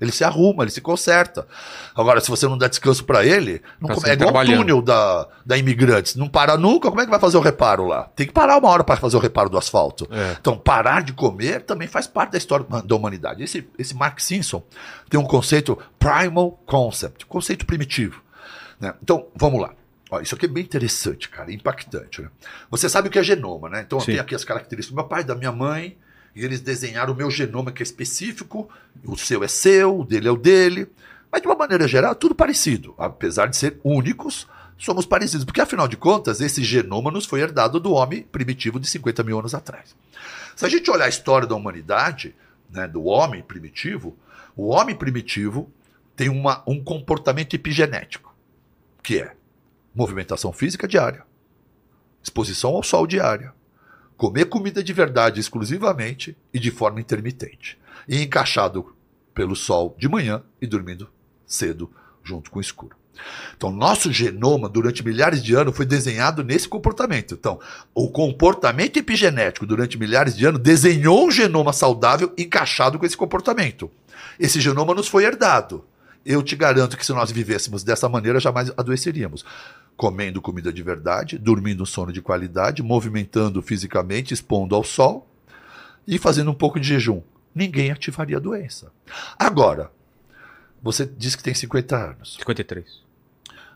Ele 0.00 0.12
se 0.12 0.22
arruma, 0.22 0.62
ele 0.64 0.70
se 0.70 0.80
conserta. 0.80 1.46
Agora, 1.94 2.20
se 2.20 2.28
você 2.30 2.46
não 2.46 2.56
dá 2.56 2.68
descanso 2.68 3.04
para 3.04 3.24
ele, 3.26 3.60
não 3.80 3.88
Tá 3.88 3.94
come- 3.96 4.08
é 4.08 4.12
igual 4.12 4.44
o 4.44 4.46
túnel 4.46 4.80
da, 4.82 5.26
da 5.44 5.58
Imigrantes. 5.58 6.14
Não 6.14 6.28
para 6.28 6.56
nunca, 6.56 6.88
como 6.88 7.00
é 7.00 7.04
que 7.04 7.10
vai 7.10 7.18
fazer 7.18 7.36
o 7.36 7.40
reparo 7.40 7.86
lá? 7.86 8.04
Tem 8.14 8.26
que 8.26 8.32
parar 8.32 8.58
uma 8.58 8.68
hora 8.68 8.84
para 8.84 8.96
fazer 8.96 9.16
o 9.16 9.20
reparo 9.20 9.50
do 9.50 9.58
asfalto. 9.58 10.06
É. 10.10 10.36
Então, 10.40 10.56
parar 10.56 11.02
de 11.02 11.12
comer 11.12 11.62
também 11.62 11.88
faz 11.88 12.06
parte 12.06 12.30
da 12.32 12.38
história 12.38 12.64
da 12.84 12.94
humanidade. 12.94 13.42
Esse, 13.42 13.68
esse 13.76 13.94
Mark 13.96 14.20
Simpson 14.20 14.62
tem 15.10 15.18
um 15.18 15.24
conceito 15.24 15.76
primal 15.98 16.52
concept, 16.64 17.26
conceito 17.26 17.66
primitivo. 17.66 18.22
né? 18.80 18.94
Então, 19.02 19.26
vamos 19.34 19.60
lá. 19.60 19.72
Ó, 20.10 20.20
isso 20.20 20.34
aqui 20.34 20.46
é 20.46 20.48
bem 20.48 20.62
interessante, 20.64 21.28
cara, 21.28 21.52
impactante. 21.52 22.22
Né? 22.22 22.28
Você 22.70 22.88
sabe 22.88 23.08
o 23.08 23.10
que 23.10 23.18
é 23.18 23.22
genoma, 23.22 23.68
né? 23.68 23.82
Então, 23.84 23.98
Sim. 24.00 24.12
tem 24.12 24.18
aqui 24.20 24.34
as 24.34 24.44
características 24.44 24.92
do 24.94 24.96
meu 24.96 25.04
pai, 25.08 25.22
da 25.24 25.34
minha 25.34 25.52
mãe, 25.52 25.98
e 26.38 26.44
eles 26.44 26.60
desenharam 26.60 27.12
o 27.12 27.16
meu 27.16 27.28
genoma, 27.32 27.72
que 27.72 27.82
é 27.82 27.84
específico, 27.84 28.68
o 29.04 29.16
seu 29.16 29.42
é 29.42 29.48
seu, 29.48 29.98
o 29.98 30.04
dele 30.04 30.28
é 30.28 30.30
o 30.30 30.36
dele. 30.36 30.86
Mas, 31.32 31.42
de 31.42 31.48
uma 31.48 31.56
maneira 31.56 31.88
geral, 31.88 32.12
é 32.12 32.14
tudo 32.14 32.32
parecido. 32.32 32.94
Apesar 32.96 33.46
de 33.46 33.56
ser 33.56 33.80
únicos, 33.82 34.46
somos 34.78 35.04
parecidos. 35.04 35.44
Porque, 35.44 35.60
afinal 35.60 35.88
de 35.88 35.96
contas, 35.96 36.40
esse 36.40 36.62
genoma 36.62 37.10
nos 37.10 37.26
foi 37.26 37.40
herdado 37.40 37.80
do 37.80 37.90
homem 37.90 38.22
primitivo 38.22 38.78
de 38.78 38.86
50 38.86 39.24
mil 39.24 39.36
anos 39.36 39.52
atrás. 39.52 39.96
Se 40.54 40.64
a 40.64 40.68
gente 40.68 40.88
olhar 40.88 41.06
a 41.06 41.08
história 41.08 41.44
da 41.46 41.56
humanidade, 41.56 42.36
né, 42.70 42.86
do 42.86 43.02
homem 43.06 43.42
primitivo, 43.42 44.16
o 44.54 44.68
homem 44.68 44.94
primitivo 44.94 45.68
tem 46.14 46.28
uma, 46.28 46.62
um 46.68 46.80
comportamento 46.80 47.54
epigenético, 47.54 48.32
que 49.02 49.18
é 49.18 49.34
movimentação 49.92 50.52
física 50.52 50.86
diária, 50.86 51.24
exposição 52.22 52.76
ao 52.76 52.84
sol 52.84 53.08
diária, 53.08 53.52
comer 54.18 54.46
comida 54.46 54.82
de 54.82 54.92
verdade 54.92 55.40
exclusivamente 55.40 56.36
e 56.52 56.58
de 56.58 56.72
forma 56.72 57.00
intermitente, 57.00 57.78
e 58.06 58.20
encaixado 58.20 58.94
pelo 59.32 59.54
sol 59.54 59.94
de 59.96 60.08
manhã 60.08 60.42
e 60.60 60.66
dormindo 60.66 61.08
cedo 61.46 61.88
junto 62.24 62.50
com 62.50 62.58
o 62.58 62.60
escuro. 62.60 62.96
Então, 63.56 63.70
nosso 63.70 64.12
genoma, 64.12 64.68
durante 64.68 65.04
milhares 65.04 65.42
de 65.42 65.54
anos, 65.54 65.76
foi 65.76 65.86
desenhado 65.86 66.44
nesse 66.44 66.68
comportamento. 66.68 67.34
Então, 67.34 67.60
o 67.94 68.08
comportamento 68.08 68.96
epigenético, 68.96 69.66
durante 69.66 69.98
milhares 69.98 70.36
de 70.36 70.44
anos, 70.44 70.60
desenhou 70.60 71.26
um 71.26 71.30
genoma 71.30 71.72
saudável 71.72 72.32
encaixado 72.36 72.98
com 72.98 73.06
esse 73.06 73.16
comportamento. 73.16 73.90
Esse 74.38 74.60
genoma 74.60 74.94
nos 74.94 75.08
foi 75.08 75.24
herdado. 75.24 75.84
Eu 76.24 76.42
te 76.42 76.54
garanto 76.54 76.96
que 76.96 77.06
se 77.06 77.12
nós 77.12 77.30
vivêssemos 77.30 77.82
dessa 77.82 78.08
maneira, 78.08 78.38
jamais 78.38 78.72
adoeceríamos. 78.76 79.44
Comendo 79.98 80.40
comida 80.40 80.72
de 80.72 80.80
verdade, 80.80 81.36
dormindo 81.36 81.82
um 81.82 81.86
sono 81.86 82.12
de 82.12 82.22
qualidade, 82.22 82.84
movimentando 82.84 83.60
fisicamente, 83.60 84.32
expondo 84.32 84.76
ao 84.76 84.84
sol 84.84 85.28
e 86.06 86.18
fazendo 86.18 86.52
um 86.52 86.54
pouco 86.54 86.78
de 86.78 86.86
jejum. 86.86 87.20
Ninguém 87.52 87.90
ativaria 87.90 88.36
a 88.36 88.40
doença. 88.40 88.92
Agora, 89.36 89.90
você 90.80 91.04
disse 91.04 91.36
que 91.36 91.42
tem 91.42 91.52
50 91.52 91.96
anos. 91.96 92.36
53. 92.38 92.86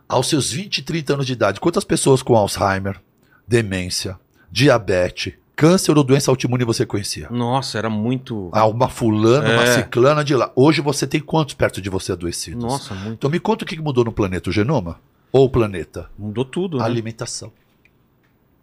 Aos 0.09 0.29
seus 0.29 0.53
20, 0.53 0.83
30 0.83 1.15
anos 1.15 1.27
de 1.27 1.33
idade, 1.33 1.59
quantas 1.59 1.83
pessoas 1.83 2.23
com 2.23 2.37
Alzheimer, 2.37 3.01
demência, 3.45 4.17
diabetes, 4.49 5.35
câncer 5.57 5.99
ou 5.99 6.05
doença 6.05 6.31
autoimune 6.31 6.65
você 6.65 6.87
conhecia? 6.87 7.29
Nossa, 7.33 7.79
era 7.79 7.91
muito. 7.91 8.49
Ah, 8.53 8.67
uma 8.67 8.89
fulana, 8.89 9.55
uma 9.55 9.65
É. 9.65 9.75
ciclana 9.75 10.23
de 10.23 10.37
lá. 10.37 10.53
Hoje 10.55 10.81
você 10.81 11.05
tem 11.05 11.21
quantos 11.21 11.55
perto 11.55 11.83
de 11.83 11.91
você 11.91 12.13
adoecidos? 12.13 12.63
Nossa, 12.63 12.95
muito. 12.95 13.15
Então 13.15 13.29
me 13.31 13.41
conta 13.41 13.65
o 13.65 13.67
que 13.67 13.77
mudou 13.81 14.05
no 14.05 14.13
planeta, 14.13 14.51
o 14.51 14.53
genoma? 14.53 15.01
Ou 15.33 15.47
o 15.47 15.51
planeta? 15.51 16.11
Mudou 16.19 16.45
tudo, 16.45 16.77
A 16.77 16.81
né? 16.81 16.87
alimentação. 16.87 17.51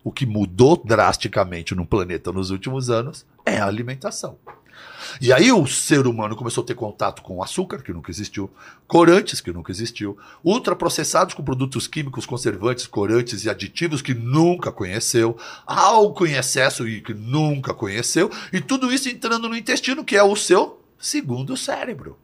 O 0.04 0.12
que 0.12 0.26
mudou 0.26 0.78
drasticamente 0.78 1.74
no 1.74 1.86
planeta 1.86 2.32
nos 2.32 2.52
últimos 2.52 2.92
anos 2.92 3.26
é 3.44 3.58
a 3.58 3.66
alimentação. 3.66 4.38
E 5.20 5.34
aí 5.34 5.52
o 5.52 5.66
ser 5.66 6.06
humano 6.06 6.36
começou 6.36 6.64
a 6.64 6.68
ter 6.68 6.76
contato 6.76 7.22
com 7.24 7.42
açúcar, 7.42 7.80
que 7.82 7.92
nunca 7.92 8.12
existiu, 8.12 8.50
corantes, 8.88 9.42
que 9.42 9.52
nunca 9.52 9.72
existiu, 9.72 10.18
ultraprocessados 10.44 11.34
com 11.34 11.44
produtos 11.44 11.88
químicos, 11.88 12.26
conservantes, 12.26 12.86
corantes 12.88 13.44
e 13.44 13.50
aditivos 13.50 14.02
que 14.02 14.14
nunca 14.14 14.72
conheceu, 14.72 15.36
álcool 15.66 16.28
em 16.28 16.36
excesso 16.36 16.88
e 16.88 17.02
que 17.02 17.14
nunca 17.14 17.74
conheceu, 17.74 18.30
e 18.54 18.62
tudo 18.62 18.94
isso 18.94 19.10
entrando 19.10 19.50
no 19.50 19.58
intestino, 19.58 20.06
que 20.06 20.16
é 20.16 20.24
o 20.24 20.36
seu 20.36 20.80
segundo 20.98 21.58
cérebro 21.58 22.18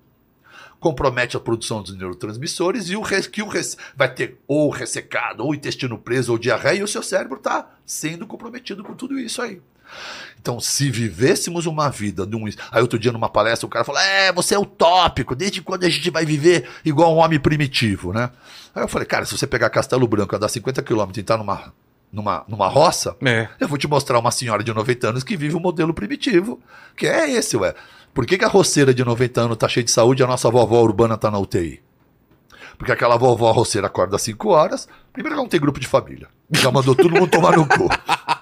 compromete 0.86 1.36
a 1.36 1.39
produção 1.39 1.81
dos 1.81 1.97
neurotransmissores 1.97 2.91
e 2.91 2.95
o 2.95 3.01
que 3.31 3.41
o 3.41 3.49
vai 3.95 4.13
ter 4.13 4.38
ou 4.47 4.69
ressecado, 4.69 5.43
ou 5.43 5.55
intestino 5.55 5.97
preso, 5.97 6.31
ou 6.31 6.38
diarreia, 6.38 6.81
e 6.81 6.83
o 6.83 6.88
seu 6.88 7.01
cérebro 7.01 7.38
está 7.38 7.71
sendo 7.83 8.27
comprometido 8.27 8.83
com 8.83 8.93
tudo 8.93 9.17
isso 9.19 9.41
aí. 9.41 9.59
Então, 10.39 10.59
se 10.59 10.91
vivêssemos 10.91 11.65
uma 11.65 11.89
vida 11.89 12.23
de 12.23 12.36
um. 12.36 12.45
Aí, 12.71 12.83
outro 12.83 12.99
dia, 12.99 13.11
numa 13.11 13.27
palestra, 13.27 13.65
o 13.65 13.69
cara 13.69 13.83
falou: 13.83 13.99
É, 13.99 14.31
você 14.31 14.53
é 14.53 14.59
utópico, 14.59 15.36
desde 15.36 15.59
quando 15.59 15.86
a 15.86 15.89
gente 15.89 16.11
vai 16.11 16.23
viver 16.23 16.69
igual 16.86 17.15
um 17.15 17.17
homem 17.17 17.39
primitivo, 17.39 18.13
né? 18.13 18.29
Aí 18.75 18.83
eu 18.83 18.88
falei: 18.88 19.07
Cara, 19.07 19.25
se 19.25 19.36
você 19.36 19.47
pegar 19.47 19.71
Castelo 19.71 20.07
Branco, 20.07 20.36
andar 20.36 20.49
50 20.49 20.83
quilômetros 20.83 21.17
e 21.17 21.21
entrar 21.21 21.38
numa, 21.38 21.73
numa, 22.12 22.43
numa 22.47 22.68
roça, 22.68 23.16
É. 23.26 23.47
eu 23.60 23.68
vou 23.68 23.78
te 23.78 23.88
mostrar 23.88 24.20
uma 24.20 24.32
senhora 24.32 24.64
de 24.64 24.74
90 24.74 25.10
anos 25.10 25.24
que 25.24 25.36
vive 25.36 25.56
um 25.56 25.60
modelo 25.60 25.93
primitivo, 25.93 26.60
que 26.95 27.08
é 27.08 27.30
esse, 27.32 27.58
ué. 27.58 27.74
Por 28.14 28.26
que, 28.26 28.38
que 28.38 28.45
a 28.45 28.47
roceira 28.47 28.93
de 28.93 29.03
90 29.03 29.41
anos 29.41 29.58
tá 29.58 29.68
cheia 29.68 29.84
de 29.84 29.91
saúde 29.91 30.22
e 30.22 30.24
a 30.24 30.28
nossa 30.28 30.49
vovó 30.49 30.82
urbana 30.82 31.18
tá 31.18 31.30
na 31.30 31.38
UTI? 31.38 31.82
Porque 32.78 32.91
aquela 32.91 33.18
vovó 33.18 33.51
roceira 33.51 33.88
acorda 33.88 34.16
às 34.16 34.22
5 34.22 34.49
horas, 34.49 34.88
primeiro 35.12 35.34
que 35.36 35.39
ela 35.39 35.43
não 35.43 35.49
tem 35.49 35.60
grupo 35.60 35.80
de 35.80 35.88
família. 35.88 36.28
Já 36.51 36.72
mandou 36.72 36.95
todo 36.95 37.10
mundo 37.12 37.28
tomar 37.28 37.58
no 37.58 37.66
cu. 37.68 37.89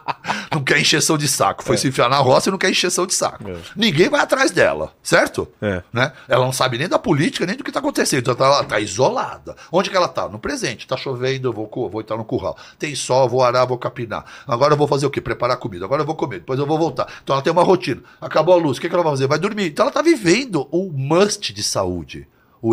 Não 0.53 0.63
quer 0.63 0.79
encheção 0.79 1.17
de 1.17 1.27
saco. 1.27 1.63
Foi 1.63 1.77
se 1.77 1.87
enfiar 1.87 2.09
na 2.09 2.17
roça 2.17 2.49
e 2.49 2.51
não 2.51 2.57
quer 2.57 2.69
encheção 2.69 3.05
de 3.05 3.13
saco. 3.13 3.49
É. 3.49 3.57
Ninguém 3.75 4.09
vai 4.09 4.21
atrás 4.21 4.51
dela, 4.51 4.93
certo? 5.01 5.47
É. 5.61 5.81
Né? 5.91 6.11
Ela 6.27 6.45
não 6.45 6.51
sabe 6.51 6.77
nem 6.77 6.87
da 6.87 6.99
política, 6.99 7.45
nem 7.45 7.55
do 7.55 7.63
que 7.63 7.69
está 7.69 7.79
acontecendo. 7.79 8.19
Então 8.19 8.45
ela 8.45 8.59
tá, 8.59 8.63
tá 8.63 8.79
isolada. 8.79 9.55
Onde 9.71 9.89
que 9.89 9.97
ela 9.97 10.07
tá? 10.07 10.29
No 10.29 10.39
presente. 10.39 10.87
Tá 10.87 10.95
chovendo, 10.97 11.47
eu 11.49 11.53
vou, 11.53 11.69
vou 11.89 12.01
estar 12.01 12.17
no 12.17 12.25
curral. 12.25 12.57
Tem 12.77 12.93
sol, 12.95 13.27
vou 13.27 13.43
arar, 13.43 13.65
vou 13.65 13.77
capinar. 13.77 14.25
Agora 14.47 14.73
eu 14.73 14.77
vou 14.77 14.87
fazer 14.87 15.05
o 15.05 15.09
quê? 15.09 15.21
Preparar 15.21 15.57
comida. 15.57 15.85
Agora 15.85 16.01
eu 16.01 16.05
vou 16.05 16.15
comer, 16.15 16.39
depois 16.39 16.59
eu 16.59 16.65
vou 16.65 16.77
voltar. 16.77 17.07
Então 17.23 17.35
ela 17.35 17.43
tem 17.43 17.51
uma 17.51 17.63
rotina. 17.63 18.01
Acabou 18.21 18.53
a 18.53 18.57
luz, 18.57 18.77
o 18.77 18.81
que, 18.81 18.87
que 18.87 18.93
ela 18.95 19.03
vai 19.03 19.13
fazer? 19.13 19.27
Vai 19.27 19.39
dormir. 19.39 19.67
Então 19.67 19.85
ela 19.85 19.93
tá 19.93 20.01
vivendo 20.01 20.67
o 20.71 20.91
must 20.91 21.53
de 21.53 21.63
saúde. 21.63 22.27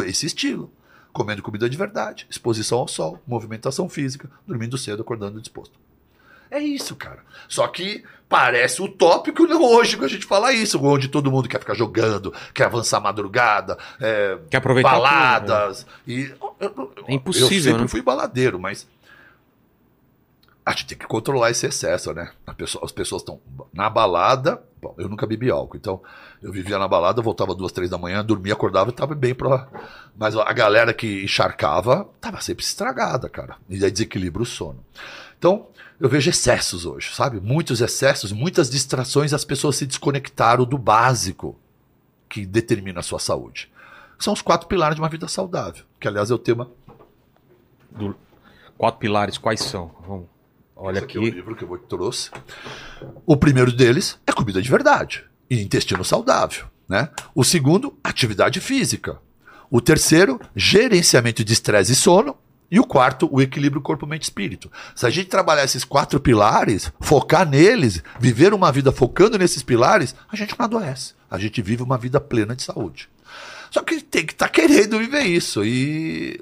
Esse 0.06 0.26
estilo. 0.26 0.70
Comendo 1.12 1.42
comida 1.42 1.68
de 1.68 1.76
verdade, 1.76 2.24
exposição 2.30 2.78
ao 2.78 2.86
sol, 2.86 3.18
movimentação 3.26 3.88
física, 3.88 4.30
dormindo 4.46 4.78
cedo, 4.78 5.02
acordando 5.02 5.40
disposto. 5.40 5.76
É 6.50 6.58
isso, 6.58 6.96
cara. 6.96 7.20
Só 7.48 7.66
que 7.68 8.02
parece 8.28 8.80
utópico 8.82 9.42
hoje 9.44 9.96
que 9.96 10.04
a 10.04 10.08
gente 10.08 10.24
fala 10.26 10.52
isso, 10.52 10.80
onde 10.84 11.08
todo 11.08 11.30
mundo 11.30 11.48
quer 11.48 11.58
ficar 11.60 11.74
jogando, 11.74 12.32
quer 12.54 12.64
avançar 12.64 13.00
madrugada, 13.00 13.76
é, 14.00 14.38
Quer 14.50 14.58
aproveitar 14.58 14.90
baladas. 14.90 15.86
E, 16.06 16.32
É 17.06 17.14
impossível, 17.14 17.48
Eu 17.56 17.62
sempre 17.62 17.82
né? 17.82 17.88
fui 17.88 18.02
baladeiro, 18.02 18.58
mas 18.58 18.86
a 20.64 20.72
gente 20.72 20.86
tem 20.86 20.98
que 20.98 21.06
controlar 21.06 21.50
esse 21.50 21.66
excesso, 21.66 22.12
né? 22.12 22.30
Pessoa- 22.56 22.84
as 22.84 22.92
pessoas 22.92 23.22
estão 23.22 23.40
na 23.72 23.88
balada. 23.88 24.62
Bom, 24.80 24.94
eu 24.98 25.08
nunca 25.08 25.26
bebi 25.26 25.50
álcool, 25.50 25.76
então 25.76 26.00
eu 26.42 26.52
vivia 26.52 26.78
na 26.78 26.86
balada, 26.86 27.20
voltava 27.22 27.54
duas, 27.54 27.72
três 27.72 27.90
da 27.90 27.98
manhã, 27.98 28.24
dormia, 28.24 28.52
acordava 28.52 28.90
e 28.90 28.92
tava 28.92 29.14
bem 29.14 29.34
pra. 29.34 29.66
Mas 30.16 30.36
a 30.36 30.52
galera 30.52 30.92
que 30.94 31.24
encharcava 31.24 32.08
tava 32.20 32.40
sempre 32.40 32.64
estragada, 32.64 33.28
cara. 33.28 33.56
E 33.68 33.82
aí 33.84 33.90
desequilibra 33.90 34.42
o 34.42 34.46
sono. 34.46 34.84
Então, 35.38 35.66
eu 36.00 36.08
vejo 36.08 36.30
excessos 36.30 36.86
hoje, 36.86 37.14
sabe? 37.14 37.38
Muitos 37.40 37.80
excessos, 37.80 38.32
muitas 38.32 38.70
distrações, 38.70 39.32
as 39.34 39.44
pessoas 39.44 39.76
se 39.76 39.86
desconectaram 39.86 40.64
do 40.64 40.78
básico 40.78 41.58
que 42.28 42.46
determina 42.46 43.00
a 43.00 43.02
sua 43.02 43.18
saúde. 43.18 43.70
São 44.18 44.32
os 44.32 44.42
quatro 44.42 44.66
pilares 44.66 44.96
de 44.96 45.02
uma 45.02 45.08
vida 45.08 45.28
saudável, 45.28 45.84
que 45.98 46.08
aliás 46.08 46.30
é 46.30 46.34
o 46.34 46.38
tema 46.38 46.70
Do- 47.90 48.16
Quatro 48.78 48.98
pilares, 49.00 49.36
quais 49.36 49.60
são? 49.60 49.90
Vamos. 50.06 50.26
Olha 50.74 50.96
Esse 50.96 51.04
aqui. 51.04 51.18
é 51.18 51.20
o 51.20 51.24
livro 51.24 51.54
que 51.54 51.62
eu 51.64 51.78
trouxe. 51.78 52.30
O 53.26 53.36
primeiro 53.36 53.70
deles 53.70 54.18
é 54.26 54.32
comida 54.32 54.62
de 54.62 54.70
verdade 54.70 55.24
e 55.50 55.60
intestino 55.60 56.02
saudável, 56.02 56.64
né? 56.88 57.10
O 57.34 57.44
segundo, 57.44 57.98
atividade 58.02 58.58
física. 58.60 59.20
O 59.70 59.80
terceiro, 59.82 60.40
gerenciamento 60.56 61.44
de 61.44 61.52
estresse 61.52 61.92
e 61.92 61.96
sono. 61.96 62.36
E 62.70 62.78
o 62.78 62.84
quarto, 62.84 63.28
o 63.32 63.40
equilíbrio 63.42 63.82
corpo, 63.82 64.06
mente 64.06 64.22
e 64.22 64.26
espírito. 64.26 64.70
Se 64.94 65.04
a 65.04 65.10
gente 65.10 65.28
trabalhar 65.28 65.64
esses 65.64 65.84
quatro 65.84 66.20
pilares, 66.20 66.92
focar 67.00 67.48
neles, 67.48 68.02
viver 68.20 68.54
uma 68.54 68.70
vida 68.70 68.92
focando 68.92 69.36
nesses 69.36 69.62
pilares, 69.62 70.14
a 70.30 70.36
gente 70.36 70.54
não 70.56 70.64
adoece. 70.66 71.14
A 71.28 71.38
gente 71.38 71.60
vive 71.60 71.82
uma 71.82 71.98
vida 71.98 72.20
plena 72.20 72.54
de 72.54 72.62
saúde. 72.62 73.08
Só 73.70 73.82
que 73.82 74.00
tem 74.00 74.24
que 74.24 74.32
estar 74.32 74.48
querendo 74.48 74.98
viver 74.98 75.22
isso. 75.22 75.64
E. 75.64 76.40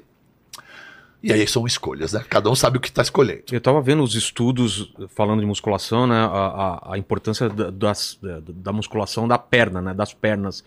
E 1.21 1.33
aí 1.33 1.45
são 1.47 1.65
escolhas, 1.67 2.13
né? 2.13 2.23
Cada 2.29 2.49
um 2.49 2.55
sabe 2.55 2.77
o 2.77 2.79
que 2.81 2.87
está 2.87 3.01
escolhendo. 3.01 3.43
Eu 3.51 3.59
tava 3.59 3.81
vendo 3.81 4.01
os 4.01 4.15
estudos 4.15 4.93
falando 5.15 5.41
de 5.41 5.45
musculação, 5.45 6.07
né? 6.07 6.15
A, 6.15 6.21
a- 6.27 6.93
a 6.93 6.97
importância 6.97 7.49
da, 7.49 7.69
das- 7.69 8.17
da- 8.53 8.71
musculação 8.71 9.27
da 9.27 9.37
perna, 9.37 9.81
né? 9.81 9.93
Das 9.93 10.13
pernas 10.13 10.63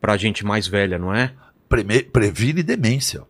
pra 0.00 0.16
gente 0.16 0.44
mais 0.44 0.66
velha, 0.68 0.96
não 0.98 1.12
é? 1.12 1.32
preme- 1.68 2.04
previne 2.04 2.62
demência. 2.62 3.22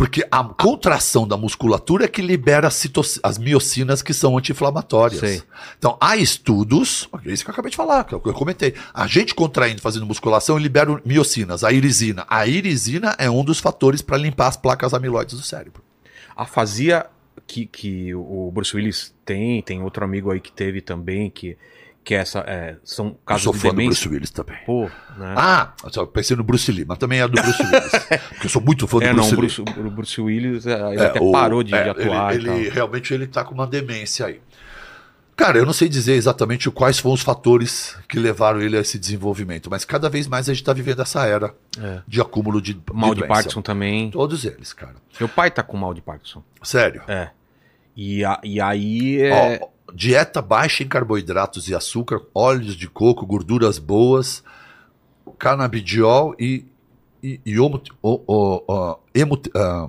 Porque 0.00 0.26
a 0.30 0.42
contração 0.42 1.28
da 1.28 1.36
musculatura 1.36 2.06
é 2.06 2.08
que 2.08 2.22
libera 2.22 2.66
as, 2.66 2.88
as 3.22 3.36
miocinas 3.36 4.00
que 4.00 4.14
são 4.14 4.38
anti-inflamatórias. 4.38 5.44
Então, 5.78 5.98
há 6.00 6.16
estudos, 6.16 7.06
é 7.26 7.30
isso 7.30 7.44
que 7.44 7.50
eu 7.50 7.52
acabei 7.52 7.70
de 7.70 7.76
falar, 7.76 8.04
que 8.04 8.14
é 8.14 8.16
o 8.16 8.20
que 8.20 8.30
eu 8.30 8.32
comentei. 8.32 8.74
A 8.94 9.06
gente 9.06 9.34
contraindo, 9.34 9.82
fazendo 9.82 10.06
musculação, 10.06 10.56
libera 10.56 10.98
miocinas, 11.04 11.62
a 11.62 11.70
irisina. 11.70 12.24
A 12.30 12.46
irisina 12.46 13.14
é 13.18 13.28
um 13.28 13.44
dos 13.44 13.60
fatores 13.60 14.00
para 14.00 14.16
limpar 14.16 14.46
as 14.46 14.56
placas 14.56 14.94
amiloides 14.94 15.36
do 15.36 15.42
cérebro. 15.42 15.82
Afasia 16.34 17.04
que, 17.46 17.66
que 17.66 18.14
o 18.14 18.50
Bruce 18.50 18.74
Willis 18.74 19.14
tem, 19.22 19.60
tem 19.60 19.82
outro 19.82 20.02
amigo 20.02 20.30
aí 20.30 20.40
que 20.40 20.50
teve 20.50 20.80
também, 20.80 21.28
que, 21.28 21.58
que 22.02 22.14
essa, 22.14 22.40
é, 22.46 22.76
são 22.82 23.08
Eu 23.08 23.18
casos 23.26 23.42
sou 23.44 23.52
de 23.52 23.58
fã 23.58 23.68
do 23.68 23.74
demência. 23.76 23.90
Bruce 24.02 24.08
Willis 24.08 24.30
também. 24.30 24.56
Pô, 24.64 24.84
né? 25.16 25.34
Ah, 25.36 25.72
eu 25.94 26.06
pensei 26.06 26.36
no 26.36 26.42
Bruce 26.42 26.70
Lee, 26.72 26.84
mas 26.86 26.98
também 26.98 27.20
é 27.20 27.28
do 27.28 27.40
Bruce 27.40 27.62
Willis. 27.62 27.90
porque 28.30 28.46
eu 28.46 28.50
sou 28.50 28.62
muito 28.62 28.86
fã 28.88 28.98
do 28.98 29.04
é, 29.04 29.12
Bruce 29.12 29.30
não, 29.32 29.38
o 29.38 29.40
Lee. 29.42 29.54
Bruce, 29.54 29.60
o 29.86 29.90
Bruce 29.90 30.20
Willis 30.20 30.66
é, 30.66 30.92
ele 30.92 31.02
É, 31.02 31.06
até 31.06 31.20
o- 31.20 31.30
parou 31.30 31.62
de, 31.62 31.74
é, 31.74 31.84
de 31.84 31.90
atuar 31.90 32.34
Ele, 32.34 32.48
ele- 32.50 32.68
realmente 32.70 33.12
ele 33.12 33.26
tá 33.26 33.44
com 33.44 33.54
uma 33.54 33.66
demência 33.66 34.26
aí. 34.26 34.40
Cara, 35.36 35.56
eu 35.56 35.64
não 35.64 35.72
sei 35.72 35.88
dizer 35.88 36.14
exatamente 36.14 36.70
quais 36.70 36.98
foram 36.98 37.14
os 37.14 37.22
fatores 37.22 37.96
que 38.08 38.18
levaram 38.18 38.60
ele 38.60 38.76
a 38.76 38.80
esse 38.80 38.98
desenvolvimento, 38.98 39.70
mas 39.70 39.86
cada 39.86 40.08
vez 40.10 40.26
mais 40.26 40.48
a 40.50 40.52
gente 40.52 40.62
tá 40.64 40.72
vivendo 40.74 41.00
essa 41.00 41.24
era 41.26 41.54
É. 41.80 42.00
de 42.06 42.20
acúmulo 42.20 42.60
de, 42.60 42.78
Mal 42.92 43.14
de 43.14 43.20
doença. 43.20 43.34
Parkinson 43.34 43.62
também. 43.62 44.10
Todos 44.10 44.44
eles, 44.44 44.74
cara. 44.74 44.96
Meu 45.18 45.28
pai 45.30 45.50
tá 45.50 45.62
com 45.62 45.78
mal 45.78 45.94
de 45.94 46.02
Parkinson. 46.02 46.42
Sério. 46.62 47.02
É. 47.08 47.30
E, 47.96 48.22
a- 48.22 48.40
e 48.44 48.60
aí 48.60 49.22
é. 49.22 49.60
Ó, 49.62 49.68
dieta 49.94 50.40
baixa 50.42 50.82
em 50.82 50.88
carboidratos 50.88 51.68
e 51.68 51.74
açúcar, 51.74 52.20
óleos 52.34 52.74
de 52.76 52.88
coco, 52.88 53.26
gorduras 53.26 53.78
boas, 53.78 54.42
canabidiol 55.38 56.34
e, 56.38 56.64
e, 57.22 57.40
e 57.44 57.58
homo- 57.58 57.82
o- 58.02 58.22
o- 58.26 58.64
o- 58.72 58.98
hemo- 59.14 59.40
ah, 59.54 59.88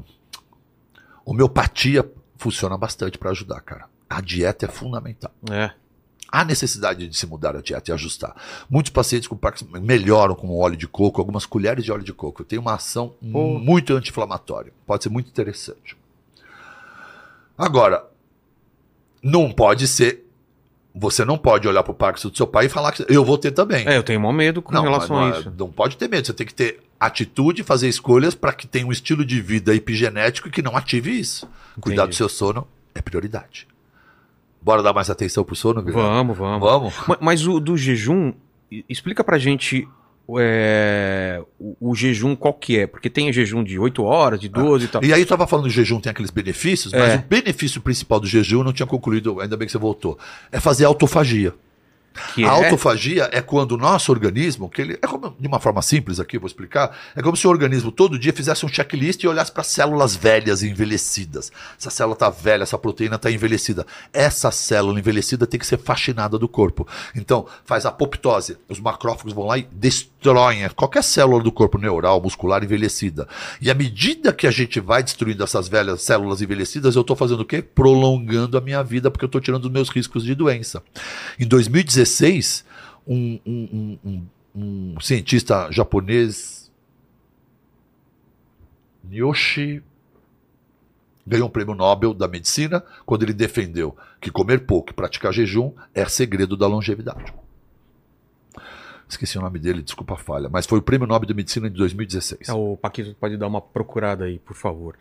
homeopatia 1.26 2.10
funciona 2.38 2.78
bastante 2.78 3.18
para 3.18 3.32
ajudar, 3.32 3.62
cara. 3.62 3.86
A 4.10 4.22
dieta 4.22 4.66
é 4.66 4.70
fundamental. 4.70 5.32
é. 5.52 5.72
Há 6.34 6.45
necessidade 6.45 7.10
de 7.10 7.18
se 7.18 7.28
mudar 7.28 7.58
a 7.58 7.62
dieta 7.62 7.91
e 7.91 7.93
ajustar. 7.93 8.34
Muitos 8.70 8.89
pacientes 8.89 9.28
com 9.28 9.36
Parkinson 9.36 9.66
melhoram 9.82 10.34
com 10.34 10.58
óleo 10.58 10.78
de 10.78 10.88
coco, 10.88 11.20
algumas 11.20 11.45
colheres 11.45 11.84
de 11.84 11.91
óleo 11.91 12.06
de 12.06 12.14
coco. 12.14 12.41
Tem 12.45 12.58
uma 12.58 12.74
ação 12.76 13.14
muito 13.22 13.93
anti-inflamatória. 13.93 14.72
Pode 14.86 15.04
ser 15.04 15.10
muito 15.10 15.28
interessante. 15.30 15.97
Agora, 17.58 18.06
não 19.22 19.51
pode 19.51 19.88
ser. 19.88 20.26
Você 20.93 21.24
não 21.24 21.38
pode 21.38 21.67
olhar 21.67 21.84
para 21.84 21.91
o 21.91 21.95
Parkinson 21.95 22.30
do 22.30 22.36
seu 22.36 22.45
pai 22.45 22.65
e 22.65 22.69
falar 22.69 22.91
que 22.91 23.05
eu 23.07 23.24
vou 23.24 23.38
ter 23.38 23.51
também. 23.51 23.88
É, 23.88 23.95
eu 23.97 24.03
tenho 24.03 24.19
maior 24.19 24.34
medo 24.34 24.61
com 24.61 24.74
não, 24.74 24.84
relação 24.84 25.15
mas 25.15 25.26
a 25.26 25.30
não, 25.30 25.36
é- 25.36 25.39
isso. 25.39 25.53
não 25.57 25.69
pode 25.72 25.95
ter 25.95 26.09
medo. 26.09 26.28
Você 26.28 26.34
tem 26.34 26.45
que 26.45 26.53
ter 26.53 26.82
atitude, 26.99 27.63
fazer 27.63 27.88
escolhas 27.88 28.36
para 28.36 28.51
que 28.51 28.67
tenha 28.67 28.86
um 28.86 28.91
estilo 28.91 29.24
de 29.24 29.41
vida 29.41 29.74
epigenético 29.74 30.49
que 30.49 30.61
não 30.61 30.76
ative 30.76 31.17
isso. 31.17 31.47
Cuidar 31.80 32.05
do 32.07 32.13
seu 32.13 32.28
sono 32.28 32.67
é 32.93 33.01
prioridade. 33.01 33.67
Bora 34.61 34.84
dar 34.84 34.93
mais 34.93 35.09
atenção 35.09 35.43
pro 35.45 35.55
sono, 35.55 35.82
Guilherme? 35.82 36.03
Vamos, 36.03 36.38
vamos. 36.38 36.69
Vamos? 36.69 36.93
Ma- 37.07 37.17
Mas 37.22 37.47
o 37.47 37.59
do 37.59 37.76
jejum, 37.78 38.34
explica 38.88 39.24
pra 39.24 39.39
gente 39.39 39.88
é, 40.39 41.41
o, 41.59 41.89
o 41.91 41.95
jejum 41.95 42.36
qual 42.36 42.53
que 42.53 42.79
é, 42.79 42.88
porque 42.88 43.09
tem 43.09 43.32
jejum 43.32 43.63
de 43.63 43.77
8 43.79 44.03
horas, 44.03 44.39
de 44.39 44.49
12 44.49 44.86
e 44.86 44.88
tal. 44.88 45.03
E 45.03 45.13
aí 45.13 45.21
eu 45.21 45.25
tava 45.27 45.47
falando 45.47 45.65
do 45.65 45.71
jejum, 45.71 45.99
tem 45.99 46.09
aqueles 46.11 46.32
benefícios, 46.32 46.93
mas 46.93 47.13
É. 47.13 47.15
o 47.17 47.21
benefício 47.27 47.82
principal 47.82 48.19
do 48.19 48.27
jejum 48.27 48.59
eu 48.59 48.63
não 48.63 48.73
tinha 48.73 48.88
concluído, 48.88 49.39
ainda 49.41 49.57
bem 49.57 49.65
que 49.65 49.71
você 49.71 49.77
voltou. 49.77 50.17
É 50.51 50.59
fazer 50.59 50.86
autofagia. 50.86 51.53
Que 52.34 52.43
a 52.43 52.47
é, 52.47 52.49
autofagia 52.49 53.30
é 53.32 53.41
quando 53.41 53.74
o 53.74 53.78
nosso 53.78 54.12
organismo, 54.12 54.70
que 54.70 54.82
ele 54.82 54.99
é 55.01 55.07
como, 55.07 55.36
de 55.39 55.47
uma 55.47 55.59
forma 55.59 55.82
simples 55.82 56.20
aqui, 56.20 56.38
vou 56.38 56.47
explicar, 56.47 56.97
é 57.16 57.22
como 57.22 57.38
se 57.38 57.47
o 57.47 57.49
organismo 57.49 57.91
todo 57.91 58.20
dia 58.20 58.34
fizesse 58.34 58.66
um 58.66 58.70
checklist 58.70 59.24
e 59.24 59.28
olhasse 59.28 59.51
para 59.51 59.64
células 59.64 60.16
velhas 60.16 60.62
envelhecidas. 60.62 61.51
Essa 61.80 61.89
célula 61.89 62.16
tá 62.16 62.30
velha, 62.30 62.64
essa 62.64 62.78
proteína 62.78 63.18
tá 63.18 63.32
envelhecida. 63.32 63.86
Essa 64.12 64.51
célula 64.51 64.99
envelhecida 64.99 65.47
tem 65.47 65.59
que 65.59 65.66
ser 65.66 65.78
faxinada 65.78 66.38
do 66.38 66.47
corpo. 66.47 66.88
Então, 67.16 67.45
faz 67.66 67.86
apoptose. 67.86 68.57
Os 68.68 68.80
macrófagos 68.80 69.34
vão 69.34 69.45
lá 69.45 69.57
e 69.57 69.68
destroem 69.72 70.68
qualquer 70.76 71.03
célula 71.03 71.41
do 71.41 71.51
corpo 71.51 71.78
neural, 71.78 72.22
muscular 72.22 72.64
envelhecida. 72.64 73.28
E 73.59 73.72
à 73.72 73.74
medida 73.74 74.34
que 74.34 74.45
a 74.45 74.51
gente 74.51 74.80
vai 74.80 75.01
destruindo 75.01 75.43
essas 75.43 75.68
velhas 75.68 76.01
células 76.01 76.41
envelhecidas, 76.41 76.95
eu 76.95 77.01
estou 77.01 77.16
fazendo 77.16 77.41
o 77.41 77.45
quê? 77.45 77.62
Prolongando 77.62 78.57
a 78.57 78.62
minha 78.62 78.84
vida, 78.84 79.09
porque 79.09 79.26
eu 79.26 79.28
estou 79.28 79.41
tirando 79.41 79.66
os 79.66 79.72
meus 79.72 79.89
riscos 79.89 80.24
de 80.24 80.36
doença. 80.36 80.84
Em 81.39 81.47
2016, 81.47 82.01
um, 83.08 83.39
um- 83.45 83.70
um- 83.74 83.99
um- 84.06 84.93
um 84.95 84.99
cientista 84.99 85.72
japonês, 85.72 86.72
Yoshi. 89.12 89.84
ganhou 91.26 91.47
um 91.47 91.52
prêmio 91.52 91.76
Nobel 91.76 92.14
da 92.14 92.28
Medicina 92.28 92.84
quando 93.06 93.24
ele 93.24 93.34
defendeu 93.34 93.95
que 94.20 94.32
comer 94.32 94.66
pouco 94.66 94.91
e 94.91 94.93
praticar 94.93 95.32
jejum 95.32 95.72
é 95.93 96.04
segredo 96.06 96.58
da 96.58 96.66
longevidade. 96.68 97.34
Esqueci 99.08 99.38
o 99.38 99.41
nome 99.41 99.60
dele, 99.60 99.82
desculpa 99.84 100.16
a 100.16 100.18
falha, 100.18 100.49
mas 100.49 100.66
foi 100.66 100.80
o 100.80 100.82
prêmio 100.82 101.06
Nobel 101.08 101.28
da 101.28 101.34
Medicina 101.34 101.70
de 101.70 101.76
2016. 101.78 102.49
É, 102.49 102.54
o 102.54 102.76
Paquito 102.78 103.14
pode 103.20 103.38
dar 103.38 103.47
uma 103.47 103.62
procurada 103.62 104.26
aí, 104.26 104.39
por 104.39 104.56
favor. 104.56 104.97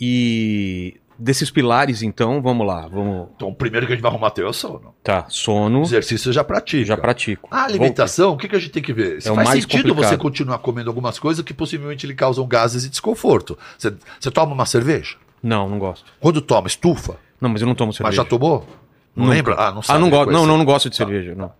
E 0.00 0.98
desses 1.18 1.50
pilares, 1.50 2.02
então, 2.02 2.40
vamos 2.42 2.66
lá. 2.66 2.86
Vamos. 2.88 3.28
Então, 3.36 3.48
o 3.48 3.54
primeiro 3.54 3.86
que 3.86 3.92
a 3.92 3.96
gente 3.96 4.02
vai 4.02 4.10
arrumar 4.10 4.30
teu 4.30 4.46
é 4.46 4.50
o 4.50 4.52
sono. 4.52 4.94
Tá, 5.02 5.24
sono. 5.28 5.82
Exercício 5.82 6.28
eu 6.28 6.32
já 6.32 6.44
pratica. 6.44 6.84
Já 6.84 6.96
pratico. 6.96 7.48
A 7.50 7.64
alimentação, 7.64 8.32
o 8.32 8.36
que, 8.36 8.48
que 8.48 8.56
a 8.56 8.58
gente 8.58 8.70
tem 8.72 8.82
que 8.82 8.92
ver? 8.92 9.20
Se 9.22 9.28
É 9.28 9.34
faz 9.34 9.48
mais 9.48 9.62
sentido 9.62 9.88
complicado. 9.90 10.10
você 10.10 10.16
continuar 10.16 10.58
comendo 10.58 10.90
algumas 10.90 11.18
coisas 11.18 11.44
que 11.44 11.54
possivelmente 11.54 12.06
lhe 12.06 12.14
causam 12.14 12.46
gases 12.46 12.84
e 12.84 12.88
desconforto. 12.90 13.58
Você, 13.78 13.94
você 14.20 14.30
toma 14.30 14.52
uma 14.52 14.66
cerveja? 14.66 15.16
Não, 15.42 15.68
não 15.68 15.78
gosto. 15.78 16.04
Quando 16.20 16.40
toma, 16.40 16.66
estufa? 16.66 17.16
Não, 17.40 17.48
mas 17.50 17.60
eu 17.62 17.66
não 17.68 17.74
tomo 17.74 17.92
cerveja. 17.92 18.08
Mas 18.08 18.16
já 18.16 18.24
tomou? 18.24 18.66
Não 19.14 19.24
Nunca. 19.26 19.36
lembra? 19.36 19.54
Ah, 19.58 19.72
não 19.72 19.82
sabe. 19.82 19.96
Ah, 19.96 20.00
não, 20.00 20.10
gosto. 20.10 20.24
coisa. 20.24 20.38
Não, 20.40 20.46
não, 20.46 20.58
não 20.58 20.64
gosto 20.64 20.90
de 20.90 20.96
cerveja. 20.96 21.34
Não. 21.34 21.52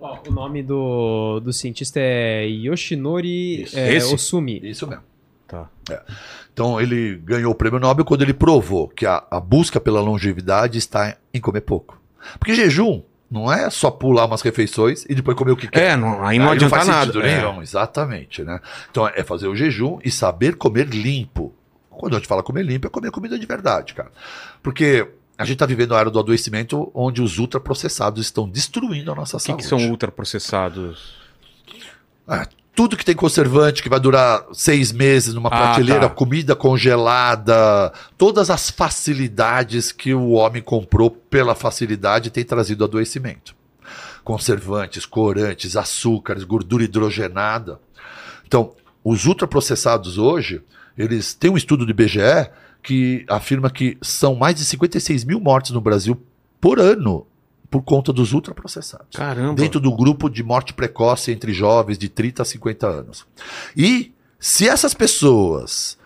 Ó, 0.00 0.18
o 0.28 0.32
nome 0.32 0.62
do, 0.62 1.38
do 1.40 1.52
cientista 1.52 2.00
é 2.00 2.44
Yoshinori 2.46 3.62
Isso. 3.62 3.78
é, 3.78 3.94
Esse? 3.94 4.12
Osumi. 4.14 4.60
Isso 4.64 4.86
mesmo. 4.86 5.02
Tá. 5.52 5.68
Então 6.54 6.80
ele 6.80 7.16
ganhou 7.16 7.52
o 7.52 7.54
prêmio 7.54 7.78
Nobel 7.78 8.04
quando 8.06 8.22
ele 8.22 8.32
provou 8.32 8.88
que 8.88 9.04
a, 9.04 9.22
a 9.30 9.38
busca 9.38 9.78
pela 9.78 10.00
longevidade 10.00 10.78
está 10.78 11.16
em 11.34 11.40
comer 11.40 11.60
pouco. 11.60 12.00
Porque 12.38 12.54
jejum 12.54 13.02
não 13.30 13.52
é 13.52 13.68
só 13.68 13.90
pular 13.90 14.24
umas 14.24 14.40
refeições 14.40 15.04
e 15.08 15.14
depois 15.14 15.36
comer 15.36 15.52
o 15.52 15.56
que 15.56 15.68
quer. 15.68 15.90
É, 15.90 15.96
não, 15.96 16.24
aí 16.24 16.38
não 16.38 16.48
Aí 16.50 16.56
adianta 16.56 16.74
faz 16.76 16.86
nada. 16.88 17.18
É. 17.20 17.36
nenhum, 17.42 17.60
exatamente, 17.62 18.42
né? 18.42 18.60
Então 18.90 19.06
é 19.08 19.22
fazer 19.22 19.46
o 19.48 19.54
jejum 19.56 19.98
e 20.02 20.10
saber 20.10 20.56
comer 20.56 20.86
limpo. 20.88 21.52
Quando 21.90 22.14
a 22.14 22.18
gente 22.18 22.28
fala 22.28 22.42
comer 22.42 22.62
limpo, 22.64 22.86
é 22.86 22.90
comer 22.90 23.10
comida 23.10 23.38
de 23.38 23.44
verdade, 23.46 23.92
cara. 23.92 24.10
Porque 24.62 25.06
a 25.36 25.44
gente 25.44 25.54
está 25.54 25.66
vivendo 25.66 25.94
a 25.94 26.00
era 26.00 26.10
do 26.10 26.18
adoecimento 26.18 26.90
onde 26.94 27.20
os 27.20 27.38
ultraprocessados 27.38 28.24
estão 28.24 28.48
destruindo 28.48 29.12
a 29.12 29.14
nossa 29.14 29.36
O 29.36 29.40
que, 29.40 29.46
saúde. 29.46 29.62
que 29.62 29.68
são 29.68 29.90
ultraprocessados? 29.90 31.16
Ah, 32.26 32.46
tudo 32.74 32.96
que 32.96 33.04
tem 33.04 33.14
conservante, 33.14 33.82
que 33.82 33.88
vai 33.88 34.00
durar 34.00 34.46
seis 34.52 34.92
meses 34.92 35.34
numa 35.34 35.48
Ah, 35.48 35.56
prateleira, 35.56 36.08
tá. 36.08 36.14
comida 36.14 36.56
congelada, 36.56 37.92
todas 38.16 38.48
as 38.50 38.70
facilidades 38.70 39.92
que 39.92 40.14
o 40.14 40.30
homem 40.30 40.62
comprou 40.62 41.10
pela 41.10 41.54
facilidade 41.54 42.30
tem 42.30 42.44
trazido 42.44 42.84
adoecimento. 42.84 43.54
Conservantes, 44.24 45.04
corantes, 45.04 45.76
açúcares, 45.76 46.44
gordura 46.44 46.84
hidrogenada. 46.84 47.78
Então, 48.46 48.72
os 49.04 49.26
ultraprocessados 49.26 50.16
hoje, 50.16 50.62
eles 50.96 51.34
têm 51.34 51.50
um 51.50 51.56
estudo 51.56 51.84
do 51.84 51.90
IBGE 51.90 52.50
que 52.82 53.24
afirma 53.28 53.68
que 53.70 53.98
são 54.00 54.34
mais 54.34 54.56
de 54.56 54.64
56 54.64 55.24
mil 55.24 55.40
mortes 55.40 55.72
no 55.72 55.80
Brasil 55.80 56.20
por 56.60 56.78
ano 56.78 57.26
por 57.72 57.82
conta 57.82 58.12
dos 58.12 58.34
ultraprocessados 58.34 59.16
Caramba. 59.16 59.54
dentro 59.54 59.80
do 59.80 59.90
grupo 59.96 60.28
de 60.28 60.42
morte 60.42 60.74
precoce 60.74 61.32
entre 61.32 61.54
jovens 61.54 61.96
de 61.96 62.06
30 62.06 62.42
a 62.42 62.44
50 62.44 62.86
anos. 62.86 63.26
E 63.74 64.12
se 64.38 64.68
essas 64.68 64.92
pessoas 64.92 65.96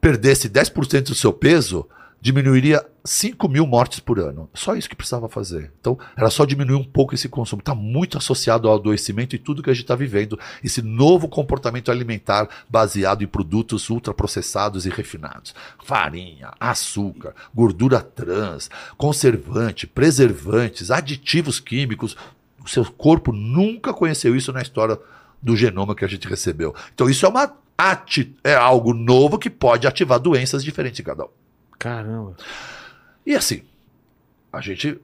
perdessem 0.00 0.50
10% 0.50 1.08
do 1.08 1.14
seu 1.14 1.30
peso, 1.30 1.86
diminuiria 2.22 2.86
5 3.04 3.48
mil 3.48 3.66
mortes 3.66 3.98
por 3.98 4.20
ano. 4.20 4.48
Só 4.54 4.76
isso 4.76 4.88
que 4.88 4.94
precisava 4.94 5.28
fazer. 5.28 5.72
Então, 5.80 5.98
era 6.16 6.30
só 6.30 6.44
diminuir 6.44 6.76
um 6.76 6.84
pouco 6.84 7.16
esse 7.16 7.28
consumo. 7.28 7.58
Está 7.58 7.74
muito 7.74 8.16
associado 8.16 8.68
ao 8.68 8.76
adoecimento 8.76 9.34
e 9.34 9.40
tudo 9.40 9.60
que 9.60 9.68
a 9.68 9.74
gente 9.74 9.82
está 9.82 9.96
vivendo. 9.96 10.38
Esse 10.62 10.80
novo 10.80 11.28
comportamento 11.28 11.90
alimentar 11.90 12.48
baseado 12.68 13.24
em 13.24 13.26
produtos 13.26 13.90
ultraprocessados 13.90 14.86
e 14.86 14.88
refinados. 14.88 15.52
Farinha, 15.84 16.52
açúcar, 16.60 17.34
gordura 17.52 18.00
trans, 18.00 18.70
conservante, 18.96 19.88
preservantes, 19.88 20.92
aditivos 20.92 21.58
químicos. 21.58 22.16
O 22.64 22.68
seu 22.68 22.84
corpo 22.84 23.32
nunca 23.32 23.92
conheceu 23.92 24.36
isso 24.36 24.52
na 24.52 24.62
história 24.62 24.96
do 25.42 25.56
genoma 25.56 25.96
que 25.96 26.04
a 26.04 26.08
gente 26.08 26.28
recebeu. 26.28 26.72
Então, 26.94 27.10
isso 27.10 27.26
é 27.26 27.28
uma 27.28 27.52
ati 27.76 28.36
é 28.44 28.54
algo 28.54 28.94
novo 28.94 29.40
que 29.40 29.50
pode 29.50 29.88
ativar 29.88 30.20
doenças 30.20 30.62
diferentes 30.62 31.00
em 31.00 31.02
cada 31.02 31.24
um. 31.24 31.42
Caramba. 31.78 32.36
E 33.26 33.34
assim, 33.34 33.62
a 34.52 34.60
gente 34.60 34.98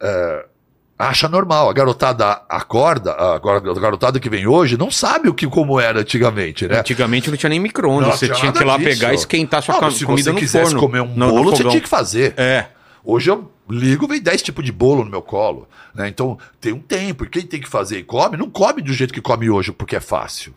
é, 0.00 0.46
acha 0.98 1.28
normal. 1.28 1.68
A 1.70 1.72
garotada 1.72 2.42
acorda, 2.48 3.12
a 3.12 3.38
gar- 3.38 3.56
a 3.68 3.80
garotada 3.80 4.20
que 4.20 4.28
vem 4.28 4.46
hoje 4.46 4.76
não 4.76 4.90
sabe 4.90 5.28
o 5.28 5.34
que 5.34 5.46
como 5.46 5.80
era 5.80 6.00
antigamente, 6.00 6.66
né? 6.66 6.80
Antigamente 6.80 7.30
não 7.30 7.36
tinha 7.36 7.50
nem 7.50 7.60
micro-ondas. 7.60 8.08
Não 8.08 8.16
Você 8.16 8.28
tinha 8.28 8.52
que 8.52 8.62
ir 8.62 8.64
lá 8.66 8.76
disso. 8.76 8.88
pegar 8.88 9.12
e 9.12 9.14
esquentar 9.16 9.62
sua 9.62 9.76
Ah, 9.76 9.80
ca- 9.80 9.86
mas 9.86 9.94
se 9.96 10.04
comida 10.04 10.24
você 10.24 10.32
no 10.32 10.38
quisesse 10.38 10.64
forno. 10.72 10.80
comer 10.80 11.00
um 11.00 11.06
no- 11.14 11.26
no 11.26 11.32
bolo, 11.32 11.50
você 11.56 11.64
tinha 11.64 11.80
que 11.80 11.88
fazer. 11.88 12.34
É. 12.36 12.68
Hoje 13.02 13.30
eu 13.30 13.50
ligo, 13.68 14.06
vem 14.08 14.20
10 14.20 14.42
tipos 14.42 14.64
de 14.64 14.72
bolo 14.72 15.04
no 15.04 15.10
meu 15.10 15.22
colo. 15.22 15.68
Né? 15.94 16.08
Então 16.08 16.38
tem 16.60 16.72
um 16.72 16.80
tempo. 16.80 17.24
E 17.24 17.28
quem 17.28 17.42
tem 17.42 17.60
que 17.60 17.68
fazer 17.68 17.98
e 17.98 18.02
come, 18.02 18.36
não 18.36 18.48
come 18.50 18.80
do 18.82 18.92
jeito 18.92 19.12
que 19.12 19.20
come 19.20 19.48
hoje, 19.50 19.72
porque 19.72 19.96
é 19.96 20.00
fácil. 20.00 20.54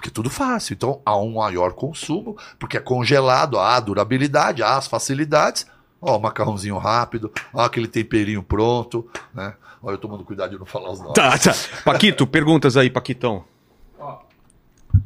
Porque 0.00 0.10
tudo 0.10 0.30
fácil. 0.30 0.72
Então 0.72 1.02
há 1.04 1.14
um 1.18 1.34
maior 1.34 1.74
consumo, 1.74 2.34
porque 2.58 2.78
é 2.78 2.80
congelado, 2.80 3.58
há 3.58 3.76
a 3.76 3.80
durabilidade, 3.80 4.62
há 4.62 4.78
as 4.78 4.86
facilidades. 4.86 5.66
Ó, 6.00 6.16
o 6.16 6.18
macarrãozinho 6.20 6.78
rápido, 6.78 7.30
ó, 7.52 7.60
aquele 7.60 7.86
temperinho 7.86 8.42
pronto. 8.42 9.06
Né? 9.34 9.52
Olha, 9.82 9.96
eu 9.96 9.98
tomando 9.98 10.24
cuidado 10.24 10.52
de 10.52 10.58
não 10.58 10.64
falar 10.64 10.90
os 10.90 11.00
nomes. 11.00 11.12
Tá, 11.12 11.36
tá. 11.36 11.52
Paquito, 11.84 12.26
perguntas 12.26 12.78
aí, 12.78 12.88
Paquitão. 12.88 13.44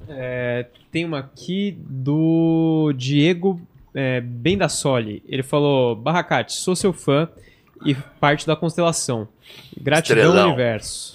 É, 0.08 0.68
tem 0.92 1.04
uma 1.04 1.18
aqui 1.18 1.76
do 1.76 2.92
Diego 2.96 3.60
é, 3.92 4.20
Bendassoli. 4.20 5.24
Ele 5.26 5.42
falou: 5.42 5.96
Barracate, 5.96 6.52
sou 6.52 6.76
seu 6.76 6.92
fã 6.92 7.28
e 7.84 7.94
parte 7.94 8.46
da 8.46 8.54
constelação. 8.56 9.26
Gratidão, 9.80 10.22
Estrelão. 10.24 10.46
universo. 10.48 11.14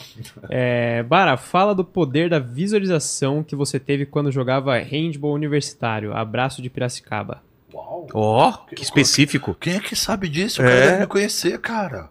É, 0.50 1.04
Bara, 1.04 1.38
fala 1.38 1.74
do 1.76 1.84
poder 1.84 2.30
da 2.30 2.40
visualização 2.40 3.44
que 3.44 3.56
você 3.56 3.80
teve 3.80 4.06
quando 4.06 4.32
jogava 4.32 4.78
handball 4.78 5.34
universitário. 5.34 6.16
Abraço 6.16 6.62
de 6.62 6.70
Piracicaba. 6.70 7.42
Uau. 7.74 8.08
Ó, 8.14 8.52
que 8.74 8.84
específico. 8.84 9.54
Quem 9.56 9.76
é 9.76 9.80
que 9.80 9.96
sabe 9.96 10.28
disso? 10.30 10.62
O 10.62 10.66
É. 10.66 10.70
cara 10.70 10.86
deve 10.88 11.00
me 11.02 11.08
conhecer, 11.08 11.60
cara. 11.60 12.10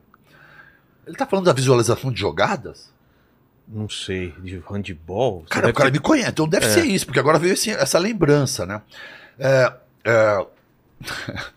Ele 1.07 1.17
tá 1.17 1.27
falando 1.27 1.47
da 1.47 1.53
visualização 1.53 2.13
de 2.13 2.21
jogadas? 2.21 2.93
Não 3.67 3.89
sei, 3.89 4.33
de 4.43 4.63
handball. 4.71 5.41
Você 5.43 5.49
Cara, 5.51 5.69
o 5.69 5.75
cara 5.75 5.91
ter- 5.91 5.99
me 5.99 6.03
conhece, 6.03 6.31
então 6.31 6.49
deve 6.49 6.67
ser 6.67 6.85
isso, 6.85 7.05
porque 7.07 7.19
agora 7.21 7.39
veio 7.39 7.53
esse- 7.53 7.71
essa 7.71 7.99
lembrança, 7.99 8.65
né? 8.65 8.81
É, 9.39 9.73
é, 10.05 10.47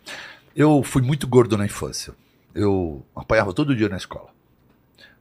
eu 0.56 0.84
fui 0.84 1.02
muito 1.02 1.28
gordo 1.28 1.58
na 1.58 1.66
infância. 1.66 2.14
Eu 2.54 3.06
apanhava 3.16 3.54
todo 3.54 3.76
dia 3.76 3.90
na 3.90 3.98
escola. 3.98 4.30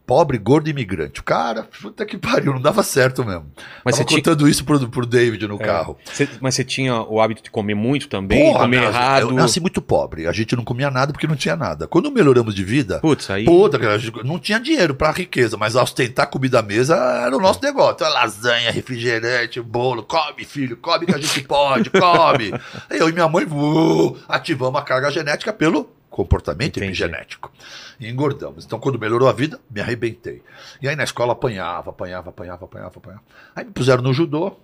Pobre, 0.06 0.38
gordo 0.38 0.66
e 0.66 0.72
imigrante. 0.72 1.20
O 1.20 1.22
cara, 1.22 1.68
puta 1.80 2.04
que 2.04 2.18
pariu, 2.18 2.52
não 2.52 2.60
dava 2.60 2.82
certo 2.82 3.24
mesmo. 3.24 3.46
Mas 3.84 3.94
Tava 3.94 3.96
você 3.98 4.04
tinha- 4.04 4.18
contando 4.18 4.48
isso 4.48 4.64
pro, 4.64 4.88
pro 4.88 5.06
David 5.06 5.46
no 5.46 5.54
É. 5.54 5.58
carro. 5.58 5.96
Você- 6.04 6.28
mas 6.40 6.56
você 6.56 6.64
tinha 6.64 7.00
o 7.02 7.20
hábito 7.20 7.44
de 7.44 7.50
comer 7.50 7.74
muito 7.76 8.08
também? 8.08 8.44
Porra, 8.46 8.58
comer 8.64 8.82
errado? 8.82 9.20
Eu 9.28 9.30
nasci 9.30 9.60
muito 9.60 9.80
pobre. 9.80 10.26
A 10.26 10.32
gente 10.32 10.56
não 10.56 10.64
comia 10.64 10.90
nada 10.90 11.12
porque 11.12 11.28
não 11.28 11.36
tinha 11.36 11.54
nada. 11.54 11.86
Quando 11.86 12.10
melhoramos 12.10 12.56
de 12.56 12.64
vida, 12.64 12.98
Putz, 12.98 13.30
aí. 13.30 13.44
Puta, 13.44 13.78
cara, 13.78 14.00
não 14.24 14.36
tinha 14.40 14.58
dinheiro 14.58 14.96
pra 14.96 15.12
riqueza, 15.12 15.56
mas 15.56 15.76
ostentar 15.76 16.26
comida 16.28 16.58
à 16.58 16.62
mesa 16.62 16.96
era 16.96 17.36
o 17.36 17.40
nosso 17.40 17.62
negócio. 17.62 17.92
Então, 17.94 18.12
lasanha, 18.12 18.72
refrigerante, 18.72 19.60
bolo, 19.60 20.02
come, 20.02 20.44
filho, 20.44 20.76
come 20.76 21.06
que 21.06 21.14
a 21.14 21.18
gente 21.18 21.42
pode, 21.42 21.88
come. 21.88 22.52
Eu 22.90 23.08
e 23.08 23.12
minha 23.12 23.28
mãe 23.28 23.44
uh, 23.44 24.16
ativamos 24.28 24.80
a 24.80 24.82
carga 24.82 25.08
genética 25.12 25.52
pelo 25.52 25.88
comportamento 26.10 26.76
Entendi. 26.76 26.86
epigenético. 26.86 27.50
E 27.98 28.08
engordamos. 28.08 28.64
Então, 28.64 28.80
quando 28.80 28.98
melhorou 28.98 29.28
a 29.28 29.32
vida, 29.32 29.60
me 29.70 29.80
arrebentei. 29.80 30.42
E 30.82 30.88
aí 30.88 30.96
na 30.96 31.04
escola 31.04 31.32
apanhava, 31.32 31.90
apanhava, 31.90 32.30
apanhava, 32.30 32.64
apanhava, 32.64 32.98
apanhava. 32.98 33.22
Aí 33.54 33.64
me 33.64 33.70
puseram 33.70 34.02
no 34.02 34.12
judô. 34.12 34.56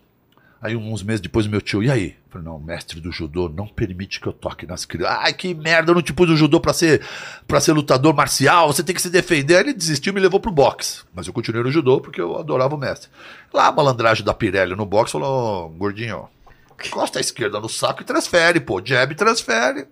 Aí 0.60 0.74
uns 0.74 1.02
meses 1.02 1.20
depois 1.20 1.46
meu 1.46 1.60
tio, 1.60 1.82
e 1.82 1.90
aí? 1.90 2.08
Eu 2.08 2.30
falei, 2.30 2.46
não, 2.46 2.56
o 2.56 2.60
mestre 2.60 2.98
do 2.98 3.12
judô 3.12 3.48
não 3.48 3.66
permite 3.66 4.18
que 4.18 4.26
eu 4.26 4.32
toque 4.32 4.66
nas 4.66 4.86
crianças. 4.86 5.18
Ai, 5.20 5.32
que 5.34 5.54
merda, 5.54 5.90
eu 5.90 5.94
não 5.94 6.02
te 6.02 6.14
pus 6.14 6.28
no 6.28 6.36
judô 6.36 6.58
pra 6.58 6.72
ser, 6.72 7.02
pra 7.46 7.60
ser 7.60 7.72
lutador 7.72 8.14
marcial, 8.14 8.72
você 8.72 8.82
tem 8.82 8.94
que 8.94 9.02
se 9.02 9.10
defender. 9.10 9.56
Aí 9.56 9.60
ele 9.60 9.74
desistiu 9.74 10.12
e 10.12 10.14
me 10.14 10.20
levou 10.20 10.40
pro 10.40 10.50
boxe. 10.50 11.02
Mas 11.14 11.26
eu 11.26 11.32
continuei 11.32 11.62
no 11.62 11.70
judô 11.70 12.00
porque 12.00 12.20
eu 12.20 12.38
adorava 12.38 12.74
o 12.74 12.78
mestre. 12.78 13.10
Lá 13.52 13.66
a 13.66 13.72
malandragem 13.72 14.24
da 14.24 14.32
Pirelli 14.34 14.74
no 14.74 14.86
boxe 14.86 15.12
falou, 15.12 15.66
"Ô, 15.66 15.68
gordinho, 15.68 16.26
costa 16.90 17.18
à 17.18 17.20
esquerda 17.20 17.60
no 17.60 17.68
saco 17.68 18.02
e 18.02 18.06
transfere, 18.06 18.58
pô, 18.58 18.80
jab 18.84 19.12
e 19.12 19.14
transfere. 19.16 19.86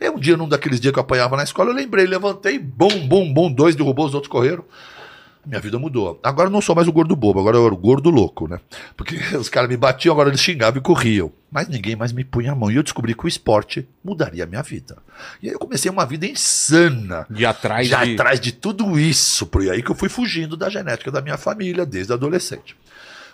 Aí 0.00 0.10
um 0.10 0.18
dia, 0.18 0.36
num 0.36 0.48
daqueles 0.48 0.80
dias 0.80 0.92
que 0.92 0.98
eu 0.98 1.02
apanhava 1.02 1.36
na 1.36 1.44
escola, 1.44 1.70
eu 1.70 1.74
lembrei, 1.74 2.06
levantei, 2.06 2.58
bum, 2.58 3.06
bum, 3.06 3.32
bum, 3.32 3.52
dois 3.52 3.74
derrubou, 3.74 4.06
os 4.06 4.14
outros 4.14 4.30
correram. 4.30 4.64
Minha 5.46 5.60
vida 5.60 5.78
mudou. 5.78 6.18
Agora 6.24 6.48
eu 6.48 6.52
não 6.52 6.60
sou 6.60 6.74
mais 6.74 6.88
o 6.88 6.92
gordo 6.92 7.14
bobo, 7.14 7.38
agora 7.38 7.56
eu 7.56 7.64
era 7.64 7.72
o 7.72 7.76
gordo 7.76 8.10
louco, 8.10 8.48
né? 8.48 8.58
Porque 8.96 9.14
os 9.38 9.48
caras 9.48 9.70
me 9.70 9.76
batiam, 9.76 10.12
agora 10.12 10.28
eles 10.28 10.40
xingavam 10.40 10.78
e 10.80 10.82
corriam. 10.82 11.32
Mas 11.52 11.68
ninguém 11.68 11.94
mais 11.94 12.12
me 12.12 12.24
punha 12.24 12.50
a 12.50 12.54
mão. 12.54 12.68
E 12.68 12.74
eu 12.74 12.82
descobri 12.82 13.14
que 13.14 13.24
o 13.24 13.28
esporte 13.28 13.88
mudaria 14.04 14.42
a 14.42 14.46
minha 14.46 14.62
vida. 14.62 14.96
E 15.40 15.46
aí 15.46 15.54
eu 15.54 15.58
comecei 15.58 15.88
uma 15.88 16.04
vida 16.04 16.26
insana. 16.26 17.26
De 17.30 17.46
atrás 17.46 17.86
de... 17.86 17.94
atrás 17.94 18.40
de 18.40 18.50
tudo 18.50 18.98
isso. 18.98 19.46
Por 19.46 19.62
aí 19.62 19.84
que 19.84 19.90
eu 19.90 19.94
fui 19.94 20.08
fugindo 20.08 20.56
da 20.56 20.68
genética 20.68 21.12
da 21.12 21.22
minha 21.22 21.38
família 21.38 21.86
desde 21.86 22.12
adolescente. 22.12 22.76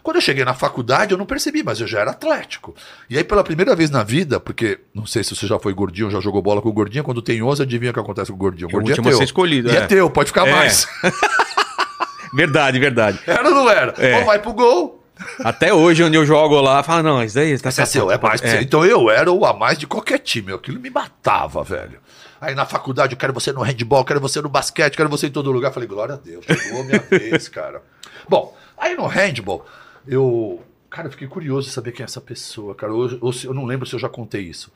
Quando 0.03 0.17
eu 0.17 0.23
cheguei 0.23 0.45
na 0.45 0.53
faculdade, 0.55 1.13
eu 1.13 1.19
não 1.19 1.25
percebi, 1.27 1.63
mas 1.63 1.81
eu 1.81 1.87
já 1.87 2.01
era 2.01 2.11
atlético. 2.11 2.75
E 3.09 3.17
aí, 3.17 3.23
pela 3.23 3.45
primeira 3.45 3.77
vez 3.77 3.89
na 3.91 4.03
vida, 4.03 4.41
porque 4.41 4.81
não 4.95 5.07
sei 5.07 5.23
se 5.23 5.35
você 5.37 5.47
já 5.47 5.59
foi 5.59 5.73
gordinho, 5.73 6.11
já 6.11 6.19
jogou 6.21 6.43
bola 6.43 6.61
com 6.61 6.69
o 6.69 6.73
gordinho, 6.73 7.05
quando 7.05 7.23
tem 7.23 7.43
11, 7.43 7.63
adivinha 7.63 7.91
o 7.91 7.95
que 7.95 8.01
acontece 8.01 8.31
com 8.31 8.37
o 8.37 8.39
gordinho. 8.41 8.67
O 8.67 8.71
É 8.71 8.73
gordinho 8.73 9.09
a 9.09 9.13
ser 9.13 9.25
escolhido, 9.25 9.71
E 9.71 9.77
é. 9.77 9.81
é. 9.81 9.87
teu, 9.87 10.11
pode 10.11 10.29
ficar 10.29 10.47
É. 10.49 10.53
mais. 10.53 10.87
Verdade, 12.35 12.79
verdade. 12.79 13.21
Era 13.27 13.47
ou 13.49 13.55
não 13.55 13.69
era? 13.71 13.95
É. 13.99 14.19
Ou 14.19 14.25
vai 14.25 14.39
pro 14.39 14.53
gol, 14.55 15.05
Até 15.45 15.73
hoje, 15.73 16.03
onde 16.03 16.17
eu 16.17 16.25
jogo 16.25 16.59
lá, 16.61 16.83
fala, 16.83 17.03
não, 17.03 17.23
isso 17.23 17.35
daí 17.35 17.57
tá 17.59 17.69
é 17.69 17.85
seu, 17.85 18.11
é 18.11 18.19
mais. 18.19 18.43
É. 18.43 18.63
Então 18.63 18.85
eu 18.85 19.11
era 19.11 19.31
o 19.31 19.45
a 19.45 19.53
mais 19.53 19.79
de 19.79 19.87
qualquer 19.87 20.19
time. 20.19 20.53
Aquilo 20.53 20.81
me 20.81 20.89
matava, 20.91 21.63
velho. 21.63 21.99
Aí 22.41 22.55
na 22.55 22.65
faculdade, 22.67 23.13
eu 23.13 23.19
quero 23.19 23.33
você 23.33 23.53
no 23.53 23.61
handball, 23.63 24.05
quero 24.05 24.19
você 24.21 24.41
no 24.41 24.49
basquete, 24.49 24.97
quero 24.97 25.09
você 25.11 25.27
em 25.27 25.31
todo 25.31 25.53
lugar. 25.53 25.73
Falei, 25.73 25.87
glória 25.89 26.15
a 26.15 26.19
Deus, 26.19 26.45
chegou 26.45 26.81
a 26.81 26.85
minha 26.85 26.99
vez, 27.11 27.49
cara. 27.49 27.83
Bom, 28.29 28.57
aí 28.79 28.97
no 28.97 29.07
handball, 29.07 29.65
eu. 30.07 30.63
Cara, 30.91 31.09
eu 31.09 31.13
fiquei 31.13 31.27
curioso 31.29 31.69
de 31.69 31.73
saber 31.73 31.93
quem 31.93 32.03
é 32.03 32.05
essa 32.05 32.21
pessoa, 32.21 32.75
cara. 32.75 32.93
Ou, 32.93 33.09
ou 33.21 33.33
se- 33.33 33.47
eu 33.47 33.55
não 33.55 33.65
lembro 33.65 33.87
se 33.87 33.95
eu 33.95 33.99
já 33.99 34.09
contei 34.09 34.43
isso. 34.43 34.71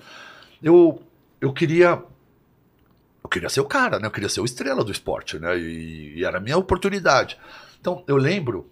Eu, 0.63 1.03
eu 1.41 1.53
queria. 1.53 2.03
Eu 3.23 3.29
queria 3.29 3.49
ser 3.49 3.61
o 3.61 3.65
cara, 3.65 3.99
né? 3.99 4.07
Eu 4.07 4.11
queria 4.11 4.29
ser 4.29 4.41
o 4.41 4.45
estrela 4.45 4.85
do 4.85 4.93
esporte, 4.93 5.39
né? 5.39 5.59
E, 5.59 6.15
e 6.19 6.25
era 6.25 6.39
a 6.39 6.41
minha 6.41 6.57
oportunidade. 6.57 7.37
Então, 7.81 8.03
eu 8.07 8.17
lembro, 8.17 8.71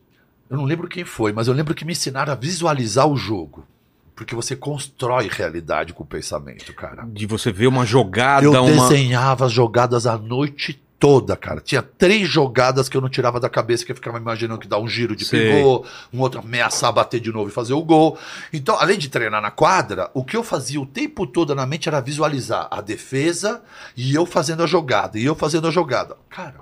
eu 0.49 0.57
não 0.57 0.65
lembro 0.65 0.89
quem 0.89 1.05
foi, 1.05 1.33
mas 1.33 1.49
eu 1.49 1.55
lembro 1.55 1.75
que 1.75 1.85
me 1.85 1.93
ensinaram 1.93 2.33
a 2.33 2.37
visualizar 2.37 3.07
o 3.09 3.17
jogo. 3.17 3.67
Porque 4.15 4.33
você 4.35 4.55
constrói 4.55 5.29
realidade 5.29 5.93
com 5.93 6.05
o 6.05 6.07
pensamento, 6.07 6.73
cara. 6.73 7.05
De 7.05 7.27
você 7.27 7.51
ver 7.51 7.67
uma 7.67 7.85
jogada, 7.85 8.47
Eu 8.47 8.53
uma. 8.53 8.89
desenhava 8.89 9.47
as 9.47 9.53
jogadas 9.53 10.07
a 10.07 10.17
noite 10.17 10.81
toda, 11.05 11.37
cara. 11.37 11.61
Tinha 11.61 11.83
três 11.83 12.27
jogadas 12.27 12.89
que 12.89 12.97
eu 12.97 13.01
não 13.03 13.11
tirava 13.11 13.39
da 13.39 13.51
cabeça, 13.51 13.85
que 13.85 13.93
eu 13.93 13.97
ficava 13.97 14.17
imaginando 14.17 14.59
que 14.59 14.67
dá 14.67 14.79
um 14.79 14.89
giro 14.89 15.15
de 15.15 15.27
Sei. 15.27 15.53
pivô, 15.53 15.85
um 16.11 16.19
outro 16.19 16.41
ameaçar 16.41 16.91
bater 16.95 17.21
de 17.21 17.31
novo 17.31 17.51
e 17.51 17.53
fazer 17.53 17.75
o 17.75 17.83
gol. 17.83 18.19
Então, 18.51 18.75
além 18.81 18.97
de 18.97 19.11
treinar 19.11 19.43
na 19.43 19.51
quadra, 19.51 20.11
o 20.15 20.25
que 20.25 20.35
eu 20.35 20.43
fazia 20.43 20.81
o 20.81 20.87
tempo 20.87 21.27
todo 21.27 21.55
na 21.55 21.67
mente 21.67 21.91
era 21.91 22.01
visualizar 22.01 22.69
a 22.71 22.81
defesa 22.81 23.63
e 23.95 24.15
eu 24.15 24.25
fazendo 24.25 24.63
a 24.63 24.67
jogada, 24.67 25.19
e 25.19 25.27
eu 25.27 25.35
fazendo 25.35 25.69
a 25.69 25.71
jogada. 25.71 26.17
Cara, 26.31 26.61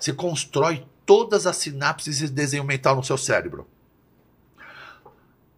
você 0.00 0.14
constrói 0.14 0.86
todas 1.04 1.46
as 1.46 1.58
sinapses 1.58 2.22
e 2.22 2.28
desenho 2.28 2.64
mental 2.64 2.96
no 2.96 3.04
seu 3.04 3.18
cérebro. 3.18 3.68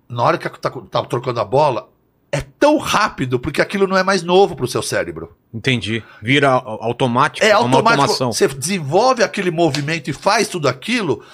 Na 0.09 0.25
hora 0.25 0.37
que 0.37 0.49
tá, 0.59 0.71
tá 0.71 1.05
trocando 1.05 1.39
a 1.39 1.45
bola, 1.45 1.89
é 2.33 2.41
tão 2.41 2.77
rápido 2.79 3.39
porque 3.39 3.61
aquilo 3.63 3.87
não 3.87 3.97
é 3.97 4.03
mais 4.03 4.23
novo 4.23 4.55
pro 4.57 4.67
seu 4.69 4.83
cérebro. 4.83 5.37
Entendi. 5.55 6.03
Vira 6.21 6.51
au- 6.51 6.83
automático, 6.83 7.45
É 7.47 7.53
automático. 7.53 7.89
automação. 8.03 8.33
Você 8.33 8.49
desenvolve 8.49 9.23
aquele 9.23 9.51
movimento 9.51 10.09
e 10.09 10.13
faz 10.13 10.49
tudo 10.49 10.69
aquilo 10.69 11.25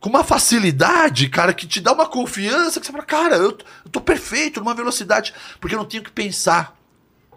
com 0.00 0.08
uma 0.08 0.22
facilidade, 0.24 1.28
cara, 1.28 1.52
que 1.52 1.66
te 1.66 1.80
dá 1.80 1.92
uma 1.92 2.06
confiança 2.06 2.78
que 2.80 2.86
você 2.86 2.92
fala, 2.92 3.04
cara, 3.04 3.36
eu, 3.36 3.50
eu 3.84 3.90
tô 3.90 4.00
perfeito, 4.00 4.60
numa 4.60 4.74
velocidade, 4.74 5.34
porque 5.60 5.74
eu 5.74 5.78
não 5.78 5.84
tenho 5.86 6.02
que 6.04 6.10
pensar. 6.10 6.76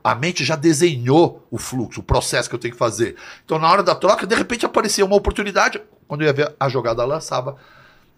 A 0.04 0.16
mente 0.16 0.44
já 0.44 0.56
desenhou 0.56 1.46
o 1.52 1.58
fluxo, 1.60 2.00
o 2.00 2.04
processo 2.04 2.50
que 2.50 2.56
eu 2.56 2.60
tenho 2.60 2.74
que 2.74 2.78
fazer. 2.80 3.16
Então, 3.46 3.60
na 3.60 3.70
hora 3.70 3.84
da 3.84 3.94
troca, 3.94 4.26
de 4.26 4.34
repente 4.36 4.66
aparecia 4.66 5.06
uma 5.06 5.16
oportunidade. 5.16 5.80
Quando 6.08 6.22
eu 6.22 6.28
ia 6.28 6.34
ver 6.34 6.56
a 6.60 6.68
jogada, 6.70 7.06
lançava 7.06 7.56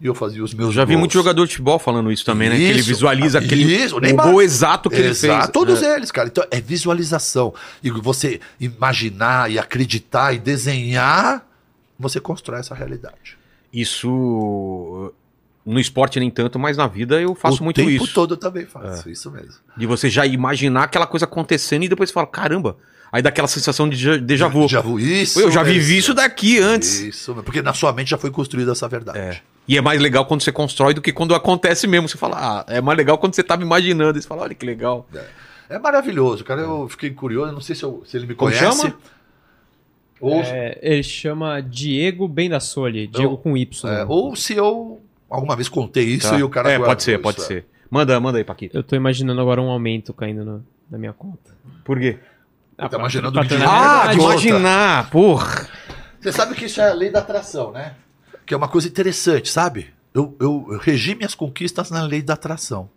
e 0.00 0.06
eu 0.06 0.14
fazia 0.14 0.42
os 0.42 0.52
meus 0.52 0.68
Eu 0.68 0.72
já 0.72 0.84
vi 0.84 0.92
gols. 0.92 1.00
muito 1.00 1.12
jogador 1.12 1.44
de 1.46 1.52
futebol 1.52 1.78
falando 1.78 2.10
isso 2.10 2.24
também, 2.24 2.48
né? 2.50 2.56
Que 2.56 2.62
ele 2.62 2.80
Isso. 2.80 2.88
visualiza 2.88 3.38
aquele 3.38 3.62
Isso, 3.62 3.96
o 3.96 3.98
o 3.98 4.16
gol 4.16 4.42
exato 4.42 4.90
que 4.90 4.96
ele 4.96 5.08
Exato, 5.08 5.40
fez. 5.42 5.52
todos 5.52 5.82
É. 5.82 5.96
eles, 5.96 6.10
cara. 6.10 6.28
Então 6.28 6.44
é 6.50 6.60
visualização. 6.60 7.54
E 7.82 7.90
você 7.90 8.40
imaginar 8.60 9.50
e 9.50 9.58
acreditar 9.58 10.32
e 10.34 10.38
desenhar, 10.38 11.46
você 11.98 12.20
constrói 12.20 12.60
essa 12.60 12.74
realidade. 12.74 13.38
Isso 13.72 15.12
no 15.64 15.80
esporte 15.80 16.20
nem 16.20 16.30
tanto, 16.30 16.58
mas 16.58 16.76
na 16.76 16.86
vida 16.86 17.20
eu 17.20 17.34
faço 17.34 17.60
o 17.60 17.64
muito 17.64 17.76
tempo 17.76 17.90
isso. 17.90 18.04
É. 18.10 18.12
todo 18.12 18.34
eu 18.34 18.36
também 18.36 18.66
faço, 18.66 19.08
isso 19.08 19.30
mesmo. 19.30 19.54
De 19.76 19.86
você 19.86 20.10
já 20.10 20.26
imaginar 20.26 20.84
aquela 20.84 21.06
coisa 21.06 21.24
acontecendo 21.24 21.84
e 21.84 21.88
depois 21.88 22.10
você 22.10 22.14
fala, 22.14 22.26
caramba. 22.26 22.76
Aí 23.14 23.22
dá 23.22 23.28
aquela 23.28 23.46
sensação 23.46 23.88
de 23.88 23.96
déjà- 23.96 24.16
déjà 24.16 24.48
vu. 24.48 24.66
Já 24.66 24.80
vu 24.80 24.98
isso. 24.98 25.38
Eu 25.38 25.48
já 25.48 25.62
vivi 25.62 25.96
isso 25.98 26.12
daqui 26.12 26.58
antes. 26.58 26.98
Isso, 26.98 27.32
porque 27.44 27.62
na 27.62 27.72
sua 27.72 27.92
mente 27.92 28.10
já 28.10 28.18
foi 28.18 28.28
construída 28.28 28.72
essa 28.72 28.88
verdade. 28.88 29.16
É. 29.20 29.40
E 29.68 29.78
é 29.78 29.80
mais 29.80 30.00
legal 30.00 30.26
quando 30.26 30.42
você 30.42 30.50
constrói 30.50 30.92
do 30.94 31.00
que 31.00 31.12
quando 31.12 31.32
acontece 31.32 31.86
mesmo. 31.86 32.08
Você 32.08 32.18
fala, 32.18 32.36
ah, 32.36 32.64
é 32.74 32.80
mais 32.80 32.98
legal 32.98 33.16
quando 33.16 33.36
você 33.36 33.44
tava 33.44 33.62
imaginando. 33.62 34.20
Você 34.20 34.26
fala, 34.26 34.42
olha 34.42 34.54
que 34.56 34.66
legal. 34.66 35.08
É 35.70 35.78
maravilhoso, 35.78 36.42
cara. 36.42 36.62
Eu 36.62 36.88
fiquei 36.88 37.10
curioso, 37.10 37.52
não 37.52 37.60
sei 37.60 37.76
se, 37.76 37.84
eu- 37.84 38.02
se 38.04 38.16
ele 38.16 38.26
me 38.26 38.34
Como 38.34 38.50
conhece. 38.50 38.80
chama? 38.82 38.96
Ou, 40.20 40.40
É, 40.42 40.78
ele 40.82 41.02
chama 41.04 41.60
Diego 41.60 42.26
Bendassoli, 42.26 43.06
Diego 43.06 43.34
Eu- 43.34 43.38
com 43.38 43.56
Y. 43.56 43.88
é, 43.92 44.04
ou 44.08 44.34
se 44.34 44.54
eu 44.54 45.00
alguma 45.30 45.54
vez 45.54 45.68
contei 45.68 46.04
isso 46.04 46.30
Tá. 46.30 46.38
e 46.38 46.42
o 46.42 46.48
cara 46.48 46.70
É, 46.70 46.78
pode 46.80 47.02
ser, 47.04 47.12
isso, 47.14 47.22
pode 47.22 47.40
é. 47.40 47.44
ser. 47.44 47.66
Manda, 47.88 48.18
manda 48.18 48.38
aí, 48.38 48.44
Paquito. 48.44 48.76
Eu 48.76 48.82
tô 48.82 48.96
imaginando 48.96 49.40
agora 49.40 49.62
um 49.62 49.68
aumento 49.70 50.12
caindo 50.12 50.44
no- 50.44 50.66
na 50.90 50.98
minha 50.98 51.12
conta. 51.12 51.54
Por 51.84 51.98
quê? 52.00 52.18
Tá 52.76 52.88
pra- 52.88 52.98
imaginando 52.98 53.38
o 53.38 53.42
Ah, 53.42 54.08
de 54.08 54.18
imaginar, 54.18 55.10
porra. 55.10 55.68
Você 56.20 56.32
sabe 56.32 56.54
que 56.54 56.64
isso 56.66 56.80
é 56.80 56.90
a 56.90 56.94
lei 56.94 57.10
da 57.10 57.20
atração, 57.20 57.70
né? 57.70 57.94
Que 58.46 58.52
é 58.54 58.56
uma 58.56 58.68
coisa 58.68 58.88
interessante, 58.88 59.50
sabe? 59.50 59.92
Eu, 60.12 60.36
eu, 60.40 60.66
eu 60.70 60.78
regi 60.78 61.14
minhas 61.14 61.34
conquistas 61.34 61.90
na 61.90 62.02
lei 62.02 62.22
da 62.22 62.34
atração. 62.34 62.88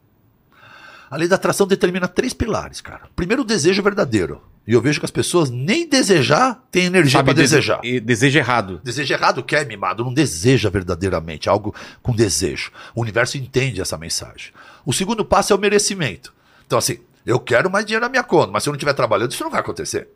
A 1.09 1.15
lei 1.15 1.27
da 1.27 1.35
atração 1.35 1.65
determina 1.65 2.07
três 2.07 2.33
pilares, 2.33 2.81
cara. 2.81 3.03
Primeiro, 3.15 3.43
o 3.43 3.45
desejo 3.45 3.81
verdadeiro. 3.81 4.41
E 4.67 4.73
eu 4.73 4.81
vejo 4.81 4.99
que 4.99 5.05
as 5.05 5.11
pessoas 5.11 5.49
nem 5.49 5.87
desejar 5.87 6.61
têm 6.69 6.85
energia 6.85 7.23
para 7.23 7.31
dese- 7.33 7.55
desejar. 7.55 7.79
e- 7.83 8.01
Deseja 8.01 8.39
errado. 8.39 8.81
Desejo 8.83 9.13
errado 9.13 9.41
quer, 9.41 9.65
mimado, 9.65 10.03
não 10.03 10.13
deseja 10.13 10.69
verdadeiramente, 10.69 11.47
algo 11.47 11.73
com 12.03 12.13
desejo. 12.13 12.71
O 12.93 13.01
universo 13.01 13.37
entende 13.37 13.79
essa 13.79 13.97
mensagem. 13.97 14.51
O 14.85 14.91
segundo 14.91 15.23
passo 15.23 15.53
é 15.53 15.55
o 15.55 15.59
merecimento. 15.59 16.33
Então, 16.65 16.77
assim, 16.77 16.99
eu 17.27 17.39
quero 17.41 17.69
mais 17.69 17.85
dinheiro 17.85 18.05
na 18.05 18.09
minha 18.09 18.23
conta, 18.23 18.51
mas 18.51 18.63
se 18.63 18.69
eu 18.69 18.71
não 18.71 18.77
estiver 18.77 18.93
trabalhando, 18.93 19.31
isso 19.31 19.43
não 19.43 19.51
vai 19.51 19.59
acontecer. 19.59 20.07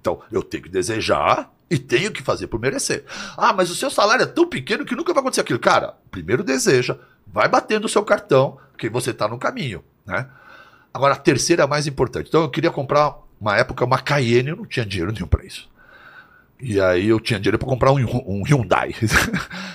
Então, 0.00 0.22
eu 0.30 0.44
tenho 0.44 0.62
que 0.62 0.68
desejar 0.68 1.52
e 1.68 1.76
tenho 1.76 2.12
que 2.12 2.22
fazer 2.22 2.46
por 2.46 2.60
merecer. 2.60 3.04
Ah, 3.36 3.52
mas 3.52 3.68
o 3.68 3.74
seu 3.74 3.90
salário 3.90 4.22
é 4.22 4.26
tão 4.26 4.48
pequeno 4.48 4.84
que 4.84 4.94
nunca 4.94 5.12
vai 5.12 5.20
acontecer 5.20 5.40
aquilo. 5.40 5.58
Cara, 5.58 5.96
primeiro 6.08 6.44
deseja, 6.44 6.96
vai 7.26 7.48
batendo 7.48 7.86
o 7.86 7.88
seu 7.88 8.04
cartão, 8.04 8.58
que 8.78 8.88
você 8.88 9.10
está 9.10 9.26
no 9.26 9.38
caminho, 9.38 9.82
né? 10.06 10.28
Agora, 10.94 11.14
a 11.14 11.18
terceira 11.18 11.62
é 11.62 11.64
a 11.64 11.68
mais 11.68 11.88
importante. 11.88 12.28
Então, 12.28 12.42
eu 12.42 12.48
queria 12.48 12.70
comprar, 12.70 13.16
uma 13.40 13.56
época, 13.56 13.84
uma 13.84 13.98
Cayenne, 13.98 14.50
eu 14.50 14.56
não 14.56 14.66
tinha 14.66 14.86
dinheiro 14.86 15.12
nenhum 15.12 15.26
para 15.26 15.44
isso. 15.44 15.68
E 16.60 16.80
aí 16.80 17.08
eu 17.08 17.18
tinha 17.18 17.40
dinheiro 17.40 17.58
para 17.58 17.68
comprar 17.68 17.90
um, 17.90 17.98
um 17.98 18.42
Hyundai. 18.44 18.94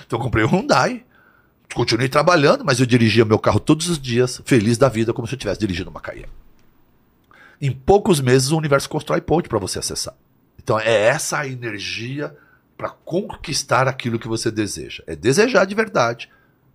então 0.06 0.18
eu 0.18 0.18
comprei 0.18 0.42
um 0.42 0.48
Hyundai, 0.48 1.04
continuei 1.74 2.08
trabalhando, 2.08 2.64
mas 2.64 2.80
eu 2.80 2.86
dirigia 2.86 3.26
meu 3.26 3.38
carro 3.38 3.60
todos 3.60 3.88
os 3.88 4.00
dias, 4.00 4.40
feliz 4.46 4.78
da 4.78 4.88
vida, 4.88 5.12
como 5.12 5.28
se 5.28 5.34
eu 5.34 5.36
estivesse 5.36 5.60
dirigindo 5.60 5.90
uma 5.90 6.00
Cayenne. 6.00 6.32
Em 7.62 7.70
poucos 7.70 8.20
meses 8.20 8.50
o 8.50 8.58
universo 8.58 8.88
constrói 8.90 9.20
ponte 9.20 9.48
para 9.48 9.58
você 9.60 9.78
acessar. 9.78 10.14
Então 10.62 10.78
é 10.78 10.92
essa 11.06 11.38
a 11.38 11.46
energia 11.46 12.36
para 12.76 12.90
conquistar 12.90 13.86
aquilo 13.86 14.18
que 14.18 14.26
você 14.26 14.50
deseja. 14.50 15.04
É 15.06 15.14
desejar 15.14 15.64
de 15.64 15.74
verdade, 15.74 16.28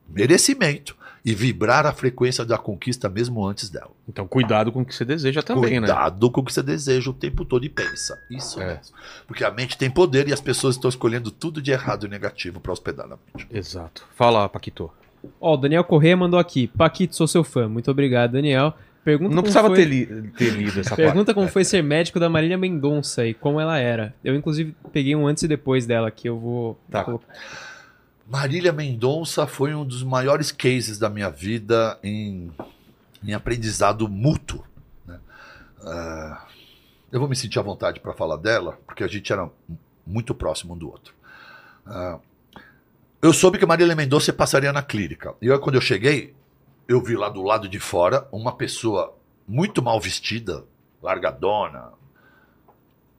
merecimento 0.08 0.96
e 1.26 1.36
vibrar 1.36 1.86
a 1.86 1.92
frequência 1.92 2.46
da 2.46 2.58
conquista 2.58 3.10
mesmo 3.10 3.46
antes 3.46 3.70
dela. 3.70 3.92
Então, 4.08 4.26
cuidado 4.26 4.72
com 4.72 4.82
o 4.82 4.86
que 4.86 4.96
você 4.96 5.04
deseja 5.04 5.44
também, 5.44 5.74
né? 5.82 5.88
Cuidado 5.88 6.32
com 6.32 6.40
o 6.40 6.44
que 6.46 6.54
você 6.54 6.64
deseja 6.64 7.10
o 7.10 7.14
tempo 7.14 7.44
todo 7.44 7.66
e 7.66 7.70
pensa. 7.70 8.18
Isso 8.32 8.62
É. 8.62 8.76
mesmo. 8.78 8.96
Porque 9.28 9.44
a 9.44 9.52
mente 9.52 9.78
tem 9.78 9.90
poder 9.90 10.30
e 10.30 10.32
as 10.34 10.40
pessoas 10.40 10.76
estão 10.76 10.88
escolhendo 10.88 11.30
tudo 11.30 11.62
de 11.62 11.72
errado 11.72 12.06
e 12.06 12.10
negativo 12.10 12.62
para 12.62 12.72
hospedar 12.72 13.08
na 13.08 13.18
mente. 13.18 13.46
Exato. 13.52 14.06
Fala, 14.16 14.48
Paquito. 14.48 14.90
Ó, 15.42 15.56
o 15.56 15.58
Daniel 15.58 15.84
Corrêa 15.84 16.16
mandou 16.16 16.40
aqui. 16.40 16.68
Paquito, 16.68 17.14
sou 17.18 17.28
seu 17.28 17.44
fã. 17.44 17.68
Muito 17.68 17.92
obrigado, 17.92 18.32
Daniel. 18.32 18.74
Pergunta 19.08 19.30
Não 19.30 19.36
como 19.42 19.44
precisava 19.44 19.68
foi... 19.70 19.78
ter, 19.78 19.86
li- 19.86 20.06
ter 20.32 20.50
lido 20.50 20.82
essa 20.82 20.94
Pergunta 20.98 21.28
parte. 21.28 21.34
como 21.36 21.48
foi 21.48 21.64
ser 21.64 21.82
médico 21.82 22.20
da 22.20 22.28
Marília 22.30 22.58
Mendonça 22.58 23.26
e 23.26 23.34
como 23.34 23.58
ela 23.58 23.78
era. 23.80 24.14
Eu, 24.22 24.36
inclusive, 24.36 24.76
peguei 24.92 25.16
um 25.16 25.26
antes 25.26 25.44
e 25.44 25.48
depois 25.48 25.86
dela 25.86 26.12
que 26.12 26.28
eu 26.28 26.38
vou 26.38 26.78
Tá. 26.92 27.06
colocar. 27.06 27.26
Marília 28.30 28.74
Mendonça 28.74 29.48
foi 29.48 29.74
um 29.74 29.86
dos 29.86 30.04
maiores 30.04 30.52
cases 30.52 31.00
da 31.00 31.10
minha 31.10 31.30
vida 31.30 31.98
em, 32.04 32.52
em 33.24 33.34
aprendizado 33.34 34.10
mútuo. 34.10 34.62
né? 35.06 35.20
Ah, 35.86 36.46
eu 37.10 37.18
vou 37.22 37.30
me 37.30 37.36
sentir 37.38 37.60
à 37.60 37.62
vontade 37.62 38.02
para 38.02 38.12
falar 38.12 38.36
dela, 38.36 38.78
porque 38.86 39.06
a 39.06 39.08
gente 39.08 39.32
era 39.32 39.50
muito 40.06 40.36
próximo 40.36 40.74
um 40.74 40.78
do 40.78 40.90
outro. 40.92 41.14
Ah, 41.86 42.20
eu 43.22 43.32
soube 43.32 43.58
que 43.58 43.66
Marília 43.66 43.96
Mendonça 43.96 44.34
passaria 44.34 44.74
na 44.74 44.84
clínica. 44.84 45.34
E 45.42 45.48
eu, 45.48 45.58
quando 45.62 45.76
eu 45.76 45.82
cheguei, 45.82 46.36
eu 46.88 47.02
vi 47.02 47.16
lá 47.16 47.30
do 47.30 47.42
lado 47.42 47.68
de 47.68 47.80
fora 47.80 48.28
uma 48.32 48.56
pessoa 48.56 49.16
muito 49.48 49.82
mal 49.82 50.00
vestida, 50.00 50.64
largadona, 51.02 51.92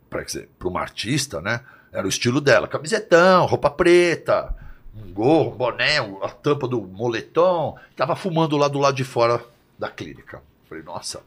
para 0.08 0.68
uma 0.68 0.80
artista, 0.80 1.40
né? 1.40 1.60
Era 1.92 2.06
o 2.06 2.08
estilo 2.08 2.40
dela, 2.40 2.68
camisetão, 2.68 3.46
roupa 3.46 3.70
preta, 3.70 4.54
um 4.94 5.12
gorro, 5.12 5.52
um 5.52 5.56
boné, 5.56 5.98
a 6.22 6.28
tampa 6.28 6.66
do 6.66 6.80
moletom, 6.80 7.78
tava 7.96 8.16
fumando 8.16 8.56
lá 8.56 8.68
do 8.68 8.78
lado 8.78 8.96
de 8.96 9.04
fora 9.04 9.42
da 9.78 9.88
clínica. 9.88 10.42
Falei, 10.68 10.84
nossa, 10.84 11.22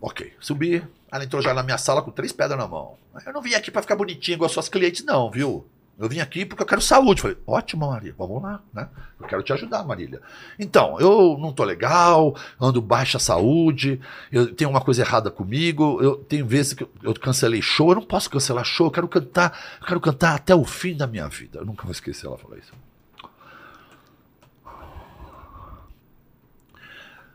ok, 0.00 0.34
subi, 0.40 0.84
ela 1.10 1.24
entrou 1.24 1.40
já 1.40 1.54
na 1.54 1.62
minha 1.62 1.78
sala 1.78 2.02
com 2.02 2.10
três 2.10 2.32
pedras 2.32 2.58
na 2.58 2.66
mão. 2.66 2.96
Eu 3.24 3.32
não 3.32 3.40
vim 3.40 3.54
aqui 3.54 3.70
para 3.70 3.82
ficar 3.82 3.96
bonitinho 3.96 4.36
igual 4.36 4.46
as 4.46 4.52
suas 4.52 4.68
clientes 4.68 5.04
não, 5.04 5.30
viu? 5.30 5.66
Eu 5.96 6.08
vim 6.08 6.18
aqui 6.18 6.44
porque 6.44 6.62
eu 6.62 6.66
quero 6.66 6.80
saúde. 6.80 7.22
Falei, 7.22 7.36
ótimo, 7.46 7.88
Maria, 7.88 8.12
vamos 8.18 8.42
lá, 8.42 8.60
né? 8.72 8.88
Eu 9.20 9.26
quero 9.26 9.42
te 9.42 9.52
ajudar, 9.52 9.84
Marília. 9.84 10.20
Então, 10.58 10.98
eu 10.98 11.38
não 11.38 11.52
tô 11.52 11.62
legal, 11.62 12.34
ando 12.60 12.82
baixa 12.82 13.18
saúde, 13.18 14.00
eu 14.32 14.52
tenho 14.52 14.70
uma 14.70 14.80
coisa 14.80 15.02
errada 15.02 15.30
comigo, 15.30 16.02
eu 16.02 16.16
tenho 16.16 16.44
vezes 16.46 16.72
que 16.72 16.82
eu, 16.82 16.90
eu 17.02 17.14
cancelei 17.14 17.62
show, 17.62 17.90
eu 17.90 17.96
não 17.96 18.02
posso 18.02 18.28
cancelar 18.28 18.64
show, 18.64 18.88
eu 18.88 18.90
quero 18.90 19.06
cantar, 19.06 19.56
eu 19.80 19.86
quero 19.86 20.00
cantar 20.00 20.34
até 20.34 20.54
o 20.54 20.64
fim 20.64 20.96
da 20.96 21.06
minha 21.06 21.28
vida. 21.28 21.60
Eu 21.60 21.64
nunca 21.64 21.84
vou 21.84 21.92
esquecer 21.92 22.26
ela 22.26 22.36
falar 22.36 22.58
isso. 22.58 22.72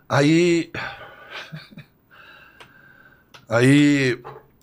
Aí. 0.09 0.69
Aí 3.47 4.21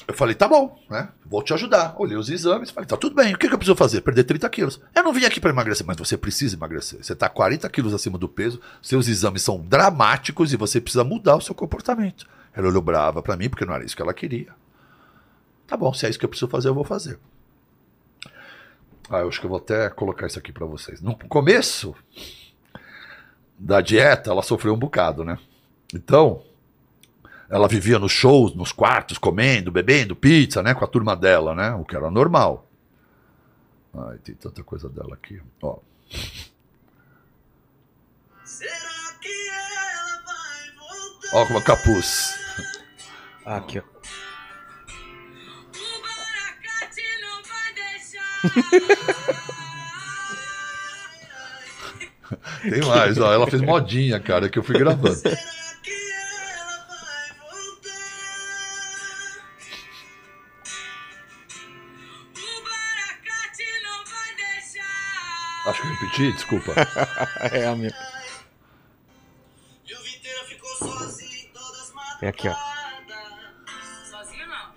eu 0.09 0.15
falei, 0.15 0.35
tá 0.37 0.47
bom, 0.47 0.79
né? 0.89 1.09
Vou 1.25 1.43
te 1.43 1.53
ajudar. 1.53 1.95
Olhei 1.99 2.17
os 2.17 2.29
exames, 2.29 2.71
falei, 2.71 2.87
tá 2.87 2.97
tudo 2.97 3.17
bem. 3.17 3.35
O 3.35 3.39
que, 3.39 3.49
que 3.49 3.55
eu 3.55 3.59
preciso 3.59 3.77
fazer? 3.77 4.03
Perder 4.03 4.25
30 4.25 4.49
quilos. 4.51 4.81
Eu 4.95 5.03
não 5.03 5.13
vim 5.13 5.25
aqui 5.25 5.41
para 5.41 5.51
emagrecer, 5.51 5.85
mas 5.85 5.97
você 5.97 6.17
precisa 6.17 6.55
emagrecer. 6.55 7.03
Você 7.03 7.15
tá 7.15 7.29
40 7.29 7.69
quilos 7.71 7.93
acima 7.93 8.17
do 8.17 8.29
peso, 8.29 8.61
seus 8.81 9.09
exames 9.09 9.43
são 9.43 9.59
dramáticos 9.59 10.53
e 10.53 10.57
você 10.57 10.81
precisa 10.81 11.03
mudar 11.03 11.37
o 11.37 11.41
seu 11.41 11.55
comportamento. 11.55 12.27
Ela 12.55 12.69
olhou 12.69 12.81
brava 12.81 13.21
para 13.21 13.37
mim, 13.37 13.51
porque 13.51 13.65
não 13.65 13.75
era 13.75 13.85
isso 13.85 13.97
que 13.97 14.03
ela 14.03 14.15
queria. 14.15 14.55
Tá 15.67 15.77
bom, 15.77 15.93
se 15.93 16.07
é 16.07 16.11
isso 16.11 16.19
que 16.19 16.25
eu 16.25 16.29
preciso 16.29 16.49
fazer, 16.49 16.69
eu 16.69 16.75
vou 16.75 16.85
fazer. 16.85 17.19
Ah, 19.11 19.19
eu 19.19 19.29
acho 19.29 19.41
que 19.41 19.47
eu 19.47 19.51
vou 19.51 19.59
até 19.59 19.91
colocar 19.91 20.27
isso 20.27 20.39
aqui 20.39 20.53
para 20.53 20.67
vocês. 20.67 21.01
No 21.01 21.17
começo 21.17 21.95
da 23.59 23.81
dieta, 23.81 24.31
ela 24.31 24.43
sofreu 24.43 24.75
um 24.75 24.79
bocado, 24.79 25.25
né? 25.25 25.39
Então, 25.93 26.43
ela 27.49 27.69
vivia 27.69 27.99
nos 27.99 28.13
shows, 28.13 28.55
nos 28.55 28.73
quartos, 28.73 29.19
comendo, 29.19 29.71
bebendo 29.71 30.17
pizza, 30.17 30.63
né? 30.63 30.75
Com 30.75 30.85
a 30.85 30.89
turma 30.89 31.15
dela, 31.17 31.55
né? 31.55 31.73
O 31.75 31.85
que 31.85 31.97
era 31.97 32.11
normal. 32.11 32.69
Ai, 33.95 34.19
tem 34.19 34.35
tanta 34.35 34.63
coisa 34.63 34.89
dela 34.89 35.15
aqui, 35.15 35.41
ó. 35.63 35.79
Será 38.45 39.15
que 39.21 39.49
ela 39.49 40.23
vai 40.25 40.71
voltar? 40.77 41.37
Ó, 41.37 41.47
como 41.47 41.63
capuz. 41.63 42.37
Aqui, 43.45 43.79
ó. 43.79 43.83
O 45.73 46.03
Baracate 46.03 47.03
não 47.23 47.43
vai 47.43 47.75
deixar. 47.75 48.43
Tem 52.63 52.83
mais, 52.83 53.19
ó. 53.19 53.33
Ela 53.33 53.47
fez 53.47 53.63
modinha, 53.63 54.19
cara, 54.19 54.49
que 54.49 54.59
eu 54.59 54.63
fui 54.65 54.77
gravando. 54.79 55.17
Repeti, 66.17 66.33
desculpa. 66.33 66.73
É 67.53 67.67
a 67.67 67.77
minha. 67.77 67.93
É 72.23 72.29
aqui, 72.29 72.49
ó. 72.49 72.55
Sozinho 74.11 74.47
não. 74.47 74.73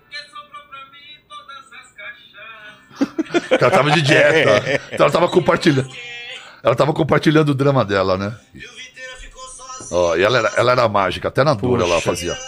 Porque 0.00 0.16
sobrou 0.28 0.62
pra 0.70 0.84
mim 0.86 1.18
todas 1.28 1.72
as 1.72 1.92
cachaças. 1.92 3.60
Ela 3.60 3.70
tava 3.70 3.90
de 3.90 4.02
dieta. 4.02 4.80
Então 4.92 5.06
ela 5.06 5.12
tava 5.12 5.28
compartilhando. 5.28 5.92
Ela 6.62 6.76
tava 6.76 6.92
compartilhando 6.92 7.48
o 7.48 7.54
drama 7.54 7.84
dela, 7.84 8.16
né? 8.16 8.38
E. 8.54 8.62
Ó, 9.90 10.16
e 10.16 10.22
ela 10.22 10.38
era, 10.38 10.52
ela 10.56 10.72
era 10.72 10.88
mágica, 10.88 11.28
até 11.28 11.44
na 11.44 11.52
dor 11.52 11.80
ela 11.80 11.96
Poxa. 11.96 12.06
fazia. 12.10 12.38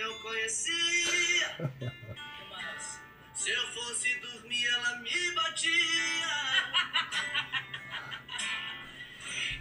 Eu 0.00 0.14
conhecia. 0.20 1.70
Mas 2.50 3.00
se 3.34 3.50
eu 3.50 3.66
fosse 3.68 4.14
dormir, 4.20 4.66
ela 4.66 4.98
me 4.98 5.32
batia. 5.34 5.70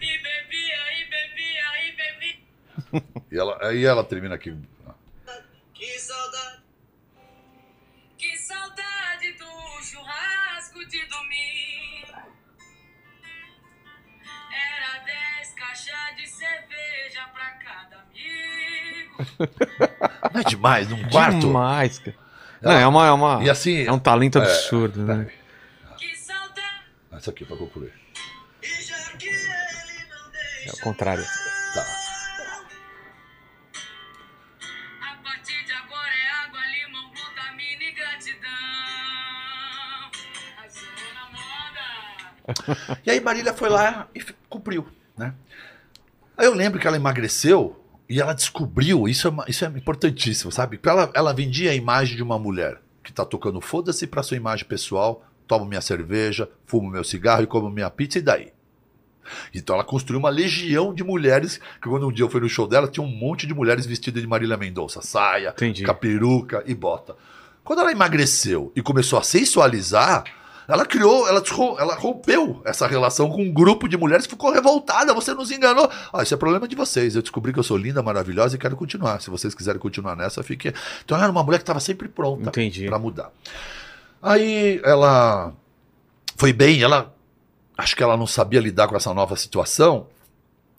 E 0.02 0.18
bebia, 0.18 0.94
e 0.94 1.10
bebia, 1.10 1.66
e 1.84 1.92
bebia. 1.92 3.04
E 3.32 3.38
ela, 3.38 3.68
aí 3.68 3.86
ela 3.86 4.04
termina 4.04 4.36
aqui. 4.36 4.56
Não 20.34 20.42
é 20.42 20.44
demais, 20.44 20.90
num 20.90 21.08
quarto. 21.10 21.40
Demais, 21.40 22.00
cara. 22.00 22.18
Não, 22.62 22.72
é 22.72 22.88
uma, 22.88 23.08
é 23.08 23.12
uma. 23.12 23.44
E 23.44 23.50
assim. 23.50 23.86
É 23.86 23.92
um 23.92 24.00
talento 24.00 24.38
absurdo, 24.38 25.02
né? 25.04 25.30
Que 25.98 26.16
saudade. 26.18 26.62
Essa 27.12 27.32
aqui 27.32 27.46
pra 27.46 27.56
concluir. 27.56 27.94
É 30.66 30.72
o 30.72 30.80
contrário. 30.82 31.24
Tá. 31.74 31.86
A 35.02 35.16
partir 35.24 35.66
de 35.66 35.72
agora 35.72 36.10
é 36.10 36.30
água, 36.46 36.60
limão, 36.68 37.10
glutamina 37.12 37.84
e 37.84 37.92
gratidão. 37.94 38.50
A 40.58 40.68
zona 40.70 41.24
moda. 41.32 43.00
E 43.06 43.12
aí 43.12 43.20
Marília 43.22 43.54
foi 43.54 43.70
lá 43.70 44.08
e 44.14 44.22
cumpriu, 44.50 44.88
né? 45.18 45.34
Aí 46.38 46.46
eu 46.46 46.54
lembro 46.54 46.80
que 46.80 46.88
ela 46.88 46.98
emagreceu 46.98 47.82
e 48.10 48.20
ela 48.20 48.34
descobriu, 48.34 49.08
isso 49.08 49.28
é, 49.28 49.30
uma- 49.30 49.46
isso 49.48 49.64
é 49.64 49.68
importantíssimo, 49.68 50.52
sabe? 50.52 50.80
Ela, 50.84 51.12
ela 51.14 51.34
vendia 51.34 51.72
a 51.72 51.76
imagem 51.76 52.16
de 52.16 52.24
uma 52.24 52.40
mulher 52.40 52.82
que 53.04 53.14
tá 53.14 53.24
tocando 53.26 53.62
foda-se 53.62 54.08
pra 54.08 54.24
sua 54.24 54.36
imagem 54.38 54.66
pessoal, 54.66 55.24
tomo 55.48 55.66
minha 55.66 55.82
cerveja, 55.82 56.50
fumo 56.66 56.90
meu 56.90 57.04
cigarro 57.04 57.44
e 57.44 57.48
como 57.48 57.70
minha 57.70 57.90
pizza 57.90 58.18
e 58.20 58.22
daí? 58.22 58.52
Então 59.54 59.76
ela 59.76 59.84
construiu 59.84 60.20
uma 60.20 60.30
legião 60.30 60.92
de 60.94 61.04
mulheres, 61.04 61.60
que 61.82 61.88
quando 61.88 62.08
um 62.08 62.12
dia 62.12 62.26
eu 62.26 62.30
fui 62.30 62.42
no 62.42 62.50
show 62.50 62.68
dela, 62.68 62.88
tinha 62.88 63.04
um 63.06 63.10
monte 63.10 63.46
de 63.46 63.54
mulheres 63.54 63.86
vestidas 63.86 64.22
de 64.22 64.28
Marília 64.28 64.58
Mendonça, 64.58 65.02
saia, 65.04 65.50
Entendi. 65.50 65.84
com 65.86 65.92
a 65.92 65.94
peruca 65.94 66.64
e 66.66 66.74
bota. 66.74 67.16
Quando 67.64 67.80
ela 67.80 67.92
emagreceu 67.92 68.72
e 68.76 68.82
começou 68.82 69.20
a 69.20 69.24
sensualizar, 69.24 70.24
ela 70.70 70.86
criou, 70.86 71.28
ela, 71.28 71.42
ela 71.80 71.96
rompeu 71.96 72.62
essa 72.64 72.86
relação 72.86 73.28
com 73.28 73.42
um 73.42 73.52
grupo 73.52 73.90
de 73.90 73.98
mulheres 73.98 74.28
que 74.28 74.34
ficou 74.34 74.52
revoltada. 74.52 75.16
Você 75.16 75.34
nos 75.34 75.50
enganou. 75.50 75.90
Ah, 76.14 76.22
isso 76.22 76.36
é 76.36 76.38
problema 76.38 76.68
de 76.68 76.76
vocês. 76.76 77.16
Eu 77.16 77.24
descobri 77.24 77.52
que 77.52 77.58
eu 77.58 77.64
sou 77.64 77.76
linda, 77.76 78.04
maravilhosa 78.04 78.56
e 78.56 78.60
quero 78.60 78.76
continuar. 78.76 79.20
Se 79.20 79.32
vocês 79.32 79.56
quiserem 79.56 79.82
continuar 79.82 80.16
nessa, 80.16 80.44
fique. 80.44 80.72
Então 81.04 81.18
ela 81.18 81.26
era 81.26 81.32
uma 81.32 81.42
mulher 81.42 81.58
que 81.58 81.64
estava 81.64 81.80
sempre 81.80 82.08
pronta 82.08 82.52
para 82.52 83.00
mudar. 83.00 83.32
Aí 84.22 84.80
ela 84.84 85.54
foi 86.38 86.54
bem, 86.54 86.84
ela 86.84 87.12
acho 87.76 87.96
que 87.96 88.04
ela 88.04 88.16
não 88.16 88.28
sabia 88.28 88.60
lidar 88.60 88.88
com 88.88 88.96
essa 88.96 89.12
nova 89.12 89.36
situação 89.36 90.06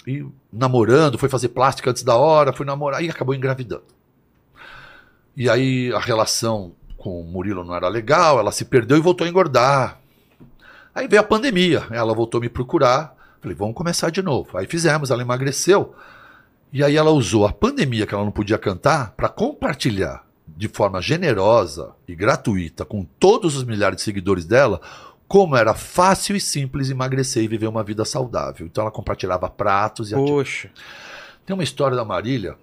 e 0.06 0.24
namorando, 0.52 1.18
foi 1.18 1.28
fazer 1.28 1.48
plástica 1.48 1.90
antes 1.90 2.04
da 2.04 2.14
hora, 2.14 2.52
foi 2.52 2.64
namorar 2.64 3.02
e 3.02 3.10
acabou 3.10 3.34
engravidando. 3.34 3.82
E 5.36 5.50
aí 5.50 5.92
a 5.92 5.98
relação 5.98 6.76
com 7.00 7.18
o 7.18 7.24
Murilo 7.24 7.64
não 7.64 7.74
era 7.74 7.88
legal, 7.88 8.38
ela 8.38 8.52
se 8.52 8.66
perdeu 8.66 8.98
e 8.98 9.00
voltou 9.00 9.26
a 9.26 9.30
engordar. 9.30 9.98
Aí 10.94 11.08
veio 11.08 11.22
a 11.22 11.24
pandemia, 11.24 11.86
ela 11.90 12.14
voltou 12.14 12.38
a 12.38 12.42
me 12.42 12.48
procurar, 12.48 13.16
falei, 13.40 13.56
vamos 13.56 13.74
começar 13.74 14.10
de 14.10 14.20
novo. 14.20 14.58
Aí 14.58 14.66
fizemos, 14.66 15.10
ela 15.10 15.22
emagreceu. 15.22 15.94
E 16.70 16.84
aí 16.84 16.96
ela 16.96 17.10
usou 17.10 17.46
a 17.46 17.52
pandemia 17.52 18.06
que 18.06 18.14
ela 18.14 18.24
não 18.24 18.30
podia 18.30 18.58
cantar 18.58 19.12
para 19.12 19.30
compartilhar 19.30 20.24
de 20.46 20.68
forma 20.68 21.00
generosa 21.00 21.92
e 22.06 22.14
gratuita 22.14 22.84
com 22.84 23.02
todos 23.18 23.56
os 23.56 23.64
milhares 23.64 23.96
de 23.96 24.02
seguidores 24.02 24.44
dela 24.44 24.80
como 25.26 25.56
era 25.56 25.72
fácil 25.74 26.36
e 26.36 26.40
simples 26.40 26.90
emagrecer 26.90 27.42
e 27.42 27.48
viver 27.48 27.68
uma 27.68 27.82
vida 27.82 28.04
saudável. 28.04 28.66
Então 28.66 28.82
ela 28.82 28.90
compartilhava 28.90 29.48
pratos 29.48 30.12
e 30.12 30.14
Poxa. 30.14 30.70
Tem 31.46 31.54
uma 31.54 31.62
história 31.62 31.96
da 31.96 32.04
Marília 32.04 32.56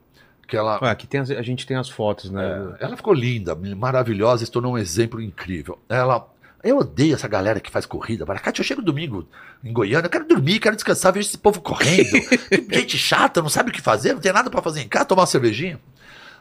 que 0.48 0.56
ela 0.56 0.80
Ué, 0.82 0.90
aqui 0.90 1.06
tem 1.06 1.20
as- 1.20 1.30
a 1.32 1.42
gente 1.42 1.66
tem 1.68 1.76
as 1.78 1.90
fotos, 1.90 2.32
né? 2.32 2.44
é, 2.80 2.86
ela 2.86 2.96
ficou 2.96 3.14
linda, 3.14 3.54
maravilhosa, 3.76 4.46
se 4.46 4.52
tornou 4.52 4.74
um 4.74 4.78
exemplo 4.78 5.22
incrível. 5.22 5.78
Ela 5.90 6.28
eu 6.64 6.80
odeio 6.80 7.14
essa 7.14 7.28
galera 7.28 7.60
que 7.60 7.70
faz 7.70 7.86
corrida. 7.86 8.26
Baracate, 8.26 8.60
eu 8.60 8.66
chego 8.66 8.82
domingo 8.82 9.28
em 9.64 9.72
Goiânia, 9.72 10.08
eu 10.08 10.10
quero 10.10 10.28
dormir, 10.28 10.60
quero 10.60 10.76
descansar, 10.76 11.14
vejo 11.14 11.28
esse 11.28 11.38
povo 11.38 11.62
correndo. 11.62 12.10
Gente 12.74 12.98
chata, 12.98 13.42
não 13.42 13.50
sabe 13.50 13.70
o 13.70 13.74
que 13.74 13.82
fazer, 13.82 14.14
não 14.14 14.20
tem 14.20 14.34
nada 14.34 14.50
pra 14.50 14.62
fazer 14.62 14.82
em 14.82 14.88
casa, 14.88 15.06
tomar 15.06 15.22
uma 15.22 15.28
cervejinha. 15.28 15.80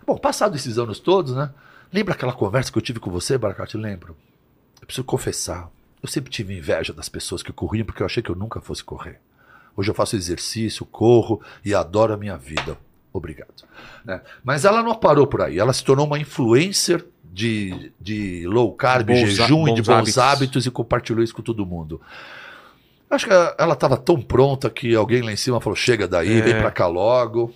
Bom, 0.06 0.16
passado 0.16 0.56
esses 0.56 0.78
anos 0.78 0.98
todos, 0.98 1.34
né? 1.34 1.50
Lembra 1.92 2.14
aquela 2.14 2.32
conversa 2.32 2.72
que 2.72 2.78
eu 2.78 2.82
tive 2.82 2.98
com 2.98 3.10
você, 3.10 3.36
Baracate? 3.36 3.76
Lembro. 3.76 4.16
Eu 4.80 4.86
preciso 4.86 5.04
confessar. 5.04 5.68
Eu 6.02 6.08
sempre 6.08 6.30
tive 6.30 6.56
inveja 6.56 6.92
das 6.92 7.08
pessoas 7.08 7.42
que 7.42 7.52
corriam 7.52 7.84
porque 7.84 8.02
eu 8.02 8.06
achei 8.06 8.22
que 8.22 8.30
eu 8.30 8.34
nunca 8.36 8.60
fosse 8.60 8.82
correr. 8.82 9.20
Hoje 9.76 9.90
eu 9.90 9.94
faço 9.94 10.16
exercício, 10.16 10.84
corro 10.86 11.40
e 11.64 11.74
adoro 11.74 12.14
a 12.14 12.16
minha 12.16 12.36
vida. 12.36 12.76
Obrigado. 13.16 13.64
né? 14.04 14.20
Mas 14.44 14.64
ela 14.64 14.82
não 14.82 14.94
parou 14.94 15.26
por 15.26 15.42
aí. 15.42 15.58
Ela 15.58 15.72
se 15.72 15.84
tornou 15.84 16.06
uma 16.06 16.18
influencer 16.18 17.04
de, 17.24 17.92
de 18.00 18.46
low 18.46 18.72
carb, 18.72 19.06
Bons 19.08 19.30
jejum 19.34 19.68
e 19.68 19.74
de 19.74 19.82
bons 19.82 19.86
bons 19.88 19.92
hábitos. 19.94 20.18
hábitos. 20.18 20.66
e 20.66 20.70
compartilhou 20.70 21.22
isso 21.22 21.34
com 21.34 21.42
todo 21.42 21.66
mundo. 21.66 22.00
Acho 23.10 23.26
que 23.26 23.32
ela 23.58 23.74
estava 23.74 23.96
tão 23.96 24.20
pronta 24.20 24.68
que 24.68 24.94
alguém 24.94 25.22
lá 25.22 25.32
em 25.32 25.36
cima 25.36 25.60
falou: 25.60 25.76
chega 25.76 26.08
daí, 26.08 26.38
É. 26.38 26.42
vem 26.42 26.58
pra 26.58 26.70
cá 26.70 26.86
logo. 26.86 27.54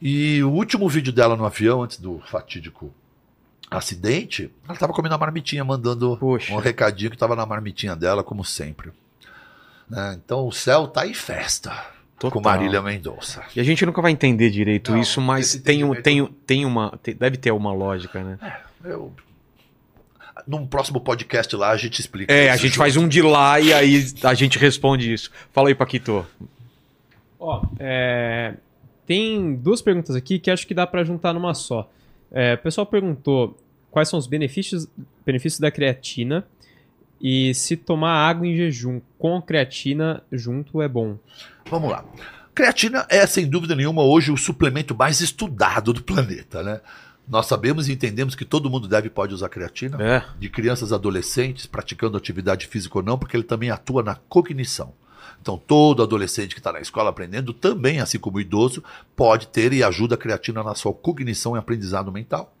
E 0.00 0.42
o 0.42 0.50
último 0.50 0.88
vídeo 0.88 1.12
dela 1.12 1.36
no 1.36 1.44
avião, 1.44 1.82
antes 1.82 1.98
do 1.98 2.20
fatídico 2.26 2.90
acidente, 3.70 4.50
ela 4.64 4.72
estava 4.74 4.92
comendo 4.92 5.14
a 5.14 5.18
marmitinha, 5.18 5.64
mandando 5.64 6.16
Poxa. 6.16 6.52
um 6.52 6.58
recadinho 6.58 7.10
que 7.10 7.16
estava 7.16 7.36
na 7.36 7.44
marmitinha 7.46 7.94
dela, 7.94 8.24
como 8.24 8.44
sempre. 8.44 8.90
Né? 9.88 10.18
Então 10.24 10.46
o 10.46 10.52
céu 10.52 10.86
tá 10.88 11.06
em 11.06 11.14
festa 11.14 11.72
Total. 12.20 12.30
com 12.30 12.46
Marília 12.46 12.82
Mendonça. 12.82 13.42
E 13.56 13.60
a 13.60 13.64
gente 13.64 13.84
nunca 13.86 14.02
vai 14.02 14.12
entender 14.12 14.50
direito 14.50 14.92
Não, 14.92 15.00
isso, 15.00 15.22
mas 15.22 15.54
tem, 15.54 15.82
um, 15.82 15.94
tem, 15.94 16.24
tem 16.46 16.66
uma. 16.66 16.98
tem- 17.02 17.14
deve 17.14 17.38
ter 17.38 17.50
uma 17.50 17.72
lógica, 17.72 18.22
né? 18.22 18.38
Eu... 18.84 19.10
Num 20.46 20.66
próximo 20.66 21.00
podcast 21.00 21.54
lá 21.56 21.70
a 21.70 21.76
gente 21.78 21.98
explica. 21.98 22.32
É, 22.32 22.50
a 22.50 22.56
gente 22.56 22.68
junto. 22.68 22.78
faz 22.78 22.96
um 22.96 23.08
de 23.08 23.22
lá 23.22 23.58
e 23.58 23.72
aí 23.72 24.06
a 24.22 24.34
gente 24.34 24.58
responde 24.58 25.12
isso. 25.12 25.30
Fala 25.50 25.68
aí, 25.68 25.74
Paquito. 25.74 26.26
Ó, 27.38 27.62
é, 27.78 28.54
tem 29.06 29.54
duas 29.54 29.80
perguntas 29.80 30.14
aqui 30.14 30.38
que 30.38 30.50
acho 30.50 30.66
que 30.66 30.74
dá 30.74 30.86
pra 30.86 31.02
juntar 31.02 31.32
numa 31.32 31.54
só. 31.54 31.90
É, 32.30 32.54
o 32.54 32.58
pessoal 32.58 32.86
perguntou 32.86 33.58
quais 33.90 34.08
são 34.08 34.18
os 34.18 34.26
benefícios, 34.26 34.86
benefícios 35.24 35.58
da 35.58 35.70
creatina 35.70 36.46
e 37.20 37.54
se 37.54 37.76
tomar 37.76 38.12
água 38.12 38.46
em 38.46 38.56
jejum 38.56 39.00
com 39.18 39.40
creatina 39.42 40.22
junto 40.30 40.80
é 40.80 40.88
bom. 40.88 41.16
Vamos 41.70 41.90
lá. 41.90 42.04
Creatina 42.54 43.06
é, 43.08 43.24
sem 43.26 43.48
dúvida 43.48 43.74
nenhuma, 43.76 44.02
hoje 44.02 44.32
o 44.32 44.36
suplemento 44.36 44.94
mais 44.94 45.20
estudado 45.20 45.92
do 45.92 46.02
planeta, 46.02 46.62
né? 46.62 46.80
Nós 47.28 47.46
sabemos 47.46 47.88
e 47.88 47.92
entendemos 47.92 48.34
que 48.34 48.44
todo 48.44 48.68
mundo 48.68 48.88
deve 48.88 49.06
e 49.06 49.10
pode 49.10 49.32
usar 49.32 49.48
creatina, 49.48 49.96
É. 50.02 50.24
de 50.38 50.48
crianças 50.48 50.92
a 50.92 50.96
adolescentes, 50.96 51.64
praticando 51.64 52.16
atividade 52.16 52.66
física 52.66 52.98
ou 52.98 53.04
não, 53.04 53.16
porque 53.16 53.36
ele 53.36 53.44
também 53.44 53.70
atua 53.70 54.02
na 54.02 54.16
cognição. 54.16 54.92
Então, 55.40 55.56
todo 55.56 56.02
adolescente 56.02 56.54
que 56.54 56.60
está 56.60 56.72
na 56.72 56.80
escola 56.80 57.08
aprendendo, 57.08 57.54
também, 57.54 58.00
assim 58.00 58.18
como 58.18 58.38
o 58.38 58.40
idoso, 58.40 58.82
pode 59.14 59.46
ter 59.46 59.72
e 59.72 59.82
ajuda 59.82 60.16
a 60.16 60.18
creatina 60.18 60.62
na 60.64 60.74
sua 60.74 60.92
cognição 60.92 61.54
e 61.54 61.58
aprendizado 61.58 62.10
mental. 62.10 62.52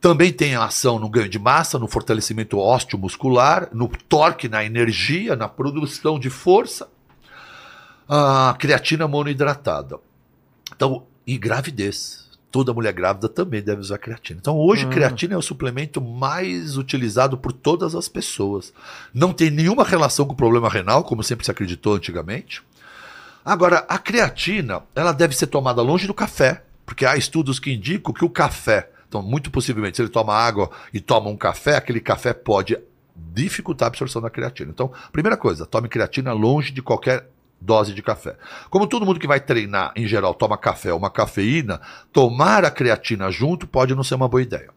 Também 0.00 0.32
tem 0.32 0.54
a 0.54 0.64
ação 0.64 0.98
no 0.98 1.08
ganho 1.08 1.28
de 1.28 1.38
massa, 1.40 1.78
no 1.78 1.88
fortalecimento 1.88 2.58
osteomuscular, 2.58 3.68
no 3.72 3.88
torque, 3.88 4.48
na 4.48 4.64
energia, 4.64 5.34
na 5.34 5.48
produção 5.48 6.20
de 6.20 6.30
força. 6.30 6.88
A 8.08 8.56
creatina 8.58 9.06
monoidratada. 9.06 9.98
Então, 10.74 11.06
e 11.26 11.36
gravidez. 11.36 12.26
Toda 12.50 12.72
mulher 12.72 12.94
grávida 12.94 13.28
também 13.28 13.60
deve 13.60 13.82
usar 13.82 13.98
creatina. 13.98 14.38
Então, 14.40 14.56
hoje, 14.56 14.86
Ah. 14.86 14.88
creatina 14.88 15.34
é 15.34 15.36
o 15.36 15.42
suplemento 15.42 16.00
mais 16.00 16.78
utilizado 16.78 17.36
por 17.36 17.52
todas 17.52 17.94
as 17.94 18.08
pessoas. 18.08 18.72
Não 19.12 19.34
tem 19.34 19.50
nenhuma 19.50 19.84
relação 19.84 20.24
com 20.24 20.32
o 20.32 20.36
problema 20.36 20.70
renal, 20.70 21.04
como 21.04 21.22
sempre 21.22 21.44
se 21.44 21.50
acreditou 21.50 21.94
antigamente. 21.94 22.62
Agora, 23.44 23.84
a 23.86 23.98
creatina, 23.98 24.82
ela 24.94 25.12
deve 25.12 25.36
ser 25.36 25.48
tomada 25.48 25.82
longe 25.82 26.06
do 26.06 26.14
café, 26.14 26.64
porque 26.86 27.04
há 27.04 27.16
estudos 27.18 27.58
que 27.60 27.72
indicam 27.72 28.14
que 28.14 28.24
o 28.24 28.30
café, 28.30 28.90
então, 29.06 29.22
muito 29.22 29.50
possivelmente, 29.50 29.96
se 29.96 30.02
ele 30.02 30.08
toma 30.08 30.34
água 30.34 30.70
e 30.92 31.00
toma 31.00 31.28
um 31.28 31.36
café, 31.36 31.76
aquele 31.76 32.00
café 32.00 32.32
pode 32.32 32.78
dificultar 33.14 33.86
a 33.86 33.88
absorção 33.88 34.22
da 34.22 34.30
creatina. 34.30 34.70
Então, 34.70 34.90
primeira 35.12 35.36
coisa, 35.36 35.66
tome 35.66 35.88
creatina 35.88 36.32
longe 36.32 36.72
de 36.72 36.80
qualquer 36.80 37.28
dose 37.60 37.92
de 37.92 38.02
café. 38.02 38.36
Como 38.70 38.86
todo 38.86 39.04
mundo 39.04 39.20
que 39.20 39.26
vai 39.26 39.40
treinar, 39.40 39.92
em 39.96 40.06
geral, 40.06 40.34
toma 40.34 40.56
café 40.56 40.92
ou 40.92 40.98
uma 40.98 41.10
cafeína, 41.10 41.80
tomar 42.12 42.64
a 42.64 42.70
creatina 42.70 43.30
junto 43.30 43.66
pode 43.66 43.94
não 43.94 44.02
ser 44.02 44.14
uma 44.14 44.28
boa 44.28 44.42
ideia. 44.42 44.70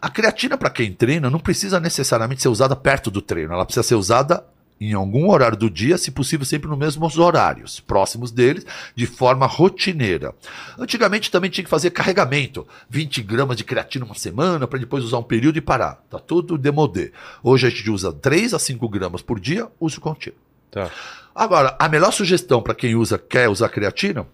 A 0.00 0.10
creatina, 0.10 0.58
para 0.58 0.70
quem 0.70 0.92
treina, 0.92 1.30
não 1.30 1.38
precisa 1.38 1.80
necessariamente 1.80 2.42
ser 2.42 2.48
usada 2.48 2.76
perto 2.76 3.10
do 3.10 3.22
treino, 3.22 3.52
ela 3.52 3.64
precisa 3.64 3.82
ser 3.82 3.94
usada 3.94 4.44
em 4.80 4.92
algum 4.92 5.30
horário 5.30 5.56
do 5.56 5.70
dia, 5.70 5.96
se 5.96 6.10
possível, 6.10 6.44
sempre 6.44 6.68
nos 6.68 6.78
mesmos 6.78 7.18
horários, 7.18 7.80
próximos 7.80 8.30
deles, 8.30 8.66
de 8.94 9.06
forma 9.06 9.46
rotineira. 9.46 10.34
Antigamente 10.78 11.30
também 11.30 11.50
tinha 11.50 11.64
que 11.64 11.70
fazer 11.70 11.90
carregamento, 11.90 12.66
20 12.90 13.22
gramas 13.22 13.56
de 13.56 13.64
creatina 13.64 14.04
uma 14.04 14.14
semana, 14.14 14.66
para 14.66 14.78
depois 14.78 15.02
usar 15.02 15.18
um 15.18 15.22
período 15.22 15.56
e 15.56 15.62
parar. 15.62 16.04
Tá 16.10 16.18
tudo 16.18 16.58
demodê. 16.58 17.12
Hoje 17.42 17.66
a 17.66 17.70
gente 17.70 17.90
usa 17.90 18.12
3 18.12 18.52
a 18.52 18.58
5 18.58 18.88
gramas 18.88 19.22
por 19.22 19.40
dia, 19.40 19.66
uso 19.80 20.00
contínuo. 20.00 20.45
Tá. 20.76 20.90
Agora, 21.34 21.74
a 21.78 21.88
melhor 21.88 22.12
sugestão 22.12 22.60
para 22.60 22.74
quem 22.74 22.94
usa, 22.94 23.16
quer 23.16 23.48
usar 23.48 23.70
creatina, 23.70 24.26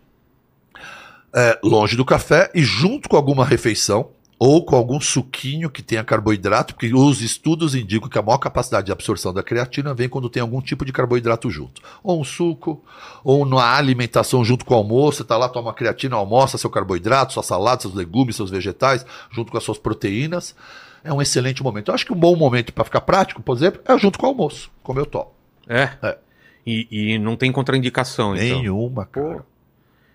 é 1.32 1.56
longe 1.62 1.96
do 1.96 2.04
café 2.04 2.50
e 2.52 2.64
junto 2.64 3.08
com 3.08 3.16
alguma 3.16 3.44
refeição 3.44 4.10
ou 4.40 4.64
com 4.64 4.74
algum 4.74 5.00
suquinho 5.00 5.70
que 5.70 5.84
tenha 5.84 6.02
carboidrato, 6.02 6.74
porque 6.74 6.92
os 6.92 7.22
estudos 7.22 7.76
indicam 7.76 8.08
que 8.08 8.18
a 8.18 8.22
maior 8.22 8.38
capacidade 8.38 8.86
de 8.86 8.92
absorção 8.92 9.32
da 9.32 9.40
creatina 9.40 9.94
vem 9.94 10.08
quando 10.08 10.28
tem 10.28 10.42
algum 10.42 10.60
tipo 10.60 10.84
de 10.84 10.92
carboidrato 10.92 11.48
junto. 11.48 11.80
Ou 12.02 12.20
um 12.20 12.24
suco, 12.24 12.82
ou 13.22 13.46
na 13.46 13.76
alimentação 13.76 14.44
junto 14.44 14.64
com 14.64 14.74
o 14.74 14.76
almoço, 14.76 15.18
você 15.18 15.24
tá 15.24 15.36
lá, 15.36 15.48
toma 15.48 15.72
creatina, 15.72 16.16
almoça 16.16 16.58
seu 16.58 16.68
carboidrato, 16.68 17.34
sua 17.34 17.44
salada, 17.44 17.82
seus 17.82 17.94
legumes, 17.94 18.34
seus 18.34 18.50
vegetais, 18.50 19.06
junto 19.30 19.52
com 19.52 19.58
as 19.58 19.62
suas 19.62 19.78
proteínas. 19.78 20.56
É 21.04 21.12
um 21.12 21.22
excelente 21.22 21.62
momento. 21.62 21.92
Eu 21.92 21.94
acho 21.94 22.04
que 22.04 22.12
um 22.12 22.18
bom 22.18 22.34
momento 22.34 22.72
para 22.72 22.82
ficar 22.82 23.02
prático, 23.02 23.40
por 23.40 23.56
exemplo, 23.56 23.80
é 23.84 23.96
junto 23.96 24.18
com 24.18 24.26
o 24.26 24.30
almoço, 24.30 24.72
como 24.82 24.98
eu 24.98 25.06
tomo. 25.06 25.30
É? 25.68 25.90
É. 26.02 26.18
E, 26.64 26.86
e 26.90 27.18
não 27.18 27.36
tem 27.36 27.50
contraindicação, 27.50 28.36
então. 28.36 28.58
Nenhuma, 28.58 29.04
cara. 29.06 29.44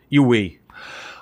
E 0.09 0.19
o 0.19 0.29
whey? 0.29 0.59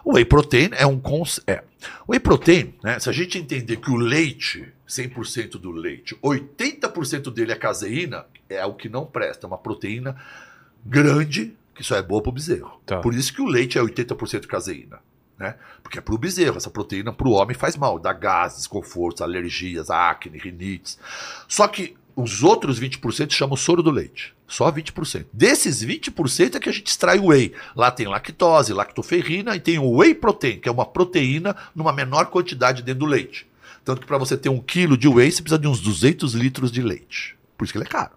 O 0.04 0.14
whey 0.14 0.26
protein 0.26 0.70
é 0.74 0.86
um 0.86 1.00
cons... 1.00 1.42
é. 1.48 1.64
O 2.08 2.12
whey 2.12 2.20
protein, 2.20 2.76
né, 2.84 3.00
se 3.00 3.10
a 3.10 3.12
gente 3.12 3.38
entender 3.38 3.78
que 3.78 3.90
o 3.90 3.96
leite, 3.96 4.72
100% 4.88 5.52
do 5.54 5.72
leite, 5.72 6.16
80% 6.24 7.34
dele 7.34 7.52
é 7.52 7.56
caseína, 7.56 8.26
é 8.48 8.64
o 8.66 8.74
que 8.76 8.88
não 8.88 9.06
presta, 9.06 9.46
é 9.46 9.48
uma 9.48 9.58
proteína 9.58 10.16
grande 10.86 11.56
que 11.74 11.84
só 11.84 11.96
é 11.96 12.02
boa 12.02 12.22
pro 12.22 12.32
bezerro. 12.32 12.80
Tá. 12.86 13.00
Por 13.00 13.14
isso 13.14 13.34
que 13.34 13.42
o 13.42 13.46
leite 13.46 13.78
é 13.78 13.82
80% 13.82 14.46
caseína, 14.46 15.00
né? 15.38 15.56
Porque 15.82 15.98
é 15.98 16.02
pro 16.02 16.18
bezerro, 16.18 16.58
essa 16.58 16.70
proteína 16.70 17.12
pro 17.12 17.32
homem 17.32 17.56
faz 17.56 17.76
mal, 17.76 18.00
dá 18.00 18.14
gases, 18.14 18.60
desconfortos, 18.60 19.22
alergias, 19.22 19.90
acne, 19.90 20.38
rinites. 20.38 21.00
Só 21.48 21.68
que 21.68 21.98
os 22.16 22.44
outros 22.44 22.80
20% 22.80 23.32
chamam 23.32 23.58
soro 23.58 23.84
do 23.84 23.92
leite. 23.92 24.34
Só 24.48 24.72
20%. 24.72 25.26
Desses 25.34 25.84
20% 25.84 26.56
é 26.56 26.60
que 26.60 26.70
a 26.70 26.72
gente 26.72 26.88
extrai 26.88 27.20
o 27.20 27.28
whey. 27.28 27.54
Lá 27.76 27.92
tem 27.92 28.08
lactose, 28.08 28.74
lactoferrina 28.74 29.56
e 29.56 29.60
tem 29.60 29.78
o 29.80 29.98
whey 29.98 30.16
protein, 30.16 30.60
que 30.60 30.70
é 30.70 30.72
uma 30.72 30.86
proteína 30.86 31.56
numa 31.76 31.92
menor 31.92 32.28
quantidade 32.28 32.82
dentro 32.82 33.02
do 33.02 33.06
leite. 33.06 33.46
Tanto 33.84 34.02
que 34.02 34.08
para 34.08 34.18
você 34.18 34.38
ter 34.38 34.50
um 34.50 34.60
quilo 34.60 34.98
de 34.98 35.08
whey, 35.08 35.32
você 35.32 35.42
precisa 35.42 35.60
de 35.60 35.68
uns 35.68 35.80
200 35.82 36.34
litros 36.34 36.72
de 36.72 36.82
leite. 36.82 37.36
Por 37.58 37.66
isso 37.66 37.74
que 37.74 37.78
ele 37.78 37.86
é 37.86 37.90
caro. 37.90 38.12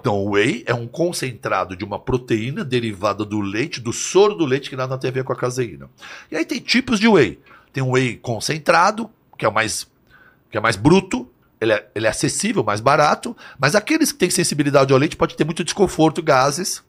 Então, 0.00 0.16
o 0.16 0.30
whey 0.30 0.64
é 0.66 0.74
um 0.74 0.88
concentrado 0.88 1.76
de 1.76 1.84
uma 1.84 1.96
proteína 1.96 2.64
derivada 2.64 3.24
do 3.24 3.40
leite, 3.40 3.80
do 3.80 3.92
soro 3.92 4.34
do 4.34 4.44
leite, 4.44 4.68
que 4.68 4.74
nada 4.74 4.98
tem 4.98 5.10
a 5.10 5.12
ver 5.12 5.22
com 5.22 5.32
a 5.32 5.36
caseína. 5.36 5.88
E 6.28 6.36
aí 6.36 6.44
tem 6.44 6.58
tipos 6.58 6.98
de 6.98 7.06
whey. 7.06 7.38
Tem 7.72 7.84
o 7.84 7.92
whey 7.92 8.16
concentrado, 8.16 9.08
que 9.38 9.44
é 9.44 9.48
o 9.48 9.54
mais, 9.54 9.88
que 10.50 10.58
é 10.58 10.60
mais 10.60 10.74
bruto, 10.74 11.30
ele 11.62 11.72
é, 11.72 11.88
ele 11.94 12.06
é 12.08 12.10
acessível, 12.10 12.64
mais 12.64 12.80
barato, 12.80 13.36
mas 13.56 13.76
aqueles 13.76 14.10
que 14.10 14.18
têm 14.18 14.28
sensibilidade 14.28 14.92
ao 14.92 14.98
leite 14.98 15.16
pode 15.16 15.36
ter 15.36 15.44
muito 15.44 15.62
desconforto, 15.62 16.20
gases. 16.20 16.82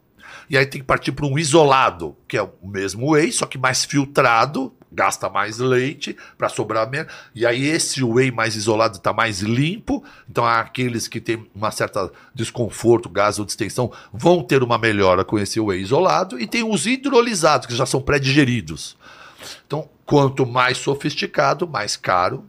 E 0.50 0.58
aí 0.58 0.66
tem 0.66 0.80
que 0.80 0.86
partir 0.86 1.12
para 1.12 1.24
um 1.24 1.38
isolado, 1.38 2.16
que 2.26 2.36
é 2.36 2.42
o 2.42 2.50
mesmo 2.62 3.12
whey, 3.12 3.30
só 3.30 3.46
que 3.46 3.56
mais 3.56 3.84
filtrado, 3.84 4.74
gasta 4.90 5.30
mais 5.30 5.58
leite 5.58 6.16
para 6.36 6.48
sobrar 6.48 6.90
menos. 6.90 7.12
E 7.34 7.46
aí 7.46 7.64
esse 7.64 8.02
whey 8.02 8.32
mais 8.32 8.56
isolado 8.56 8.96
está 8.96 9.12
mais 9.12 9.40
limpo. 9.40 10.02
Então 10.28 10.44
aqueles 10.44 11.06
que 11.06 11.20
têm 11.20 11.48
uma 11.54 11.70
certa 11.70 12.10
desconforto, 12.34 13.08
gás 13.08 13.38
ou 13.38 13.44
distensão, 13.44 13.92
vão 14.12 14.42
ter 14.42 14.62
uma 14.62 14.76
melhora 14.76 15.24
com 15.24 15.38
esse 15.38 15.60
whey 15.60 15.80
isolado. 15.80 16.38
E 16.38 16.48
tem 16.48 16.68
os 16.68 16.84
hidrolisados, 16.84 17.68
que 17.68 17.76
já 17.76 17.86
são 17.86 18.02
pré-digeridos. 18.02 18.96
Então, 19.66 19.88
quanto 20.04 20.44
mais 20.44 20.78
sofisticado, 20.78 21.66
mais 21.68 21.96
caro. 21.96 22.44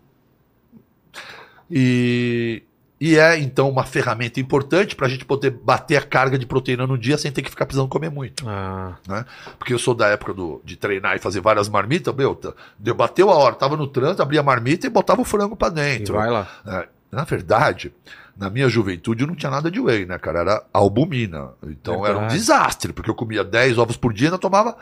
E, 1.69 2.63
e 2.99 3.17
é, 3.17 3.37
então, 3.39 3.69
uma 3.69 3.83
ferramenta 3.83 4.39
importante 4.39 4.95
para 4.95 5.07
a 5.07 5.09
gente 5.09 5.25
poder 5.25 5.49
bater 5.51 5.97
a 5.97 6.01
carga 6.01 6.37
de 6.37 6.45
proteína 6.45 6.87
no 6.87 6.97
dia 6.97 7.17
sem 7.17 7.31
ter 7.31 7.41
que 7.41 7.49
ficar 7.49 7.65
precisando 7.65 7.89
comer 7.89 8.09
muito. 8.09 8.47
Ah, 8.47 8.95
Né? 9.07 9.25
Porque 9.59 9.73
eu 9.73 9.79
sou 9.79 9.93
da 9.93 10.07
época 10.07 10.33
do, 10.33 10.61
de 10.63 10.75
treinar 10.77 11.15
e 11.15 11.19
fazer 11.19 11.41
várias 11.41 11.67
marmitas, 11.67 12.13
meu, 12.15 12.35
tá- 12.35 12.53
debateu 12.79 13.29
a 13.29 13.35
hora, 13.35 13.55
tava 13.55 13.75
no 13.75 13.87
trânsito, 13.87 14.21
abria 14.21 14.39
a 14.39 14.43
marmita 14.43 14.87
e 14.87 14.89
botava 14.89 15.21
o 15.21 15.25
frango 15.25 15.55
para 15.55 15.71
e 15.71 15.75
dentro. 15.75 16.13
vai 16.15 16.29
lá. 16.29 16.47
É, 16.65 16.87
na 17.11 17.23
verdade, 17.23 17.93
na 18.37 18.49
minha 18.49 18.67
juventude 18.69 19.25
não 19.25 19.35
tinha 19.35 19.49
nada 19.51 19.69
de 19.71 19.79
whey, 19.79 20.05
né, 20.05 20.17
cara? 20.17 20.39
Era 20.39 20.63
albumina. 20.73 21.49
Então 21.63 22.05
era 22.05 22.15
um 22.15 22.19
Verdade. 22.21 22.33
desastre, 22.33 22.93
porque 22.93 23.09
eu 23.09 23.15
comia 23.15 23.43
10 23.43 23.77
ovos 23.77 23.97
por 23.97 24.13
dia 24.13 24.25
e 24.25 24.27
ainda 24.27 24.37
tomava 24.37 24.77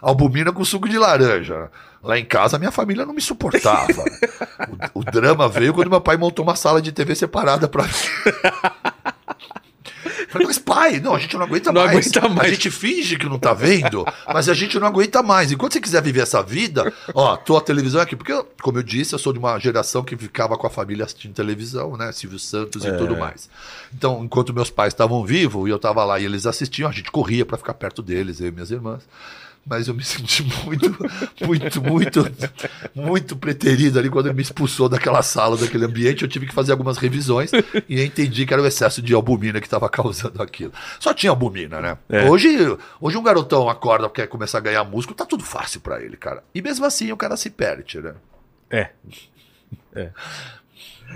albumina 0.00 0.52
com 0.52 0.64
suco 0.64 0.88
de 0.88 0.98
laranja. 0.98 1.70
Lá 2.02 2.18
em 2.18 2.24
casa, 2.24 2.58
minha 2.58 2.70
família 2.70 3.04
não 3.04 3.12
me 3.12 3.20
suportava. 3.20 4.04
o, 4.94 5.00
o 5.00 5.04
drama 5.04 5.48
veio 5.48 5.74
quando 5.74 5.90
meu 5.90 6.00
pai 6.00 6.16
montou 6.16 6.42
uma 6.44 6.56
sala 6.56 6.80
de 6.80 6.92
TV 6.92 7.14
separada 7.14 7.68
pra 7.68 7.84
mim. 7.84 7.90
Falei, 10.30 10.46
mas 10.46 10.58
pai, 10.58 11.00
não, 11.00 11.14
a 11.14 11.18
gente 11.18 11.36
não 11.36 11.42
aguenta 11.44 11.72
Não 11.72 11.84
mais. 11.84 11.90
aguenta 12.06 12.28
mais. 12.28 12.48
A 12.48 12.52
gente 12.52 12.70
finge 12.70 13.16
que 13.16 13.26
não 13.28 13.38
tá 13.38 13.52
vendo, 13.52 14.06
mas 14.32 14.48
a 14.48 14.54
gente 14.54 14.78
não 14.78 14.86
aguenta 14.86 15.22
mais. 15.24 15.50
Enquanto 15.50 15.72
você 15.72 15.80
quiser 15.80 16.00
viver 16.00 16.20
essa 16.20 16.40
vida, 16.40 16.92
ó, 17.12 17.36
tua 17.36 17.60
televisão 17.60 18.00
é 18.00 18.04
aqui. 18.04 18.14
Porque, 18.14 18.32
como 18.62 18.78
eu 18.78 18.82
disse, 18.82 19.12
eu 19.12 19.18
sou 19.18 19.32
de 19.32 19.40
uma 19.40 19.58
geração 19.58 20.04
que 20.04 20.16
ficava 20.16 20.56
com 20.56 20.66
a 20.68 20.70
família 20.70 21.04
assistindo 21.04 21.34
televisão, 21.34 21.96
né? 21.96 22.12
Silvio 22.12 22.38
Santos 22.38 22.84
e 22.84 22.92
tudo 22.96 23.16
mais. 23.16 23.50
Então, 23.92 24.24
enquanto 24.24 24.54
meus 24.54 24.70
pais 24.70 24.94
estavam 24.94 25.24
vivos 25.24 25.66
e 25.68 25.70
eu 25.72 25.80
tava 25.80 26.04
lá 26.04 26.20
e 26.20 26.24
eles 26.24 26.46
assistiam, 26.46 26.88
a 26.88 26.92
gente 26.92 27.10
corria 27.10 27.44
para 27.44 27.58
ficar 27.58 27.74
perto 27.74 28.00
deles, 28.00 28.40
eu 28.40 28.46
e 28.46 28.52
minhas 28.52 28.70
irmãs. 28.70 29.02
Mas 29.66 29.88
eu 29.88 29.94
me 29.94 30.02
senti 30.02 30.42
muito, 30.64 30.96
muito, 31.44 31.82
muito, 31.82 32.32
muito 32.94 33.36
preterido 33.36 33.98
ali 33.98 34.08
quando 34.08 34.26
ele 34.26 34.34
me 34.34 34.42
expulsou 34.42 34.88
daquela 34.88 35.22
sala, 35.22 35.56
daquele 35.56 35.84
ambiente. 35.84 36.22
Eu 36.22 36.28
tive 36.28 36.46
que 36.46 36.54
fazer 36.54 36.72
algumas 36.72 36.96
revisões 36.98 37.50
e 37.88 38.02
entendi 38.02 38.46
que 38.46 38.52
era 38.52 38.62
o 38.62 38.66
excesso 38.66 39.02
de 39.02 39.14
albumina 39.14 39.60
que 39.60 39.66
estava 39.66 39.88
causando 39.88 40.42
aquilo. 40.42 40.72
Só 40.98 41.12
tinha 41.12 41.30
albumina, 41.30 41.80
né? 41.80 41.98
É. 42.08 42.28
Hoje, 42.28 42.48
hoje 43.00 43.16
um 43.16 43.22
garotão 43.22 43.68
acorda, 43.68 44.08
quer 44.08 44.26
começar 44.26 44.58
a 44.58 44.62
ganhar 44.62 44.84
músculo, 44.84 45.16
tá 45.16 45.26
tudo 45.26 45.44
fácil 45.44 45.80
para 45.80 46.02
ele, 46.02 46.16
cara. 46.16 46.42
E 46.54 46.62
mesmo 46.62 46.84
assim 46.84 47.12
o 47.12 47.16
cara 47.16 47.36
se 47.36 47.50
perde, 47.50 48.00
né? 48.00 48.14
É. 48.70 48.90
É. 49.94 50.10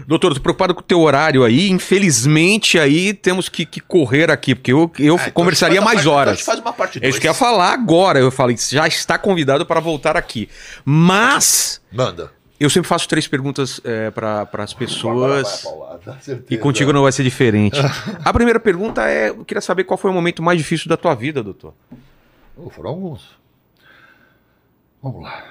Doutor, 0.07 0.35
tô 0.35 0.41
preocupado 0.41 0.75
com 0.75 0.81
o 0.81 0.85
teu 0.85 1.01
horário 1.01 1.45
aí. 1.45 1.71
Infelizmente, 1.71 2.79
aí 2.79 3.15
temos 3.15 3.49
que, 3.49 3.65
que 3.65 3.81
correr 3.81 4.31
aqui, 4.31 4.55
porque 4.55 4.73
eu, 4.73 4.91
eu 4.99 5.15
É, 5.17 5.21
então 5.23 5.33
conversaria 5.33 5.81
faz 5.81 5.85
mais 5.85 5.97
parte- 6.05 6.09
horas. 6.15 6.33
A 6.33 6.37
gente 6.37 6.45
faz 6.45 6.59
uma 6.61 6.73
parte 6.73 6.99
É 7.03 7.09
isso 7.09 7.21
que 7.21 7.27
eu 7.27 7.31
ia 7.31 7.35
falar 7.35 7.73
agora. 7.73 8.19
Eu 8.19 8.31
falei, 8.31 8.57
já 8.57 8.87
está 8.87 9.17
convidado 9.17 9.65
para 9.65 9.81
voltar 9.81 10.17
aqui. 10.17 10.49
Mas 10.85 11.81
Manda. 11.93 12.31
eu 12.59 12.69
sempre 12.69 12.89
faço 12.89 13.09
três 13.09 13.27
perguntas 13.29 13.81
para 14.15 14.49
as 14.65 14.75
pessoas. 14.75 15.63
Paulada, 15.63 16.19
E 16.51 16.59
contigo 16.59 16.93
não 16.93 17.03
vai 17.03 17.13
ser 17.13 17.23
diferente. 17.23 17.79
A 18.25 18.33
primeira 18.33 18.59
pergunta 18.61 19.09
é: 19.09 19.29
eu 19.31 19.45
queria 19.45 19.61
saber 19.61 19.85
qual 19.85 19.97
foi 19.97 20.11
o 20.11 20.15
momento 20.15 20.43
mais 20.43 20.59
difícil 20.59 20.89
da 20.89 20.97
tua 20.97 21.15
vida, 21.15 21.43
doutor. 21.43 21.73
Oh, 22.57 22.69
foram 22.69 22.91
alguns. 22.91 23.23
Vamos 25.03 25.23
lá. 25.23 25.45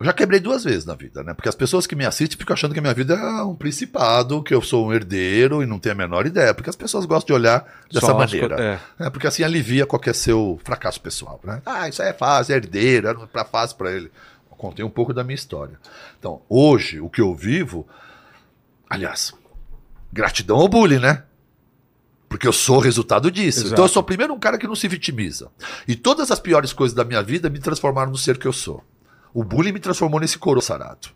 Eu 0.00 0.06
já 0.06 0.14
quebrei 0.14 0.40
duas 0.40 0.64
vezes 0.64 0.86
na 0.86 0.94
vida, 0.94 1.22
né? 1.22 1.34
Porque 1.34 1.48
as 1.50 1.54
pessoas 1.54 1.86
que 1.86 1.94
me 1.94 2.06
assistem 2.06 2.38
ficam 2.38 2.54
achando 2.54 2.72
que 2.72 2.78
a 2.78 2.82
minha 2.82 2.94
vida 2.94 3.12
é 3.12 3.42
um 3.42 3.54
principado, 3.54 4.42
que 4.42 4.54
eu 4.54 4.62
sou 4.62 4.86
um 4.86 4.92
herdeiro 4.94 5.62
e 5.62 5.66
não 5.66 5.78
tenho 5.78 5.94
a 5.94 5.98
menor 5.98 6.26
ideia. 6.26 6.54
Porque 6.54 6.70
as 6.70 6.76
pessoas 6.76 7.04
gostam 7.04 7.26
de 7.36 7.40
olhar 7.42 7.66
dessa 7.92 8.06
Só 8.06 8.16
maneira. 8.16 8.56
co- 8.56 9.04
É, 9.04 9.10
porque 9.10 9.26
assim 9.26 9.42
alivia 9.42 9.84
qualquer 9.84 10.14
seu 10.14 10.58
fracasso 10.64 10.98
pessoal, 11.02 11.38
né? 11.44 11.60
Ah, 11.66 11.86
isso 11.86 12.00
aí 12.02 12.08
é 12.08 12.12
fácil, 12.14 12.54
é 12.54 12.56
herdeiro, 12.56 13.08
era 13.08 13.26
pra 13.26 13.44
fácil 13.44 13.76
pra 13.76 13.92
ele. 13.92 14.10
Eu 14.50 14.56
contei 14.56 14.82
um 14.82 14.88
pouco 14.90 15.12
da 15.12 15.22
minha 15.22 15.34
história. 15.34 15.78
Então, 16.18 16.40
hoje, 16.48 16.98
o 16.98 17.10
que 17.10 17.20
eu 17.20 17.34
vivo. 17.34 17.86
Aliás, 18.88 19.34
gratidão 20.12 20.56
ao 20.56 20.68
bullying, 20.68 20.98
né? 20.98 21.24
Porque 22.28 22.48
eu 22.48 22.52
sou 22.54 22.78
resultado 22.78 23.30
disso. 23.30 23.60
Exato. 23.60 23.72
Então 23.74 23.84
eu 23.84 23.88
sou 23.88 24.02
primeiro 24.02 24.32
um 24.32 24.38
cara 24.38 24.56
que 24.56 24.66
não 24.66 24.74
se 24.74 24.88
vitimiza. 24.88 25.50
E 25.86 25.94
todas 25.94 26.30
as 26.30 26.40
piores 26.40 26.72
coisas 26.72 26.94
da 26.94 27.04
minha 27.04 27.22
vida 27.22 27.50
me 27.50 27.58
transformaram 27.58 28.10
no 28.10 28.16
ser 28.16 28.38
que 28.38 28.46
eu 28.46 28.52
sou. 28.52 28.82
O 29.34 29.44
bullying 29.44 29.72
me 29.72 29.80
transformou 29.80 30.20
nesse 30.20 30.38
coro 30.38 30.60
sarado. 30.60 31.08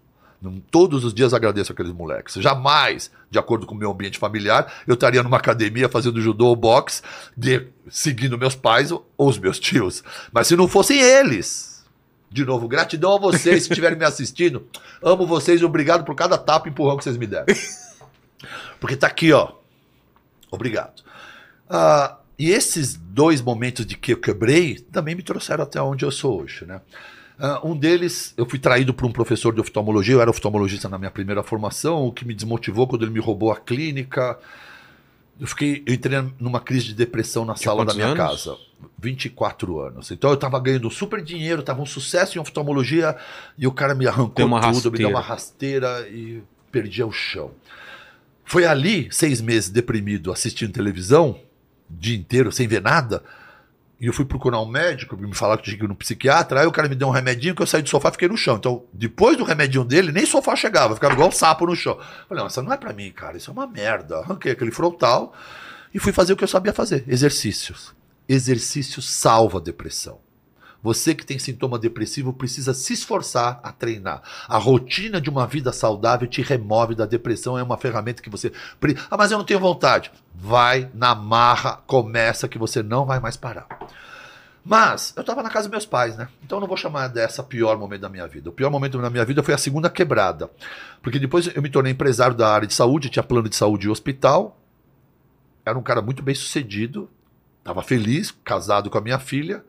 Todos 0.71 1.05
os 1.05 1.15
dias 1.15 1.33
agradeço 1.33 1.73
aqueles 1.73 1.93
moleques. 1.93 2.35
Jamais, 2.35 3.11
de 3.31 3.39
acordo 3.39 3.65
com 3.67 3.75
o 3.75 3.79
meu 3.79 3.91
ambiente 3.91 4.19
familiar, 4.19 4.71
eu 4.87 4.93
estaria 4.93 5.23
numa 5.23 5.39
academia 5.39 5.89
fazendo 5.89 6.21
judô 6.21 6.49
ou 6.49 6.57
boxe, 6.57 7.01
de- 7.35 7.67
seguindo 7.89 8.37
meus 8.37 8.55
pais 8.55 8.93
ou, 8.93 9.11
ou 9.17 9.29
os 9.31 9.39
meus 9.39 9.59
tios. 9.59 10.05
Mas 10.31 10.47
se 10.47 10.55
não 10.55 10.69
fossem 10.69 11.01
eles. 11.01 11.83
De 12.31 12.45
novo, 12.45 12.69
gratidão 12.69 13.15
a 13.15 13.19
vocês 13.19 13.63
se 13.63 13.71
estiverem 13.71 13.97
me 13.99 14.05
assistindo. 14.05 14.67
Amo 15.03 15.27
vocês 15.27 15.61
e 15.63 15.65
obrigado 15.65 16.05
por 16.05 16.15
cada 16.15 16.37
tapa 16.37 16.69
e 16.69 16.71
empurrão 16.71 16.99
que 16.99 17.05
vocês 17.05 17.17
me 17.17 17.27
deram. 17.27 17.47
Porque 18.79 18.97
tá 18.97 19.07
aqui, 19.07 19.33
ó. 19.33 19.53
Obrigado. 20.51 21.03
Ah, 21.71 22.19
e 22.39 22.51
esses 22.51 22.95
dois 22.97 23.41
momentos 23.41 23.87
de 23.87 23.97
que 23.97 24.13
eu 24.13 24.21
quebrei 24.21 24.77
também 24.93 25.15
me 25.15 25.23
trouxeram 25.23 25.63
até 25.65 25.81
onde 25.81 26.05
eu 26.05 26.11
sou 26.11 26.43
hoje, 26.43 26.67
né? 26.67 26.81
Ah, 27.39 27.61
um 27.65 27.77
deles, 27.77 28.33
eu 28.37 28.47
fui 28.47 28.59
traído 28.59 28.95
por 28.95 29.07
um 29.07 29.13
professor 29.13 29.53
de 29.53 29.61
oftalmologia, 29.61 30.15
eu 30.15 30.21
era 30.21 30.31
oftalmologista 30.31 30.89
na 30.89 30.99
minha 30.99 31.11
primeira 31.11 31.43
formação, 31.43 32.07
o 32.07 32.13
que 32.13 32.25
me 32.25 32.33
desmotivou 32.35 32.87
quando 32.87 33.03
ele 33.03 33.11
me 33.13 33.21
roubou 33.21 33.51
a 33.51 33.57
clínica. 33.57 34.39
Eu 35.41 35.47
fiquei, 35.49 35.83
eu 35.85 35.93
entrei 35.95 36.25
numa 36.39 36.61
crise 36.61 36.87
de 36.87 36.95
depressão 36.95 37.45
na 37.45 37.55
Tinha 37.55 37.65
sala 37.65 37.85
da 37.85 37.93
minha 37.93 38.07
anos? 38.07 38.19
casa. 38.45 38.57
24 38.99 39.81
anos. 39.81 40.11
Então 40.11 40.31
eu 40.31 40.37
tava 40.37 40.61
ganhando 40.61 40.89
super 40.91 41.23
dinheiro, 41.23 41.63
tava 41.63 41.83
um 41.83 41.87
sucesso 41.87 42.39
em 42.39 42.41
oftalmologia 42.41 43.17
e 43.59 43.67
o 43.67 43.73
cara 43.73 43.95
me 43.95 44.07
arrancou 44.07 44.35
tudo, 44.73 44.93
me 44.93 44.99
deu 44.99 45.09
uma 45.09 45.21
rasteira. 45.21 45.89
rasteira 45.89 46.09
e 46.09 46.43
perdi 46.71 47.03
o 47.03 47.11
chão. 47.11 47.51
Foi 48.45 48.65
ali, 48.67 49.09
seis 49.11 49.41
meses 49.41 49.71
deprimido, 49.71 50.31
assistindo 50.31 50.73
televisão, 50.73 51.41
o 51.91 51.95
dia 51.97 52.17
inteiro, 52.17 52.53
sem 52.53 52.69
ver 52.69 52.83
nada. 52.83 53.23
E 54.05 54.07
eu 54.07 54.13
fui 54.13 54.27
procurar 54.27 54.61
um 54.61 54.67
médico, 54.67 55.17
me 55.17 55.35
falaram 55.35 55.57
que 55.63 55.65
tinha 55.65 55.79
que 55.79 55.85
ir 55.87 55.89
no 55.89 55.97
psiquiatra. 55.97 56.61
Aí 56.61 56.67
o 56.67 56.71
cara 56.71 56.91
me 56.91 56.95
deu 56.95 57.09
um 57.09 57.11
remedinho 57.11 57.55
que 57.55 57.63
eu 57.63 57.67
saí 57.67 57.81
do 57.81 57.89
sofá 57.89 58.11
e 58.11 58.13
fiquei 58.13 58.29
no 58.29 58.37
chão. 58.37 58.57
Então, 58.57 58.85
depois 58.93 59.35
do 59.35 59.45
remedinho 59.45 59.83
dele, 59.83 60.13
nem 60.13 60.27
sofá 60.27 60.55
chegava, 60.55 60.95
ficava 60.95 61.15
igual 61.15 61.31
um 61.31 61.33
sapo 61.33 61.65
no 61.65 61.75
chão. 61.75 61.99
Falei, 62.29 62.43
não, 62.43 62.47
isso 62.47 62.61
não 62.61 62.71
é 62.71 62.77
pra 62.77 62.93
mim, 62.93 63.11
cara, 63.11 63.39
isso 63.39 63.49
é 63.49 63.53
uma 63.55 63.67
merda. 63.67 64.19
Arranquei 64.19 64.53
aquele 64.53 64.71
frontal 64.71 65.33
e 65.95 65.99
fui 65.99 66.13
fazer 66.13 66.35
o 66.35 66.37
que 66.37 66.45
eu 66.45 66.49
sabia 66.49 66.75
fazer: 66.75 67.03
exercícios. 67.09 67.95
Exercício 68.29 69.01
salva 69.01 69.57
a 69.57 69.63
depressão. 69.63 70.19
Você 70.85 71.15
que 71.15 71.25
tem 71.25 71.39
sintoma 71.39 71.79
depressivo 71.79 72.31
precisa 72.31 72.75
se 72.75 72.93
esforçar 72.93 73.59
a 73.63 73.73
treinar. 73.73 74.21
A 74.47 74.59
rotina 74.59 75.19
de 75.19 75.31
uma 75.31 75.47
vida 75.47 75.73
saudável 75.73 76.29
te 76.29 76.43
remove 76.43 76.95
da 76.95 77.07
depressão. 77.07 77.59
É 77.59 77.63
uma 77.63 77.79
ferramenta 77.79 78.23
que 78.23 78.29
você. 78.29 78.53
Ah, 79.11 79.17
mas 79.17 79.33
eu 79.33 79.39
não 79.39 79.47
tenho 79.47 79.59
vontade. 79.59 80.13
Vai 80.35 80.91
na 80.93 81.15
marra, 81.15 81.81
começa 81.87 82.47
que 82.47 82.59
você 82.59 82.83
não 82.83 83.07
vai 83.07 83.19
mais 83.19 83.35
parar. 83.35 83.67
Mas 84.63 85.15
eu 85.17 85.23
estava 85.23 85.43
na 85.43 85.49
casa 85.49 85.69
dos 85.69 85.71
meus 85.71 85.87
pais, 85.87 86.19
né? 86.19 86.29
Então 86.43 86.59
eu 86.59 86.61
não 86.61 86.69
vou 86.69 86.77
chamar 86.77 87.09
dessa 87.09 87.43
pior 87.43 87.79
momento 87.79 88.03
da 88.03 88.11
minha 88.11 88.29
vida. 88.29 88.51
O 88.51 88.53
pior 88.53 88.69
momento 88.69 89.01
da 89.01 89.09
minha 89.09 89.25
vida 89.25 89.43
foi 89.43 89.55
a 89.55 89.59
segunda 89.59 89.89
quebrada. 89.89 90.51
Porque 91.03 91.19
depois 91.19 91.47
eu 91.47 91.63
me 91.63 91.71
tornei 91.71 91.93
empresário 91.93 92.37
da 92.37 92.53
área 92.53 92.69
de 92.69 92.75
saúde, 92.75 93.09
tinha 93.09 93.23
plano 93.23 93.49
de 93.49 93.57
saúde 93.57 93.87
e 93.87 93.91
hospital. 93.91 94.61
Era 95.65 95.79
um 95.79 95.83
cara 95.83 96.03
muito 96.03 96.23
bem 96.23 96.35
sucedido, 96.35 97.09
estava 97.61 97.83
feliz, 97.83 98.31
casado 98.45 98.91
com 98.91 98.99
a 98.99 99.01
minha 99.01 99.19
filha. 99.19 99.65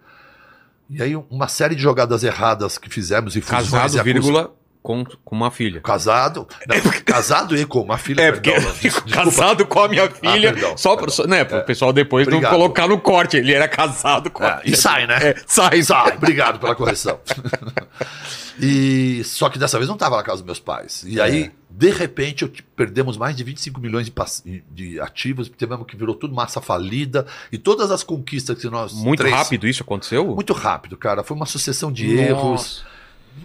E 0.90 1.02
aí 1.02 1.16
uma 1.16 1.48
série 1.48 1.76
de 1.76 1.82
jogadas 1.82 2.24
erradas 2.24 2.78
que 2.78 2.90
fizemos 2.90 3.36
e 3.36 3.40
e 3.40 3.42
Casado, 3.42 4.04
vírgula, 4.04 4.54
com, 4.84 5.04
com 5.04 5.36
uma 5.36 5.50
filha. 5.50 5.82
Casado, 5.82 6.48
não, 6.68 6.92
casado 7.04 7.58
e 7.58 7.66
com 7.66 7.82
uma 7.82 7.98
filha. 7.98 8.22
É, 8.22 8.32
porque 8.32 8.52
perdão, 8.52 9.02
casado 9.10 9.66
com 9.66 9.80
a 9.80 9.88
minha 9.88 10.08
filha. 10.12 10.54
perdão, 10.54 10.78
só 10.78 10.96
perdão. 10.96 11.16
só- 11.16 11.26
né, 11.26 11.44
pro 11.44 11.64
pessoal 11.64 11.92
depois 11.92 12.28
Obrigado. 12.28 12.52
não 12.52 12.58
colocar 12.60 12.88
no 12.88 13.00
corte. 13.00 13.36
Ele 13.38 13.52
era 13.54 13.68
casado 13.68 14.30
com 14.30 14.44
a 14.44 14.62
É, 14.64 14.70
e 14.70 14.76
sai, 14.76 15.08
né? 15.08 15.18
É, 15.30 15.36
sai, 15.48 15.82
Sai, 15.82 16.16
obrigado 16.16 16.60
pela 16.60 16.76
correção. 16.76 17.20
e 18.60 19.24
só 19.24 19.50
que 19.50 19.58
dessa 19.60 19.78
vez 19.78 19.88
não 19.88 19.96
estava 19.96 20.18
na 20.18 20.24
casa 20.24 20.38
dos 20.38 20.46
meus 20.46 20.60
pais. 20.60 21.04
E 21.08 21.20
aí, 21.20 21.52
de 21.78 21.90
repente, 21.90 22.48
perdemos 22.76 23.18
mais 23.18 23.36
de 23.36 23.44
25 23.44 23.82
milhões 23.82 24.10
de, 24.46 24.64
de 24.72 25.00
ativos, 25.02 25.52
tivemos 25.58 25.86
que 25.86 25.98
virou 25.98 26.16
tudo 26.16 26.34
massa 26.34 26.62
falida 26.62 27.26
e 27.52 27.58
todas 27.58 27.92
as 27.92 28.02
conquistas 28.04 28.58
que 28.58 28.70
nós 28.70 28.94
Muito 28.94 29.20
três- 29.20 29.36
rápido 29.36 29.68
isso 29.68 29.84
aconteceu? 29.84 30.26
Muito 30.34 30.54
rápido, 30.54 30.96
cara. 30.96 31.24
Foi 31.24 31.36
uma 31.36 31.46
sucessão 31.46 31.92
de 31.92 32.08
Nossa. 32.08 32.22
erros. 32.30 32.86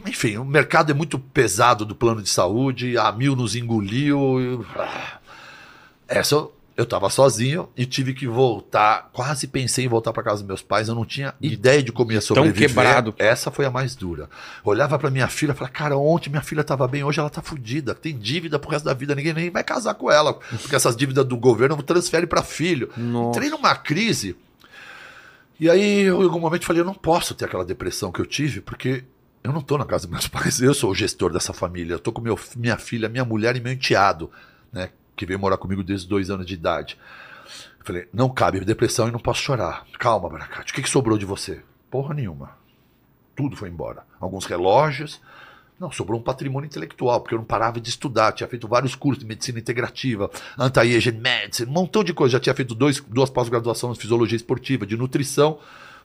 Enfim, 0.07 0.37
o 0.37 0.45
mercado 0.45 0.91
é 0.93 0.95
muito 0.95 1.19
pesado 1.19 1.85
do 1.85 1.95
plano 1.97 2.23
de 2.23 2.29
saúde, 2.29 2.97
a 2.97 3.11
Mil 3.11 3.35
nos 3.35 3.57
engoliu. 3.57 4.41
e- 4.41 4.67
ah. 4.79 5.19
Essa 6.07 6.47
eu, 6.81 6.83
eu 6.83 6.87
tava 6.87 7.11
sozinho 7.11 7.69
e 7.77 7.85
tive 7.85 8.15
que 8.15 8.27
voltar. 8.27 9.11
Quase 9.13 9.47
pensei 9.47 9.85
em 9.85 9.89
voltar 9.89 10.13
para 10.13 10.23
casa 10.23 10.39
dos 10.39 10.47
meus 10.47 10.63
pais. 10.63 10.89
Eu 10.89 10.95
não 10.95 11.05
tinha 11.05 11.35
ideia 11.41 11.83
de 11.83 11.93
como 11.93 12.11
ia 12.13 12.21
sobreviver. 12.21 12.69
quebrado. 12.69 13.15
Essa 13.19 13.51
foi 13.51 13.67
a 13.67 13.71
mais 13.71 13.95
dura. 13.95 14.31
Olhava 14.65 14.99
para 14.99 15.11
minha 15.11 15.29
filha 15.29 15.53
e 15.53 15.55
falava: 15.55 15.73
Cara, 15.73 15.97
ontem 15.99 16.31
minha 16.31 16.43
filha 16.43 16.65
tava 16.65 16.89
bem, 16.89 17.05
hoje 17.05 17.21
ela 17.21 17.29
tá 17.29 17.43
fudida. 17.43 17.95
Tem 17.95 18.17
dívida 18.17 18.59
pro 18.59 18.71
resto 18.71 18.85
da 18.87 18.95
vida. 18.95 19.15
Ninguém 19.15 19.35
nem 19.35 19.51
vai 19.51 19.63
casar 19.63 19.95
com 19.95 20.11
ela. 20.11 20.35
Porque 20.35 20.75
essas 20.75 20.97
dívidas 20.97 21.25
do 21.25 21.37
governo 21.37 21.81
transfere 21.83 22.27
para 22.27 22.43
filho. 22.43 22.91
Nossa. 22.97 23.39
Entrei 23.39 23.51
numa 23.51 23.75
crise. 23.77 24.37
E 25.59 25.69
aí, 25.69 26.03
eu, 26.05 26.23
em 26.23 26.25
algum 26.25 26.41
momento, 26.41 26.65
falei: 26.65 26.81
Eu 26.81 26.87
não 26.87 26.95
posso 26.95 27.35
ter 27.35 27.45
aquela 27.45 27.65
depressão 27.65 28.11
que 28.11 28.21
eu 28.21 28.27
tive, 28.27 28.63
porque 28.63 29.05
eu 29.45 29.53
não 29.53 29.61
tô 29.61 29.77
na 29.77 29.85
casa 29.85 30.07
dos 30.07 30.13
meus 30.13 30.27
pais. 30.29 30.61
Eu 30.63 30.73
sou 30.73 30.91
o 30.91 30.95
gestor 30.95 31.31
dessa 31.31 31.53
família. 31.53 31.95
Eu 31.95 31.99
tô 31.99 32.11
com 32.11 32.23
meu, 32.23 32.39
minha 32.57 32.79
filha, 32.79 33.09
minha 33.09 33.25
mulher 33.25 33.55
e 33.57 33.61
meu 33.61 33.73
enteado, 33.73 34.31
né? 34.73 34.91
Que 35.21 35.27
veio 35.27 35.39
morar 35.39 35.59
comigo 35.59 35.85
desde 35.85 36.09
dois 36.09 36.31
anos 36.31 36.47
de 36.47 36.55
idade. 36.55 36.97
Eu 37.79 37.85
falei: 37.85 38.09
Não 38.11 38.31
cabe 38.31 38.59
depressão 38.61 39.07
e 39.07 39.11
não 39.11 39.19
posso 39.19 39.43
chorar. 39.43 39.85
Calma, 39.99 40.31
Baracate. 40.31 40.73
O 40.73 40.75
que, 40.75 40.81
que 40.81 40.89
sobrou 40.89 41.19
de 41.19 41.27
você? 41.27 41.61
Porra 41.91 42.15
nenhuma. 42.15 42.57
Tudo 43.37 43.55
foi 43.55 43.69
embora. 43.69 44.03
Alguns 44.19 44.47
relógios. 44.47 45.21
Não, 45.79 45.93
sobrou 45.93 46.19
um 46.19 46.23
patrimônio 46.23 46.67
intelectual, 46.67 47.21
porque 47.21 47.35
eu 47.35 47.39
não 47.39 47.45
parava 47.45 47.79
de 47.79 47.91
estudar. 47.91 48.33
Tinha 48.33 48.49
feito 48.49 48.67
vários 48.67 48.95
cursos 48.95 49.23
de 49.23 49.29
medicina 49.29 49.59
integrativa, 49.59 50.31
anti-aging 50.59 51.21
medicine, 51.21 51.69
um 51.69 51.75
montão 51.75 52.03
de 52.03 52.15
coisa. 52.15 52.33
Já 52.33 52.41
tinha 52.41 52.55
feito 52.55 52.75
dois, 52.75 52.99
duas 53.01 53.29
pós-graduações 53.29 53.97
de 53.97 54.01
fisiologia 54.01 54.37
esportiva, 54.37 54.87
de 54.87 54.97
nutrição. 54.97 55.59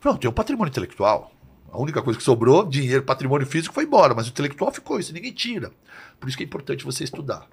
Não, 0.03 0.17
tem 0.17 0.29
um 0.29 0.33
patrimônio 0.33 0.71
intelectual. 0.71 1.31
A 1.71 1.79
única 1.79 2.01
coisa 2.01 2.19
que 2.19 2.25
sobrou, 2.25 2.65
dinheiro, 2.65 3.03
patrimônio 3.03 3.47
físico, 3.47 3.73
foi 3.73 3.85
embora, 3.85 4.13
mas 4.13 4.27
o 4.27 4.31
intelectual 4.31 4.73
ficou, 4.73 4.99
isso 4.99 5.13
ninguém 5.13 5.31
tira. 5.31 5.71
Por 6.19 6.27
isso 6.27 6.37
que 6.37 6.43
é 6.43 6.45
importante 6.45 6.83
você 6.83 7.05
estudar. 7.05 7.47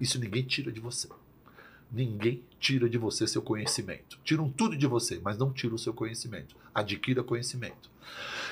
Isso 0.00 0.18
ninguém 0.18 0.42
tira 0.42 0.72
de 0.72 0.80
você. 0.80 1.08
Ninguém 1.90 2.42
tira 2.58 2.88
de 2.88 2.98
você 2.98 3.26
seu 3.26 3.40
conhecimento. 3.40 4.18
Tiram 4.24 4.48
tudo 4.50 4.76
de 4.76 4.86
você, 4.86 5.20
mas 5.22 5.38
não 5.38 5.52
tiram 5.52 5.76
o 5.76 5.78
seu 5.78 5.94
conhecimento. 5.94 6.56
Adquira 6.74 7.22
conhecimento. 7.22 7.90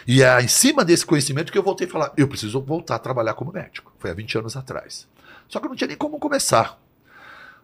E 0.07 0.23
é 0.23 0.41
em 0.41 0.49
cima 0.49 0.85
desse 0.85 1.05
conhecimento 1.05 1.51
que 1.51 1.59
eu 1.59 1.63
voltei 1.63 1.87
a 1.87 1.91
falar: 1.91 2.13
eu 2.17 2.29
preciso 2.29 2.61
voltar 2.61 2.97
a 2.97 3.01
trabalhar 3.01 3.35
como 3.35 3.53
médico. 3.53 3.93
Foi 3.99 4.11
há 4.11 4.15
20 4.15 4.39
anos 4.39 4.57
atrás. 4.57 5.09
Só 5.49 5.59
que 5.59 5.67
eu 5.67 5.69
não 5.69 5.77
tinha 5.77 5.89
nem 5.89 5.97
como 5.97 6.19
começar. 6.19 6.81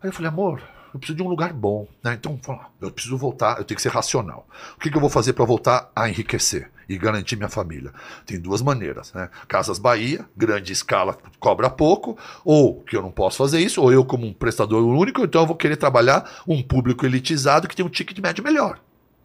Aí 0.00 0.09
eu 0.09 0.12
falei, 0.12 0.28
amor, 0.28 0.62
eu 0.93 0.98
preciso 0.98 1.16
de 1.16 1.23
um 1.23 1.28
lugar 1.28 1.52
bom. 1.52 1.86
Né? 2.02 2.15
Então, 2.15 2.39
eu 2.81 2.90
preciso 2.90 3.16
voltar, 3.16 3.59
eu 3.59 3.65
tenho 3.65 3.77
que 3.77 3.82
ser 3.82 3.90
racional. 3.90 4.47
O 4.77 4.81
que, 4.81 4.90
que 4.90 4.97
eu 4.97 5.01
vou 5.01 5.10
fazer 5.10 5.32
para 5.32 5.44
voltar 5.44 5.90
a 5.94 6.09
enriquecer 6.09 6.70
e 6.89 6.97
garantir 6.97 7.36
minha 7.36 7.48
família? 7.48 7.93
Tem 8.24 8.40
duas 8.40 8.62
maneiras. 8.62 9.12
Né? 9.12 9.28
Casas 9.47 9.78
Bahia, 9.78 10.24
grande 10.36 10.73
escala, 10.73 11.19
cobra 11.39 11.69
pouco, 11.69 12.16
ou 12.44 12.82
que 12.82 12.97
eu 12.97 13.02
não 13.02 13.10
posso 13.10 13.36
fazer 13.36 13.60
isso, 13.60 13.82
ou 13.82 13.93
eu, 13.93 14.05
como 14.05 14.27
um 14.27 14.32
prestador 14.32 14.82
único, 14.82 15.23
então 15.24 15.43
eu 15.43 15.47
vou 15.47 15.56
querer 15.56 15.77
trabalhar 15.77 16.43
um 16.47 16.62
público 16.62 17.05
elitizado 17.05 17.69
que 17.69 17.77
tem 17.77 17.85
um 17.85 17.90
ticket 17.90 18.19
médio 18.19 18.43
melhor. 18.43 18.81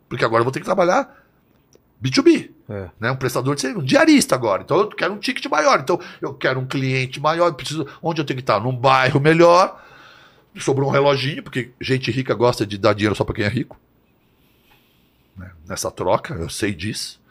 Porque 0.10 0.26
agora 0.26 0.42
eu 0.42 0.46
vou 0.46 0.52
ter 0.52 0.60
que 0.60 0.66
trabalhar 0.66 1.24
B2B. 2.04 2.52
É. 2.70 2.90
Né? 3.00 3.12
Um 3.12 3.16
prestador 3.16 3.56
de 3.56 3.62
serviço, 3.62 3.82
um 3.82 3.86
diarista 3.86 4.36
agora. 4.36 4.62
Então 4.64 4.78
eu 4.78 4.88
quero 4.90 5.14
um 5.14 5.18
ticket 5.18 5.46
maior. 5.46 5.80
Então 5.80 6.00
eu 6.22 6.34
quero 6.34 6.60
um 6.60 6.66
cliente 6.66 7.20
maior. 7.20 7.54
Preciso, 7.54 7.88
onde 8.02 8.20
eu 8.20 8.26
tenho 8.26 8.38
que 8.38 8.44
estar? 8.44 8.60
Num 8.60 8.76
bairro 8.76 9.20
melhor. 9.20 9.82
Sobrou 10.60 10.90
um 10.90 10.92
reloginho, 10.92 11.42
porque 11.42 11.72
gente 11.82 12.12
rica 12.12 12.34
gosta 12.34 12.66
de 12.66 12.78
dar 12.78 12.94
dinheiro 12.94 13.16
só 13.16 13.24
para 13.24 13.36
quem 13.36 13.46
é 13.46 13.50
rico. 13.50 13.80
Né? 15.36 15.52
Nessa 15.68 15.90
troca, 15.90 16.36
eu 16.36 16.50
sei 16.50 16.74
disso. 16.74 17.22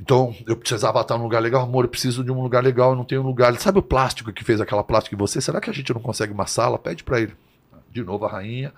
Então, 0.00 0.34
eu 0.46 0.56
precisava 0.56 1.00
estar 1.00 1.18
num 1.18 1.24
lugar 1.24 1.40
legal. 1.40 1.62
Amor, 1.62 1.84
eu 1.84 1.88
preciso 1.88 2.22
de 2.24 2.30
um 2.30 2.40
lugar 2.40 2.62
legal, 2.62 2.90
eu 2.90 2.96
não 2.96 3.04
tenho 3.04 3.20
um 3.20 3.26
lugar. 3.26 3.54
Sabe 3.58 3.80
o 3.80 3.82
plástico 3.82 4.32
que 4.32 4.44
fez 4.44 4.60
aquela 4.60 4.84
plástica 4.84 5.14
em 5.14 5.18
você? 5.18 5.40
Será 5.40 5.60
que 5.60 5.68
a 5.68 5.72
gente 5.72 5.92
não 5.92 6.00
consegue 6.00 6.32
uma 6.32 6.46
sala? 6.46 6.78
Pede 6.78 7.02
para 7.02 7.20
ele. 7.20 7.34
De 7.90 8.02
novo, 8.02 8.24
a 8.24 8.30
rainha. 8.30 8.72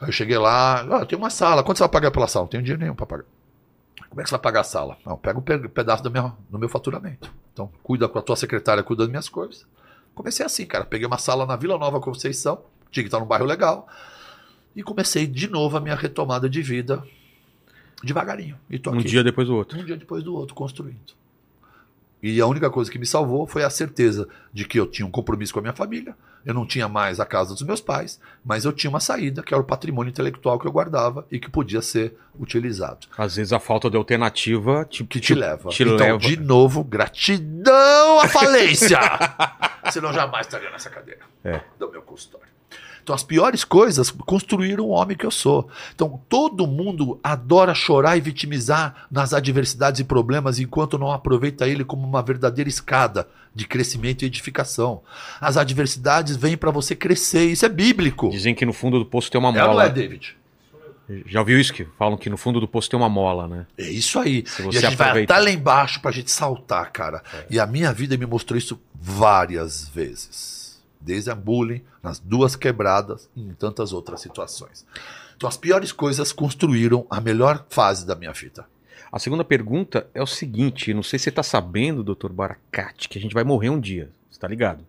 Aí 0.00 0.08
eu 0.08 0.12
cheguei 0.12 0.38
lá, 0.38 0.80
ah, 0.80 1.04
tem 1.06 1.18
uma 1.18 1.28
sala. 1.30 1.62
Quanto 1.62 1.76
você 1.78 1.82
vai 1.82 1.90
pagar 1.90 2.10
pela 2.10 2.26
sala? 2.26 2.44
Não 2.44 2.50
tenho 2.50 2.62
dinheiro 2.62 2.80
nenhum 2.80 2.94
para 2.94 3.04
pagar. 3.06 3.24
Como 4.08 4.20
é 4.20 4.24
que 4.24 4.30
você 4.30 4.34
vai 4.34 4.40
pagar 4.40 4.60
a 4.60 4.64
sala? 4.64 4.96
Não, 5.04 5.18
pega 5.18 5.38
um 5.38 5.42
pe- 5.42 5.68
pedaço 5.68 6.02
do 6.02 6.10
meu, 6.10 6.32
do 6.48 6.58
meu 6.58 6.68
faturamento. 6.68 7.30
Então, 7.52 7.70
cuida 7.82 8.08
com 8.08 8.18
a 8.18 8.22
tua 8.22 8.36
secretária, 8.36 8.82
cuida 8.82 9.02
das 9.02 9.10
minhas 9.10 9.28
coisas. 9.28 9.66
Comecei 10.14 10.46
assim, 10.46 10.64
cara. 10.64 10.84
Peguei 10.84 11.06
uma 11.06 11.18
sala 11.18 11.44
na 11.44 11.56
Vila 11.56 11.76
Nova 11.76 12.00
Conceição, 12.00 12.62
tinha 12.90 13.02
que 13.02 13.08
estar 13.08 13.18
num 13.20 13.26
bairro 13.26 13.44
legal. 13.46 13.86
E 14.76 14.82
comecei 14.82 15.26
de 15.26 15.48
novo 15.48 15.76
a 15.76 15.80
minha 15.80 15.94
retomada 15.94 16.48
de 16.48 16.62
vida 16.62 17.02
devagarinho. 18.02 18.56
E 18.70 18.78
tô 18.78 18.90
Um 18.90 18.98
aqui. 18.98 19.08
dia 19.08 19.24
depois 19.24 19.48
do 19.48 19.56
outro. 19.56 19.78
Um 19.78 19.84
dia 19.84 19.96
depois 19.96 20.22
do 20.22 20.34
outro, 20.34 20.54
construindo. 20.54 21.16
E 22.22 22.40
a 22.40 22.46
única 22.46 22.68
coisa 22.70 22.90
que 22.90 22.98
me 22.98 23.06
salvou 23.06 23.46
foi 23.46 23.62
a 23.64 23.70
certeza 23.70 24.28
de 24.58 24.64
que 24.64 24.80
eu 24.80 24.88
tinha 24.88 25.06
um 25.06 25.10
compromisso 25.10 25.52
com 25.52 25.60
a 25.60 25.62
minha 25.62 25.72
família, 25.72 26.16
eu 26.44 26.52
não 26.52 26.66
tinha 26.66 26.88
mais 26.88 27.20
a 27.20 27.24
casa 27.24 27.52
dos 27.54 27.62
meus 27.62 27.80
pais, 27.80 28.18
mas 28.44 28.64
eu 28.64 28.72
tinha 28.72 28.90
uma 28.90 28.98
saída, 28.98 29.40
que 29.40 29.54
era 29.54 29.60
o 29.62 29.64
patrimônio 29.64 30.10
intelectual 30.10 30.58
que 30.58 30.66
eu 30.66 30.72
guardava 30.72 31.24
e 31.30 31.38
que 31.38 31.48
podia 31.48 31.80
ser 31.80 32.18
utilizado. 32.36 33.06
Às 33.16 33.36
vezes 33.36 33.52
a 33.52 33.60
falta 33.60 33.88
de 33.88 33.96
alternativa 33.96 34.84
te, 34.84 35.04
Que 35.04 35.20
te 35.20 35.32
leva. 35.32 35.68
te 35.68 35.84
então, 35.84 35.96
leva. 35.96 36.18
de 36.18 36.36
novo, 36.40 36.82
gratidão 36.82 38.18
à 38.20 38.26
falência! 38.26 38.98
Senão 39.92 40.12
jamais 40.12 40.46
estaria 40.46 40.70
nessa 40.70 40.90
cadeira 40.90 41.20
É. 41.44 41.60
do 41.78 41.90
meu 41.92 42.02
consultório. 42.02 42.48
Então, 43.02 43.14
as 43.14 43.22
piores 43.22 43.64
coisas 43.64 44.10
construíram 44.10 44.84
o 44.84 44.90
homem 44.90 45.16
que 45.16 45.24
eu 45.24 45.30
sou. 45.30 45.66
Então, 45.94 46.20
todo 46.28 46.66
mundo 46.66 47.18
adora 47.24 47.72
chorar 47.74 48.18
e 48.18 48.20
vitimizar 48.20 49.06
nas 49.10 49.32
adversidades 49.32 50.00
e 50.00 50.04
problemas 50.04 50.58
enquanto 50.58 50.98
não 50.98 51.10
aproveita 51.10 51.66
ele 51.66 51.84
como 51.86 52.06
uma 52.06 52.20
verdadeira 52.22 52.68
escada 52.68 53.26
de 53.54 53.66
crescimento 53.66 54.22
e 54.22 54.26
edificação. 54.26 54.47
As 55.40 55.56
adversidades 55.56 56.36
vêm 56.36 56.56
para 56.56 56.70
você 56.70 56.94
crescer, 56.94 57.46
isso 57.50 57.64
é 57.64 57.68
bíblico. 57.68 58.28
Dizem 58.30 58.54
que 58.54 58.64
no 58.66 58.72
fundo 58.72 58.98
do 58.98 59.06
poço 59.06 59.30
tem 59.30 59.38
uma 59.38 59.48
É 59.48 59.52
ou 59.52 59.56
não 59.58 59.68
mola. 59.68 59.84
é, 59.84 59.88
David? 59.90 60.36
Já 61.24 61.40
ouviu 61.40 61.58
isso? 61.58 61.72
Que 61.72 61.86
falam 61.98 62.18
que 62.18 62.28
no 62.28 62.36
fundo 62.36 62.60
do 62.60 62.68
poço 62.68 62.90
tem 62.90 62.98
uma 62.98 63.08
mola, 63.08 63.48
né? 63.48 63.66
É 63.78 63.88
isso 63.88 64.18
aí. 64.18 64.44
Se 64.46 64.60
E 64.60 64.64
você 64.66 64.78
a 64.78 64.80
gente 64.82 64.96
vai 64.96 65.08
aproveitar. 65.08 65.34
até 65.36 65.42
lá 65.44 65.50
embaixo 65.50 66.00
pra 66.02 66.10
gente 66.10 66.30
saltar, 66.30 66.92
cara. 66.92 67.22
E 67.48 67.58
a 67.58 67.66
minha 67.66 67.92
vida 67.94 68.14
me 68.18 68.26
mostrou 68.26 68.58
isso 68.58 68.78
várias 68.94 69.88
vezes. 69.88 70.78
Desde 71.00 71.30
a 71.30 71.34
bullying, 71.34 71.80
nas 72.02 72.18
duas 72.18 72.56
quebradas 72.56 73.28
e 73.34 73.40
em 73.40 73.54
tantas 73.54 73.92
outras 73.94 74.20
situações. 74.20 74.84
Então 75.36 75.48
as 75.48 75.56
piores 75.56 75.92
coisas 75.92 76.30
construíram 76.32 77.06
a 77.08 77.20
melhor 77.20 77.64
fase 77.70 78.06
da 78.06 78.14
minha 78.14 78.32
vida. 78.32 78.66
A 79.10 79.18
segunda 79.18 79.42
pergunta 79.44 80.06
é 80.12 80.20
o 80.22 80.26
seguinte: 80.26 80.92
não 80.92 81.02
sei 81.02 81.18
se 81.18 81.24
você 81.24 81.30
tá 81.32 81.42
sabendo, 81.42 82.04
doutor 82.04 82.30
Baracate, 82.32 83.08
que 83.08 83.16
a 83.16 83.20
gente 83.20 83.32
vai 83.32 83.44
morrer 83.44 83.70
um 83.70 83.80
dia. 83.80 84.10
Você 84.38 84.40
tá 84.40 84.46
ligado? 84.48 84.86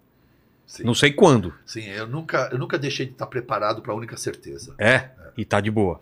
Sim, 0.67 0.83
Não 0.83 0.93
sei 0.93 1.11
quando. 1.11 1.51
Sim 1.65 1.83
eu, 1.89 2.05
nunca, 2.05 2.49
eu 2.51 2.59
nunca 2.59 2.77
deixei 2.77 3.07
de 3.07 3.13
estar 3.13 3.25
preparado 3.25 3.81
pra 3.81 3.95
única 3.95 4.15
certeza. 4.15 4.75
É? 4.77 5.09
E 5.35 5.43
tá 5.43 5.59
de 5.59 5.71
boa. 5.71 5.99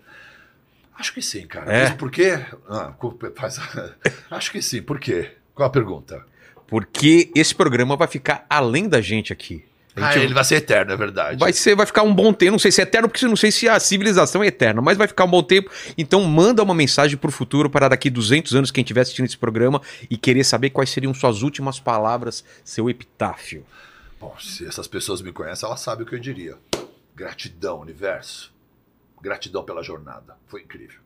Acho 0.99 1.13
que 1.13 1.21
sim, 1.21 1.47
cara. 1.47 1.71
É? 1.71 1.83
Mesmo 1.83 1.97
porque. 1.97 2.31
Ah, 2.67 2.93
faz- 3.35 3.59
Acho 4.29 4.51
que 4.51 4.61
sim. 4.61 4.81
Por 4.81 4.99
quê? 4.99 5.31
Qual 5.55 5.65
a 5.67 5.71
pergunta? 5.71 6.25
Porque 6.67 7.31
esse 7.33 7.55
programa 7.55 7.95
vai 7.95 8.07
ficar 8.09 8.45
além 8.49 8.89
da 8.89 8.99
gente 8.99 9.31
aqui. 9.31 9.63
Ah, 9.99 10.17
ele 10.17 10.33
vai 10.33 10.43
ser 10.43 10.55
eterno, 10.55 10.91
é 10.91 10.95
verdade. 10.95 11.39
Vai 11.39 11.53
ser, 11.53 11.75
vai 11.75 11.85
ficar 11.85 12.03
um 12.03 12.13
bom 12.13 12.31
tempo. 12.33 12.51
Não 12.51 12.59
sei 12.59 12.71
se 12.71 12.81
é 12.81 12.83
eterno, 12.83 13.09
porque 13.09 13.25
não 13.25 13.35
sei 13.35 13.51
se 13.51 13.67
a 13.67 13.79
civilização 13.79 14.43
é 14.43 14.47
eterna, 14.47 14.81
mas 14.81 14.97
vai 14.97 15.07
ficar 15.07 15.25
um 15.25 15.29
bom 15.29 15.43
tempo. 15.43 15.69
Então 15.97 16.23
manda 16.23 16.61
uma 16.61 16.73
mensagem 16.73 17.17
pro 17.17 17.31
futuro 17.31 17.69
para 17.69 17.87
daqui 17.87 18.09
200 18.09 18.55
anos 18.55 18.71
quem 18.71 18.83
estiver 18.83 19.01
assistindo 19.01 19.25
esse 19.25 19.37
programa 19.37 19.81
e 20.09 20.17
querer 20.17 20.43
saber 20.43 20.69
quais 20.69 20.89
seriam 20.89 21.13
suas 21.13 21.41
últimas 21.41 21.79
palavras, 21.79 22.43
seu 22.63 22.89
epitáfio. 22.89 23.65
Bom, 24.19 24.35
se 24.39 24.65
essas 24.65 24.87
pessoas 24.87 25.21
me 25.21 25.31
conhecem, 25.31 25.67
elas 25.67 25.79
sabem 25.79 26.05
o 26.05 26.09
que 26.09 26.15
eu 26.15 26.19
diria. 26.19 26.57
Gratidão, 27.15 27.79
universo. 27.79 28.53
Gratidão 29.21 29.63
pela 29.63 29.83
jornada. 29.83 30.35
Foi 30.47 30.61
incrível. 30.61 30.99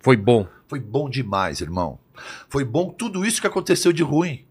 Foi 0.00 0.16
bom. 0.16 0.46
Foi 0.66 0.80
bom 0.80 1.08
demais, 1.08 1.60
irmão. 1.60 1.98
Foi 2.48 2.64
bom 2.64 2.90
tudo 2.90 3.24
isso 3.24 3.40
que 3.40 3.46
aconteceu 3.46 3.92
de 3.92 4.02
ruim. 4.02 4.44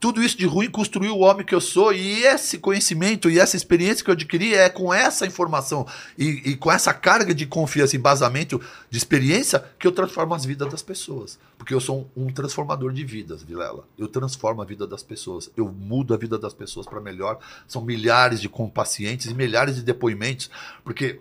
Tudo 0.00 0.22
isso 0.22 0.36
de 0.36 0.44
ruim 0.44 0.68
construiu 0.70 1.14
o 1.14 1.20
homem 1.20 1.46
que 1.46 1.54
eu 1.54 1.60
sou 1.62 1.90
e 1.90 2.24
esse 2.24 2.58
conhecimento 2.58 3.30
e 3.30 3.38
essa 3.38 3.56
experiência 3.56 4.04
que 4.04 4.10
eu 4.10 4.12
adquiri 4.12 4.54
é 4.54 4.68
com 4.68 4.92
essa 4.92 5.26
informação 5.26 5.86
e, 6.18 6.42
e 6.50 6.56
com 6.56 6.70
essa 6.70 6.92
carga 6.92 7.34
de 7.34 7.46
confiança, 7.46 7.96
embasamento, 7.96 8.60
de 8.90 8.98
experiência 8.98 9.64
que 9.78 9.86
eu 9.86 9.92
transformo 9.92 10.34
as 10.34 10.44
vidas 10.44 10.70
das 10.70 10.82
pessoas. 10.82 11.38
Porque 11.56 11.72
eu 11.72 11.80
sou 11.80 12.10
um, 12.14 12.26
um 12.26 12.32
transformador 12.32 12.92
de 12.92 13.02
vidas, 13.02 13.42
Vilela. 13.42 13.88
Eu 13.96 14.06
transformo 14.06 14.60
a 14.60 14.64
vida 14.66 14.86
das 14.86 15.02
pessoas. 15.02 15.50
Eu 15.56 15.72
mudo 15.72 16.12
a 16.12 16.18
vida 16.18 16.38
das 16.38 16.52
pessoas 16.52 16.86
para 16.86 17.00
melhor. 17.00 17.38
São 17.66 17.80
milhares 17.82 18.42
de 18.42 18.48
com- 18.48 18.68
pacientes 18.68 19.30
e 19.30 19.34
milhares 19.34 19.76
de 19.76 19.82
depoimentos. 19.82 20.50
Porque 20.84 21.20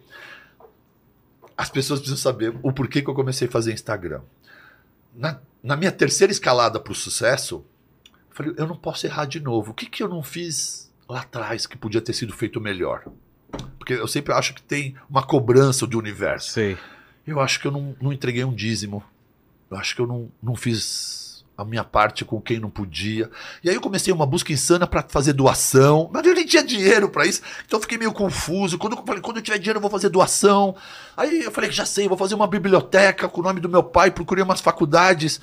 as 1.56 1.70
pessoas 1.70 2.02
precisam 2.02 2.22
saber 2.22 2.54
o 2.62 2.74
porquê 2.74 3.02
que 3.02 3.10
eu 3.10 3.14
comecei 3.14 3.48
a 3.48 3.52
fazer 3.52 3.72
Instagram. 3.72 4.22
Na, 5.16 5.40
na 5.64 5.78
minha 5.78 5.92
terceira 5.92 6.34
escalada 6.34 6.80
para 6.80 6.92
o 6.92 6.96
sucesso, 6.96 7.64
falei, 8.34 8.54
eu 8.58 8.68
não 8.68 8.76
posso 8.76 9.06
errar 9.06 9.26
de 9.26 9.40
novo. 9.40 9.72
O 9.72 9.74
que, 9.74 9.86
que 9.86 10.04
eu 10.04 10.10
não 10.10 10.24
fiz 10.24 10.92
lá 11.08 11.22
atrás 11.22 11.66
que 11.66 11.78
podia 11.78 12.02
ter 12.02 12.14
sido 12.14 12.34
feito 12.34 12.60
melhor? 12.60 13.06
Porque 13.78 13.94
eu 13.94 14.08
sempre 14.08 14.34
acho 14.34 14.54
que 14.54 14.62
tem 14.62 14.96
uma 15.10 15.24
cobrança 15.24 15.86
do 15.86 15.98
universo. 15.98 16.52
Sei. 16.52 16.78
Eu 17.26 17.40
acho 17.40 17.60
que 17.60 17.68
eu 17.68 17.72
não, 17.72 17.96
não 18.02 18.12
entreguei 18.12 18.44
um 18.44 18.54
dízimo. 18.54 19.04
Eu 19.70 19.78
acho 19.78 19.96
que 19.96 20.02
eu 20.02 20.08
não, 20.08 20.30
não 20.42 20.56
fiz 20.56 21.24
a 21.58 21.64
minha 21.64 21.84
parte 21.84 22.26
com 22.26 22.42
quem 22.42 22.60
não 22.60 22.70
podia. 22.70 23.30
E 23.64 23.70
aí 23.70 23.76
eu 23.76 23.82
comecei 23.82 24.12
uma 24.12 24.26
busca 24.26 24.52
insana 24.52 24.88
para 24.88 25.04
fazer 25.04 25.34
doação, 25.34 26.10
mas 26.12 26.26
eu 26.26 26.34
nem 26.34 26.46
tinha 26.46 26.64
dinheiro 26.64 27.10
para 27.10 27.26
isso. 27.26 27.42
Então 27.66 27.78
eu 27.78 27.82
fiquei 27.82 27.98
meio 27.98 28.12
confuso. 28.12 28.78
Quando 28.78 28.98
eu 28.98 29.04
falei, 29.06 29.22
quando 29.22 29.38
eu 29.38 29.44
tiver 29.44 29.60
dinheiro 29.60 29.78
eu 29.78 29.82
vou 29.82 29.92
fazer 29.92 30.10
doação. 30.10 30.76
Aí 31.16 31.44
eu 31.44 31.52
falei, 31.52 31.72
já 31.72 31.86
sei, 31.86 32.08
vou 32.08 32.18
fazer 32.18 32.36
uma 32.36 32.48
biblioteca 32.48 33.30
com 33.30 33.42
o 33.42 33.44
nome 33.44 33.60
do 33.60 33.70
meu 33.70 33.84
pai, 33.84 34.10
procurei 34.10 34.44
umas 34.44 34.62
faculdades. 34.62 35.40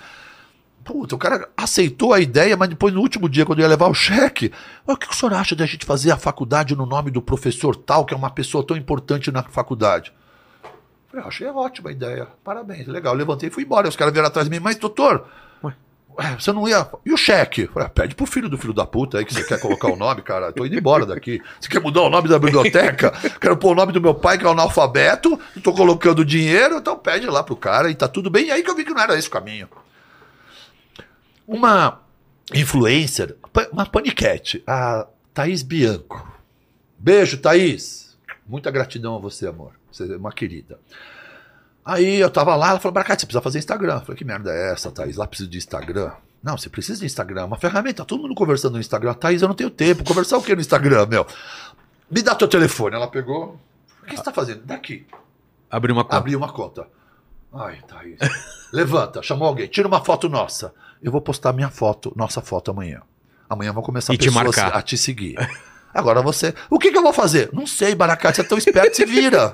Puta, 0.90 1.14
o 1.14 1.18
cara 1.18 1.48
aceitou 1.56 2.12
a 2.12 2.18
ideia, 2.18 2.56
mas 2.56 2.68
depois 2.68 2.92
no 2.92 3.00
último 3.00 3.28
dia, 3.28 3.46
quando 3.46 3.60
eu 3.60 3.62
ia 3.62 3.68
levar 3.68 3.86
o 3.86 3.94
cheque, 3.94 4.50
"Ah, 4.88 4.94
o 4.94 4.96
que 4.96 5.08
o 5.08 5.14
senhor 5.14 5.32
acha 5.34 5.54
da 5.54 5.64
gente 5.64 5.86
fazer 5.86 6.10
a 6.10 6.16
faculdade 6.16 6.74
no 6.74 6.84
nome 6.84 7.12
do 7.12 7.22
professor 7.22 7.76
tal, 7.76 8.04
que 8.04 8.12
é 8.12 8.16
uma 8.16 8.28
pessoa 8.28 8.66
tão 8.66 8.76
importante 8.76 9.30
na 9.30 9.44
faculdade? 9.44 10.12
Falei, 11.08 11.24
"Ah, 11.24 11.28
achei 11.28 11.46
ótima 11.46 11.90
a 11.90 11.92
ideia. 11.92 12.26
Parabéns, 12.42 12.88
legal. 12.88 13.14
Levantei 13.14 13.48
e 13.48 13.52
fui 13.52 13.62
embora. 13.62 13.88
Os 13.88 13.94
caras 13.94 14.12
vieram 14.12 14.26
atrás 14.26 14.48
de 14.48 14.50
mim, 14.50 14.58
mas 14.60 14.74
doutor, 14.78 15.26
ué, 15.62 16.36
você 16.36 16.52
não 16.52 16.68
ia. 16.68 16.84
E 17.06 17.12
o 17.12 17.16
cheque? 17.16 17.68
Falei, 17.68 17.86
"Ah, 17.86 17.90
pede 17.90 18.16
pro 18.16 18.26
filho 18.26 18.48
do 18.48 18.58
filho 18.58 18.74
da 18.74 18.84
puta 18.84 19.18
aí 19.18 19.24
que 19.24 19.32
você 19.32 19.44
quer 19.44 19.60
colocar 19.60 19.92
o 19.92 19.96
nome, 19.96 20.22
cara. 20.22 20.50
Tô 20.52 20.66
indo 20.66 20.76
embora 20.76 21.06
daqui. 21.06 21.40
Você 21.60 21.68
quer 21.68 21.80
mudar 21.80 22.02
o 22.02 22.10
nome 22.10 22.28
da 22.28 22.36
biblioteca? 22.36 23.12
Quero 23.40 23.56
pôr 23.56 23.70
o 23.70 23.74
nome 23.76 23.92
do 23.92 24.00
meu 24.00 24.12
pai, 24.14 24.38
que 24.38 24.44
é 24.44 24.50
analfabeto. 24.50 25.38
Tô 25.62 25.72
colocando 25.72 26.24
dinheiro, 26.24 26.78
então 26.78 26.98
pede 26.98 27.28
lá 27.28 27.44
pro 27.44 27.54
cara 27.54 27.88
e 27.92 27.94
tá 27.94 28.08
tudo 28.08 28.28
bem. 28.28 28.46
E 28.46 28.50
aí 28.50 28.64
que 28.64 28.68
eu 28.70 28.74
vi 28.74 28.84
que 28.84 28.92
não 28.92 29.00
era 29.00 29.16
esse 29.16 29.28
o 29.28 29.30
caminho. 29.30 29.68
Uma 31.50 32.02
influencer, 32.54 33.36
uma 33.72 33.84
paniquete, 33.84 34.62
a 34.64 35.04
Thaís 35.34 35.64
Bianco. 35.64 36.32
Beijo, 36.96 37.38
Thaís. 37.38 38.16
Muita 38.46 38.70
gratidão 38.70 39.16
a 39.16 39.18
você, 39.18 39.48
amor. 39.48 39.72
Você 39.90 40.12
é 40.12 40.16
uma 40.16 40.30
querida. 40.30 40.78
Aí 41.84 42.20
eu 42.20 42.30
tava 42.30 42.54
lá, 42.54 42.70
ela 42.70 42.78
falou, 42.78 42.92
Bracate, 42.92 43.22
você 43.22 43.26
precisa 43.26 43.42
fazer 43.42 43.58
Instagram. 43.58 43.94
Eu 43.94 44.00
falei, 44.02 44.16
que 44.16 44.24
merda 44.24 44.52
é 44.52 44.72
essa, 44.72 44.92
Thaís? 44.92 45.16
Lá 45.16 45.26
precisa 45.26 45.50
de 45.50 45.58
Instagram. 45.58 46.12
Não, 46.40 46.56
você 46.56 46.68
precisa 46.68 47.00
de 47.00 47.06
Instagram, 47.06 47.40
é 47.40 47.44
uma 47.44 47.58
ferramenta, 47.58 48.04
todo 48.04 48.22
mundo 48.22 48.34
conversando 48.36 48.74
no 48.74 48.80
Instagram. 48.80 49.12
Thaís, 49.14 49.42
eu 49.42 49.48
não 49.48 49.54
tenho 49.56 49.70
tempo. 49.70 50.04
Conversar 50.04 50.38
o 50.38 50.42
que 50.42 50.54
no 50.54 50.60
Instagram, 50.60 51.06
meu? 51.06 51.26
Me 52.08 52.22
dá 52.22 52.36
teu 52.36 52.46
telefone. 52.46 52.94
Ela 52.94 53.08
pegou. 53.08 53.58
que 54.06 54.16
você 54.16 54.22
tá 54.22 54.32
fazendo? 54.32 54.62
Daqui. 54.64 55.04
Abrir 55.68 55.90
uma 55.90 56.04
conta. 56.04 56.16
Abri 56.16 56.36
uma 56.36 56.52
conta. 56.52 56.86
Ai, 57.52 57.80
Thaís. 57.88 58.20
Levanta, 58.72 59.20
chamou 59.20 59.48
alguém, 59.48 59.66
tira 59.66 59.88
uma 59.88 60.04
foto 60.04 60.28
nossa. 60.28 60.72
Eu 61.02 61.10
vou 61.12 61.20
postar 61.20 61.52
minha 61.52 61.70
foto, 61.70 62.12
nossa 62.16 62.40
foto 62.40 62.70
amanhã. 62.70 63.02
Amanhã 63.48 63.72
vão 63.72 63.82
começar 63.82 64.12
E 64.14 64.18
te 64.18 64.26
pessoas 64.26 64.56
marcar. 64.56 64.76
a 64.76 64.82
te 64.82 64.96
seguir. 64.96 65.36
Agora 65.92 66.22
você. 66.22 66.54
O 66.68 66.78
que, 66.78 66.90
que 66.92 66.98
eu 66.98 67.02
vou 67.02 67.12
fazer? 67.12 67.50
Não 67.52 67.66
sei, 67.66 67.94
Baracate, 67.94 68.36
você 68.36 68.42
é 68.42 68.44
tão 68.44 68.58
esperto, 68.58 68.96
se 68.96 69.04
vira. 69.04 69.52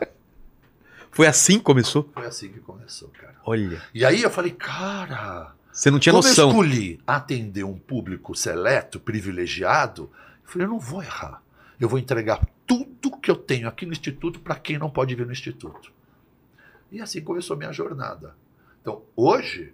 Foi 1.10 1.26
assim 1.26 1.58
que 1.58 1.64
começou? 1.64 2.10
Foi 2.12 2.26
assim 2.26 2.48
que 2.50 2.60
começou, 2.60 3.08
cara. 3.08 3.36
Olha. 3.44 3.80
E 3.94 4.04
aí 4.04 4.22
eu 4.22 4.30
falei, 4.30 4.50
cara, 4.52 5.54
Você 5.72 5.90
não 5.90 5.98
tinha 5.98 6.12
como 6.12 6.26
noção. 6.26 6.46
eu 6.48 6.50
escolhi 6.50 7.00
atender 7.06 7.64
um 7.64 7.78
público 7.78 8.34
seleto, 8.34 9.00
privilegiado, 9.00 10.10
eu 10.44 10.50
falei, 10.50 10.66
eu 10.66 10.70
não 10.70 10.78
vou 10.78 11.02
errar. 11.02 11.42
Eu 11.80 11.88
vou 11.88 11.98
entregar 11.98 12.46
tudo 12.66 13.16
que 13.18 13.30
eu 13.30 13.36
tenho 13.36 13.66
aqui 13.68 13.86
no 13.86 13.92
Instituto 13.92 14.40
para 14.40 14.56
quem 14.56 14.78
não 14.78 14.90
pode 14.90 15.14
vir 15.14 15.24
no 15.24 15.32
Instituto. 15.32 15.90
E 16.92 17.00
assim 17.00 17.22
começou 17.22 17.54
a 17.54 17.58
minha 17.58 17.72
jornada. 17.72 18.34
Então, 18.82 19.02
hoje, 19.16 19.72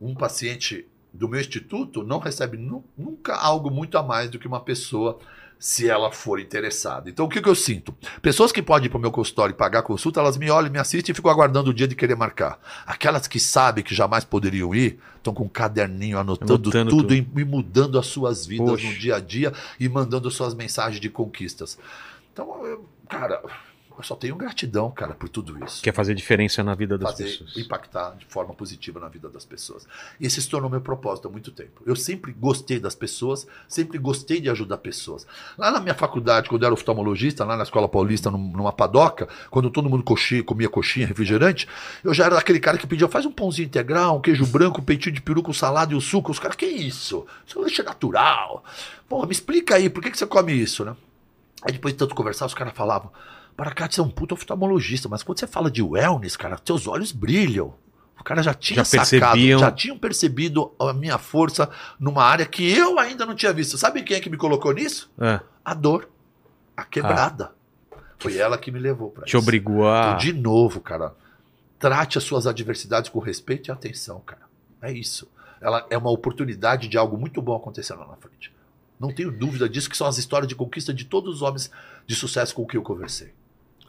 um 0.00 0.14
paciente 0.14 0.86
do 1.14 1.28
meu 1.28 1.40
instituto 1.40 2.02
não 2.02 2.18
recebe 2.18 2.56
nu- 2.58 2.84
nunca 2.98 3.34
algo 3.36 3.70
muito 3.70 3.96
a 3.96 4.02
mais 4.02 4.28
do 4.28 4.38
que 4.38 4.46
uma 4.48 4.60
pessoa 4.60 5.18
se 5.58 5.88
ela 5.88 6.10
for 6.12 6.40
interessada. 6.40 7.08
Então, 7.08 7.24
o 7.24 7.28
que, 7.28 7.40
que 7.40 7.48
eu 7.48 7.54
sinto? 7.54 7.94
Pessoas 8.20 8.52
que 8.52 8.60
podem 8.60 8.86
ir 8.86 8.90
para 8.90 8.98
o 8.98 9.00
meu 9.00 9.10
consultório 9.12 9.52
e 9.54 9.56
pagar 9.56 9.78
a 9.78 9.82
consulta, 9.82 10.20
elas 10.20 10.36
me 10.36 10.50
olham, 10.50 10.70
me 10.70 10.78
assistem 10.78 11.12
e 11.12 11.16
ficam 11.16 11.30
aguardando 11.30 11.70
o 11.70 11.74
dia 11.74 11.88
de 11.88 11.94
querer 11.94 12.16
marcar. 12.16 12.58
Aquelas 12.84 13.26
que 13.26 13.38
sabem 13.40 13.82
que 13.82 13.94
jamais 13.94 14.24
poderiam 14.24 14.74
ir, 14.74 14.98
estão 15.16 15.32
com 15.32 15.44
um 15.44 15.48
caderninho 15.48 16.18
anotando, 16.18 16.54
Anotando 16.54 16.90
tudo, 16.90 17.02
tudo. 17.04 17.14
E, 17.14 17.40
e 17.40 17.44
mudando 17.44 17.98
as 17.98 18.06
suas 18.06 18.44
vidas 18.44 18.68
Poxa. 18.72 18.86
no 18.88 18.94
dia 18.94 19.16
a 19.16 19.20
dia 19.20 19.52
e 19.80 19.88
mandando 19.88 20.30
suas 20.30 20.52
mensagens 20.52 21.00
de 21.00 21.08
conquistas. 21.08 21.78
Então, 22.32 22.66
eu- 22.66 22.86
cara, 23.08 23.40
eu 23.98 24.04
só 24.04 24.16
tenho 24.16 24.34
gratidão, 24.36 24.90
cara, 24.90 25.14
por 25.14 25.28
tudo 25.28 25.62
isso 25.64 25.82
Quer 25.82 25.92
fazer 25.94 26.14
diferença 26.14 26.62
na 26.64 26.74
vida 26.74 26.98
das 26.98 27.10
fazer 27.12 27.24
pessoas. 27.24 27.56
impactar 27.56 28.16
de 28.16 28.24
forma 28.26 28.52
positiva 28.54 28.98
na 28.98 29.08
vida 29.08 29.28
das 29.28 29.44
pessoas. 29.44 29.86
E 30.18 30.26
esse 30.26 30.40
se 30.42 30.48
tornou 30.48 30.68
meu 30.70 30.80
propósito 30.80 31.28
há 31.28 31.30
muito 31.30 31.50
tempo. 31.50 31.82
Eu 31.86 31.94
sempre 31.94 32.32
gostei 32.32 32.78
das 32.80 32.94
pessoas, 32.94 33.46
sempre 33.68 33.98
gostei 33.98 34.40
de 34.40 34.50
ajudar 34.50 34.78
pessoas. 34.78 35.26
Lá 35.56 35.70
na 35.70 35.80
minha 35.80 35.94
faculdade, 35.94 36.48
quando 36.48 36.62
eu 36.62 36.66
era 36.66 36.74
oftalmologista, 36.74 37.44
lá 37.44 37.56
na 37.56 37.62
Escola 37.62 37.88
Paulista, 37.88 38.30
num- 38.30 38.38
numa 38.52 38.72
padoca, 38.72 39.28
quando 39.50 39.70
todo 39.70 39.88
mundo 39.88 40.02
coxinha, 40.02 40.42
comia 40.42 40.68
coxinha, 40.68 41.06
refrigerante, 41.06 41.68
eu 42.02 42.12
já 42.12 42.24
era 42.26 42.38
aquele 42.38 42.60
cara 42.60 42.76
que 42.78 42.86
pedia, 42.86 43.08
faz 43.08 43.24
um 43.26 43.32
pãozinho 43.32 43.66
integral, 43.66 44.16
um 44.16 44.20
queijo 44.20 44.46
branco, 44.46 44.80
um 44.80 44.84
peitinho 44.84 45.14
de 45.14 45.20
peru 45.22 45.42
com 45.42 45.52
salada 45.52 45.92
e 45.92 45.96
o 45.96 46.00
suco. 46.00 46.30
Os 46.32 46.38
caras, 46.38 46.56
que 46.56 46.66
isso? 46.66 47.26
Isso 47.46 47.56
é 47.56 47.60
um 47.60 47.64
lanche 47.64 47.82
natural. 47.82 48.64
Pô, 49.08 49.24
me 49.26 49.32
explica 49.32 49.76
aí, 49.76 49.88
por 49.88 50.02
que, 50.02 50.10
que 50.10 50.18
você 50.18 50.26
come 50.26 50.52
isso, 50.52 50.84
né? 50.84 50.96
Aí 51.62 51.72
depois 51.72 51.94
de 51.94 51.98
tanto 51.98 52.14
conversar, 52.14 52.46
os 52.46 52.52
caras 52.54 52.74
falavam, 52.74 53.10
Baracate, 53.56 53.94
você 53.94 54.00
é 54.00 54.04
um 54.04 54.10
puta 54.10 54.34
oftalmologista, 54.34 55.08
mas 55.08 55.22
quando 55.22 55.38
você 55.38 55.46
fala 55.46 55.70
de 55.70 55.82
wellness, 55.82 56.36
cara, 56.36 56.58
seus 56.64 56.86
olhos 56.86 57.12
brilham. 57.12 57.74
O 58.18 58.24
cara 58.24 58.42
já 58.42 58.54
tinha 58.54 58.78
Já 58.78 58.84
sacado, 58.84 59.32
percebiam. 59.32 59.60
já 59.60 59.70
tinham 59.70 59.98
percebido 59.98 60.72
a 60.78 60.92
minha 60.92 61.18
força 61.18 61.68
numa 61.98 62.24
área 62.24 62.46
que 62.46 62.66
eu 62.72 62.98
ainda 62.98 63.26
não 63.26 63.34
tinha 63.34 63.52
visto. 63.52 63.76
Sabe 63.76 64.02
quem 64.02 64.16
é 64.16 64.20
que 64.20 64.30
me 64.30 64.36
colocou 64.36 64.72
nisso? 64.72 65.10
É, 65.20 65.40
A 65.64 65.74
dor, 65.74 66.08
a 66.76 66.84
quebrada. 66.84 67.52
Foi 68.18 68.36
ela 68.38 68.56
que 68.56 68.70
me 68.70 68.78
levou 68.78 69.10
pra 69.10 69.24
te 69.24 69.28
isso. 69.28 69.38
obrigou 69.38 69.86
a. 69.86 70.00
Então, 70.06 70.18
de 70.18 70.32
novo, 70.32 70.80
cara, 70.80 71.14
trate 71.78 72.16
as 72.16 72.24
suas 72.24 72.46
adversidades 72.46 73.10
com 73.10 73.18
respeito 73.18 73.68
e 73.68 73.72
atenção, 73.72 74.20
cara. 74.20 74.42
É 74.80 74.90
isso. 74.90 75.28
Ela 75.60 75.86
é 75.90 75.98
uma 75.98 76.10
oportunidade 76.10 76.88
de 76.88 76.96
algo 76.96 77.18
muito 77.18 77.42
bom 77.42 77.54
acontecer 77.54 77.94
lá 77.94 78.06
na 78.06 78.16
frente. 78.16 78.52
Não 78.98 79.12
tenho 79.12 79.30
dúvida 79.30 79.68
disso, 79.68 79.90
que 79.90 79.96
são 79.96 80.06
as 80.06 80.16
histórias 80.18 80.48
de 80.48 80.54
conquista 80.54 80.94
de 80.94 81.04
todos 81.04 81.34
os 81.36 81.42
homens 81.42 81.70
de 82.06 82.14
sucesso 82.14 82.54
com 82.54 82.64
que 82.64 82.76
eu 82.76 82.82
conversei. 82.82 83.34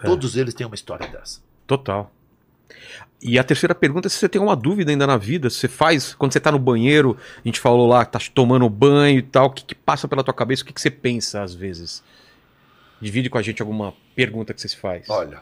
É. 0.02 0.06
Todos 0.06 0.36
eles 0.36 0.54
têm 0.54 0.66
uma 0.66 0.76
história 0.76 1.08
dessa. 1.08 1.40
Total. 1.66 2.12
E 3.22 3.40
a 3.40 3.44
terceira 3.44 3.74
pergunta 3.74 4.08
é 4.08 4.10
se 4.10 4.18
você 4.18 4.30
tem 4.30 4.42
uma 4.42 4.56
dúvida 4.56 4.92
ainda 4.92 5.08
na 5.08 5.18
vida. 5.18 5.50
Se 5.50 5.58
Você 5.60 5.68
faz, 5.68 6.14
quando 6.14 6.34
você 6.34 6.40
tá 6.40 6.52
no 6.52 6.60
banheiro, 6.60 7.18
a 7.38 7.48
gente 7.48 7.60
falou 7.60 7.88
lá, 7.88 8.06
tá 8.06 8.20
tomando 8.34 8.70
banho 8.70 9.20
e 9.20 9.24
tal, 9.24 9.48
o 9.48 9.50
que, 9.50 9.64
que 9.66 9.74
passa 9.76 10.08
pela 10.08 10.24
tua 10.24 10.34
cabeça? 10.34 10.64
O 10.64 10.66
que, 10.66 10.74
que 10.74 10.82
você 10.82 10.92
pensa 10.92 11.42
às 11.42 11.54
vezes? 11.56 12.04
Divide 13.02 13.30
com 13.30 13.38
a 13.38 13.42
gente 13.42 13.62
alguma 13.62 13.94
pergunta 14.16 14.54
que 14.54 14.62
você 14.62 14.68
se 14.68 14.78
faz. 14.78 15.10
Olha, 15.10 15.42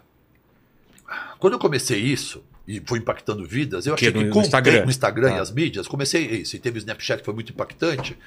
quando 1.40 1.54
eu 1.54 1.60
comecei 1.60 2.00
isso, 2.00 2.44
e 2.68 2.82
foi 2.86 3.00
impactando 3.00 3.46
vidas, 3.46 3.86
eu 3.86 3.96
Que 3.96 4.06
achei 4.08 4.14
no- 4.14 4.20
que 4.22 4.26
no 4.28 4.34
com 4.34 4.40
o 4.40 4.42
Instagram. 4.44 4.86
Instagram 4.86 5.34
Ah. 5.34 5.38
e 5.38 5.40
as 5.40 5.52
mídias, 5.52 5.88
comecei 5.88 6.26
isso, 6.26 6.56
e 6.56 6.60
teve 6.60 6.78
o 6.78 6.80
Snapchat 6.80 7.20
que 7.20 7.26
foi 7.26 7.34
muito 7.34 7.52
impactante. 7.52 8.18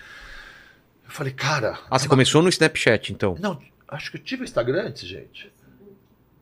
Eu 1.04 1.10
falei, 1.10 1.32
cara. 1.32 1.78
Ah, 1.90 1.98
você 1.98 2.08
começou 2.08 2.42
no 2.42 2.48
Snapchat, 2.48 3.12
então. 3.12 3.36
Não, 3.40 3.58
acho 3.88 4.10
que 4.10 4.18
eu 4.18 4.22
tive 4.22 4.44
Instagram 4.44 4.88
antes, 4.88 5.08
gente. 5.08 5.50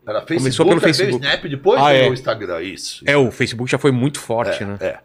Era 0.06 0.20
Facebook, 0.20 0.39
Começou 0.39 0.66
pelo 0.66 0.81
Facebook. 0.81 1.24
Snap, 1.24 1.44
depois 1.44 1.81
Ah, 1.82 1.93
é. 1.93 2.09
o 2.09 2.12
Instagram, 2.12 2.62
isso. 2.62 3.02
É, 3.06 3.16
o 3.16 3.31
Facebook 3.31 3.70
já 3.70 3.78
foi 3.78 3.90
muito 3.90 4.20
forte, 4.20 4.62
É, 4.62 4.66
né? 4.66 4.76
É. 4.81 4.98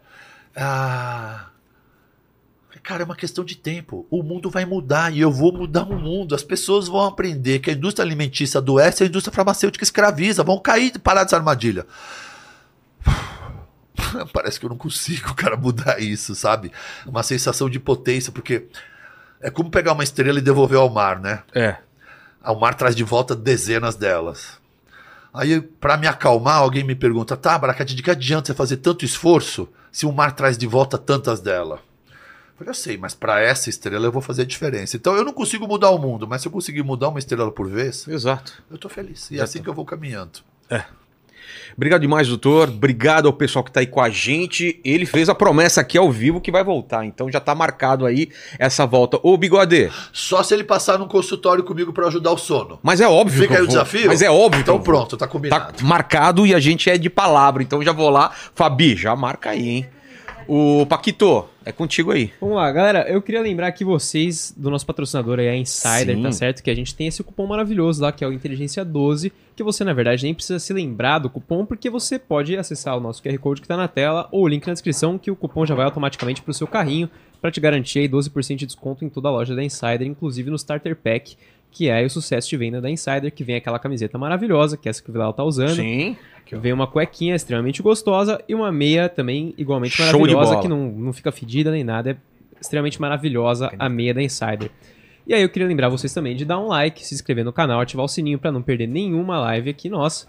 Ah, 0.56 1.46
cara, 2.82 3.02
é 3.02 3.04
uma 3.04 3.16
questão 3.16 3.44
de 3.44 3.56
tempo. 3.56 4.06
O 4.10 4.22
mundo 4.22 4.50
vai 4.50 4.64
mudar 4.64 5.12
e 5.12 5.20
eu 5.20 5.30
vou 5.30 5.52
mudar 5.52 5.84
o 5.84 5.94
mundo. 5.98 6.34
As 6.34 6.42
pessoas 6.42 6.88
vão 6.88 7.02
aprender 7.06 7.60
que 7.60 7.70
a 7.70 7.72
indústria 7.72 8.04
alimentícia 8.04 8.58
adoece 8.58 9.02
e 9.02 9.04
a 9.04 9.08
indústria 9.08 9.32
farmacêutica 9.34 9.84
escraviza. 9.84 10.42
Vão 10.42 10.58
cair 10.58 10.92
e 10.94 10.98
parar 10.98 11.22
dessa 11.24 11.36
armadilha. 11.36 11.86
Parece 14.32 14.58
que 14.58 14.66
eu 14.66 14.70
não 14.70 14.76
consigo, 14.76 15.34
cara, 15.34 15.56
mudar 15.56 16.00
isso, 16.00 16.34
sabe? 16.34 16.72
Uma 17.06 17.22
sensação 17.22 17.68
de 17.70 17.78
potência, 17.78 18.32
porque 18.32 18.66
é 19.40 19.50
como 19.50 19.70
pegar 19.70 19.92
uma 19.92 20.04
estrela 20.04 20.38
e 20.38 20.42
devolver 20.42 20.78
ao 20.78 20.88
mar, 20.90 21.20
né? 21.20 21.42
É. 21.54 21.76
O 22.44 22.54
mar 22.54 22.74
traz 22.74 22.96
de 22.96 23.04
volta 23.04 23.36
dezenas 23.36 23.94
delas. 23.94 24.58
Aí, 25.32 25.60
pra 25.60 25.96
me 25.96 26.06
acalmar, 26.06 26.56
alguém 26.56 26.84
me 26.84 26.94
pergunta: 26.94 27.36
tá, 27.36 27.58
Baracate, 27.58 27.94
de 27.94 28.02
que 28.02 28.10
adianta 28.10 28.48
você 28.48 28.54
fazer 28.54 28.76
tanto 28.78 29.04
esforço 29.04 29.68
se 29.92 30.06
o 30.06 30.12
mar 30.12 30.32
traz 30.32 30.58
de 30.58 30.66
volta 30.66 30.98
tantas 30.98 31.40
delas? 31.40 31.78
Eu 31.78 32.66
falei, 32.66 32.70
eu 32.70 32.74
sei, 32.74 32.98
mas 32.98 33.14
pra 33.14 33.40
essa 33.40 33.70
estrela 33.70 34.06
eu 34.06 34.12
vou 34.12 34.20
fazer 34.20 34.42
a 34.42 34.46
diferença. 34.46 34.96
Então 34.96 35.16
eu 35.16 35.24
não 35.24 35.32
consigo 35.32 35.66
mudar 35.66 35.90
o 35.90 35.98
mundo, 35.98 36.28
mas 36.28 36.42
se 36.42 36.48
eu 36.48 36.52
conseguir 36.52 36.82
mudar 36.82 37.08
uma 37.08 37.18
estrela 37.18 37.50
por 37.50 37.68
vez, 37.68 38.06
Exato. 38.06 38.62
eu 38.70 38.76
tô 38.76 38.88
feliz. 38.88 39.30
E 39.30 39.38
é 39.38 39.42
assim 39.42 39.62
que 39.62 39.68
eu 39.68 39.74
vou 39.74 39.84
caminhando. 39.84 40.40
Obrigado 41.76 42.00
demais, 42.02 42.28
doutor. 42.28 42.68
Obrigado 42.68 43.26
ao 43.26 43.32
pessoal 43.32 43.64
que 43.64 43.70
tá 43.72 43.80
aí 43.80 43.86
com 43.86 44.00
a 44.00 44.10
gente. 44.10 44.80
Ele 44.84 45.06
fez 45.06 45.28
a 45.28 45.34
promessa 45.34 45.80
aqui 45.80 45.96
ao 45.96 46.10
vivo 46.10 46.40
que 46.40 46.50
vai 46.52 46.62
voltar. 46.64 47.04
Então 47.04 47.30
já 47.30 47.40
tá 47.40 47.54
marcado 47.54 48.04
aí 48.06 48.28
essa 48.58 48.84
volta. 48.86 49.18
Ô, 49.22 49.36
Bigode, 49.36 49.90
Só 50.12 50.42
se 50.42 50.54
ele 50.54 50.64
passar 50.64 50.98
num 50.98 51.08
consultório 51.08 51.64
comigo 51.64 51.92
pra 51.92 52.06
ajudar 52.08 52.32
o 52.32 52.38
sono. 52.38 52.78
mas 52.82 53.00
é 53.00 53.08
óbvio 53.08 53.42
Fica 53.42 53.56
aí 53.56 53.62
o 53.62 53.66
desafio? 53.66 54.06
Mas 54.08 54.22
é 54.22 54.30
óbvio 54.30 54.60
Então 54.62 54.80
pronto, 54.80 55.16
tá 55.16 55.26
Tá 55.26 55.32
combinado. 55.32 55.84
marcado 55.84 56.46
e 56.46 56.54
a 56.54 56.60
gente 56.60 56.88
é 56.90 56.98
de 56.98 57.08
palavra. 57.10 57.62
Então 57.62 57.82
já 57.82 57.92
vou 57.92 58.10
lá. 58.10 58.30
Fabi, 58.54 58.96
já 58.96 59.14
marca 59.16 59.50
aí, 59.50 59.68
hein? 59.68 59.86
O 60.48 60.84
Paquito, 60.86 61.44
é 61.64 61.72
contigo 61.72 62.10
aí. 62.10 62.32
Vamos 62.40 62.56
lá, 62.56 62.70
galera. 62.72 63.08
Eu 63.08 63.20
queria 63.20 63.40
lembrar 63.40 63.66
aqui 63.66 63.84
vocês 63.84 64.54
do 64.56 64.70
nosso 64.70 64.86
patrocinador 64.86 65.38
aí, 65.38 65.48
a 65.48 65.56
Insider, 65.56 66.16
Sim. 66.16 66.22
tá 66.22 66.32
certo? 66.32 66.62
Que 66.62 66.70
a 66.70 66.74
gente 66.74 66.94
tem 66.94 67.06
esse 67.06 67.22
cupom 67.22 67.46
maravilhoso 67.46 68.02
lá, 68.02 68.10
que 68.10 68.24
é 68.24 68.26
o 68.26 68.32
Inteligência 68.32 68.84
12, 68.84 69.32
que 69.54 69.62
você, 69.62 69.84
na 69.84 69.92
verdade, 69.92 70.24
nem 70.24 70.34
precisa 70.34 70.58
se 70.58 70.72
lembrar 70.72 71.18
do 71.18 71.28
cupom, 71.28 71.66
porque 71.66 71.90
você 71.90 72.18
pode 72.18 72.56
acessar 72.56 72.96
o 72.96 73.00
nosso 73.00 73.22
QR 73.22 73.38
Code 73.38 73.60
que 73.60 73.68
tá 73.68 73.76
na 73.76 73.88
tela 73.88 74.28
ou 74.32 74.44
o 74.44 74.48
link 74.48 74.66
na 74.66 74.72
descrição, 74.72 75.18
que 75.18 75.30
o 75.30 75.36
cupom 75.36 75.66
já 75.66 75.74
vai 75.74 75.84
automaticamente 75.84 76.40
pro 76.40 76.54
seu 76.54 76.66
carrinho, 76.66 77.10
para 77.40 77.50
te 77.50 77.60
garantir 77.60 78.00
aí 78.00 78.08
12% 78.08 78.56
de 78.56 78.66
desconto 78.66 79.04
em 79.04 79.08
toda 79.08 79.28
a 79.28 79.32
loja 79.32 79.54
da 79.54 79.62
Insider, 79.62 80.02
inclusive 80.02 80.50
no 80.50 80.56
Starter 80.56 80.96
Pack, 80.96 81.36
que 81.70 81.88
é 81.88 82.04
o 82.04 82.10
sucesso 82.10 82.48
de 82.48 82.56
venda 82.56 82.80
da 82.80 82.90
Insider, 82.90 83.32
que 83.32 83.44
vem 83.44 83.56
aquela 83.56 83.78
camiseta 83.78 84.18
maravilhosa, 84.18 84.76
que 84.76 84.88
é 84.88 84.90
essa 84.90 85.02
que 85.02 85.08
o 85.10 85.12
Vidal 85.12 85.32
tá 85.32 85.44
usando. 85.44 85.76
Sim. 85.76 86.16
Vem 86.52 86.72
uma 86.72 86.86
cuequinha 86.88 87.36
extremamente 87.36 87.80
gostosa 87.80 88.42
e 88.48 88.54
uma 88.56 88.72
meia 88.72 89.08
também 89.08 89.54
igualmente 89.56 89.94
Show 89.94 90.06
maravilhosa, 90.06 90.60
que 90.60 90.66
não, 90.66 90.90
não 90.90 91.12
fica 91.12 91.30
fedida 91.30 91.70
nem 91.70 91.84
nada. 91.84 92.10
É 92.10 92.16
extremamente 92.60 93.00
maravilhosa 93.00 93.72
a 93.78 93.88
meia 93.88 94.12
da 94.12 94.20
Insider. 94.20 94.68
E 95.26 95.32
aí 95.32 95.42
eu 95.42 95.48
queria 95.48 95.68
lembrar 95.68 95.88
vocês 95.88 96.12
também 96.12 96.34
de 96.34 96.44
dar 96.44 96.58
um 96.58 96.66
like, 96.66 97.06
se 97.06 97.14
inscrever 97.14 97.44
no 97.44 97.52
canal, 97.52 97.80
ativar 97.80 98.04
o 98.04 98.08
sininho 98.08 98.36
para 98.36 98.50
não 98.50 98.62
perder 98.62 98.88
nenhuma 98.88 99.38
live 99.38 99.70
aqui 99.70 99.88
nossa. 99.88 100.26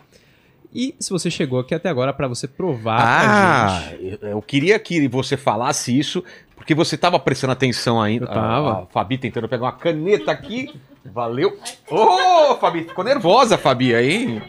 E 0.73 0.93
se 0.99 1.09
você 1.09 1.29
chegou 1.31 1.59
aqui 1.59 1.73
até 1.73 1.89
agora 1.89 2.13
para 2.13 2.27
você 2.27 2.47
provar 2.47 2.97
pra 3.01 3.65
Ah, 3.65 3.79
gente. 3.99 4.19
eu 4.21 4.41
queria 4.43 4.77
que 4.77 5.07
você 5.07 5.35
falasse 5.35 5.97
isso, 5.97 6.23
porque 6.61 6.75
você 6.75 6.95
tava 6.95 7.19
prestando 7.19 7.53
atenção 7.53 7.99
ainda. 7.99 8.25
Eu 8.25 8.29
tava. 8.29 8.69
A, 8.71 8.83
a 8.83 8.85
Fabi 8.85 9.17
tentando 9.17 9.49
pegar 9.49 9.65
uma 9.65 9.71
caneta 9.71 10.31
aqui. 10.31 10.71
Valeu. 11.03 11.57
Ô, 11.89 12.55
Fabi, 12.57 12.83
ficou 12.83 13.03
nervosa, 13.03 13.57
Fabi, 13.57 13.95
aí. 13.95 14.39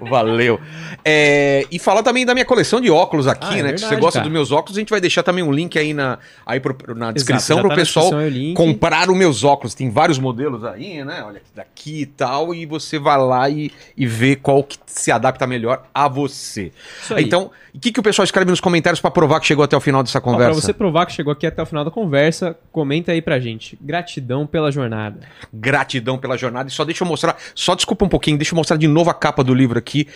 Valeu. 0.00 0.60
É, 1.04 1.66
e 1.70 1.78
falar 1.78 2.02
também 2.02 2.24
da 2.26 2.34
minha 2.34 2.44
coleção 2.44 2.80
de 2.80 2.90
óculos 2.90 3.26
aqui, 3.26 3.46
Ah, 3.48 3.58
é 3.58 3.62
né? 3.62 3.72
que 3.72 3.78
se 3.78 3.84
você 3.84 3.88
verdade, 3.90 4.00
gosta 4.00 4.18
cara. 4.20 4.24
dos 4.24 4.32
meus 4.32 4.52
óculos, 4.52 4.76
a 4.76 4.80
gente 4.80 4.90
vai 4.90 5.00
deixar 5.00 5.22
também 5.22 5.42
um 5.44 5.52
link 5.52 5.78
aí 5.78 5.94
na, 5.94 6.18
aí 6.46 6.60
pro- 6.60 6.94
na 6.94 7.12
descrição 7.12 7.58
para 7.60 7.68
tá 7.68 7.74
o 7.74 7.76
pessoal 7.76 8.10
o 8.10 8.54
comprar 8.54 9.08
os 9.10 9.16
meus 9.16 9.44
óculos. 9.44 9.74
Tem 9.74 9.90
vários 9.90 10.18
modelos 10.18 10.64
aí, 10.64 11.04
né? 11.04 11.22
Olha 11.26 11.38
aqui 11.38 11.50
daqui 11.54 12.00
e 12.02 12.06
tal. 12.06 12.54
E 12.54 12.66
você 12.66 12.98
vai 12.98 13.18
lá 13.18 13.48
e, 13.48 13.70
e 13.96 14.06
vê 14.06 14.36
qual 14.36 14.62
que 14.62 14.76
se 14.86 15.10
adapta 15.10 15.46
melhor 15.46 15.84
a 15.94 16.08
você. 16.08 16.72
Então, 17.18 17.50
o 17.74 17.78
que, 17.80 17.92
que 17.92 18.00
o 18.00 18.02
pessoal 18.02 18.24
escreve 18.24 18.50
nos 18.50 18.60
comentários 18.60 19.00
pra 19.00 19.10
provar 19.10 19.40
que 19.40 19.46
chegou 19.46 19.64
até 19.64 19.76
o 19.76 19.80
final 19.80 20.02
dessa 20.02 20.20
conversa? 20.20 20.60
você 20.60 20.72
provar 20.72 21.06
que 21.06 21.12
chegou 21.12 21.32
aqui 21.32 21.46
até 21.46 21.62
o 21.62 21.66
final 21.66 21.84
da 21.84 21.90
conversa, 21.90 22.56
comenta 22.72 23.12
aí 23.12 23.22
pra 23.22 23.38
gente. 23.38 23.78
Gratidão 23.80 24.46
pela 24.46 24.70
jornada. 24.72 25.20
Gratidão 25.52 26.18
pela 26.18 26.36
jornada. 26.36 26.68
E 26.68 26.72
só 26.72 26.84
deixa 26.84 27.04
eu 27.04 27.08
mostrar, 27.08 27.36
só 27.54 27.74
desculpa 27.74 28.04
um 28.04 28.08
pouquinho, 28.08 28.36
deixa 28.36 28.52
eu 28.54 28.56
mostrar 28.56 28.76
de 28.76 28.86
novo 28.88 29.10
a 29.10 29.14
capa 29.14 29.42
do 29.44 29.54
livro 29.54 29.78
aqui. 29.78 29.87
Aqui 29.88 30.06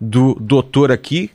do 0.00 0.34
doutor 0.34 0.90
aqui. 0.90 1.30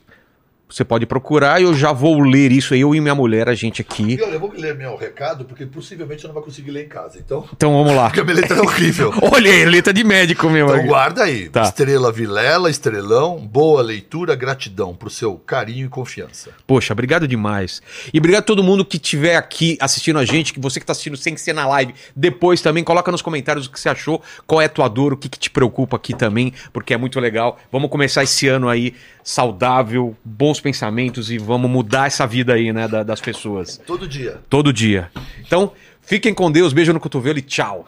Você 0.76 0.84
pode 0.84 1.06
procurar 1.06 1.62
e 1.62 1.64
eu 1.64 1.74
já 1.74 1.94
vou 1.94 2.20
ler 2.20 2.52
isso 2.52 2.74
aí, 2.74 2.82
eu 2.82 2.94
e 2.94 3.00
minha 3.00 3.16
mulher, 3.16 3.48
a 3.48 3.56
gente 3.56 3.82
aqui. 3.82 4.16
E 4.16 4.22
olha, 4.22 4.34
eu 4.34 4.40
vou 4.42 4.52
ler 4.52 4.76
meu 4.76 4.98
recado, 4.98 5.46
porque 5.46 5.66
possivelmente 5.66 6.26
eu 6.26 6.28
não 6.28 6.34
vou 6.34 6.44
conseguir 6.44 6.72
ler 6.72 6.84
em 6.84 6.90
casa. 6.90 7.18
Então, 7.18 7.48
Então 7.54 7.72
vamos 7.72 7.96
lá. 7.96 8.08
porque 8.08 8.20
a 8.20 8.26
minha 8.26 8.36
letra 8.36 8.58
é 8.58 8.62
horrível. 8.62 9.14
Olha 9.32 9.50
aí, 9.50 9.64
letra 9.64 9.94
de 9.94 10.04
médico 10.04 10.50
mesmo. 10.50 10.70
Então 10.76 10.86
guarda 10.86 11.24
aí. 11.24 11.48
Tá. 11.48 11.62
Estrela 11.62 12.12
Vilela, 12.12 12.70
Estrelão, 12.70 13.38
boa 13.38 13.82
leitura, 13.82 14.36
gratidão 14.36 14.94
por 14.94 15.10
seu 15.10 15.36
carinho 15.38 15.86
e 15.86 15.90
confiança. 15.90 16.50
Poxa, 16.68 16.92
obrigado 16.92 17.26
demais. 17.26 17.82
E 18.14 18.18
obrigado 18.20 18.42
a 18.42 18.46
todo 18.46 18.62
mundo 18.62 18.84
que 18.84 18.98
estiver 18.98 19.38
aqui 19.38 19.78
assistindo 19.80 20.20
a 20.20 20.26
gente, 20.26 20.52
que 20.52 20.60
você 20.60 20.78
que 20.82 20.84
está 20.84 20.92
assistindo 20.92 21.16
sem 21.16 21.38
ser 21.38 21.54
na 21.54 21.66
live, 21.70 21.96
depois 22.14 22.60
também, 22.60 22.84
coloca 22.84 23.10
nos 23.14 23.22
comentários 23.22 23.66
o 23.68 23.72
que 23.72 23.80
você 23.80 23.88
achou, 23.88 24.22
qual 24.46 24.62
é 24.62 24.66
a 24.66 24.70
tua 24.70 24.90
dor, 24.90 25.14
o 25.14 25.18
que, 25.18 25.30
que 25.30 25.40
te 25.40 25.50
preocupa 25.50 25.96
aqui 25.96 26.14
também, 26.14 26.52
porque 26.74 26.94
é 26.94 26.98
muito 26.98 27.18
legal. 27.18 27.58
Vamos 27.72 27.90
começar 27.90 28.24
esse 28.24 28.50
ano 28.50 28.68
aí 28.68 28.94
saudável, 29.26 30.16
bons 30.24 30.60
pensamentos 30.62 31.32
e 31.32 31.40
vamos 31.40 31.70
mudar 31.70 32.06
essa 32.06 32.28
vida 32.28 32.54
aí, 32.54 32.72
né, 32.72 32.88
da- 32.88 33.02
das 33.02 33.20
pessoas. 33.20 33.82
Todo 33.84 34.08
dia. 34.08 34.40
Todo 34.48 34.72
dia. 34.72 35.10
Então, 35.42 35.72
fiquem 36.00 36.32
com 36.32 36.52
Deus, 36.52 36.72
beijo 36.74 36.94
no 36.94 37.00
cotovelo 37.00 37.40
e 37.40 37.42
tchau. 37.42 37.88